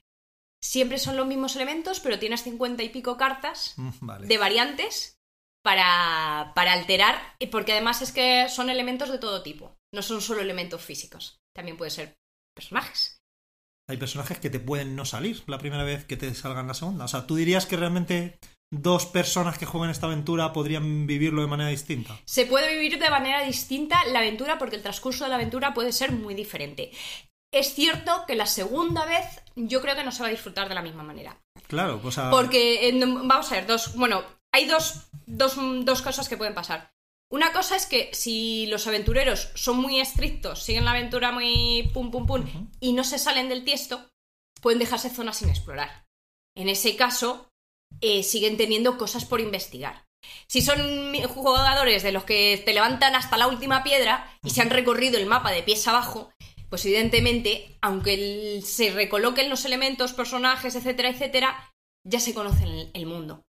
Siempre 0.63 0.99
son 0.99 1.17
los 1.17 1.27
mismos 1.27 1.55
elementos, 1.57 2.01
pero 2.01 2.19
tienes 2.19 2.43
cincuenta 2.43 2.83
y 2.83 2.89
pico 2.89 3.17
cartas 3.17 3.75
Mm, 3.77 3.91
Vale. 4.01 4.27
de 4.27 4.39
variantes 4.39 5.17
para, 5.65 6.53
para 6.55 6.73
alterar, 6.73 7.17
porque 7.51 7.73
además 7.73 8.03
es 8.03 8.13
que 8.13 8.49
son 8.49 8.71
elementos 8.71 9.11
de 9.11 9.19
todo 9.19 9.43
tipo, 9.43 9.77
no 9.95 10.03
son 10.03 10.21
solo 10.21 10.41
elementos 10.41 10.83
físicos, 10.83 11.39
también 11.55 11.77
pueden 11.77 11.91
ser 11.93 12.17
personajes. 12.57 13.19
Hay 13.89 13.97
personajes 13.97 14.39
que 14.39 14.51
te 14.51 14.61
pueden 14.61 14.97
no 14.97 15.05
salir 15.05 15.43
la 15.47 15.59
primera 15.59 15.83
vez 15.85 16.05
que 16.05 16.17
te 16.17 16.35
salgan 16.35 16.67
la 16.69 16.75
segunda. 16.75 17.05
O 17.07 17.09
sea, 17.09 17.27
¿tú 17.27 17.37
dirías 17.37 17.67
que 17.67 17.77
realmente 17.77 18.39
dos 18.71 19.07
personas 19.07 19.59
que 19.59 19.67
jueguen 19.67 19.91
esta 19.91 20.07
aventura 20.07 20.53
podrían 20.53 21.07
vivirlo 21.07 21.43
de 21.43 21.49
manera 21.49 21.71
distinta? 21.71 22.19
Se 22.25 22.47
puede 22.47 22.73
vivir 22.73 22.99
de 22.99 23.11
manera 23.11 23.43
distinta 23.45 24.05
la 24.07 24.21
aventura 24.21 24.59
porque 24.59 24.77
el 24.77 24.83
transcurso 24.83 25.25
de 25.25 25.31
la 25.31 25.37
aventura 25.37 25.75
puede 25.75 25.93
ser 25.93 26.13
muy 26.13 26.35
diferente. 26.35 26.91
Es 27.53 27.75
cierto 27.75 28.25
que 28.27 28.35
la 28.35 28.47
segunda 28.47 29.07
vez 29.07 29.25
yo 29.57 29.81
creo 29.81 29.97
que 29.97 30.05
no 30.05 30.13
se 30.13 30.23
va 30.23 30.29
a 30.29 30.33
disfrutar 30.33 30.69
de 30.69 30.75
la 30.75 30.83
misma 30.83 31.03
manera. 31.03 31.41
Claro, 31.67 32.01
o 32.05 32.11
sea... 32.11 32.31
Porque, 32.31 32.89
eh, 32.89 32.93
vamos 32.99 33.51
a 33.51 33.55
ver, 33.55 33.67
dos, 33.67 33.97
bueno, 33.97 34.23
hay 34.53 34.67
dos, 34.67 35.09
dos, 35.27 35.57
dos 35.85 36.03
cosas 36.03 36.29
que 36.29 36.37
pueden 36.37 36.55
pasar. 36.55 36.93
Una 37.31 37.53
cosa 37.53 37.77
es 37.77 37.87
que 37.87 38.11
si 38.13 38.67
los 38.67 38.87
aventureros 38.87 39.51
son 39.55 39.79
muy 39.79 40.01
estrictos, 40.01 40.63
siguen 40.63 40.85
la 40.85 40.93
aventura 40.93 41.31
muy 41.31 41.91
pum 41.93 42.11
pum 42.11 42.27
pum 42.27 42.45
y 42.81 42.93
no 42.93 43.05
se 43.05 43.19
salen 43.19 43.49
del 43.49 43.65
tiesto, 43.65 44.11
pueden 44.63 44.79
dejarse 44.79 45.11
zonas 45.11 45.37
sin 45.37 45.51
explorar. 45.51 46.07
En 46.57 46.69
ese 46.69 46.97
caso, 46.97 47.51
eh, 48.01 48.23
siguen 48.23 48.57
teniendo 48.57 48.99
cosas 48.99 49.25
por 49.25 49.41
investigar. 49.41 50.05
Si 50.47 50.63
son 50.63 51.15
jugadores 51.29 52.03
de 52.03 52.13
los 52.13 52.25
que 52.25 52.63
te 52.65 52.75
levantan 52.75 53.15
hasta 53.15 53.37
la 53.37 53.47
última 53.47 53.83
piedra 53.83 54.31
y 54.43 54.51
se 54.51 54.63
han 54.63 54.71
recorrido 54.71 55.19
el 55.19 55.27
mapa 55.27 55.51
de 55.51 55.63
pies 55.63 55.87
abajo, 55.89 56.31
pues 56.69 56.85
evidentemente, 56.85 57.77
aunque 57.81 58.61
se 58.65 58.91
recoloquen 58.91 59.49
los 59.49 59.65
elementos, 59.65 60.13
personajes, 60.13 60.75
etcétera, 60.75 61.11
etcétera, 61.11 61.73
ya 62.07 62.21
se 62.21 62.35
conocen 62.35 62.91
el, 62.93 63.07
mundo. 63.07 63.43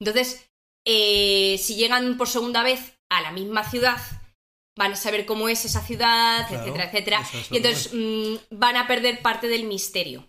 Entonces, 0.00 0.48
eh, 0.86 1.56
si 1.58 1.76
llegan 1.76 2.16
por 2.16 2.28
segunda 2.28 2.62
vez 2.62 2.96
a 3.10 3.20
la 3.20 3.32
misma 3.32 3.68
ciudad, 3.68 3.98
van 4.76 4.92
a 4.92 4.96
saber 4.96 5.24
cómo 5.24 5.48
es 5.48 5.64
esa 5.64 5.82
ciudad, 5.82 6.48
Claro, 6.48 6.62
etcétera, 6.62 6.84
etcétera, 6.84 7.20
es 7.20 7.52
y 7.52 7.56
entonces 7.56 7.90
mm, 7.92 8.34
van 8.50 8.76
a 8.76 8.86
perder 8.86 9.22
parte 9.22 9.48
del 9.48 9.64
misterio. 9.64 10.26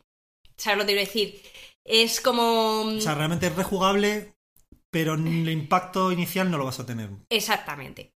¿Sabes 0.57 0.78
lo 0.78 0.86
que 0.86 0.93
quiero 0.93 1.05
decir? 1.07 1.41
Es 1.86 2.20
como... 2.20 2.82
O 2.82 3.00
sea, 3.00 3.16
realmente 3.16 3.48
es 3.48 3.56
rejugable, 3.56 4.36
pero 4.90 5.14
el 5.14 5.50
impacto 5.50 6.12
inicial 6.12 6.50
no 6.50 6.58
lo 6.58 6.66
vas 6.66 6.80
a 6.80 6.86
tener. 6.86 7.10
Exactamente. 7.30 8.14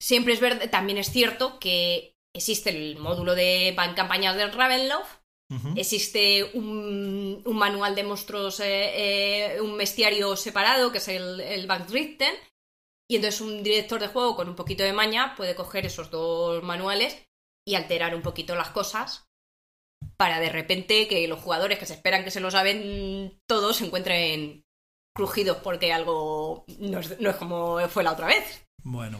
Siempre 0.00 0.32
es 0.32 0.40
verdad, 0.40 0.70
también 0.70 0.98
es 0.98 1.10
cierto 1.10 1.58
que 1.58 2.16
existe 2.34 2.70
el 2.70 2.98
módulo 2.98 3.34
de 3.34 3.74
van 3.76 3.94
campañas 3.94 4.36
del 4.36 4.52
Ravenloft, 4.52 5.20
existe 5.74 6.44
un, 6.54 7.42
un 7.44 7.56
manual 7.56 7.96
de 7.96 8.04
monstruos, 8.04 8.60
eh, 8.60 9.56
eh, 9.56 9.60
un 9.60 9.76
bestiario 9.76 10.36
separado, 10.36 10.92
que 10.92 10.98
es 10.98 11.08
el, 11.08 11.40
el 11.40 11.66
Bankdriften, 11.66 12.32
y 13.10 13.16
entonces 13.16 13.40
un 13.40 13.64
director 13.64 13.98
de 14.00 14.06
juego 14.06 14.36
con 14.36 14.48
un 14.48 14.54
poquito 14.54 14.84
de 14.84 14.92
maña 14.92 15.34
puede 15.34 15.56
coger 15.56 15.84
esos 15.86 16.10
dos 16.10 16.62
manuales 16.62 17.18
y 17.66 17.74
alterar 17.74 18.14
un 18.14 18.22
poquito 18.22 18.54
las 18.54 18.70
cosas 18.70 19.29
para 20.20 20.38
de 20.38 20.50
repente 20.50 21.08
que 21.08 21.26
los 21.28 21.40
jugadores 21.40 21.78
que 21.78 21.86
se 21.86 21.94
esperan 21.94 22.24
que 22.24 22.30
se 22.30 22.40
lo 22.40 22.50
saben 22.50 23.40
todos 23.48 23.78
se 23.78 23.86
encuentren 23.86 24.64
crujidos 25.16 25.56
porque 25.62 25.94
algo 25.94 26.66
no 26.78 26.98
es, 26.98 27.18
no 27.20 27.30
es 27.30 27.36
como 27.36 27.78
fue 27.88 28.04
la 28.04 28.12
otra 28.12 28.26
vez. 28.26 28.62
Bueno, 28.82 29.18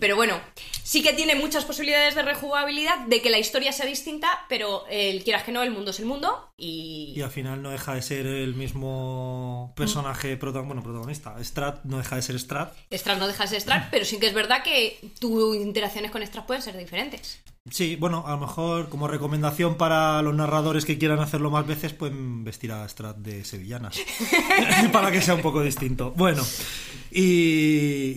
Pero 0.00 0.14
bueno, 0.16 0.40
sí 0.82 1.02
que 1.02 1.12
tiene 1.12 1.34
muchas 1.34 1.64
posibilidades 1.64 2.14
de 2.14 2.22
rejugabilidad, 2.22 2.98
de 3.06 3.22
que 3.22 3.30
la 3.30 3.38
historia 3.38 3.72
sea 3.72 3.86
distinta, 3.86 4.44
pero 4.48 4.84
el 4.88 5.22
quieras 5.24 5.42
que 5.44 5.52
no, 5.52 5.62
el 5.62 5.70
mundo 5.70 5.90
es 5.92 5.98
el 6.00 6.06
mundo 6.06 6.50
y... 6.56 7.12
y 7.16 7.22
al 7.22 7.30
final 7.30 7.62
no 7.62 7.70
deja 7.70 7.94
de 7.94 8.02
ser 8.02 8.26
el 8.26 8.54
mismo 8.54 9.72
personaje 9.76 10.36
prota- 10.36 10.60
bueno, 10.62 10.82
protagonista. 10.82 11.36
Strat 11.42 11.84
no 11.84 11.98
deja 11.98 12.16
de 12.16 12.22
ser 12.22 12.38
Strat. 12.38 12.74
Strat 12.92 13.18
no 13.18 13.26
deja 13.28 13.44
de 13.44 13.48
ser 13.50 13.60
Strat, 13.60 13.88
pero 13.90 14.04
sí 14.04 14.18
que 14.18 14.26
es 14.26 14.34
verdad 14.34 14.62
que 14.64 14.98
tus 15.20 15.56
interacciones 15.56 16.10
con 16.10 16.24
Strat 16.26 16.46
pueden 16.46 16.62
ser 16.62 16.76
diferentes. 16.76 17.40
Sí, 17.70 17.96
bueno, 17.96 18.24
a 18.26 18.32
lo 18.32 18.38
mejor 18.38 18.90
como 18.90 19.08
recomendación 19.08 19.76
para 19.76 20.20
los 20.20 20.34
narradores 20.34 20.84
que 20.84 20.98
quieran 20.98 21.20
hacerlo 21.20 21.50
más 21.50 21.66
veces, 21.66 21.94
pueden 21.94 22.44
vestir 22.44 22.70
a 22.72 22.86
Strat 22.86 23.16
de 23.16 23.42
sevillanas. 23.42 23.98
para 24.92 25.10
que 25.10 25.22
sea 25.22 25.34
un 25.34 25.40
poco 25.40 25.62
distinto. 25.62 26.10
Bueno, 26.14 26.42
Y, 27.10 27.22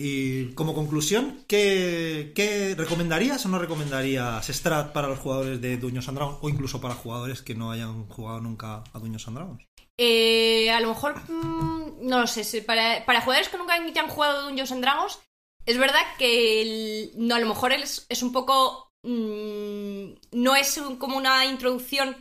y 0.00 0.52
como 0.54 0.74
conclusión, 0.74 1.44
¿qué, 1.48 2.32
qué 2.34 2.74
recomendarías 2.76 3.44
o 3.46 3.48
no 3.48 3.58
recomendarías 3.58 4.46
Strat 4.46 4.92
para 4.92 5.08
los 5.08 5.18
jugadores 5.18 5.60
de 5.62 5.78
Dungeons 5.78 6.08
and 6.08 6.18
Dragons 6.18 6.38
o 6.42 6.48
incluso 6.50 6.80
para 6.80 6.94
jugadores 6.94 7.40
que 7.40 7.54
no 7.54 7.70
hayan 7.70 8.06
jugado 8.08 8.40
nunca 8.40 8.84
a 8.92 8.98
Dungeons 8.98 9.28
and 9.28 9.36
Dragons? 9.38 9.64
Eh, 9.96 10.70
a 10.70 10.80
lo 10.80 10.88
mejor, 10.90 11.14
mm, 11.30 12.06
no 12.06 12.20
lo 12.20 12.26
sé, 12.26 12.60
para, 12.62 13.04
para 13.06 13.22
jugadores 13.22 13.48
que 13.48 13.56
nunca 13.56 13.74
han 13.76 14.08
jugado 14.08 14.42
Dungeons 14.42 14.72
and 14.72 14.82
Dragons, 14.82 15.18
es 15.64 15.78
verdad 15.78 16.00
que 16.18 16.60
el- 16.62 17.10
no, 17.16 17.34
a 17.34 17.40
lo 17.40 17.46
mejor 17.46 17.72
es, 17.72 18.04
es 18.10 18.22
un 18.22 18.32
poco... 18.32 18.87
mm, 19.02 20.12
no 20.32 20.56
es 20.56 20.76
un- 20.78 20.96
como 20.96 21.16
una 21.16 21.44
introducción 21.46 22.16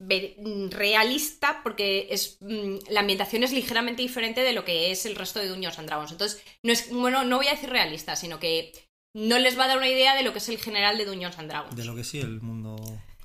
mm, 0.00 0.68
realista 0.70 1.60
porque 1.62 2.08
es 2.10 2.36
mm, 2.40 2.76
la 2.90 3.00
ambientación 3.00 3.42
es 3.44 3.52
ligeramente 3.52 4.02
diferente 4.02 4.42
de 4.42 4.52
lo 4.52 4.64
que 4.64 4.90
es 4.90 5.06
el 5.06 5.16
resto 5.16 5.38
de 5.38 5.48
Dungeons 5.48 5.78
and 5.78 5.88
Dragons. 5.88 6.12
Entonces, 6.12 6.42
no 6.62 6.72
es, 6.72 6.90
bueno, 6.90 7.24
no 7.24 7.36
voy 7.36 7.46
a 7.48 7.52
decir 7.52 7.70
realista, 7.70 8.16
sino 8.16 8.38
que 8.38 8.72
no 9.14 9.38
les 9.38 9.58
va 9.58 9.64
a 9.64 9.68
dar 9.68 9.78
una 9.78 9.88
idea 9.88 10.14
de 10.16 10.22
lo 10.22 10.32
que 10.32 10.38
es 10.38 10.48
el 10.48 10.58
general 10.58 10.98
de 10.98 11.04
Dungeons 11.04 11.38
and 11.38 11.48
Dragons 11.48 11.76
De 11.76 11.84
lo 11.84 11.94
que 11.94 12.04
sí, 12.04 12.18
el 12.20 12.40
mundo. 12.40 12.76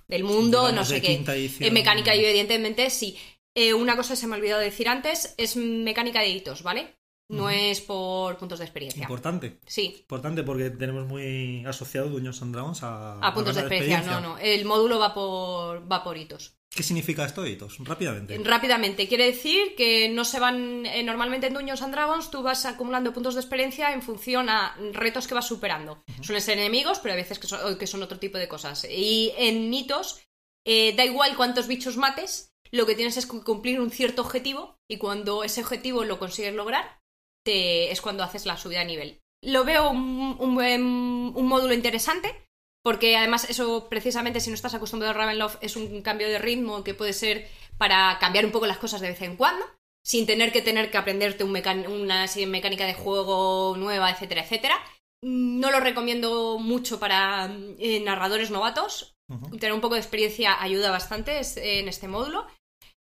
del 0.07 0.23
mundo, 0.23 0.59
digamos, 0.67 0.73
no 0.75 0.85
sé 0.85 1.01
qué. 1.01 1.15
edición. 1.15 1.67
En 1.67 1.73
mecánica, 1.73 2.15
y 2.15 2.23
evidentemente, 2.23 2.89
sí. 2.89 3.17
Eh, 3.55 3.73
una 3.73 3.95
cosa 3.97 4.15
se 4.15 4.27
me 4.27 4.35
ha 4.35 4.37
olvidado 4.37 4.61
decir 4.61 4.87
antes, 4.87 5.33
es 5.37 5.55
mecánica 5.55 6.21
de 6.21 6.29
hitos, 6.29 6.61
¿vale? 6.63 6.98
No 7.29 7.49
es 7.49 7.79
por 7.81 8.37
puntos 8.37 8.59
de 8.59 8.65
experiencia. 8.65 9.01
Importante. 9.03 9.59
Sí, 9.65 9.97
Importante 9.99 10.43
porque 10.43 10.71
tenemos 10.71 11.05
muy 11.07 11.63
asociado 11.65 12.09
Dungeons 12.09 12.41
and 12.41 12.53
Dragons 12.53 12.83
a, 12.83 13.19
a 13.19 13.33
puntos 13.33 13.55
de 13.55 13.61
ganar 13.61 13.73
experiencia, 13.73 14.19
no, 14.19 14.29
no. 14.29 14.37
El 14.39 14.65
módulo 14.65 14.97
va 14.97 15.13
por, 15.13 15.91
va 15.91 16.03
por 16.03 16.17
hitos. 16.17 16.55
¿Qué 16.71 16.83
significa 16.83 17.25
esto, 17.25 17.45
Hitos? 17.47 17.77
Rápidamente. 17.79 18.37
Rápidamente, 18.43 19.07
quiere 19.07 19.25
decir 19.25 19.73
que 19.75 20.07
no 20.09 20.23
se 20.23 20.39
van. 20.39 20.85
eh, 20.85 21.01
normalmente 21.03 21.47
en 21.47 21.55
Dungeons 21.55 21.81
and 21.81 21.93
Dragons 21.93 22.29
tú 22.29 22.43
vas 22.43 22.63
acumulando 22.65 23.11
puntos 23.11 23.33
de 23.33 23.41
experiencia 23.41 23.91
en 23.91 24.03
función 24.03 24.49
a 24.49 24.75
retos 24.93 25.27
que 25.27 25.33
vas 25.33 25.47
superando. 25.47 26.03
Suelen 26.21 26.43
ser 26.43 26.59
enemigos, 26.59 26.99
pero 26.99 27.13
a 27.13 27.17
veces 27.17 27.39
que 27.39 27.47
son, 27.47 27.77
que 27.77 27.87
son 27.87 28.03
otro 28.03 28.19
tipo 28.19 28.37
de 28.37 28.47
cosas. 28.47 28.85
Y 28.89 29.33
en 29.37 29.69
mitos, 29.71 30.21
eh, 30.63 30.93
da 30.95 31.05
igual 31.05 31.35
cuántos 31.35 31.67
bichos 31.67 31.97
mates, 31.97 32.53
lo 32.71 32.85
que 32.85 32.93
tienes 32.93 33.17
es 33.17 33.25
cumplir 33.25 33.79
un 33.81 33.89
cierto 33.89 34.21
objetivo, 34.21 34.77
y 34.87 34.97
cuando 34.97 35.43
ese 35.43 35.61
objetivo 35.61 36.03
lo 36.05 36.19
consigues 36.19 36.53
lograr, 36.53 36.98
te, 37.43 37.91
es 37.91 38.01
cuando 38.01 38.23
haces 38.23 38.45
la 38.45 38.57
subida 38.57 38.79
de 38.79 38.85
nivel. 38.85 39.21
Lo 39.41 39.63
veo 39.63 39.91
un, 39.91 40.37
un 40.39 41.47
módulo 41.47 41.73
interesante. 41.73 42.35
Porque 42.81 43.17
además 43.17 43.49
eso, 43.49 43.89
precisamente, 43.89 44.39
si 44.39 44.49
no 44.49 44.55
estás 44.55 44.73
acostumbrado 44.73 45.13
a 45.13 45.17
Ravenloft, 45.17 45.57
es 45.61 45.75
un 45.75 46.01
cambio 46.01 46.29
de 46.29 46.39
ritmo 46.39 46.83
que 46.83 46.93
puede 46.93 47.13
ser 47.13 47.47
para 47.77 48.17
cambiar 48.19 48.45
un 48.45 48.51
poco 48.51 48.67
las 48.67 48.77
cosas 48.77 49.01
de 49.01 49.09
vez 49.09 49.21
en 49.21 49.35
cuando, 49.35 49.65
sin 50.03 50.25
tener 50.25 50.51
que 50.51 50.61
tener 50.61 50.89
que 50.89 50.97
aprenderte 50.97 51.43
un 51.43 51.51
una 51.51 52.25
mecánica 52.47 52.85
de 52.85 52.93
juego 52.93 53.75
nueva, 53.77 54.09
etcétera, 54.09 54.43
etcétera. 54.43 54.79
No 55.21 55.71
lo 55.71 55.81
recomiendo 55.81 56.57
mucho 56.59 56.99
para 56.99 57.53
eh, 57.79 57.99
narradores 57.99 58.51
novatos. 58.51 59.15
Tener 59.59 59.73
un 59.73 59.81
poco 59.81 59.93
de 59.93 60.01
experiencia 60.01 60.59
ayuda 60.59 60.89
bastante 60.89 61.41
en 61.57 61.87
este 61.87 62.07
módulo. 62.07 62.47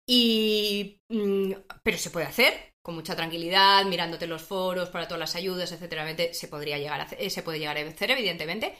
Y. 0.07 0.99
mm, 1.09 1.53
pero 1.83 1.97
se 1.97 2.09
puede 2.09 2.25
hacer 2.25 2.73
con 2.89 2.95
mucha 2.95 3.15
tranquilidad, 3.15 3.85
mirándote 3.85 4.25
los 4.25 4.41
foros 4.41 4.89
para 4.89 5.07
todas 5.07 5.19
las 5.19 5.35
ayudas, 5.35 5.71
etcétera. 5.71 6.05
Se 6.33 6.47
podría 6.47 6.79
llegar 6.79 6.99
a 6.99 7.03
hacer, 7.03 7.19
eh, 7.21 7.29
se 7.29 7.43
puede 7.43 7.59
llegar 7.59 7.77
a 7.77 7.81
hacer, 7.87 8.09
evidentemente. 8.09 8.75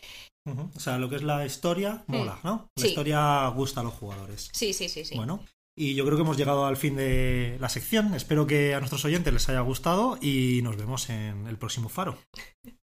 O 0.76 0.80
sea, 0.80 0.98
lo 0.98 1.08
que 1.10 1.18
es 1.18 1.22
la 1.24 1.46
historia 1.46 2.04
mola, 2.08 2.40
¿no? 2.44 2.70
La 2.76 2.82
Sí. 2.82 2.90
historia 2.90 3.48
gusta 3.50 3.82
a 3.82 3.84
los 3.84 3.94
jugadores. 3.94 4.50
Sí, 4.52 4.74
sí, 4.74 4.90
sí, 4.90 5.06
sí. 5.06 5.16
Bueno, 5.16 5.46
y 5.78 5.94
yo 5.94 6.04
creo 6.06 6.18
que 6.18 6.24
hemos 6.24 6.38
llegado 6.38 6.66
al 6.66 6.76
fin 6.76 6.96
de 6.96 7.58
la 7.60 7.70
sección. 7.70 8.16
Espero 8.16 8.48
que 8.48 8.74
a 8.74 8.80
nuestros 8.80 9.06
oyentes 9.06 9.32
les 9.32 9.48
haya 9.50 9.60
gustado 9.62 10.18
y 10.20 10.62
nos 10.64 10.76
vemos 10.76 11.10
en 11.12 11.46
el 11.48 11.58
próximo 11.58 11.88
faro. 11.88 12.18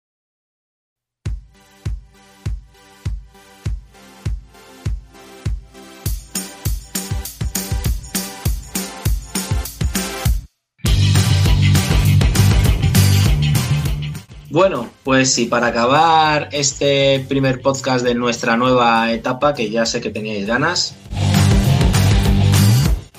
Bueno, 14.54 14.88
pues 15.04 15.34
sí, 15.34 15.46
para 15.46 15.66
acabar 15.66 16.50
este 16.52 17.26
primer 17.28 17.60
podcast 17.60 18.06
de 18.06 18.14
nuestra 18.14 18.56
nueva 18.56 19.12
etapa, 19.12 19.56
que 19.56 19.72
ya 19.72 19.84
sé 19.88 20.00
que 20.00 20.12
teníais 20.12 20.46
ganas, 20.46 20.94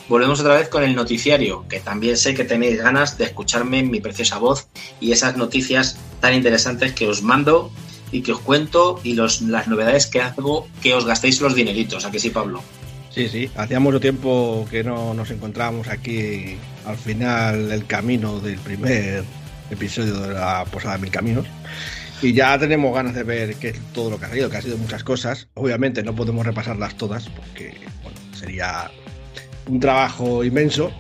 volvemos 0.09 0.39
otra 0.39 0.55
vez 0.55 0.69
con 0.69 0.85
el 0.85 0.95
noticiario, 0.95 1.67
que 1.69 1.81
también 1.81 2.17
sé 2.17 2.35
que 2.35 2.45
tenéis 2.45 2.81
ganas 2.81 3.19
de 3.19 3.25
escucharme 3.25 3.83
mi 3.83 4.01
preciosa 4.01 4.39
voz 4.39 4.69
y 5.01 5.11
esas 5.11 5.37
noticias 5.37 5.99
tan 6.21 6.35
interesantes 6.35 6.93
que 6.93 7.09
os 7.09 7.25
mando 7.25 7.73
y 8.13 8.23
que 8.23 8.31
os 8.31 8.39
cuento 8.39 9.01
y 9.03 9.15
los, 9.15 9.43
las 9.43 9.67
novedades 9.67 10.07
que 10.07 10.21
hago 10.21 10.69
que 10.81 10.95
os 10.95 11.05
gastéis 11.05 11.41
los 11.41 11.57
dineritos. 11.57 12.05
¿A 12.05 12.13
que 12.13 12.21
sí, 12.21 12.31
Pablo? 12.31 12.63
Sí, 13.11 13.29
sí, 13.29 13.51
hacía 13.57 13.81
mucho 13.81 13.99
tiempo 13.99 14.69
que 14.71 14.85
no 14.85 15.15
nos 15.15 15.33
encontrábamos 15.33 15.89
aquí 15.89 16.55
al 16.87 16.97
final 16.97 17.71
del 17.71 17.87
camino 17.87 18.39
del 18.39 18.61
primer 18.61 19.25
episodio 19.75 20.19
de 20.21 20.35
la 20.35 20.65
Posada 20.65 20.99
Mil 20.99 21.11
Caminos. 21.11 21.47
Y 22.23 22.33
ya 22.33 22.59
tenemos 22.59 22.95
ganas 22.95 23.15
de 23.15 23.23
ver 23.23 23.55
qué 23.57 23.69
es 23.69 23.81
todo 23.93 24.11
lo 24.11 24.19
que 24.19 24.25
ha 24.25 24.29
salido, 24.29 24.49
que 24.49 24.57
ha 24.57 24.63
sido 24.63 24.79
muchas 24.79 25.05
cosas. 25.05 25.49
Obviamente 25.55 26.03
no 26.03 26.15
podemos 26.15 26.47
repasarlas 26.47 26.97
todas 26.97 27.29
porque 27.29 27.75
sería 28.33 28.91
un 29.67 29.81
trabajo 29.81 30.43
inmenso, 30.45 30.91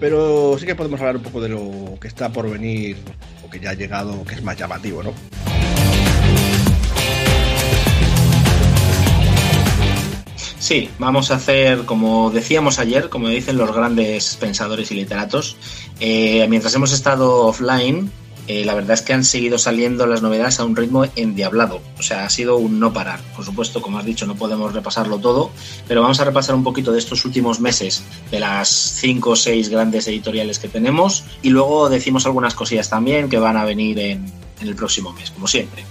pero 0.00 0.56
sí 0.58 0.66
que 0.66 0.74
podemos 0.74 1.00
hablar 1.00 1.16
un 1.16 1.22
poco 1.22 1.40
de 1.40 1.48
lo 1.48 1.98
que 2.00 2.08
está 2.08 2.30
por 2.30 2.50
venir 2.50 2.96
o 3.44 3.50
que 3.50 3.60
ya 3.60 3.70
ha 3.70 3.74
llegado, 3.74 4.24
que 4.24 4.34
es 4.34 4.42
más 4.42 4.56
llamativo, 4.58 5.02
¿no? 5.02 5.12
Sí, 10.64 10.88
vamos 10.98 11.30
a 11.30 11.34
hacer, 11.34 11.84
como 11.84 12.30
decíamos 12.30 12.78
ayer, 12.78 13.10
como 13.10 13.28
dicen 13.28 13.58
los 13.58 13.70
grandes 13.74 14.36
pensadores 14.36 14.90
y 14.92 14.94
literatos, 14.94 15.58
eh, 16.00 16.46
mientras 16.48 16.74
hemos 16.74 16.90
estado 16.94 17.48
offline, 17.48 18.10
eh, 18.46 18.64
la 18.64 18.74
verdad 18.74 18.92
es 18.92 19.02
que 19.02 19.12
han 19.12 19.24
seguido 19.24 19.58
saliendo 19.58 20.06
las 20.06 20.22
novedades 20.22 20.60
a 20.60 20.64
un 20.64 20.76
ritmo 20.76 21.04
endiablado. 21.16 21.80
O 21.98 22.02
sea, 22.02 22.24
ha 22.24 22.30
sido 22.30 22.56
un 22.56 22.78
no 22.78 22.92
parar. 22.92 23.20
Por 23.34 23.44
supuesto, 23.44 23.80
como 23.80 23.98
has 23.98 24.04
dicho, 24.04 24.26
no 24.26 24.34
podemos 24.34 24.72
repasarlo 24.72 25.18
todo, 25.18 25.50
pero 25.88 26.02
vamos 26.02 26.20
a 26.20 26.24
repasar 26.24 26.54
un 26.54 26.64
poquito 26.64 26.92
de 26.92 26.98
estos 26.98 27.24
últimos 27.24 27.60
meses, 27.60 28.02
de 28.30 28.40
las 28.40 28.68
cinco 28.68 29.30
o 29.30 29.36
seis 29.36 29.68
grandes 29.68 30.06
editoriales 30.08 30.58
que 30.58 30.68
tenemos, 30.68 31.24
y 31.42 31.50
luego 31.50 31.88
decimos 31.88 32.26
algunas 32.26 32.54
cosillas 32.54 32.90
también 32.90 33.28
que 33.28 33.38
van 33.38 33.56
a 33.56 33.64
venir 33.64 33.98
en, 33.98 34.30
en 34.60 34.68
el 34.68 34.74
próximo 34.74 35.12
mes, 35.12 35.30
como 35.30 35.46
siempre. 35.46 35.84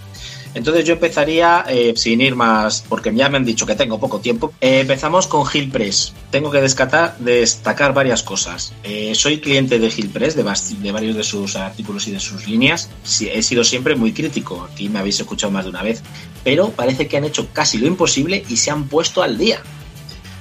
Entonces 0.55 0.85
yo 0.85 0.93
empezaría, 0.93 1.65
eh, 1.67 1.93
sin 1.95 2.21
ir 2.21 2.35
más, 2.35 2.83
porque 2.87 3.13
ya 3.13 3.29
me 3.29 3.37
han 3.37 3.45
dicho 3.45 3.65
que 3.65 3.75
tengo 3.75 3.99
poco 3.99 4.19
tiempo, 4.19 4.53
eh, 4.61 4.81
empezamos 4.81 5.27
con 5.27 5.47
Hill 5.51 5.71
Press. 5.71 6.13
Tengo 6.29 6.51
que 6.51 6.61
descatar, 6.61 7.17
destacar 7.17 7.93
varias 7.93 8.21
cosas. 8.21 8.73
Eh, 8.83 9.15
soy 9.15 9.39
cliente 9.39 9.79
de 9.79 9.87
Hill 9.87 10.09
Press, 10.09 10.35
de, 10.35 10.43
varios 10.91 11.15
de 11.15 11.23
sus 11.23 11.55
artículos 11.55 12.07
y 12.07 12.11
de 12.11 12.19
sus 12.19 12.47
líneas. 12.47 12.89
Sí, 13.03 13.29
he 13.31 13.41
sido 13.41 13.63
siempre 13.63 13.95
muy 13.95 14.13
crítico, 14.13 14.67
aquí 14.71 14.89
me 14.89 14.99
habéis 14.99 15.19
escuchado 15.19 15.51
más 15.51 15.65
de 15.65 15.71
una 15.71 15.81
vez, 15.81 16.03
pero 16.43 16.69
parece 16.69 17.07
que 17.07 17.17
han 17.17 17.23
hecho 17.23 17.47
casi 17.51 17.77
lo 17.79 17.87
imposible 17.87 18.43
y 18.47 18.57
se 18.57 18.69
han 18.69 18.87
puesto 18.87 19.23
al 19.23 19.37
día 19.37 19.61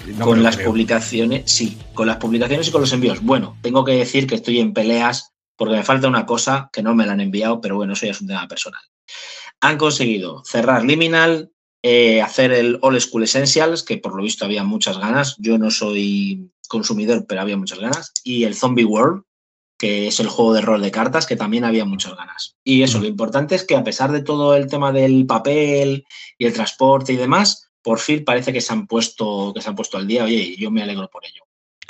No 0.06 0.24
con 0.24 0.42
las 0.42 0.56
creo. 0.56 0.68
publicaciones, 0.68 1.50
sí, 1.50 1.78
con 1.94 2.06
las 2.06 2.16
publicaciones 2.18 2.68
y 2.68 2.70
con 2.70 2.82
los 2.82 2.92
envíos. 2.92 3.22
Bueno, 3.22 3.56
tengo 3.62 3.84
que 3.84 3.92
decir 3.92 4.26
que 4.26 4.34
estoy 4.34 4.60
en 4.60 4.74
peleas 4.74 5.32
porque 5.56 5.76
me 5.76 5.82
falta 5.82 6.08
una 6.08 6.26
cosa 6.26 6.68
que 6.72 6.82
no 6.82 6.94
me 6.94 7.06
la 7.06 7.12
han 7.12 7.20
enviado, 7.20 7.60
pero 7.60 7.76
bueno, 7.76 7.92
eso 7.92 8.06
ya 8.06 8.12
es 8.12 8.20
un 8.20 8.26
tema 8.26 8.48
personal. 8.48 8.82
Han 9.62 9.78
conseguido 9.78 10.44
cerrar 10.44 10.84
Liminal, 10.84 11.52
eh, 11.82 12.20
hacer 12.20 12.52
el 12.52 12.78
All 12.82 13.00
School 13.00 13.22
Essentials, 13.22 13.82
que 13.82 13.96
por 13.96 14.14
lo 14.14 14.22
visto 14.22 14.44
había 14.44 14.64
muchas 14.64 14.98
ganas. 14.98 15.36
Yo 15.38 15.56
no 15.56 15.70
soy 15.70 16.50
consumidor, 16.68 17.26
pero 17.26 17.40
había 17.40 17.56
muchas 17.56 17.78
ganas. 17.78 18.12
Y 18.24 18.44
el 18.44 18.54
Zombie 18.54 18.84
World, 18.84 19.22
que 19.78 20.08
es 20.08 20.20
el 20.20 20.28
juego 20.28 20.52
de 20.52 20.60
rol 20.60 20.82
de 20.82 20.90
cartas, 20.90 21.26
que 21.26 21.36
también 21.36 21.64
había 21.64 21.84
muchas 21.84 22.16
ganas. 22.16 22.56
Y 22.64 22.82
eso, 22.82 23.00
lo 23.00 23.06
importante 23.06 23.54
es 23.54 23.64
que 23.64 23.76
a 23.76 23.84
pesar 23.84 24.12
de 24.12 24.22
todo 24.22 24.54
el 24.56 24.66
tema 24.66 24.92
del 24.92 25.26
papel 25.26 26.04
y 26.38 26.46
el 26.46 26.52
transporte 26.52 27.12
y 27.12 27.16
demás, 27.16 27.70
por 27.82 27.98
fin 27.98 28.24
parece 28.24 28.52
que 28.52 28.60
se 28.60 28.72
han 28.72 28.86
puesto, 28.86 29.52
que 29.54 29.60
se 29.60 29.68
han 29.68 29.76
puesto 29.76 29.96
al 29.96 30.06
día, 30.06 30.24
oye, 30.24 30.36
y 30.36 30.56
yo 30.56 30.70
me 30.70 30.82
alegro 30.82 31.08
por 31.08 31.24
ello. 31.24 31.42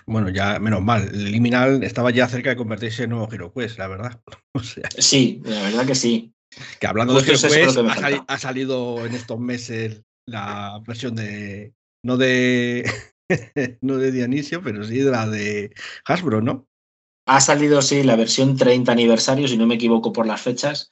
Bueno, 0.06 0.30
ya 0.30 0.58
menos 0.58 0.82
mal. 0.82 1.10
Liminal 1.12 1.82
estaba 1.84 2.10
ya 2.10 2.28
cerca 2.28 2.50
de 2.50 2.56
convertirse 2.56 3.04
en 3.04 3.10
nuevo 3.10 3.28
HeroQuest, 3.30 3.78
la 3.78 3.88
verdad. 3.88 4.20
O 4.54 4.60
sea, 4.60 4.88
Sí, 4.98 5.40
la 5.44 5.62
verdad 5.62 5.86
que 5.86 5.94
sí. 5.94 6.34
Que 6.80 6.86
hablando 6.86 7.14
Justo 7.14 7.30
de 7.30 7.36
es 7.36 7.42
que 7.76 7.82
me 7.82 7.90
ha, 7.90 7.96
sali- 7.96 8.22
ha 8.26 8.38
salido 8.38 9.04
en 9.06 9.14
estos 9.14 9.38
meses 9.38 10.02
la 10.26 10.80
versión 10.86 11.14
de. 11.14 11.74
No 12.04 12.16
de. 12.16 12.90
no 13.80 13.96
de 13.98 14.12
Dionisio, 14.12 14.62
pero 14.62 14.84
sí 14.84 14.98
de 14.98 15.10
la 15.10 15.28
de 15.28 15.74
Hasbro, 16.04 16.42
¿no? 16.42 16.66
Ha 17.26 17.40
salido, 17.40 17.80
sí, 17.82 18.02
la 18.02 18.16
versión 18.16 18.56
30 18.56 18.90
aniversario, 18.92 19.46
si 19.46 19.56
no 19.56 19.66
me 19.66 19.76
equivoco 19.76 20.12
por 20.12 20.26
las 20.26 20.42
fechas. 20.42 20.90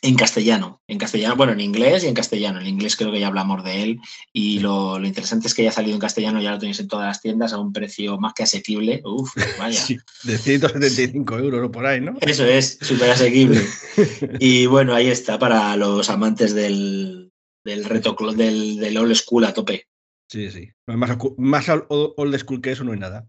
En 0.00 0.14
castellano, 0.14 0.80
en 0.86 0.96
castellano, 0.96 1.34
bueno, 1.34 1.52
en 1.52 1.60
inglés 1.60 2.04
y 2.04 2.06
en 2.06 2.14
castellano. 2.14 2.60
En 2.60 2.66
inglés 2.66 2.94
creo 2.94 3.10
que 3.10 3.18
ya 3.18 3.26
hablamos 3.26 3.64
de 3.64 3.82
él 3.82 4.00
y 4.32 4.60
lo, 4.60 4.98
lo 4.98 5.06
interesante 5.06 5.48
es 5.48 5.54
que 5.54 5.64
ya 5.64 5.70
ha 5.70 5.72
salido 5.72 5.94
en 5.94 6.00
castellano, 6.00 6.40
ya 6.40 6.52
lo 6.52 6.58
tenéis 6.58 6.78
en 6.78 6.86
todas 6.86 7.06
las 7.08 7.20
tiendas 7.20 7.52
a 7.52 7.58
un 7.58 7.72
precio 7.72 8.16
más 8.18 8.32
que 8.32 8.44
asequible. 8.44 9.02
Uf, 9.04 9.34
vaya. 9.58 9.80
Sí, 9.80 9.98
de 10.22 10.38
175 10.38 11.38
euros 11.38 11.66
o 11.66 11.70
por 11.72 11.84
ahí, 11.84 12.00
¿no? 12.00 12.16
Eso 12.20 12.44
es, 12.44 12.78
súper 12.80 13.10
asequible. 13.10 13.60
Y 14.38 14.66
bueno, 14.66 14.94
ahí 14.94 15.08
está 15.08 15.38
para 15.38 15.76
los 15.76 16.08
amantes 16.10 16.54
del, 16.54 17.32
del 17.64 17.84
reto 17.84 18.14
del, 18.36 18.76
del 18.76 18.96
old 18.96 19.14
school 19.16 19.44
a 19.44 19.52
tope. 19.52 19.88
Sí, 20.30 20.50
sí. 20.50 20.68
Más, 20.86 21.16
más 21.38 21.68
ol- 21.68 21.86
old 21.88 22.36
school 22.38 22.60
que 22.60 22.70
eso 22.72 22.84
no 22.84 22.92
hay 22.92 22.98
nada. 23.00 23.26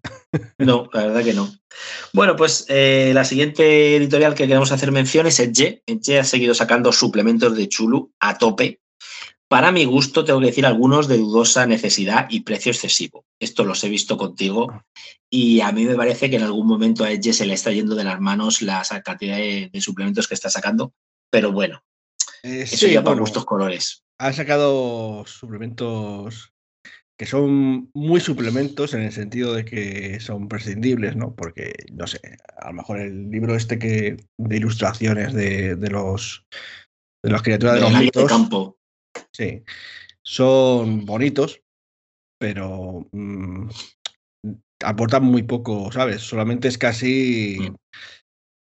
No, 0.58 0.90
la 0.94 1.08
verdad 1.08 1.24
que 1.24 1.34
no. 1.34 1.52
Bueno, 2.14 2.36
pues 2.36 2.66
eh, 2.70 3.12
la 3.14 3.26
siguiente 3.26 3.96
editorial 3.96 4.36
que 4.36 4.48
queremos 4.48 4.72
hacer 4.72 4.92
mención 4.92 5.26
es 5.28 5.40
Edge. 5.40 5.82
Edge 5.86 6.20
ha 6.20 6.24
seguido 6.24 6.54
sacando 6.54 6.92
suplementos 6.92 7.56
de 7.56 7.68
Chulu 7.68 8.12
a 8.20 8.38
tope. 8.38 8.82
Para 9.48 9.72
mi 9.72 9.86
gusto, 9.86 10.24
tengo 10.24 10.40
que 10.40 10.46
decir 10.48 10.66
algunos 10.68 11.08
de 11.08 11.18
dudosa 11.18 11.66
necesidad 11.66 12.28
y 12.30 12.42
precio 12.42 12.72
excesivo. 12.72 13.26
Esto 13.40 13.64
los 13.64 13.84
he 13.84 13.90
visto 13.90 14.16
contigo 14.18 14.84
y 15.28 15.62
a 15.62 15.72
mí 15.72 15.86
me 15.86 15.96
parece 15.96 16.30
que 16.30 16.36
en 16.36 16.44
algún 16.44 16.68
momento 16.68 17.04
a 17.04 17.12
Edge 17.12 17.34
se 17.34 17.48
le 17.48 17.56
está 17.56 17.72
yendo 17.72 17.96
de 17.96 18.04
las 18.04 18.20
manos 18.20 18.62
la 18.62 18.84
cantidad 19.04 19.38
de, 19.38 19.70
de 19.74 19.82
suplementos 19.82 20.28
que 20.28 20.36
está 20.36 20.50
sacando. 20.52 20.94
Pero 21.32 21.52
bueno, 21.52 21.82
Eh, 22.44 22.62
eso 22.64 22.78
sí, 22.78 22.94
ya 22.94 23.02
bueno, 23.02 23.22
gustos 23.22 23.46
colores. 23.46 24.04
han 24.20 24.34
sacado 24.36 25.26
suplementos 25.26 26.54
que 27.20 27.26
son 27.26 27.92
muy 27.94 28.22
suplementos 28.22 28.94
en 28.94 29.02
el 29.02 29.12
sentido 29.12 29.54
de 29.54 29.66
que 29.66 30.22
son 30.22 30.48
prescindibles, 30.48 31.18
¿no? 31.18 31.36
Porque, 31.36 31.74
no 31.92 32.08
sé, 32.08 32.22
a 32.58 32.68
lo 32.68 32.76
mejor 32.76 33.02
el 33.02 33.30
libro 33.30 33.56
este 33.56 33.78
que 33.78 34.16
de 34.38 34.58
ilustraciones 34.58 35.34
de, 35.34 35.76
de 35.76 35.90
los 35.90 36.46
de 37.22 37.30
las 37.30 37.42
criaturas 37.42 37.76
de 37.76 37.82
los 37.82 37.94
mitos, 37.94 38.30
campo. 38.30 38.78
sí, 39.34 39.64
son 40.24 41.06
bonitos, 41.06 41.62
pero 42.40 43.06
mm, 43.12 43.68
aportan 44.86 45.26
muy 45.26 45.44
poco, 45.44 45.92
¿sabes? 45.92 46.22
Solamente 46.22 46.70
es 46.70 46.78
casi, 46.78 47.58
Mm. 47.60 47.76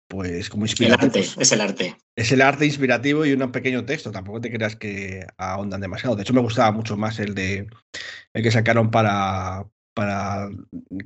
Pues, 0.07 0.49
como 0.49 0.63
El 0.65 0.69
inspirativo. 0.69 1.07
arte, 1.07 1.19
es 1.41 1.51
el 1.51 1.61
arte. 1.61 1.97
Es 2.15 2.31
el 2.31 2.41
arte 2.41 2.65
inspirativo 2.65 3.25
y 3.25 3.33
un 3.33 3.51
pequeño 3.51 3.85
texto. 3.85 4.11
Tampoco 4.11 4.41
te 4.41 4.51
creas 4.51 4.75
que 4.75 5.25
ahondan 5.37 5.81
demasiado. 5.81 6.15
De 6.15 6.23
hecho, 6.23 6.33
me 6.33 6.41
gustaba 6.41 6.71
mucho 6.71 6.97
más 6.97 7.19
el 7.19 7.35
de 7.35 7.67
el 8.33 8.43
que 8.43 8.51
sacaron 8.51 8.89
para, 8.91 9.67
para 9.93 10.49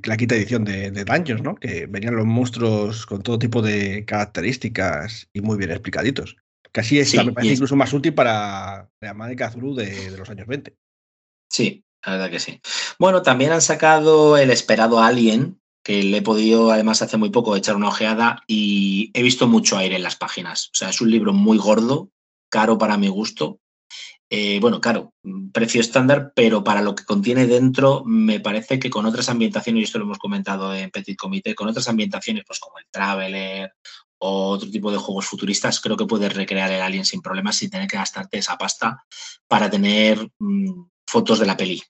la 0.04 0.16
quinta 0.16 0.34
edición 0.36 0.64
de, 0.64 0.90
de 0.90 1.04
Dungeons, 1.04 1.42
¿no? 1.42 1.54
Que 1.56 1.86
venían 1.86 2.16
los 2.16 2.26
monstruos 2.26 3.06
con 3.06 3.22
todo 3.22 3.38
tipo 3.38 3.60
de 3.62 4.04
características 4.04 5.28
y 5.32 5.40
muy 5.40 5.56
bien 5.58 5.70
explicaditos. 5.70 6.36
Casi 6.72 7.04
Sí, 7.04 7.18
me 7.18 7.32
parece 7.32 7.52
es- 7.52 7.58
incluso 7.58 7.76
más 7.76 7.92
útil 7.92 8.14
para 8.14 8.88
la 9.00 9.14
madre 9.14 9.36
Cthulhu 9.36 9.74
de, 9.74 10.10
de 10.10 10.16
los 10.16 10.30
años 10.30 10.46
20. 10.46 10.74
Sí, 11.50 11.84
la 12.04 12.12
verdad 12.12 12.30
que 12.30 12.40
sí. 12.40 12.60
Bueno, 12.98 13.20
también 13.22 13.52
han 13.52 13.60
sacado 13.60 14.38
el 14.38 14.50
esperado 14.50 15.00
Alien, 15.02 15.60
que 15.82 16.02
le 16.02 16.18
he 16.18 16.22
podido 16.22 16.70
además 16.70 17.02
hace 17.02 17.16
muy 17.16 17.30
poco 17.30 17.56
echar 17.56 17.76
una 17.76 17.88
ojeada 17.88 18.42
y 18.46 19.10
he 19.14 19.22
visto 19.22 19.48
mucho 19.48 19.76
aire 19.76 19.96
en 19.96 20.02
las 20.02 20.16
páginas. 20.16 20.68
O 20.68 20.74
sea, 20.74 20.90
es 20.90 21.00
un 21.00 21.10
libro 21.10 21.32
muy 21.32 21.58
gordo, 21.58 22.10
caro 22.48 22.78
para 22.78 22.96
mi 22.96 23.08
gusto. 23.08 23.58
Eh, 24.30 24.60
bueno, 24.60 24.80
caro, 24.80 25.12
mm, 25.24 25.50
precio 25.50 25.80
estándar, 25.80 26.32
pero 26.34 26.64
para 26.64 26.80
lo 26.80 26.94
que 26.94 27.04
contiene 27.04 27.46
dentro, 27.46 28.02
me 28.06 28.40
parece 28.40 28.78
que 28.78 28.88
con 28.88 29.04
otras 29.04 29.28
ambientaciones, 29.28 29.80
y 29.80 29.84
esto 29.84 29.98
lo 29.98 30.04
hemos 30.04 30.18
comentado 30.18 30.74
en 30.74 30.90
Petit 30.90 31.18
Comité, 31.18 31.54
con 31.54 31.68
otras 31.68 31.88
ambientaciones, 31.88 32.44
pues 32.46 32.58
como 32.58 32.78
el 32.78 32.86
Traveler 32.90 33.74
o 34.18 34.50
otro 34.50 34.70
tipo 34.70 34.90
de 34.90 34.96
juegos 34.96 35.26
futuristas, 35.26 35.80
creo 35.80 35.96
que 35.98 36.06
puedes 36.06 36.32
recrear 36.32 36.70
el 36.72 36.80
Alien 36.80 37.04
sin 37.04 37.20
problemas 37.20 37.56
sin 37.56 37.68
tener 37.68 37.88
que 37.88 37.98
gastarte 37.98 38.38
esa 38.38 38.56
pasta 38.56 39.04
para 39.46 39.68
tener 39.68 40.30
mm, 40.38 40.84
fotos 41.06 41.38
de 41.40 41.46
la 41.46 41.56
peli. 41.56 41.82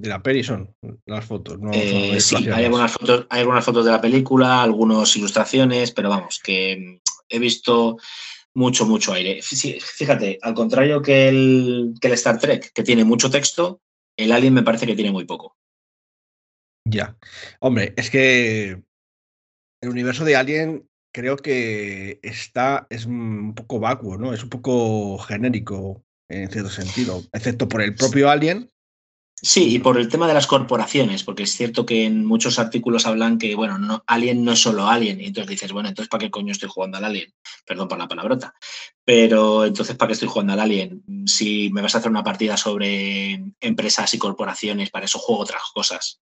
De 0.00 0.08
la 0.08 0.22
peli 0.22 0.44
son 0.44 0.76
las 1.06 1.24
fotos, 1.24 1.58
no 1.58 1.72
Eh, 1.72 2.20
sí, 2.20 2.36
hay 2.48 2.64
algunas, 2.66 2.92
fotos, 2.92 3.26
hay 3.30 3.40
algunas 3.40 3.64
fotos 3.64 3.84
de 3.84 3.90
la 3.90 4.00
película, 4.00 4.62
algunas 4.62 5.16
ilustraciones, 5.16 5.90
pero 5.90 6.08
vamos, 6.08 6.38
que 6.42 6.76
mm, 6.76 7.00
he 7.30 7.38
visto 7.40 7.96
mucho, 8.54 8.86
mucho 8.86 9.12
aire. 9.12 9.40
Fí- 9.40 9.80
Fíjate, 9.80 10.38
al 10.40 10.54
contrario 10.54 11.02
que 11.02 11.28
el, 11.28 11.94
que 12.00 12.06
el 12.06 12.14
Star 12.14 12.38
Trek, 12.38 12.72
que 12.72 12.84
tiene 12.84 13.02
mucho 13.04 13.28
texto, 13.28 13.80
el 14.16 14.30
Alien 14.30 14.54
me 14.54 14.62
parece 14.62 14.86
que 14.86 14.94
tiene 14.94 15.10
muy 15.10 15.24
poco. 15.24 15.56
Ya. 16.84 17.16
Hombre, 17.58 17.92
es 17.96 18.08
que 18.10 18.80
el 19.82 19.88
universo 19.88 20.24
de 20.24 20.36
Alien 20.36 20.88
creo 21.12 21.36
que 21.36 22.20
está, 22.22 22.86
es 22.88 23.04
un 23.04 23.54
poco 23.56 23.80
vacuo, 23.80 24.16
¿no? 24.16 24.32
Es 24.32 24.44
un 24.44 24.48
poco 24.48 25.18
genérico 25.18 26.04
en 26.30 26.48
cierto 26.50 26.70
sentido, 26.70 27.22
excepto 27.32 27.68
por 27.68 27.82
el 27.82 27.96
propio 27.96 28.30
Alien. 28.30 28.70
Sí, 29.40 29.74
y 29.74 29.78
por 29.78 29.98
el 29.98 30.08
tema 30.08 30.26
de 30.26 30.34
las 30.34 30.48
corporaciones, 30.48 31.22
porque 31.22 31.44
es 31.44 31.52
cierto 31.52 31.86
que 31.86 32.04
en 32.04 32.26
muchos 32.26 32.58
artículos 32.58 33.06
hablan 33.06 33.38
que, 33.38 33.54
bueno, 33.54 33.78
no, 33.78 34.02
Alien 34.06 34.44
no 34.44 34.52
es 34.52 34.60
solo 34.60 34.88
Alien, 34.88 35.20
y 35.20 35.26
entonces 35.26 35.50
dices, 35.50 35.72
bueno, 35.72 35.88
entonces 35.88 36.08
¿para 36.08 36.22
qué 36.22 36.30
coño 36.30 36.50
estoy 36.50 36.68
jugando 36.68 36.98
al 36.98 37.04
Alien? 37.04 37.32
Perdón 37.64 37.86
por 37.86 37.98
la 37.98 38.08
palabrota. 38.08 38.54
Pero 39.04 39.64
entonces, 39.64 39.96
¿para 39.96 40.08
qué 40.08 40.14
estoy 40.14 40.28
jugando 40.28 40.54
al 40.54 40.60
Alien? 40.60 41.04
Si 41.26 41.70
me 41.70 41.82
vas 41.82 41.94
a 41.94 41.98
hacer 41.98 42.10
una 42.10 42.24
partida 42.24 42.56
sobre 42.56 43.44
empresas 43.60 44.12
y 44.12 44.18
corporaciones, 44.18 44.90
para 44.90 45.04
eso 45.04 45.20
juego 45.20 45.42
otras 45.42 45.62
cosas. 45.72 46.20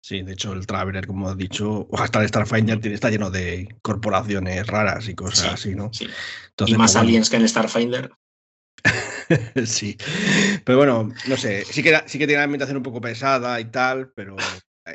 Sí, 0.00 0.22
de 0.22 0.32
hecho, 0.32 0.52
el 0.52 0.66
Traveler, 0.66 1.06
como 1.06 1.28
has 1.28 1.36
dicho, 1.36 1.86
hasta 1.92 2.22
el 2.22 2.28
Starfinder 2.28 2.84
está 2.86 3.10
lleno 3.10 3.30
de 3.30 3.76
corporaciones 3.82 4.66
raras 4.66 5.08
y 5.08 5.14
cosas 5.14 5.40
Sí, 5.40 5.48
así, 5.48 5.74
¿no? 5.74 5.90
Sí. 5.92 6.06
Entonces, 6.48 6.74
y 6.74 6.78
más 6.78 6.92
pues, 6.92 6.94
bueno, 6.94 7.08
aliens 7.08 7.30
que 7.30 7.36
en 7.36 7.48
Starfinder. 7.48 8.12
sí. 9.66 9.96
Pero 10.64 10.78
bueno, 10.78 11.10
no 11.26 11.36
sé, 11.36 11.64
sí 11.64 11.82
que, 11.82 12.00
sí 12.06 12.18
que 12.18 12.26
tiene 12.26 12.40
una 12.40 12.44
ambientación 12.44 12.76
un 12.76 12.82
poco 12.82 13.00
pesada 13.00 13.60
y 13.60 13.66
tal, 13.66 14.12
pero 14.14 14.36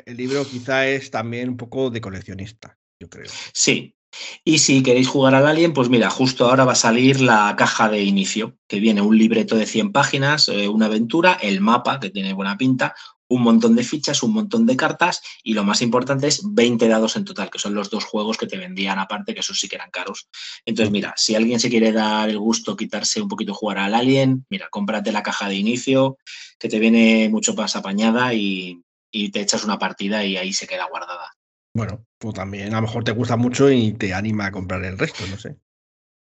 el 0.04 0.16
libro 0.16 0.46
quizá 0.46 0.86
es 0.86 1.10
también 1.10 1.50
un 1.50 1.56
poco 1.56 1.90
de 1.90 2.00
coleccionista, 2.00 2.78
yo 3.00 3.08
creo. 3.08 3.30
Sí. 3.52 3.94
Y 4.42 4.58
si 4.58 4.82
queréis 4.82 5.06
jugar 5.06 5.34
al 5.34 5.46
Alien, 5.46 5.74
pues 5.74 5.90
mira, 5.90 6.08
justo 6.08 6.48
ahora 6.48 6.64
va 6.64 6.72
a 6.72 6.76
salir 6.76 7.20
la 7.20 7.54
caja 7.56 7.90
de 7.90 8.02
inicio, 8.02 8.56
que 8.66 8.80
viene 8.80 9.02
un 9.02 9.16
libreto 9.18 9.54
de 9.54 9.66
100 9.66 9.92
páginas, 9.92 10.48
eh, 10.48 10.66
una 10.66 10.86
aventura, 10.86 11.34
el 11.34 11.60
mapa, 11.60 12.00
que 12.00 12.08
tiene 12.08 12.32
buena 12.32 12.56
pinta, 12.56 12.94
un 13.28 13.42
montón 13.42 13.76
de 13.76 13.84
fichas, 13.84 14.22
un 14.22 14.32
montón 14.32 14.66
de 14.66 14.76
cartas 14.76 15.22
y 15.42 15.54
lo 15.54 15.64
más 15.64 15.82
importante 15.82 16.26
es 16.26 16.42
20 16.44 16.88
dados 16.88 17.16
en 17.16 17.24
total, 17.24 17.50
que 17.50 17.58
son 17.58 17.74
los 17.74 17.90
dos 17.90 18.04
juegos 18.04 18.38
que 18.38 18.46
te 18.46 18.56
vendían 18.56 18.98
aparte, 18.98 19.34
que 19.34 19.40
esos 19.40 19.60
sí 19.60 19.68
que 19.68 19.76
eran 19.76 19.90
caros. 19.90 20.28
Entonces, 20.64 20.90
mira, 20.90 21.14
si 21.16 21.34
alguien 21.34 21.60
se 21.60 21.70
quiere 21.70 21.92
dar 21.92 22.28
el 22.28 22.38
gusto, 22.38 22.76
quitarse 22.76 23.20
un 23.20 23.28
poquito 23.28 23.54
jugar 23.54 23.78
al 23.78 23.94
Alien, 23.94 24.46
mira, 24.48 24.68
cómprate 24.70 25.12
la 25.12 25.22
caja 25.22 25.48
de 25.48 25.56
inicio, 25.56 26.18
que 26.58 26.68
te 26.68 26.78
viene 26.78 27.28
mucho 27.28 27.54
más 27.54 27.76
apañada 27.76 28.34
y, 28.34 28.82
y 29.10 29.30
te 29.30 29.40
echas 29.40 29.64
una 29.64 29.78
partida 29.78 30.24
y 30.24 30.36
ahí 30.36 30.52
se 30.52 30.66
queda 30.66 30.86
guardada. 30.86 31.32
Bueno, 31.74 32.04
pues 32.18 32.34
también 32.34 32.72
a 32.74 32.80
lo 32.80 32.86
mejor 32.86 33.04
te 33.04 33.12
gusta 33.12 33.36
mucho 33.36 33.70
y 33.70 33.92
te 33.92 34.14
anima 34.14 34.46
a 34.46 34.52
comprar 34.52 34.84
el 34.84 34.98
resto, 34.98 35.26
no 35.28 35.38
sé. 35.38 35.56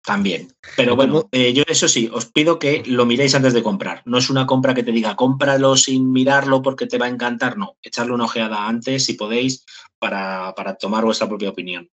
También. 0.08 0.48
Pero 0.78 0.94
¿Y 0.94 0.96
bueno, 0.96 1.28
eh, 1.34 1.52
yo 1.52 1.64
eso 1.68 1.90
sí, 1.90 2.10
os 2.14 2.28
pido 2.28 2.60
que 2.60 2.82
lo 2.86 3.06
miréis 3.06 3.36
antes 3.36 3.54
de 3.54 3.62
comprar. 3.62 4.04
No 4.06 4.18
es 4.18 4.30
una 4.30 4.48
compra 4.48 4.74
que 4.74 4.84
te 4.84 4.94
diga 4.94 5.18
cómpralo 5.18 5.76
sin 5.76 6.14
mirarlo 6.14 6.62
porque 6.62 6.88
te 6.88 6.98
va 6.98 7.08
a 7.08 7.10
encantar. 7.10 7.58
No, 7.58 7.76
echarle 7.84 8.14
una 8.14 8.24
ojeada 8.24 8.70
antes 8.70 9.04
si 9.04 9.16
podéis 9.16 9.66
para, 10.00 10.54
para 10.56 10.76
tomar 10.76 11.04
vuestra 11.04 11.28
propia 11.28 11.50
opinión. 11.50 11.90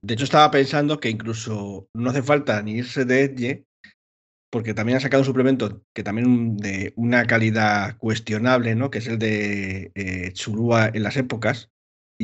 De 0.00 0.14
hecho, 0.14 0.24
estaba 0.24 0.50
pensando 0.50 0.98
que 0.98 1.10
incluso 1.10 1.88
no 1.92 2.08
hace 2.08 2.22
falta 2.22 2.62
ni 2.62 2.72
irse 2.72 3.04
de 3.04 3.24
Edge, 3.24 3.66
porque 4.50 4.72
también 4.72 4.96
ha 4.96 5.00
sacado 5.02 5.20
un 5.20 5.26
suplemento 5.26 5.82
que 5.94 6.02
también 6.02 6.56
de 6.56 6.94
una 6.96 7.26
calidad 7.26 7.98
cuestionable, 7.98 8.74
¿no? 8.74 8.90
Que 8.90 9.00
es 9.00 9.08
el 9.08 9.18
de 9.18 9.92
eh, 9.94 10.32
Chulúa 10.32 10.90
en 10.94 11.02
las 11.02 11.18
épocas. 11.18 11.70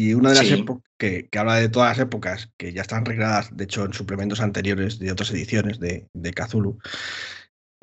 Y 0.01 0.15
una 0.15 0.29
de 0.31 0.37
las 0.37 0.47
Sí. 0.47 0.55
épocas 0.55 0.85
que, 0.97 1.29
que 1.29 1.39
habla 1.41 1.57
de 1.57 1.69
todas 1.69 1.89
las 1.97 2.07
épocas, 2.07 2.51
que 2.57 2.73
ya 2.73 2.83
están 2.83 3.05
recreadas, 3.05 3.57
de 3.57 3.65
hecho, 3.65 3.85
en 3.85 3.93
suplementos 3.93 4.41
anteriores 4.41 5.01
de 5.01 5.11
otras 5.11 5.31
ediciones 5.33 5.81
de, 5.81 6.07
de 6.12 6.33
Cthulhu, 6.33 6.79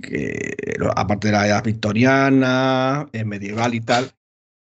que, 0.02 0.56
aparte 0.96 1.28
de 1.28 1.34
la 1.34 1.46
edad 1.48 1.64
victoriana, 1.64 3.06
eh, 3.12 3.26
medieval 3.26 3.74
y 3.76 3.82
tal, 3.82 4.12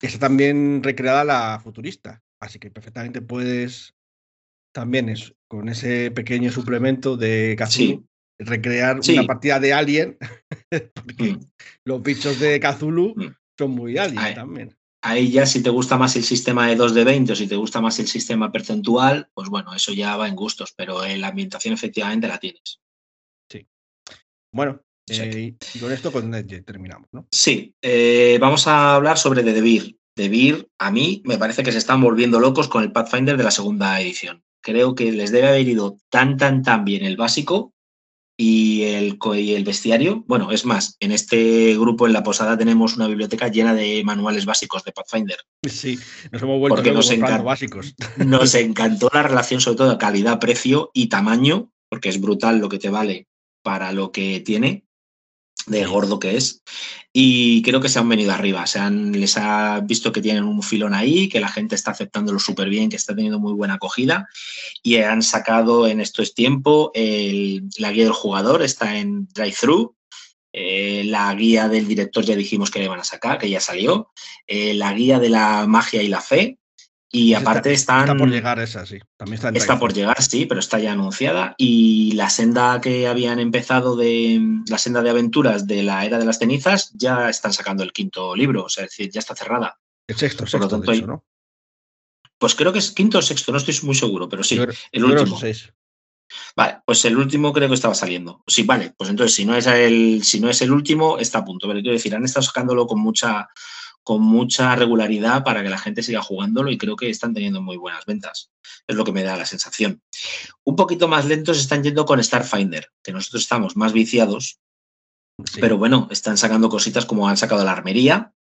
está 0.00 0.18
también 0.20 0.82
recreada 0.82 1.22
la 1.24 1.60
futurista. 1.62 2.22
Así 2.40 2.58
que 2.58 2.70
perfectamente 2.70 3.20
puedes 3.20 3.94
también 4.74 5.10
es, 5.10 5.34
con 5.46 5.68
ese 5.68 6.10
pequeño 6.12 6.50
suplemento 6.50 7.16
de 7.18 7.56
Cthulhu 7.58 7.68
Sí. 7.70 8.04
recrear 8.38 9.02
Sí. 9.02 9.12
una 9.12 9.26
partida 9.26 9.60
de 9.60 9.72
Alien, 9.74 10.16
porque 10.94 11.32
Mm. 11.34 11.40
los 11.84 12.02
bichos 12.02 12.40
de 12.40 12.58
Cthulhu 12.58 13.14
Mm. 13.16 13.34
son 13.58 13.70
muy 13.72 13.98
Alien 13.98 14.18
Ay. 14.24 14.34
también. 14.34 14.74
Ahí 15.06 15.30
ya 15.30 15.44
si 15.44 15.62
te 15.62 15.68
gusta 15.68 15.98
más 15.98 16.16
el 16.16 16.24
sistema 16.24 16.66
de 16.66 16.76
2 16.76 16.94
de 16.94 17.04
20 17.04 17.32
o 17.34 17.36
si 17.36 17.46
te 17.46 17.56
gusta 17.56 17.82
más 17.82 17.98
el 17.98 18.06
sistema 18.06 18.50
percentual, 18.50 19.28
pues 19.34 19.50
bueno, 19.50 19.74
eso 19.74 19.92
ya 19.92 20.16
va 20.16 20.28
en 20.28 20.34
gustos, 20.34 20.72
pero 20.74 21.04
en 21.04 21.20
la 21.20 21.28
ambientación 21.28 21.74
efectivamente 21.74 22.26
la 22.26 22.38
tienes. 22.38 22.80
Bueno, 24.50 24.80
Sí. 25.06 25.20
eh, 25.20 25.54
y 25.74 25.78
con 25.80 25.92
esto 25.92 26.10
con 26.10 26.30
terminamos, 26.64 27.08
¿no? 27.12 27.26
Sí, 27.30 27.74
eh, 27.82 28.38
vamos 28.40 28.66
a 28.66 28.94
hablar 28.94 29.18
sobre 29.18 29.42
The 29.42 29.52
Devir. 29.52 29.98
Devir, 30.16 30.70
a 30.78 30.90
mí 30.90 31.22
me 31.26 31.36
parece 31.36 31.62
que 31.62 31.72
se 31.72 31.78
están 31.78 32.00
volviendo 32.00 32.40
locos 32.40 32.68
con 32.68 32.82
el 32.82 32.92
Pathfinder 32.92 33.36
de 33.36 33.44
la 33.44 33.50
segunda 33.50 34.00
edición. 34.00 34.42
Creo 34.62 34.94
que 34.94 35.12
les 35.12 35.32
debe 35.32 35.48
haber 35.48 35.68
ido 35.68 35.98
tan, 36.08 36.38
tan, 36.38 36.62
tan 36.62 36.84
bien 36.86 37.04
el 37.04 37.18
básico 37.18 37.73
y 38.36 38.82
el, 38.82 39.18
y 39.36 39.54
el 39.54 39.64
bestiario. 39.64 40.24
Bueno, 40.26 40.50
es 40.50 40.64
más, 40.64 40.96
en 41.00 41.12
este 41.12 41.76
grupo 41.76 42.06
en 42.06 42.12
la 42.12 42.22
posada 42.22 42.58
tenemos 42.58 42.96
una 42.96 43.06
biblioteca 43.06 43.48
llena 43.48 43.74
de 43.74 44.02
manuales 44.04 44.44
básicos 44.44 44.84
de 44.84 44.92
Pathfinder. 44.92 45.38
Sí, 45.62 45.98
nos 46.32 46.42
hemos 46.42 46.58
vuelto 46.58 46.76
Porque 46.76 46.92
nos 46.92 47.10
básicos. 47.44 47.94
Nos 48.16 48.54
encantó 48.54 49.10
la 49.12 49.22
relación, 49.22 49.60
sobre 49.60 49.76
todo 49.76 49.90
de 49.90 49.98
calidad, 49.98 50.40
precio 50.40 50.90
y 50.92 51.08
tamaño, 51.08 51.70
porque 51.88 52.08
es 52.08 52.20
brutal 52.20 52.58
lo 52.58 52.68
que 52.68 52.78
te 52.78 52.90
vale 52.90 53.28
para 53.62 53.92
lo 53.92 54.12
que 54.12 54.40
tiene, 54.40 54.83
de 55.66 55.84
gordo 55.86 56.18
que 56.18 56.36
es. 56.36 56.62
Y 57.12 57.62
creo 57.62 57.80
que 57.80 57.88
se 57.88 57.98
han 57.98 58.08
venido 58.08 58.32
arriba. 58.32 58.66
Se 58.66 58.78
han, 58.80 59.12
les 59.12 59.36
ha 59.36 59.80
visto 59.80 60.10
que 60.12 60.20
tienen 60.20 60.44
un 60.44 60.62
filón 60.62 60.94
ahí, 60.94 61.28
que 61.28 61.40
la 61.40 61.48
gente 61.48 61.74
está 61.74 61.92
aceptándolo 61.92 62.38
súper 62.38 62.68
bien, 62.68 62.88
que 62.90 62.96
está 62.96 63.14
teniendo 63.14 63.38
muy 63.38 63.52
buena 63.52 63.74
acogida. 63.74 64.28
Y 64.82 64.96
han 64.96 65.22
sacado 65.22 65.86
en 65.86 66.00
esto 66.00 66.22
es 66.22 66.34
tiempo 66.34 66.90
el- 66.94 67.68
la 67.78 67.92
guía 67.92 68.04
del 68.04 68.12
jugador, 68.12 68.62
está 68.62 68.98
en 68.98 69.28
drive-thru. 69.28 69.96
Eh, 70.52 71.02
la 71.06 71.34
guía 71.34 71.68
del 71.68 71.86
director 71.88 72.24
ya 72.24 72.36
dijimos 72.36 72.70
que 72.70 72.78
le 72.80 72.88
van 72.88 73.00
a 73.00 73.04
sacar, 73.04 73.38
que 73.38 73.50
ya 73.50 73.60
salió. 73.60 74.10
Eh, 74.46 74.74
la 74.74 74.92
guía 74.92 75.18
de 75.18 75.28
la 75.28 75.66
magia 75.66 76.02
y 76.02 76.08
la 76.08 76.20
fe. 76.20 76.58
Y 77.16 77.32
Esa 77.32 77.42
aparte 77.42 77.72
está, 77.72 77.92
están. 77.94 78.08
está 78.08 78.16
por 78.16 78.28
llegar 78.28 78.58
esa, 78.58 78.84
sí. 78.84 78.98
También 79.16 79.36
está 79.36 79.48
en 79.50 79.56
Está 79.56 79.78
por 79.78 79.92
llegar, 79.94 80.20
sí, 80.20 80.46
pero 80.46 80.58
está 80.58 80.80
ya 80.80 80.92
anunciada. 80.92 81.54
Y 81.56 82.10
la 82.12 82.28
senda 82.28 82.80
que 82.80 83.06
habían 83.06 83.38
empezado 83.38 83.94
de 83.94 84.40
la 84.68 84.78
senda 84.78 85.00
de 85.00 85.10
aventuras 85.10 85.68
de 85.68 85.84
la 85.84 86.04
era 86.04 86.18
de 86.18 86.24
las 86.24 86.38
cenizas, 86.40 86.90
ya 86.94 87.30
están 87.30 87.52
sacando 87.52 87.84
el 87.84 87.92
quinto 87.92 88.34
libro, 88.34 88.64
o 88.64 88.68
sea, 88.68 88.82
es 88.84 88.90
decir, 88.90 89.12
ya 89.12 89.20
está 89.20 89.36
cerrada. 89.36 89.78
El 90.08 90.16
sexto, 90.16 90.44
Por 90.44 90.60
lo 90.60 90.66
tanto, 90.68 90.90
de 90.90 90.96
hecho, 90.96 91.04
hay- 91.04 91.08
¿no? 91.08 91.24
Pues 92.36 92.56
creo 92.56 92.72
que 92.72 92.80
es 92.80 92.90
quinto 92.90 93.18
o 93.18 93.22
sexto, 93.22 93.52
no 93.52 93.58
estoy 93.58 93.78
muy 93.84 93.94
seguro, 93.94 94.28
pero 94.28 94.42
sí, 94.42 94.56
Yo 94.56 94.64
el 94.64 95.00
yo 95.02 95.06
último. 95.06 95.38
seis. 95.38 95.72
Vale, 96.56 96.78
pues 96.84 97.04
el 97.04 97.16
último 97.16 97.52
creo 97.52 97.68
que 97.68 97.74
estaba 97.76 97.94
saliendo. 97.94 98.42
Sí, 98.46 98.64
vale, 98.64 98.92
pues 98.98 99.08
entonces 99.08 99.36
si 99.36 99.44
no 99.44 99.54
es 99.54 99.66
el, 99.68 100.24
si 100.24 100.40
no 100.40 100.50
es 100.50 100.60
el 100.62 100.72
último, 100.72 101.18
está 101.18 101.38
a 101.38 101.44
punto. 101.44 101.68
Pero 101.68 101.80
quiero 101.80 101.92
decir, 101.94 102.12
han 102.14 102.24
estado 102.24 102.42
sacándolo 102.44 102.86
con 102.88 102.98
mucha, 103.00 103.48
con 104.04 104.22
mucha 104.22 104.76
regularidad 104.76 105.42
para 105.42 105.62
que 105.62 105.70
la 105.70 105.78
gente 105.78 106.02
siga 106.02 106.22
jugándolo 106.22 106.70
y 106.70 106.78
creo 106.78 106.94
que 106.94 107.10
están 107.10 107.34
teniendo 107.34 107.60
muy 107.62 107.76
buenas 107.76 108.04
ventas. 108.06 108.50
Es 108.86 108.94
lo 108.96 109.04
que 109.04 109.12
me 109.12 109.22
da 109.24 109.36
la 109.36 109.46
sensación. 109.46 110.02
Un 110.62 110.76
poquito 110.76 111.08
más 111.08 111.24
lentos 111.24 111.58
están 111.58 111.82
yendo 111.82 112.04
con 112.04 112.22
Starfinder, 112.22 112.90
que 113.02 113.12
nosotros 113.12 113.42
estamos 113.42 113.76
más 113.76 113.92
viciados, 113.92 114.60
Sí. 115.44 115.60
pero 115.60 115.76
bueno, 115.78 116.06
están 116.12 116.36
sacando 116.38 116.68
cositas 116.68 117.06
como 117.06 117.28
han 117.28 117.36
sacado 117.36 117.64
la 117.64 117.72
armería 117.72 118.32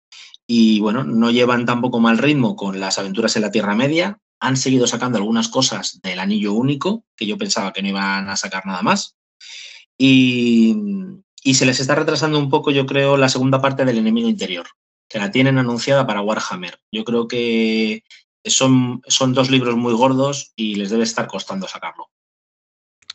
y 0.47 0.79
bueno, 0.81 1.05
no 1.05 1.31
llevan 1.31 1.65
tampoco 1.65 2.01
mal 2.01 2.19
ritmo 2.19 2.55
con 2.55 2.81
las 2.81 2.99
aventuras 2.99 3.35
en 3.37 3.43
la 3.43 3.51
Tierra 3.51 3.75
Media. 3.75 4.19
Han 4.41 4.59
seguido 4.59 4.87
sacando 4.87 5.17
algunas 5.17 5.49
cosas 5.49 6.01
del 6.03 6.19
anillo 6.19 6.53
único, 6.53 7.07
que 7.17 7.27
yo 7.27 7.39
pensaba 7.39 7.73
que 7.73 7.81
no 7.81 7.89
iban 7.89 8.29
a 8.29 8.37
sacar 8.37 8.67
nada 8.67 8.83
más. 8.83 9.17
Y, 9.97 10.77
y 11.43 11.55
se 11.55 11.65
les 11.65 11.81
está 11.81 11.95
retrasando 11.95 12.39
un 12.39 12.51
poco, 12.51 12.71
yo 12.71 12.85
creo, 12.87 13.17
la 13.17 13.29
segunda 13.29 13.61
parte 13.63 13.85
del 13.85 13.99
enemigo 13.99 14.29
interior, 14.29 14.67
que 15.13 15.19
la 15.19 15.31
tienen 15.31 15.59
anunciada 15.59 16.07
para 16.07 16.23
Warhammer. 16.23 16.81
Yo 16.91 17.05
creo 17.05 17.29
que 17.29 18.03
son, 18.47 19.03
son 19.07 19.35
dos 19.35 19.51
libros 19.51 19.77
muy 19.77 19.93
gordos 19.93 20.53
y 20.57 20.77
les 20.77 20.89
debe 20.89 21.03
estar 21.03 21.27
costando 21.27 21.69
sacarlo. 21.69 22.09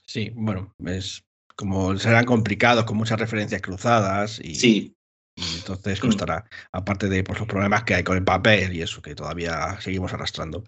Sí, 0.05 0.31
bueno, 0.35 0.75
es 0.85 1.23
como 1.55 1.97
serán 1.97 2.25
complicados, 2.25 2.85
con 2.85 2.97
muchas 2.97 3.19
referencias 3.19 3.63
cruzadas 3.63 4.39
y, 4.43 4.53
Sí, 4.53 4.95
y 5.35 5.41
entonces 5.55 5.97
Mm. 5.97 6.05
costará, 6.05 6.45
aparte 6.71 7.09
de 7.09 7.23
pues, 7.23 7.39
los 7.39 7.47
problemas 7.47 7.83
que 7.83 7.95
hay 7.95 8.03
con 8.03 8.15
el 8.15 8.23
papel 8.23 8.75
y 8.75 8.83
eso 8.83 9.01
que 9.01 9.15
todavía 9.15 9.81
seguimos 9.81 10.13
arrastrando. 10.13 10.63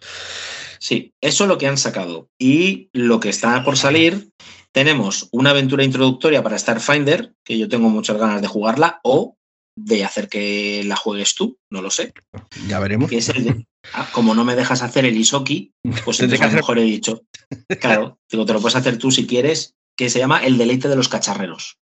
Sí, 0.79 1.13
eso 1.21 1.43
es 1.43 1.47
lo 1.47 1.59
que 1.59 1.67
han 1.67 1.77
sacado. 1.77 2.31
Y 2.39 2.89
lo 2.91 3.19
que 3.19 3.29
está 3.29 3.63
por 3.63 3.77
salir, 3.77 4.31
tenemos 4.71 5.29
una 5.31 5.51
aventura 5.51 5.83
introductoria 5.83 6.41
para 6.41 6.57
Starfinder, 6.57 7.35
que 7.43 7.59
yo 7.59 7.69
tengo 7.69 7.89
muchas 7.89 8.17
ganas 8.17 8.41
de 8.41 8.47
jugarla, 8.47 8.99
o 9.03 9.37
de 9.85 10.03
hacer 10.03 10.27
que 10.29 10.83
la 10.85 10.95
juegues 10.95 11.35
tú, 11.35 11.57
no 11.71 11.81
lo 11.81 11.89
sé. 11.89 12.13
Ya 12.67 12.79
veremos. 12.79 13.09
Que 13.09 13.17
es 13.17 13.29
el 13.29 13.43
de- 13.45 13.67
ah, 13.93 14.09
como 14.11 14.35
no 14.35 14.43
me 14.43 14.55
dejas 14.55 14.81
hacer 14.81 15.05
el 15.05 15.17
Isoki, 15.17 15.73
pues 16.05 16.19
entonces 16.19 16.39
que 16.39 16.45
a 16.45 16.49
lo 16.49 16.53
mejor 16.55 16.79
he 16.79 16.83
dicho, 16.83 17.21
claro, 17.79 18.19
digo, 18.29 18.45
te 18.45 18.53
lo 18.53 18.61
puedes 18.61 18.75
hacer 18.75 18.97
tú 18.97 19.11
si 19.11 19.25
quieres, 19.25 19.75
que 19.97 20.09
se 20.09 20.19
llama 20.19 20.43
El 20.45 20.57
deleite 20.57 20.87
de 20.89 20.95
los 20.95 21.07
cacharreros. 21.09 21.77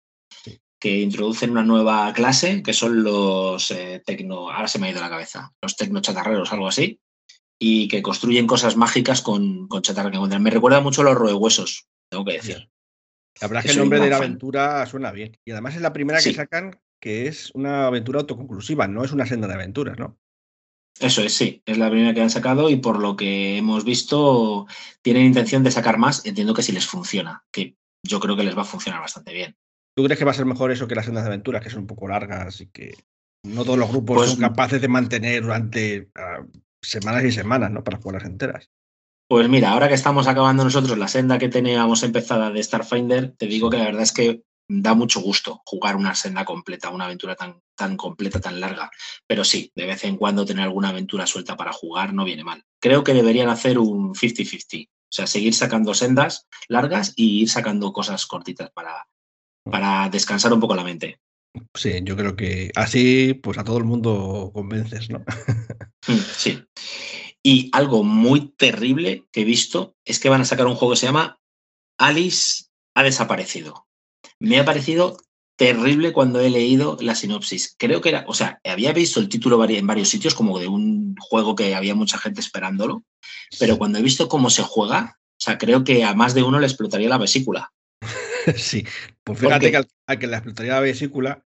Que 0.78 1.00
introducen 1.00 1.50
una 1.50 1.62
nueva 1.62 2.12
clase, 2.12 2.62
que 2.62 2.72
son 2.74 3.02
los 3.02 3.70
eh, 3.70 4.02
tecno, 4.04 4.50
ahora 4.50 4.68
se 4.68 4.78
me 4.78 4.88
ha 4.88 4.90
ido 4.90 5.00
la 5.00 5.08
cabeza, 5.08 5.52
los 5.62 5.74
tecnochatarreros, 5.76 6.52
algo 6.52 6.68
así, 6.68 7.00
y 7.58 7.88
que 7.88 8.02
construyen 8.02 8.46
cosas 8.46 8.76
mágicas 8.76 9.22
con, 9.22 9.68
con 9.68 9.80
chatarra 9.82 10.10
que 10.10 10.16
encuentran. 10.16 10.42
Me 10.42 10.50
recuerda 10.50 10.80
mucho 10.80 11.00
a 11.00 11.04
los 11.04 11.14
roehuesos, 11.14 11.86
tengo 12.10 12.24
que 12.26 12.34
decir. 12.34 12.68
La 13.40 13.48
verdad 13.48 13.64
es 13.64 13.70
que 13.70 13.72
el 13.72 13.78
nombre 13.78 14.00
de 14.00 14.10
la 14.10 14.16
fan. 14.18 14.26
aventura 14.26 14.86
suena 14.86 15.12
bien. 15.12 15.36
Y 15.46 15.52
además 15.52 15.74
es 15.76 15.80
la 15.82 15.92
primera 15.92 16.20
Sí. 16.20 16.30
que 16.30 16.36
sacan 16.36 16.78
que 17.00 17.26
es 17.26 17.50
una 17.54 17.86
aventura 17.86 18.20
autoconclusiva, 18.20 18.88
no 18.88 19.04
es 19.04 19.12
una 19.12 19.26
senda 19.26 19.48
de 19.48 19.54
aventuras, 19.54 19.98
¿no? 19.98 20.18
Eso 20.98 21.22
es, 21.22 21.34
sí, 21.34 21.62
es 21.66 21.76
la 21.76 21.90
primera 21.90 22.14
que 22.14 22.22
han 22.22 22.30
sacado 22.30 22.70
y 22.70 22.76
por 22.76 22.98
lo 22.98 23.16
que 23.16 23.58
hemos 23.58 23.84
visto 23.84 24.66
tienen 25.02 25.26
intención 25.26 25.62
de 25.62 25.70
sacar 25.70 25.98
más, 25.98 26.24
entiendo 26.24 26.54
que 26.54 26.62
si 26.62 26.72
les 26.72 26.86
funciona, 26.86 27.44
que 27.52 27.76
yo 28.02 28.18
creo 28.18 28.36
que 28.36 28.44
les 28.44 28.56
va 28.56 28.62
a 28.62 28.66
funcionar 28.66 29.00
bastante 29.00 29.34
bien. 29.34 29.56
¿Tú 29.94 30.04
crees 30.04 30.18
que 30.18 30.24
va 30.24 30.30
a 30.30 30.34
ser 30.34 30.46
mejor 30.46 30.72
eso 30.72 30.88
que 30.88 30.94
las 30.94 31.04
sendas 31.04 31.24
de 31.24 31.28
aventuras, 31.28 31.62
que 31.62 31.70
son 31.70 31.80
un 31.80 31.86
poco 31.86 32.08
largas 32.08 32.60
y 32.60 32.68
que 32.68 32.94
no 33.44 33.64
todos 33.64 33.78
los 33.78 33.90
grupos 33.90 34.16
Pues- 34.16 34.30
son 34.30 34.40
capaces 34.40 34.80
de 34.80 34.88
mantener 34.88 35.42
durante 35.42 36.08
ah, 36.14 36.44
semanas 36.82 37.24
y 37.24 37.32
semanas, 37.32 37.70
¿no? 37.70 37.84
Para 37.84 37.98
jugarlas 37.98 38.24
enteras. 38.24 38.70
Pues 39.28 39.48
mira, 39.48 39.72
ahora 39.72 39.88
que 39.88 39.94
estamos 39.94 40.28
acabando 40.28 40.62
nosotros 40.62 40.96
la 40.96 41.08
senda 41.08 41.38
que 41.38 41.48
teníamos 41.48 42.04
empezada 42.04 42.50
de 42.50 42.62
Starfinder, 42.62 43.32
te 43.32 43.46
digo 43.46 43.68
que 43.70 43.78
la 43.78 43.86
verdad 43.86 44.02
es 44.02 44.12
que 44.12 44.44
da 44.68 44.94
mucho 44.94 45.20
gusto 45.20 45.62
jugar 45.64 45.96
una 45.96 46.14
senda 46.14 46.44
completa, 46.44 46.90
una 46.90 47.04
aventura 47.04 47.34
tan, 47.36 47.60
tan 47.76 47.96
completa, 47.96 48.40
tan 48.40 48.60
larga. 48.60 48.90
Pero 49.26 49.44
sí, 49.44 49.70
de 49.74 49.86
vez 49.86 50.04
en 50.04 50.16
cuando 50.16 50.44
tener 50.44 50.64
alguna 50.64 50.88
aventura 50.88 51.26
suelta 51.26 51.56
para 51.56 51.72
jugar 51.72 52.12
no 52.12 52.24
viene 52.24 52.44
mal. 52.44 52.64
Creo 52.80 53.04
que 53.04 53.14
deberían 53.14 53.48
hacer 53.48 53.78
un 53.78 54.14
50-50. 54.14 54.88
O 54.88 55.12
sea, 55.16 55.26
seguir 55.26 55.54
sacando 55.54 55.94
sendas 55.94 56.46
largas 56.68 57.12
y 57.16 57.42
ir 57.42 57.48
sacando 57.48 57.92
cosas 57.92 58.26
cortitas 58.26 58.70
para, 58.70 59.06
para 59.64 60.08
descansar 60.08 60.52
un 60.52 60.60
poco 60.60 60.74
la 60.74 60.84
mente. 60.84 61.20
Sí, 61.74 62.00
yo 62.02 62.16
creo 62.16 62.36
que 62.36 62.70
así, 62.74 63.34
pues 63.34 63.56
a 63.56 63.64
todo 63.64 63.78
el 63.78 63.84
mundo 63.84 64.50
convences, 64.52 65.10
¿no? 65.10 65.24
Mm, 66.08 66.20
Sí. 66.36 66.62
Y 67.42 67.68
algo 67.72 68.04
muy 68.04 68.52
terrible 68.56 69.26
que 69.32 69.40
he 69.40 69.44
visto 69.44 69.96
es 70.04 70.20
que 70.20 70.28
van 70.28 70.40
a 70.40 70.44
sacar 70.44 70.66
un 70.66 70.76
juego 70.76 70.94
que 70.94 71.00
se 71.00 71.06
llama 71.06 71.40
Alice 71.98 72.66
ha 72.94 73.02
desaparecido. 73.02 73.85
Me 74.40 74.58
ha 74.58 74.64
parecido 74.64 75.16
terrible 75.56 76.12
cuando 76.12 76.40
he 76.40 76.50
leído 76.50 76.96
la 77.00 77.14
sinopsis. 77.14 77.74
Creo 77.78 78.00
que 78.00 78.10
era, 78.10 78.24
o 78.28 78.34
sea, 78.34 78.60
había 78.64 78.92
visto 78.92 79.20
el 79.20 79.28
título 79.28 79.62
en 79.68 79.86
varios 79.86 80.08
sitios 80.08 80.34
como 80.34 80.58
de 80.58 80.68
un 80.68 81.16
juego 81.18 81.56
que 81.56 81.74
había 81.74 81.94
mucha 81.94 82.18
gente 82.18 82.40
esperándolo, 82.40 83.04
pero 83.58 83.78
cuando 83.78 83.98
he 83.98 84.02
visto 84.02 84.28
cómo 84.28 84.50
se 84.50 84.62
juega, 84.62 85.18
o 85.18 85.44
sea, 85.44 85.58
creo 85.58 85.82
que 85.84 86.04
a 86.04 86.14
más 86.14 86.34
de 86.34 86.42
uno 86.42 86.60
le 86.60 86.66
explotaría 86.66 87.08
la 87.08 87.18
vesícula. 87.18 87.72
Sí, 88.54 88.86
pues 89.24 89.40
fíjate 89.40 89.72
que 89.72 89.78
al, 89.78 89.88
al 90.06 90.18
que 90.20 90.28
le 90.28 90.34
explotaría 90.36 90.74
la 90.74 90.80
vesícula 90.80 91.44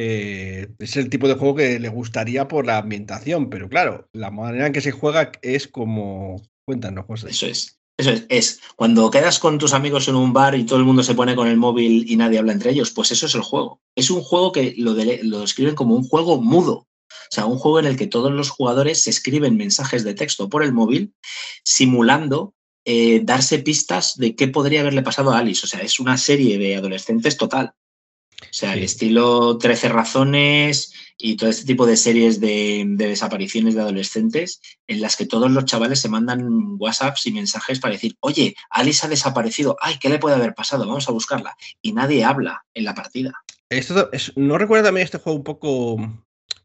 eh, 0.00 0.68
es 0.78 0.96
el 0.96 1.10
tipo 1.10 1.26
de 1.26 1.34
juego 1.34 1.56
que 1.56 1.80
le 1.80 1.88
gustaría 1.88 2.46
por 2.46 2.64
la 2.64 2.78
ambientación, 2.78 3.50
pero 3.50 3.68
claro, 3.68 4.08
la 4.12 4.30
manera 4.30 4.68
en 4.68 4.72
que 4.72 4.80
se 4.80 4.92
juega 4.92 5.32
es 5.42 5.66
como... 5.66 6.40
Cuéntanos, 6.64 7.06
José. 7.06 7.30
Eso 7.30 7.46
es. 7.46 7.77
Eso 7.98 8.10
es, 8.10 8.26
es 8.28 8.60
cuando 8.76 9.10
quedas 9.10 9.40
con 9.40 9.58
tus 9.58 9.74
amigos 9.74 10.06
en 10.06 10.14
un 10.14 10.32
bar 10.32 10.54
y 10.54 10.64
todo 10.64 10.78
el 10.78 10.84
mundo 10.84 11.02
se 11.02 11.16
pone 11.16 11.34
con 11.34 11.48
el 11.48 11.56
móvil 11.56 12.08
y 12.08 12.16
nadie 12.16 12.38
habla 12.38 12.52
entre 12.52 12.70
ellos, 12.70 12.92
pues 12.92 13.10
eso 13.10 13.26
es 13.26 13.34
el 13.34 13.40
juego. 13.42 13.80
Es 13.96 14.08
un 14.10 14.22
juego 14.22 14.52
que 14.52 14.74
lo, 14.78 14.94
describen 14.94 15.74
como 15.74 15.96
un 15.96 16.04
juego 16.04 16.40
mudo. 16.40 16.86
O 17.10 17.30
sea, 17.30 17.46
un 17.46 17.58
juego 17.58 17.80
en 17.80 17.86
el 17.86 17.96
que 17.96 18.06
todos 18.06 18.30
los 18.30 18.50
jugadores 18.50 19.02
se 19.02 19.10
escriben 19.10 19.56
mensajes 19.56 20.04
de 20.04 20.14
texto 20.14 20.48
por 20.48 20.62
el 20.62 20.72
móvil, 20.72 21.12
simulando 21.64 22.54
eh, 22.84 23.20
darse 23.24 23.58
pistas 23.58 24.16
de 24.16 24.36
qué 24.36 24.46
podría 24.46 24.80
haberle 24.80 25.02
pasado 25.02 25.32
a 25.32 25.38
Alice. 25.38 25.66
O 25.66 25.68
sea, 25.68 25.80
es 25.80 25.98
una 25.98 26.16
serie 26.16 26.56
de 26.56 26.76
adolescentes 26.76 27.36
total. 27.36 27.74
O 28.40 28.52
sea, 28.52 28.74
el 28.74 28.84
estilo 28.84 29.58
13 29.58 29.88
razones 29.88 30.92
y 31.16 31.36
todo 31.36 31.50
este 31.50 31.66
tipo 31.66 31.86
de 31.86 31.96
series 31.96 32.40
de, 32.40 32.84
de 32.86 33.08
desapariciones 33.08 33.74
de 33.74 33.80
adolescentes 33.80 34.60
en 34.86 35.00
las 35.00 35.16
que 35.16 35.26
todos 35.26 35.50
los 35.50 35.64
chavales 35.64 36.00
se 36.00 36.08
mandan 36.08 36.76
WhatsApps 36.78 37.26
y 37.26 37.32
mensajes 37.32 37.80
para 37.80 37.94
decir, 37.94 38.16
oye, 38.20 38.54
Alice 38.70 39.04
ha 39.04 39.08
desaparecido, 39.08 39.76
ay, 39.80 39.98
¿qué 40.00 40.08
le 40.08 40.18
puede 40.20 40.36
haber 40.36 40.54
pasado? 40.54 40.86
Vamos 40.86 41.08
a 41.08 41.12
buscarla. 41.12 41.56
Y 41.82 41.92
nadie 41.92 42.24
habla 42.24 42.64
en 42.74 42.84
la 42.84 42.94
partida. 42.94 43.32
Esto 43.68 44.10
es- 44.12 44.32
¿No 44.36 44.56
recuerda 44.56 44.86
también 44.86 45.04
este 45.04 45.18
juego 45.18 45.36
un 45.38 45.44
poco, 45.44 45.96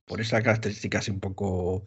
por 0.06 0.22
esas 0.22 0.44
características 0.44 1.08
un 1.10 1.20
poco 1.20 1.86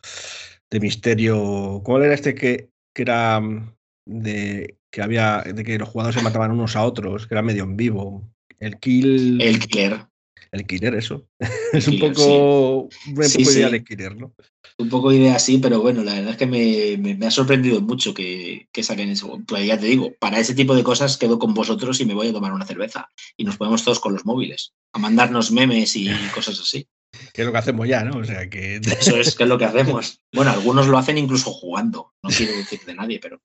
de 0.69 0.81
misterio? 0.81 1.81
¿Cuál 1.85 2.03
era 2.03 2.15
este 2.15 2.35
que, 2.35 2.71
que 2.93 3.03
era 3.03 3.41
mm, 3.41 3.73
de 4.07 4.79
que 4.91 5.03
había 5.03 5.43
de 5.43 5.63
que 5.63 5.79
los 5.79 5.89
jugadores 5.89 6.17
se 6.17 6.23
mataban 6.25 6.51
unos 6.51 6.75
a 6.75 6.83
otros, 6.83 7.27
que 7.27 7.35
era 7.35 7.43
medio 7.43 7.63
en 7.65 7.77
vivo? 7.77 8.29
El 8.61 8.79
Kill. 8.79 9.41
El 9.41 9.59
killer. 9.59 10.07
El 10.53 10.67
killer, 10.67 10.95
eso. 10.95 11.27
es 11.73 11.87
un 11.89 11.95
Killer, 11.95 12.13
poco. 12.13 12.83
Un 12.83 13.15
poco 13.15 13.23
Sí, 13.29 13.43
idea 13.43 13.67
sí. 13.67 13.73
de 13.73 13.85
killer, 13.85 14.17
¿no? 14.17 14.33
Un 14.79 14.89
poco 14.91 15.11
idea 15.13 15.37
así, 15.37 15.59
pero 15.59 15.81
bueno, 15.81 16.05
la 16.05 16.15
verdad 16.15 16.33
es 16.33 16.37
que 16.37 16.47
me, 16.47 16.97
me- 16.99 17.15
me 17.15 17.27
ha 17.27 17.31
sorprendido 17.31 17.81
mucho 17.81 18.13
que, 18.15 18.69
que 18.73 18.83
saquen 18.83 19.09
eso. 19.09 19.41
Pues 19.47 19.67
ya 19.67 19.79
te 19.79 19.87
digo, 19.87 20.13
para 20.21 20.39
ese 20.39 20.55
tipo 20.55 20.75
de 20.75 20.83
cosas 20.85 21.17
quedo 21.17 21.39
con 21.39 21.55
vosotros 21.55 21.99
y 22.01 22.05
me 22.07 22.15
voy 22.15 22.29
a 22.29 22.33
tomar 22.33 22.53
una 22.53 22.67
cerveza. 22.67 23.11
Y 23.37 23.45
nos 23.45 23.57
ponemos 23.57 23.85
todos 23.85 24.01
con 24.01 24.13
los 24.13 24.25
móviles, 24.27 24.75
a 24.93 24.99
mandarnos 24.99 25.51
memes 25.51 25.97
y 25.97 26.09
cosas 26.35 26.61
así. 26.61 26.87
Que 27.33 27.43
es 27.43 27.47
lo 27.47 27.53
que 27.53 27.59
hacemos 27.59 27.89
ya, 27.89 28.05
¿no? 28.05 28.19
O 28.19 28.25
sea 28.25 28.49
que. 28.51 28.77
Eso 29.01 29.17
es, 29.17 29.35
que 29.35 29.43
es 29.45 29.49
lo 29.49 29.57
que 29.59 29.65
hacemos. 29.65 30.21
Bueno, 30.35 30.51
algunos 30.51 30.87
lo 30.87 30.99
hacen 30.99 31.17
incluso 31.19 31.51
jugando. 31.51 32.13
No 32.23 32.29
quiero 32.31 32.55
decir 32.57 32.81
de 32.87 32.95
nadie, 32.95 33.19
pero, 33.21 33.41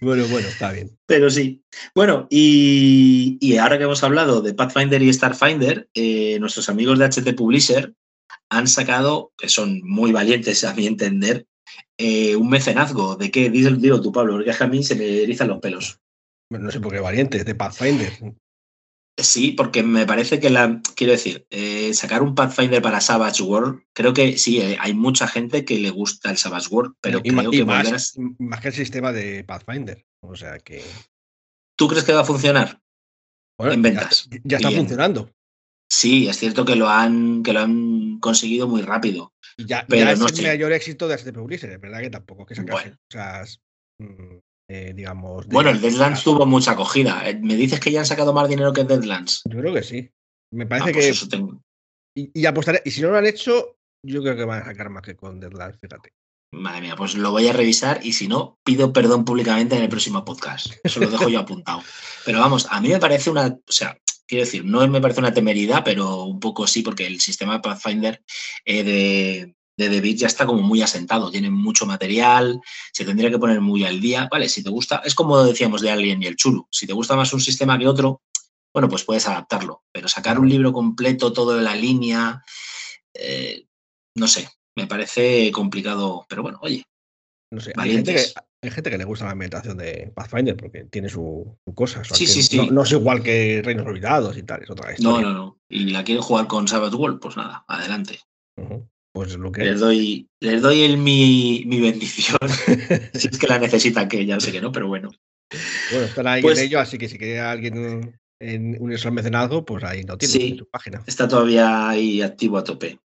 bueno, 0.00 0.26
bueno, 0.28 0.48
está 0.48 0.72
bien. 0.72 0.96
pero 1.06 1.30
sí. 1.30 1.62
Bueno, 1.94 2.26
y, 2.30 3.38
y 3.40 3.56
ahora 3.56 3.78
que 3.78 3.84
hemos 3.84 4.02
hablado 4.02 4.40
de 4.40 4.54
Pathfinder 4.54 5.02
y 5.02 5.12
Starfinder, 5.12 5.88
eh, 5.94 6.38
nuestros 6.40 6.68
amigos 6.68 6.98
de 6.98 7.06
HT 7.06 7.34
Publisher 7.36 7.94
han 8.50 8.66
sacado, 8.66 9.32
que 9.36 9.48
son 9.48 9.80
muy 9.84 10.12
valientes 10.12 10.64
a 10.64 10.74
mi 10.74 10.86
entender, 10.86 11.46
eh, 11.98 12.36
un 12.36 12.48
mecenazgo. 12.48 13.16
¿De 13.16 13.30
qué? 13.30 13.50
Dilo, 13.50 13.76
dilo 13.76 14.00
tú, 14.00 14.12
Pablo, 14.12 14.34
porque 14.34 14.50
es 14.50 14.56
que 14.56 14.64
a 14.64 14.68
mí 14.68 14.82
se 14.82 14.94
me 14.94 15.22
erizan 15.22 15.48
los 15.48 15.60
pelos. 15.60 16.00
Bueno, 16.50 16.66
no 16.66 16.70
sé 16.70 16.80
por 16.80 16.92
qué 16.92 17.00
valiente, 17.00 17.44
de 17.44 17.54
Pathfinder. 17.54 18.12
Sí, 19.20 19.50
porque 19.52 19.82
me 19.82 20.06
parece 20.06 20.38
que 20.38 20.48
la. 20.48 20.80
Quiero 20.94 21.12
decir, 21.12 21.46
eh, 21.50 21.92
sacar 21.92 22.22
un 22.22 22.34
Pathfinder 22.36 22.80
para 22.80 23.00
Savage 23.00 23.42
World, 23.42 23.82
creo 23.92 24.12
que 24.12 24.38
sí, 24.38 24.60
eh, 24.60 24.76
hay 24.80 24.94
mucha 24.94 25.26
gente 25.26 25.64
que 25.64 25.78
le 25.80 25.90
gusta 25.90 26.30
el 26.30 26.36
Savage 26.36 26.68
World, 26.70 26.94
pero 27.00 27.18
y, 27.24 27.30
creo 27.30 27.50
que 27.50 27.64
más, 27.64 28.16
que 28.62 28.68
el 28.68 28.74
sistema 28.74 29.12
de 29.12 29.42
Pathfinder. 29.44 30.06
O 30.20 30.36
sea 30.36 30.58
que. 30.60 30.84
¿Tú 31.76 31.88
crees 31.88 32.04
que 32.04 32.12
va 32.12 32.20
a 32.20 32.24
funcionar? 32.24 32.80
Bueno, 33.58 33.72
En 33.74 33.82
ya- 33.82 33.90
ventas. 33.90 34.28
Ya, 34.44 34.56
está 34.58 34.68
Bien. 34.68 34.80
funcionando. 34.82 35.30
Sí, 35.90 36.28
es 36.28 36.36
cierto 36.36 36.64
que 36.64 36.76
lo 36.76 36.88
han, 36.88 37.42
que 37.42 37.52
lo 37.52 37.60
han 37.60 38.18
conseguido 38.20 38.68
muy 38.68 38.82
rápido. 38.82 39.32
Y 39.56 39.64
ya, 39.66 39.84
Pero 39.88 40.04
ya 40.04 40.12
es 40.12 40.18
no 40.20 40.26
el 40.28 40.34
sé. 40.36 40.42
mayor 40.42 40.72
éxito 40.72 41.08
de 41.08 41.14
HT 41.16 41.32
Publisher, 41.32 41.70
es 41.70 41.80
verdad 41.80 42.00
que 42.00 42.10
tampoco 42.10 42.42
es 42.42 42.48
que 42.48 42.54
sacase 42.54 42.90
Bueno. 42.90 42.98
cosas, 43.10 43.60
mm, 43.98 44.36
eh, 44.68 44.92
digamos. 44.94 45.48
de- 45.48 45.54
Bueno, 45.54 45.70
el 45.70 45.80
Deadlands 45.80 46.22
tuvo 46.22 46.44
mucha 46.46 46.72
acogida. 46.72 47.28
Eh, 47.28 47.38
¿Me 47.40 47.56
dices 47.56 47.80
que 47.80 47.90
ya 47.90 48.00
han 48.00 48.06
sacado 48.06 48.32
más 48.32 48.48
dinero 48.48 48.72
que 48.72 48.84
Deadlands? 48.84 49.42
Yo 49.44 49.58
creo 49.60 49.74
que 49.74 49.82
sí. 49.82 50.10
Me 50.52 50.64
Ah, 50.64 50.68
parece 50.68 50.92
pues 50.92 51.04
que. 51.06 51.10
eso 51.10 51.28
tengo- 51.28 51.60
Y, 52.16 52.30
y 52.40 52.46
apostaré. 52.46 52.82
Y 52.84 52.90
si 52.90 53.00
no 53.02 53.10
lo 53.10 53.18
han 53.18 53.26
hecho, 53.26 53.76
yo 54.04 54.22
creo 54.22 54.36
que 54.36 54.44
van 54.44 54.62
a 54.62 54.66
sacar 54.66 54.90
más 54.90 55.02
que 55.02 55.16
con 55.16 55.40
Deadlands, 55.40 55.78
fíjate. 55.80 56.12
Madre 56.54 56.80
mía, 56.80 56.96
pues 56.96 57.14
lo 57.14 57.30
voy 57.30 57.46
a 57.46 57.52
revisar 57.52 58.00
y 58.02 58.14
si 58.14 58.26
no, 58.26 58.56
pido 58.64 58.90
perdón 58.92 59.24
públicamente 59.24 59.76
en 59.76 59.82
el 59.82 59.88
próximo 59.90 60.24
podcast. 60.24 60.72
Eso 60.82 61.00
lo 61.00 61.10
dejo 61.10 61.28
yo 61.28 61.40
apuntado. 61.40 61.82
Pero 62.24 62.40
vamos, 62.40 62.66
a 62.70 62.80
mí 62.80 62.88
me 62.88 62.98
parece 62.98 63.28
una, 63.30 63.46
o 63.48 63.60
sea, 63.72 63.98
quiero 64.26 64.44
decir, 64.46 64.64
no 64.64 64.86
me 64.88 65.00
parece 65.00 65.20
una 65.20 65.32
temeridad, 65.34 65.82
pero 65.84 66.24
un 66.24 66.40
poco 66.40 66.66
sí, 66.66 66.82
porque 66.82 67.06
el 67.06 67.20
sistema 67.20 67.54
de 67.54 67.60
Pathfinder 67.60 68.22
eh, 68.64 68.82
de, 68.84 69.54
de 69.78 69.88
The 69.88 70.00
Beat 70.00 70.16
ya 70.16 70.26
está 70.26 70.44
como 70.44 70.60
muy 70.60 70.82
asentado, 70.82 71.30
tiene 71.30 71.50
mucho 71.50 71.86
material, 71.86 72.60
se 72.92 73.04
tendría 73.04 73.30
que 73.30 73.38
poner 73.38 73.60
muy 73.60 73.84
al 73.84 74.00
día. 74.00 74.28
Vale, 74.30 74.48
si 74.48 74.62
te 74.62 74.70
gusta, 74.70 75.00
es 75.04 75.14
como 75.14 75.42
decíamos 75.44 75.80
de 75.80 75.90
Alien 75.90 76.22
y 76.22 76.26
el 76.26 76.36
Chulu, 76.36 76.66
si 76.70 76.86
te 76.86 76.92
gusta 76.92 77.14
más 77.16 77.32
un 77.32 77.40
sistema 77.40 77.78
que 77.78 77.86
otro, 77.86 78.20
bueno, 78.74 78.88
pues 78.88 79.04
puedes 79.04 79.26
adaptarlo, 79.28 79.84
pero 79.92 80.08
sacar 80.08 80.38
un 80.38 80.48
libro 80.48 80.72
completo, 80.72 81.32
todo 81.32 81.56
de 81.56 81.62
la 81.62 81.76
línea, 81.76 82.42
eh, 83.14 83.66
no 84.16 84.26
sé, 84.26 84.48
me 84.76 84.88
parece 84.88 85.50
complicado, 85.52 86.26
pero 86.28 86.42
bueno, 86.42 86.58
oye, 86.60 86.84
No 87.52 87.60
sé. 87.60 87.72
Hay 87.76 87.92
gente, 87.92 88.10
que, 88.10 88.16
Valientes. 88.18 88.34
hay 88.62 88.70
gente 88.72 88.90
que 88.90 88.98
le 88.98 89.04
gusta 89.04 89.26
la 89.26 89.30
ambientación 89.30 89.76
de 89.78 90.12
Pathfinder 90.14 90.56
porque 90.56 90.84
tiene 90.90 91.08
su, 91.08 91.56
su 91.64 91.74
cosa. 91.74 92.02
su 92.02 92.14
Sí, 92.16 92.26
sí, 92.26 92.42
sí. 92.42 92.56
No, 92.56 92.66
no 92.66 92.82
es 92.82 92.90
igual 92.92 93.22
que 93.22 93.62
Reinos 93.64 93.86
Olvidados 93.86 94.36
y 94.36 94.42
tal, 94.42 94.62
es 94.64 94.70
otra 94.70 94.88
no, 94.88 94.92
historia. 94.92 95.26
no, 95.28 95.32
no. 95.32 95.60
Y 95.68 95.90
la 95.90 96.02
quieren 96.02 96.22
jugar 96.22 96.48
con 96.48 96.66
Savage 96.66 96.96
World, 96.96 97.20
pues 97.20 97.36
nada, 97.36 97.64
adelante. 97.68 98.18
Pues 99.12 99.36
lo 99.36 99.50
que 99.50 99.64
Les 99.64 99.80
doy, 99.80 100.28
les 100.40 100.62
doy 100.62 100.82
el, 100.82 100.98
mi, 100.98 101.64
mi 101.66 101.80
bendición, 101.80 102.38
si 103.14 103.28
es 103.28 103.38
que 103.38 103.46
la 103.46 103.58
necesitan, 103.58 104.08
que 104.08 104.24
ya 104.26 104.38
sé 104.38 104.52
que 104.52 104.60
no, 104.60 104.70
pero 104.70 104.86
bueno. 104.88 105.10
Bueno, 105.90 106.06
están 106.06 106.26
ahí 106.26 106.42
Pues- 106.42 106.58
en 106.58 106.64
ello, 106.66 106.80
así 106.80 106.98
que 106.98 107.08
si 107.08 107.18
quiere 107.18 107.40
alguien 107.40 108.18
en 108.40 108.76
unirse 108.80 109.08
al 109.08 109.14
mecenazgo, 109.14 109.64
pues 109.64 109.82
ahí 109.84 110.02
lo 110.04 110.16
tiene 110.18 110.32
Sí. 110.32 110.48
en 110.52 110.58
su 110.58 110.68
página. 110.68 111.02
Está 111.06 111.26
todavía 111.26 111.88
ahí 111.88 112.22
activo 112.22 112.58
a 112.58 112.64
tope. 112.64 112.98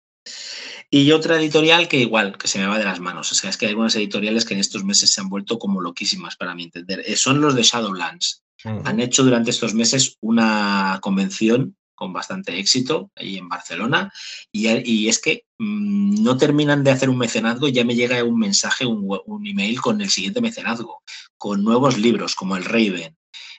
Y 0.90 1.12
otra 1.14 1.38
editorial 1.40 1.88
que 1.88 1.98
igual, 2.00 2.38
que 2.38 2.50
se 2.50 2.60
me 2.60 2.66
va 2.68 2.78
de 2.78 2.84
las 2.84 3.00
manos. 3.00 3.32
O 3.32 3.36
sea, 3.36 3.50
es 3.50 3.56
que 3.56 3.66
hay 3.66 3.70
algunas 3.70 3.96
editoriales 3.96 4.44
que 4.44 4.56
en 4.56 4.60
estos 4.60 4.84
meses 4.84 5.10
se 5.14 5.22
han 5.22 5.30
vuelto 5.30 5.58
como 5.58 5.80
loquísimas 5.80 6.36
para 6.36 6.54
mi 6.54 6.64
entender. 6.64 7.02
Eh, 7.06 7.16
Son 7.16 7.40
los 7.40 7.56
de 7.56 7.64
Shadowlands. 7.64 8.44
Han 8.66 9.00
hecho 9.00 9.24
durante 9.24 9.50
estos 9.52 9.74
meses 9.74 10.18
una 10.22 11.00
convención 11.02 11.78
con 12.02 12.14
bastante 12.14 12.58
éxito 12.58 13.12
ahí 13.16 13.38
en 13.38 13.48
Barcelona 13.48 14.12
y, 14.52 14.68
y 14.92 15.08
es 15.08 15.20
que 15.20 15.46
mmm, 15.60 16.24
no 16.24 16.36
terminan 16.36 16.84
de 16.84 16.90
hacer 16.90 17.12
un 17.12 17.20
mecenazgo 17.20 17.68
ya 17.68 17.86
me 17.86 17.94
llega 17.94 18.24
un 18.24 18.40
mensaje, 18.40 18.88
un 18.88 19.46
email 19.46 19.80
con 19.80 20.02
el 20.02 20.10
siguiente 20.10 20.42
mecenazgo, 20.42 21.04
con 21.38 21.64
nuevos 21.64 22.00
libros 22.00 22.34
como 22.34 22.58
El 22.58 22.66
Raven, 22.66 23.16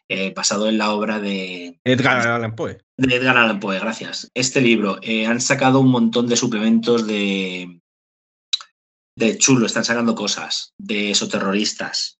eh, 0.08 0.32
basado 0.34 0.68
en 0.68 0.76
la 0.76 0.90
obra 0.90 1.20
de, 1.20 1.78
Edgar 1.84 2.26
Allan 2.26 2.56
Poe. 2.56 2.78
de 2.96 3.14
Edgar 3.14 3.38
Allan 3.38 3.60
Poe, 3.60 3.78
gracias. 3.78 4.28
Este 4.34 4.60
libro, 4.60 4.98
eh, 5.02 5.24
han 5.24 5.40
sacado 5.40 5.78
un 5.78 5.92
montón 5.92 6.26
de 6.26 6.36
suplementos 6.36 7.06
de, 7.06 7.80
de 9.16 9.38
chulo, 9.38 9.66
están 9.66 9.84
sacando 9.84 10.16
cosas, 10.16 10.74
de 10.78 11.12
esoterroristas, 11.12 12.18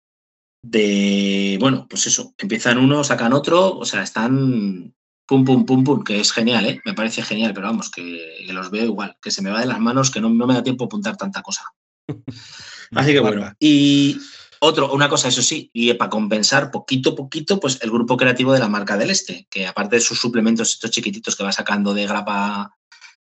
de, 0.64 1.56
bueno, 1.58 1.88
pues 1.90 2.06
eso, 2.06 2.32
empiezan 2.38 2.78
uno, 2.78 3.02
sacan 3.02 3.32
otro, 3.32 3.76
o 3.76 3.84
sea, 3.84 4.04
están 4.04 4.94
pum, 5.32 5.46
pum, 5.46 5.64
pum, 5.64 5.82
pum, 5.82 6.04
que 6.04 6.20
es 6.20 6.30
genial, 6.30 6.66
¿eh? 6.66 6.82
Me 6.84 6.92
parece 6.92 7.22
genial, 7.22 7.54
pero 7.54 7.68
vamos, 7.68 7.90
que, 7.90 8.44
que 8.46 8.52
los 8.52 8.70
veo 8.70 8.84
igual, 8.84 9.16
que 9.22 9.30
se 9.30 9.40
me 9.40 9.48
va 9.48 9.60
de 9.60 9.66
las 9.66 9.80
manos, 9.80 10.10
que 10.10 10.20
no, 10.20 10.28
no 10.28 10.46
me 10.46 10.52
da 10.52 10.62
tiempo 10.62 10.84
a 10.84 10.86
apuntar 10.88 11.16
tanta 11.16 11.40
cosa. 11.40 11.64
Así 12.94 13.12
que 13.12 13.20
bueno, 13.20 13.50
y 13.59 14.18
otro, 14.60 14.92
una 14.92 15.09
cosa, 15.09 15.28
eso 15.28 15.40
sí, 15.40 15.70
y 15.72 15.94
para 15.94 16.10
compensar 16.10 16.70
poquito 16.70 17.10
a 17.12 17.16
poquito, 17.16 17.59
pues 17.59 17.78
el 17.80 17.90
grupo 17.90 18.18
creativo 18.18 18.52
de 18.52 18.59
la 18.59 18.68
marca 18.68 18.98
del 18.98 19.10
Este, 19.10 19.46
que 19.48 19.66
aparte 19.66 19.96
de 19.96 20.02
sus 20.02 20.20
suplementos, 20.20 20.72
estos 20.72 20.90
chiquititos 20.90 21.34
que 21.34 21.44
va 21.44 21.52
sacando 21.52 21.94
de 21.94 22.06
grapa 22.06 22.76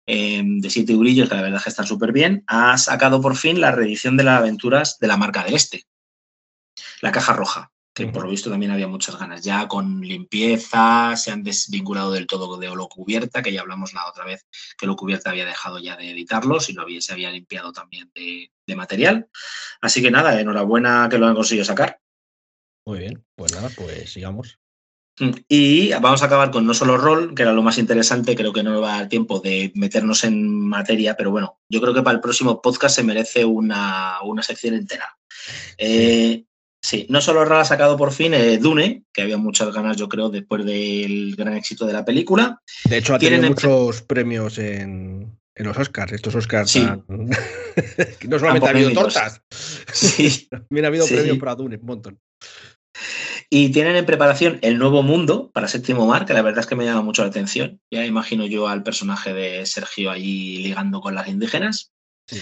eh, 0.05 0.41
de 0.45 0.69
siete 0.69 0.95
brillos, 0.95 1.27
que 1.27 1.35
la 1.35 1.41
verdad 1.41 1.57
es 1.57 1.63
que 1.65 1.69
están 1.71 1.87
súper 1.87 2.13
bien, 2.13 2.45
ha 2.47 2.77
sacado 2.77 3.19
por 3.19 3.35
fin 3.35 3.59
la 3.59 3.71
reedición 3.71 4.15
de 4.15 4.23
las 4.23 4.39
aventuras 4.39 4.97
de 4.99 5.07
la 5.07 5.17
marca 5.17 5.43
del 5.43 5.55
Este, 5.55 5.83
la 7.01 7.11
caja 7.11 7.33
roja, 7.33 7.73
que 7.97 8.11
por 8.11 8.23
lo 8.23 8.29
visto 8.29 8.51
también 8.51 8.71
había 8.71 8.87
muchas 8.87 9.17
ganas. 9.17 9.43
Ya 9.43 9.67
con 9.67 10.01
limpieza, 10.01 11.15
se 11.15 11.31
han 11.31 11.43
desvinculado 11.43 12.11
del 12.11 12.27
todo 12.27 12.57
de 12.57 12.69
Holo 12.69 12.87
Cubierta, 12.87 13.41
que 13.41 13.51
ya 13.51 13.61
hablamos 13.61 13.93
la 13.93 14.07
otra 14.07 14.23
vez 14.23 14.45
que 14.77 14.85
Holo 14.85 14.95
Cubierta 14.95 15.31
había 15.31 15.45
dejado 15.45 15.79
ya 15.79 15.97
de 15.97 16.11
editarlos 16.11 16.69
y 16.69 16.73
lo 16.73 16.83
había, 16.83 17.01
se 17.01 17.13
había 17.13 17.31
limpiado 17.31 17.71
también 17.71 18.11
de, 18.13 18.51
de 18.67 18.75
material. 18.75 19.27
Así 19.81 20.03
que 20.03 20.11
nada, 20.11 20.39
enhorabuena 20.39 21.07
que 21.09 21.17
lo 21.17 21.25
han 21.25 21.33
conseguido 21.33 21.65
sacar. 21.65 21.99
Muy 22.85 22.99
bien, 22.99 23.25
pues 23.35 23.51
nada, 23.53 23.69
pues 23.75 24.13
sigamos. 24.13 24.59
Mm, 25.19 25.31
Y 25.47 25.89
vamos 25.93 26.21
a 26.21 26.27
acabar 26.27 26.51
con 26.51 26.67
no 26.67 26.75
solo 26.75 26.97
rol, 26.97 27.33
que 27.33 27.41
era 27.41 27.51
lo 27.51 27.63
más 27.63 27.79
interesante, 27.79 28.35
creo 28.35 28.53
que 28.53 28.61
no 28.61 28.73
nos 28.73 28.83
va 28.83 28.93
a 28.93 28.97
dar 28.99 29.09
tiempo 29.09 29.39
de 29.39 29.71
meternos 29.73 30.23
en 30.23 30.67
materia, 30.67 31.17
pero 31.17 31.31
bueno, 31.31 31.59
yo 31.67 31.81
creo 31.81 31.95
que 31.95 32.03
para 32.03 32.13
el 32.13 32.21
próximo 32.21 32.61
podcast 32.61 32.95
se 32.95 33.03
merece 33.03 33.43
una, 33.43 34.21
una 34.21 34.43
sección 34.43 34.75
entera. 34.75 35.17
Eh, 35.77 36.43
sí, 36.81 37.05
no 37.09 37.21
solo 37.21 37.41
ha 37.41 37.65
sacado 37.65 37.97
por 37.97 38.11
fin 38.11 38.33
eh, 38.33 38.57
Dune, 38.57 39.03
que 39.13 39.21
había 39.23 39.37
muchas 39.37 39.73
ganas, 39.73 39.97
yo 39.97 40.07
creo, 40.09 40.29
después 40.29 40.65
del 40.65 41.35
gran 41.35 41.55
éxito 41.55 41.85
de 41.85 41.93
la 41.93 42.05
película. 42.05 42.61
De 42.85 42.97
hecho, 42.97 43.15
ha 43.15 43.19
tenido 43.19 43.43
en- 43.43 43.49
muchos 43.49 44.01
premios 44.01 44.57
en, 44.57 45.37
en 45.55 45.65
los 45.65 45.77
Oscars. 45.77 46.13
Estos 46.13 46.35
Oscars 46.35 46.71
Sí. 46.71 46.85
no 48.27 48.39
solamente 48.39 48.67
ha 48.67 48.71
habido 48.71 48.91
tortas, 48.91 49.41
Sí. 49.93 50.47
también 50.51 50.85
ha 50.85 50.87
habido 50.89 51.05
Sí. 51.05 51.15
premios 51.15 51.37
para 51.37 51.55
Dune, 51.55 51.77
un 51.77 51.85
montón. 51.85 52.19
Y 53.49 53.69
tienen 53.69 53.95
en 53.95 54.05
preparación 54.05 54.59
el 54.61 54.77
nuevo 54.77 55.03
mundo 55.03 55.51
para 55.53 55.69
Séptimo 55.69 56.05
Mar, 56.05 56.25
que 56.25 56.33
la 56.33 56.41
verdad 56.41 56.59
es 56.61 56.65
que 56.67 56.75
me 56.75 56.83
llama 56.83 57.01
mucho 57.01 57.21
la 57.21 57.29
atención. 57.29 57.79
Ya 57.89 58.05
imagino 58.05 58.45
yo 58.45 58.67
al 58.67 58.83
personaje 58.83 59.33
de 59.33 59.65
Sergio 59.65 60.11
allí 60.11 60.57
ligando 60.57 60.99
con 60.99 61.15
las 61.15 61.29
indígenas. 61.29 61.91
Sí, 62.29 62.41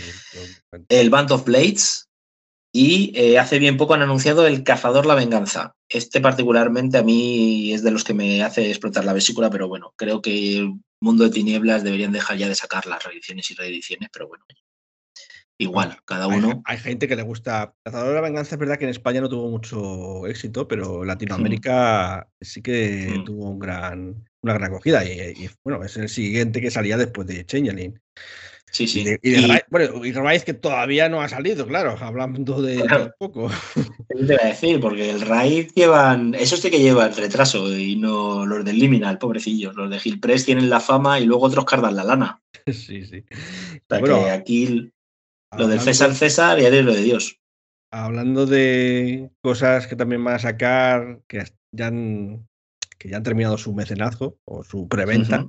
el 0.89 1.11
Band 1.11 1.31
of 1.31 1.45
Blades 1.45 2.04
y 2.77 3.13
eh, 3.15 3.39
hace 3.39 3.57
bien 3.57 3.77
poco 3.77 3.93
han 3.93 4.01
anunciado 4.01 4.45
el 4.45 4.61
Cazador 4.65 5.05
la 5.05 5.15
Venganza. 5.15 5.77
Este 5.87 6.19
particularmente 6.19 6.97
a 6.97 7.03
mí 7.03 7.71
es 7.71 7.83
de 7.83 7.91
los 7.91 8.03
que 8.03 8.13
me 8.13 8.43
hace 8.43 8.69
explotar 8.69 9.05
la 9.05 9.13
vesícula, 9.13 9.49
pero 9.49 9.69
bueno, 9.69 9.93
creo 9.95 10.21
que 10.21 10.57
el 10.57 10.73
Mundo 10.99 11.23
de 11.23 11.29
Tinieblas 11.29 11.85
deberían 11.85 12.11
dejar 12.11 12.35
ya 12.35 12.49
de 12.49 12.55
sacar 12.55 12.85
las 12.85 13.01
reediciones 13.01 13.49
y 13.49 13.53
reediciones, 13.53 14.09
pero 14.11 14.27
bueno, 14.27 14.43
igual, 15.57 15.97
cada 16.03 16.27
uno. 16.27 16.61
hay 16.65 16.77
gente 16.77 17.07
que 17.07 17.15
le 17.15 17.21
gusta. 17.21 17.73
Cazador 17.85 18.09
de 18.09 18.15
la 18.15 18.19
Venganza 18.21 18.55
es 18.55 18.59
verdad 18.59 18.77
que 18.77 18.83
en 18.83 18.89
España 18.91 19.21
no 19.21 19.29
tuvo 19.29 19.49
mucho 19.49 20.27
éxito, 20.27 20.67
pero 20.67 21.03
en 21.03 21.07
Latinoamérica 21.07 22.27
sí 22.41 22.61
que 22.61 23.19
Mm. 23.19 23.23
tuvo 23.23 23.51
un 23.51 23.59
gran, 23.59 24.27
una 24.41 24.53
gran 24.53 24.73
acogida. 24.73 25.05
Y, 25.05 25.11
y, 25.45 25.49
bueno, 25.63 25.81
es 25.81 25.95
el 25.95 26.09
siguiente 26.09 26.59
que 26.59 26.71
salía 26.71 26.97
después 26.97 27.25
de 27.25 27.45
Changeling. 27.45 27.97
Sí, 28.71 28.87
sí. 28.87 29.01
Y 29.01 29.03
de, 29.05 29.19
y 29.21 29.29
de 29.31 29.63
bueno, 29.69 30.05
y 30.05 30.11
que 30.41 30.53
todavía 30.53 31.07
no 31.07 31.21
ha 31.21 31.29
salido, 31.29 31.65
claro, 31.65 31.95
hablando 31.99 32.61
de 32.61 32.81
Claro. 32.81 33.13
poco. 33.17 33.49
Eso 34.09 34.25
te 34.27 34.33
iba 34.33 34.43
a 34.43 34.47
decir, 34.47 34.79
porque 34.81 35.09
el 35.09 35.21
Raid 35.21 35.69
llevan. 35.75 36.33
Eso 36.35 36.57
sí 36.57 36.69
que 36.69 36.79
llevan 36.79 37.15
retraso 37.15 37.73
y 37.75 37.95
no 37.95 38.45
los 38.45 38.65
del 38.65 38.77
Liminal, 38.79 39.17
pobrecillos. 39.17 39.75
Los 39.75 39.89
de 39.89 39.99
Hill 40.03 40.19
Press 40.19 40.45
tienen 40.45 40.69
la 40.69 40.79
fama 40.79 41.19
y 41.19 41.25
luego 41.25 41.45
otros 41.45 41.65
cardan 41.65 41.95
la 41.95 42.03
lana. 42.03 42.41
sí, 42.65 43.05
sí. 43.05 43.23
O 43.31 43.85
sea 43.89 43.99
Bueno, 43.99 44.23
que 44.25 44.31
aquí 44.31 44.91
lo 45.57 45.67
del 45.67 45.79
César 45.79 46.13
César 46.13 46.59
y 46.59 46.81
lo 46.81 46.93
de 46.93 47.01
Dios. 47.01 47.39
Hablando 47.91 48.45
de 48.45 49.29
cosas 49.41 49.87
que 49.87 49.95
también 49.95 50.23
van 50.23 50.35
a 50.35 50.39
sacar, 50.39 51.21
que 51.27 51.43
ya 51.71 51.87
han, 51.87 52.45
que 52.97 53.09
ya 53.09 53.17
han 53.17 53.23
terminado 53.23 53.57
su 53.57 53.73
mecenazgo 53.73 54.37
o 54.43 54.63
su 54.63 54.87
preventa. 54.89 55.47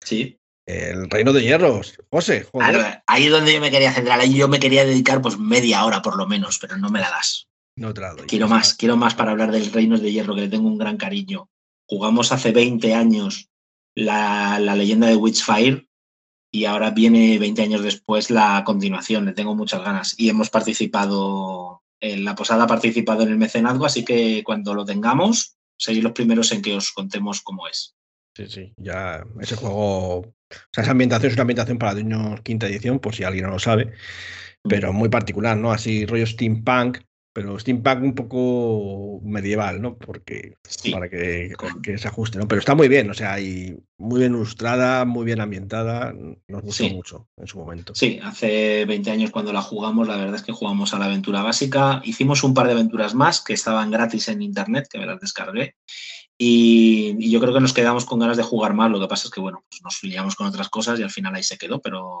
Sí. 0.00 0.39
El 0.66 1.10
Reino 1.10 1.32
de 1.32 1.42
Hierros. 1.42 1.98
José, 2.10 2.46
joder. 2.50 2.70
Claro, 2.70 3.02
ahí 3.06 3.24
es 3.24 3.30
donde 3.30 3.52
yo 3.52 3.60
me 3.60 3.70
quería 3.70 3.92
centrar. 3.92 4.20
Ahí 4.20 4.34
yo 4.34 4.48
me 4.48 4.60
quería 4.60 4.84
dedicar 4.84 5.20
pues 5.20 5.38
media 5.38 5.84
hora 5.84 6.02
por 6.02 6.16
lo 6.16 6.26
menos, 6.26 6.58
pero 6.58 6.76
no 6.76 6.90
me 6.90 7.00
la 7.00 7.10
das. 7.10 7.48
No 7.76 7.94
te 7.94 8.00
la 8.00 8.14
doy. 8.14 8.26
Quiero 8.26 8.48
más, 8.48 8.74
quiero 8.74 8.96
más 8.96 9.14
para 9.14 9.30
hablar 9.32 9.50
del 9.52 9.72
Reinos 9.72 10.02
de 10.02 10.12
Hierro, 10.12 10.34
que 10.34 10.42
le 10.42 10.48
tengo 10.48 10.68
un 10.68 10.78
gran 10.78 10.96
cariño. 10.96 11.48
Jugamos 11.86 12.32
hace 12.32 12.52
20 12.52 12.94
años 12.94 13.48
la, 13.94 14.58
la 14.60 14.76
leyenda 14.76 15.08
de 15.08 15.16
Witchfire 15.16 15.88
y 16.52 16.64
ahora 16.64 16.90
viene 16.90 17.38
20 17.38 17.62
años 17.62 17.82
después 17.82 18.30
la 18.30 18.62
continuación. 18.64 19.24
Le 19.24 19.32
tengo 19.32 19.54
muchas 19.54 19.82
ganas 19.82 20.14
y 20.18 20.28
hemos 20.28 20.50
participado, 20.50 21.82
en 22.00 22.24
la 22.24 22.34
posada 22.34 22.64
ha 22.64 22.68
participado 22.68 23.22
en 23.22 23.30
el 23.30 23.38
mecenazgo, 23.38 23.86
así 23.86 24.04
que 24.04 24.42
cuando 24.44 24.74
lo 24.74 24.84
tengamos, 24.84 25.56
seréis 25.76 26.04
los 26.04 26.12
primeros 26.12 26.52
en 26.52 26.62
que 26.62 26.74
os 26.74 26.92
contemos 26.92 27.40
cómo 27.40 27.68
es. 27.68 27.94
Sí, 28.36 28.46
sí, 28.46 28.72
ya 28.76 29.24
ese 29.40 29.56
juego, 29.56 30.34
o 30.50 30.68
sea, 30.72 30.82
esa 30.82 30.90
ambientación 30.92 31.30
es 31.30 31.34
una 31.34 31.42
ambientación 31.42 31.78
para 31.78 31.94
niños 31.94 32.40
quinta 32.42 32.66
edición, 32.66 32.98
por 32.98 33.14
si 33.14 33.24
alguien 33.24 33.46
no 33.46 33.52
lo 33.52 33.58
sabe, 33.58 33.92
pero 34.62 34.92
muy 34.92 35.08
particular, 35.08 35.56
¿no? 35.56 35.72
Así 35.72 36.06
rollo 36.06 36.26
steampunk, 36.26 36.98
pero 37.32 37.58
steampunk 37.58 38.02
un 38.02 38.14
poco 38.14 39.20
medieval, 39.24 39.80
¿no? 39.80 39.96
Porque 39.96 40.56
Sí. 40.68 40.90
para 40.90 41.08
que, 41.08 41.54
se 41.96 42.08
ajuste, 42.08 42.38
¿no? 42.38 42.48
Pero 42.48 42.58
está 42.58 42.74
muy 42.74 42.88
bien, 42.88 43.08
o 43.08 43.14
sea, 43.14 43.40
y 43.40 43.76
muy 43.98 44.20
bien 44.20 44.34
ilustrada, 44.34 45.04
muy 45.04 45.24
bien 45.24 45.40
ambientada, 45.40 46.12
nos 46.48 46.62
gustó 46.62 46.84
Sí. 46.84 46.90
mucho 46.90 47.28
en 47.36 47.46
su 47.46 47.58
momento. 47.58 47.94
Sí, 47.94 48.18
hace 48.22 48.84
20 48.84 49.10
años 49.10 49.30
cuando 49.30 49.52
la 49.52 49.62
jugamos, 49.62 50.08
la 50.08 50.16
verdad 50.16 50.34
es 50.34 50.42
que 50.42 50.52
jugamos 50.52 50.92
a 50.92 50.98
la 50.98 51.04
aventura 51.04 51.42
básica. 51.42 52.02
Hicimos 52.04 52.42
un 52.42 52.54
par 52.54 52.66
de 52.66 52.72
aventuras 52.72 53.14
más 53.14 53.40
que 53.40 53.52
estaban 53.52 53.90
gratis 53.90 54.28
en 54.28 54.42
internet, 54.42 54.88
que 54.90 54.98
me 54.98 55.06
las 55.06 55.20
descargué. 55.20 55.76
Y, 56.42 57.16
y 57.18 57.30
yo 57.30 57.38
creo 57.38 57.52
que 57.52 57.60
nos 57.60 57.74
quedamos 57.74 58.06
con 58.06 58.18
ganas 58.18 58.38
de 58.38 58.42
jugar 58.42 58.72
más. 58.72 58.90
Lo 58.90 58.98
que 58.98 59.08
pasa 59.08 59.26
es 59.26 59.30
que, 59.30 59.40
bueno, 59.40 59.62
pues 59.68 59.82
nos 59.82 60.02
liamos 60.02 60.34
con 60.36 60.46
otras 60.46 60.70
cosas 60.70 60.98
y 60.98 61.02
al 61.02 61.10
final 61.10 61.34
ahí 61.34 61.42
se 61.42 61.58
quedó, 61.58 61.80
pero, 61.82 62.18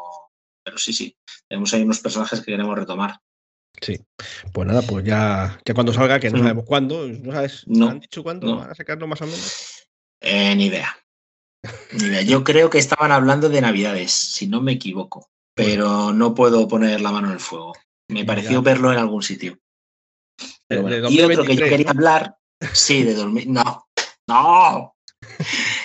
pero 0.62 0.76
sí, 0.76 0.92
sí. 0.92 1.16
Tenemos 1.48 1.72
ahí 1.72 1.82
unos 1.82 2.00
personajes 2.00 2.40
que 2.40 2.52
queremos 2.52 2.76
retomar. 2.78 3.18
Sí. 3.80 3.98
Pues 4.52 4.68
nada, 4.68 4.82
pues 4.82 5.06
ya, 5.06 5.58
ya 5.64 5.72
cuando 5.72 5.94
salga, 5.94 6.20
que 6.20 6.28
no 6.28 6.36
Mm. 6.36 6.42
sabemos 6.42 6.64
cuándo, 6.66 7.08
¿no 7.08 7.32
sabes? 7.32 7.64
No, 7.66 7.88
¿Han 7.88 8.00
dicho 8.00 8.22
cuándo 8.22 8.46
no. 8.46 8.56
van 8.58 8.70
a 8.70 8.74
sacarlo 8.74 9.06
más 9.06 9.22
o 9.22 9.26
menos? 9.26 9.86
Eh, 10.20 10.54
ni 10.54 10.66
idea. 10.66 10.94
Ni 11.92 12.04
idea. 12.04 12.20
Yo 12.20 12.44
creo 12.44 12.68
que 12.68 12.76
estaban 12.78 13.12
hablando 13.12 13.48
de 13.48 13.62
Navidades, 13.62 14.12
si 14.12 14.46
no 14.48 14.60
me 14.60 14.72
equivoco. 14.72 15.30
Pero 15.54 16.12
no 16.12 16.34
puedo 16.34 16.68
poner 16.68 17.00
la 17.00 17.10
mano 17.10 17.28
en 17.28 17.34
el 17.34 17.40
fuego. 17.40 17.72
Me 18.08 18.26
pareció 18.26 18.52
Ya. 18.52 18.60
verlo 18.60 18.92
en 18.92 18.98
algún 18.98 19.22
sitio. 19.22 19.58
Y 20.68 20.74
otro 20.76 20.86
que 20.88 21.00
yo 21.16 21.26
2023. 21.28 21.70
quería 21.70 21.90
hablar, 21.90 22.36
sí, 22.72 23.02
de 23.02 23.14
dormir. 23.14 23.48
No, 23.48 23.86
no. 24.30 24.96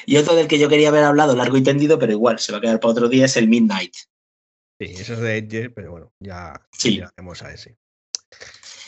Y 0.06 0.18
otro 0.18 0.36
del 0.36 0.48
que 0.48 0.60
yo 0.60 0.70
quería 0.70 0.90
haber 0.90 1.04
hablado 1.04 1.36
largo 1.36 1.58
y 1.58 1.64
tendido, 1.64 2.00
pero 2.00 2.12
igual 2.12 2.40
se 2.40 2.52
va 2.52 2.60
a 2.60 2.62
quedar 2.62 2.80
para 2.80 2.92
otro 2.92 3.10
día, 3.10 3.26
es 3.26 3.36
el 3.38 3.48
Midnight. 3.48 3.94
Sí, 4.80 4.86
eso 4.98 5.14
es 5.14 5.20
de 5.20 5.38
Edge, 5.38 5.70
pero 5.72 5.92
bueno, 5.92 6.12
ya, 6.20 6.54
Sí. 6.72 6.98
ya 6.98 7.06
hacemos 7.08 7.42
a 7.42 7.52
ese. 7.54 7.78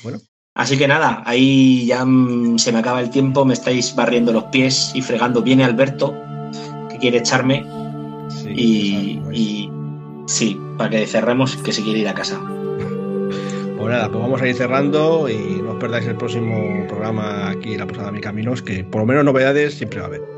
Bueno, 0.03 0.19
Así 0.55 0.75
que 0.75 0.87
nada, 0.87 1.21
ahí 1.27 1.85
ya 1.85 2.03
mm, 2.03 2.57
se 2.57 2.71
me 2.71 2.79
acaba 2.79 2.99
el 2.99 3.11
tiempo, 3.11 3.45
me 3.45 3.53
estáis 3.53 3.93
barriendo 3.95 4.33
los 4.33 4.45
pies 4.45 4.91
y 4.95 5.03
fregando. 5.03 5.43
Viene 5.43 5.63
Alberto, 5.63 6.15
que 6.89 6.97
quiere 6.97 7.19
echarme, 7.19 7.63
sí, 8.29 8.49
y, 8.55 9.13
sabemos. 9.15 9.33
y 9.37 9.69
sí, 10.25 10.59
para 10.77 10.89
que 10.89 11.05
cerremos, 11.05 11.55
que 11.57 11.71
se 11.71 11.83
quiere 11.83 11.99
ir 11.99 12.07
a 12.07 12.15
casa. 12.15 12.41
Pues 13.77 13.89
nada, 13.91 14.09
pues 14.09 14.21
vamos 14.21 14.41
a 14.41 14.47
ir 14.47 14.55
cerrando 14.55 15.29
y 15.29 15.61
no 15.61 15.71
os 15.71 15.77
perdáis 15.77 16.07
el 16.07 16.15
próximo 16.15 16.87
programa 16.87 17.49
aquí 17.49 17.73
en 17.73 17.79
la 17.79 17.85
Posada 17.87 18.11
Mil 18.11 18.21
Caminos, 18.21 18.63
que 18.63 18.83
por 18.83 19.01
lo 19.01 19.07
menos 19.07 19.23
novedades 19.23 19.75
siempre 19.75 19.99
va 19.99 20.05
a 20.05 20.07
haber. 20.07 20.36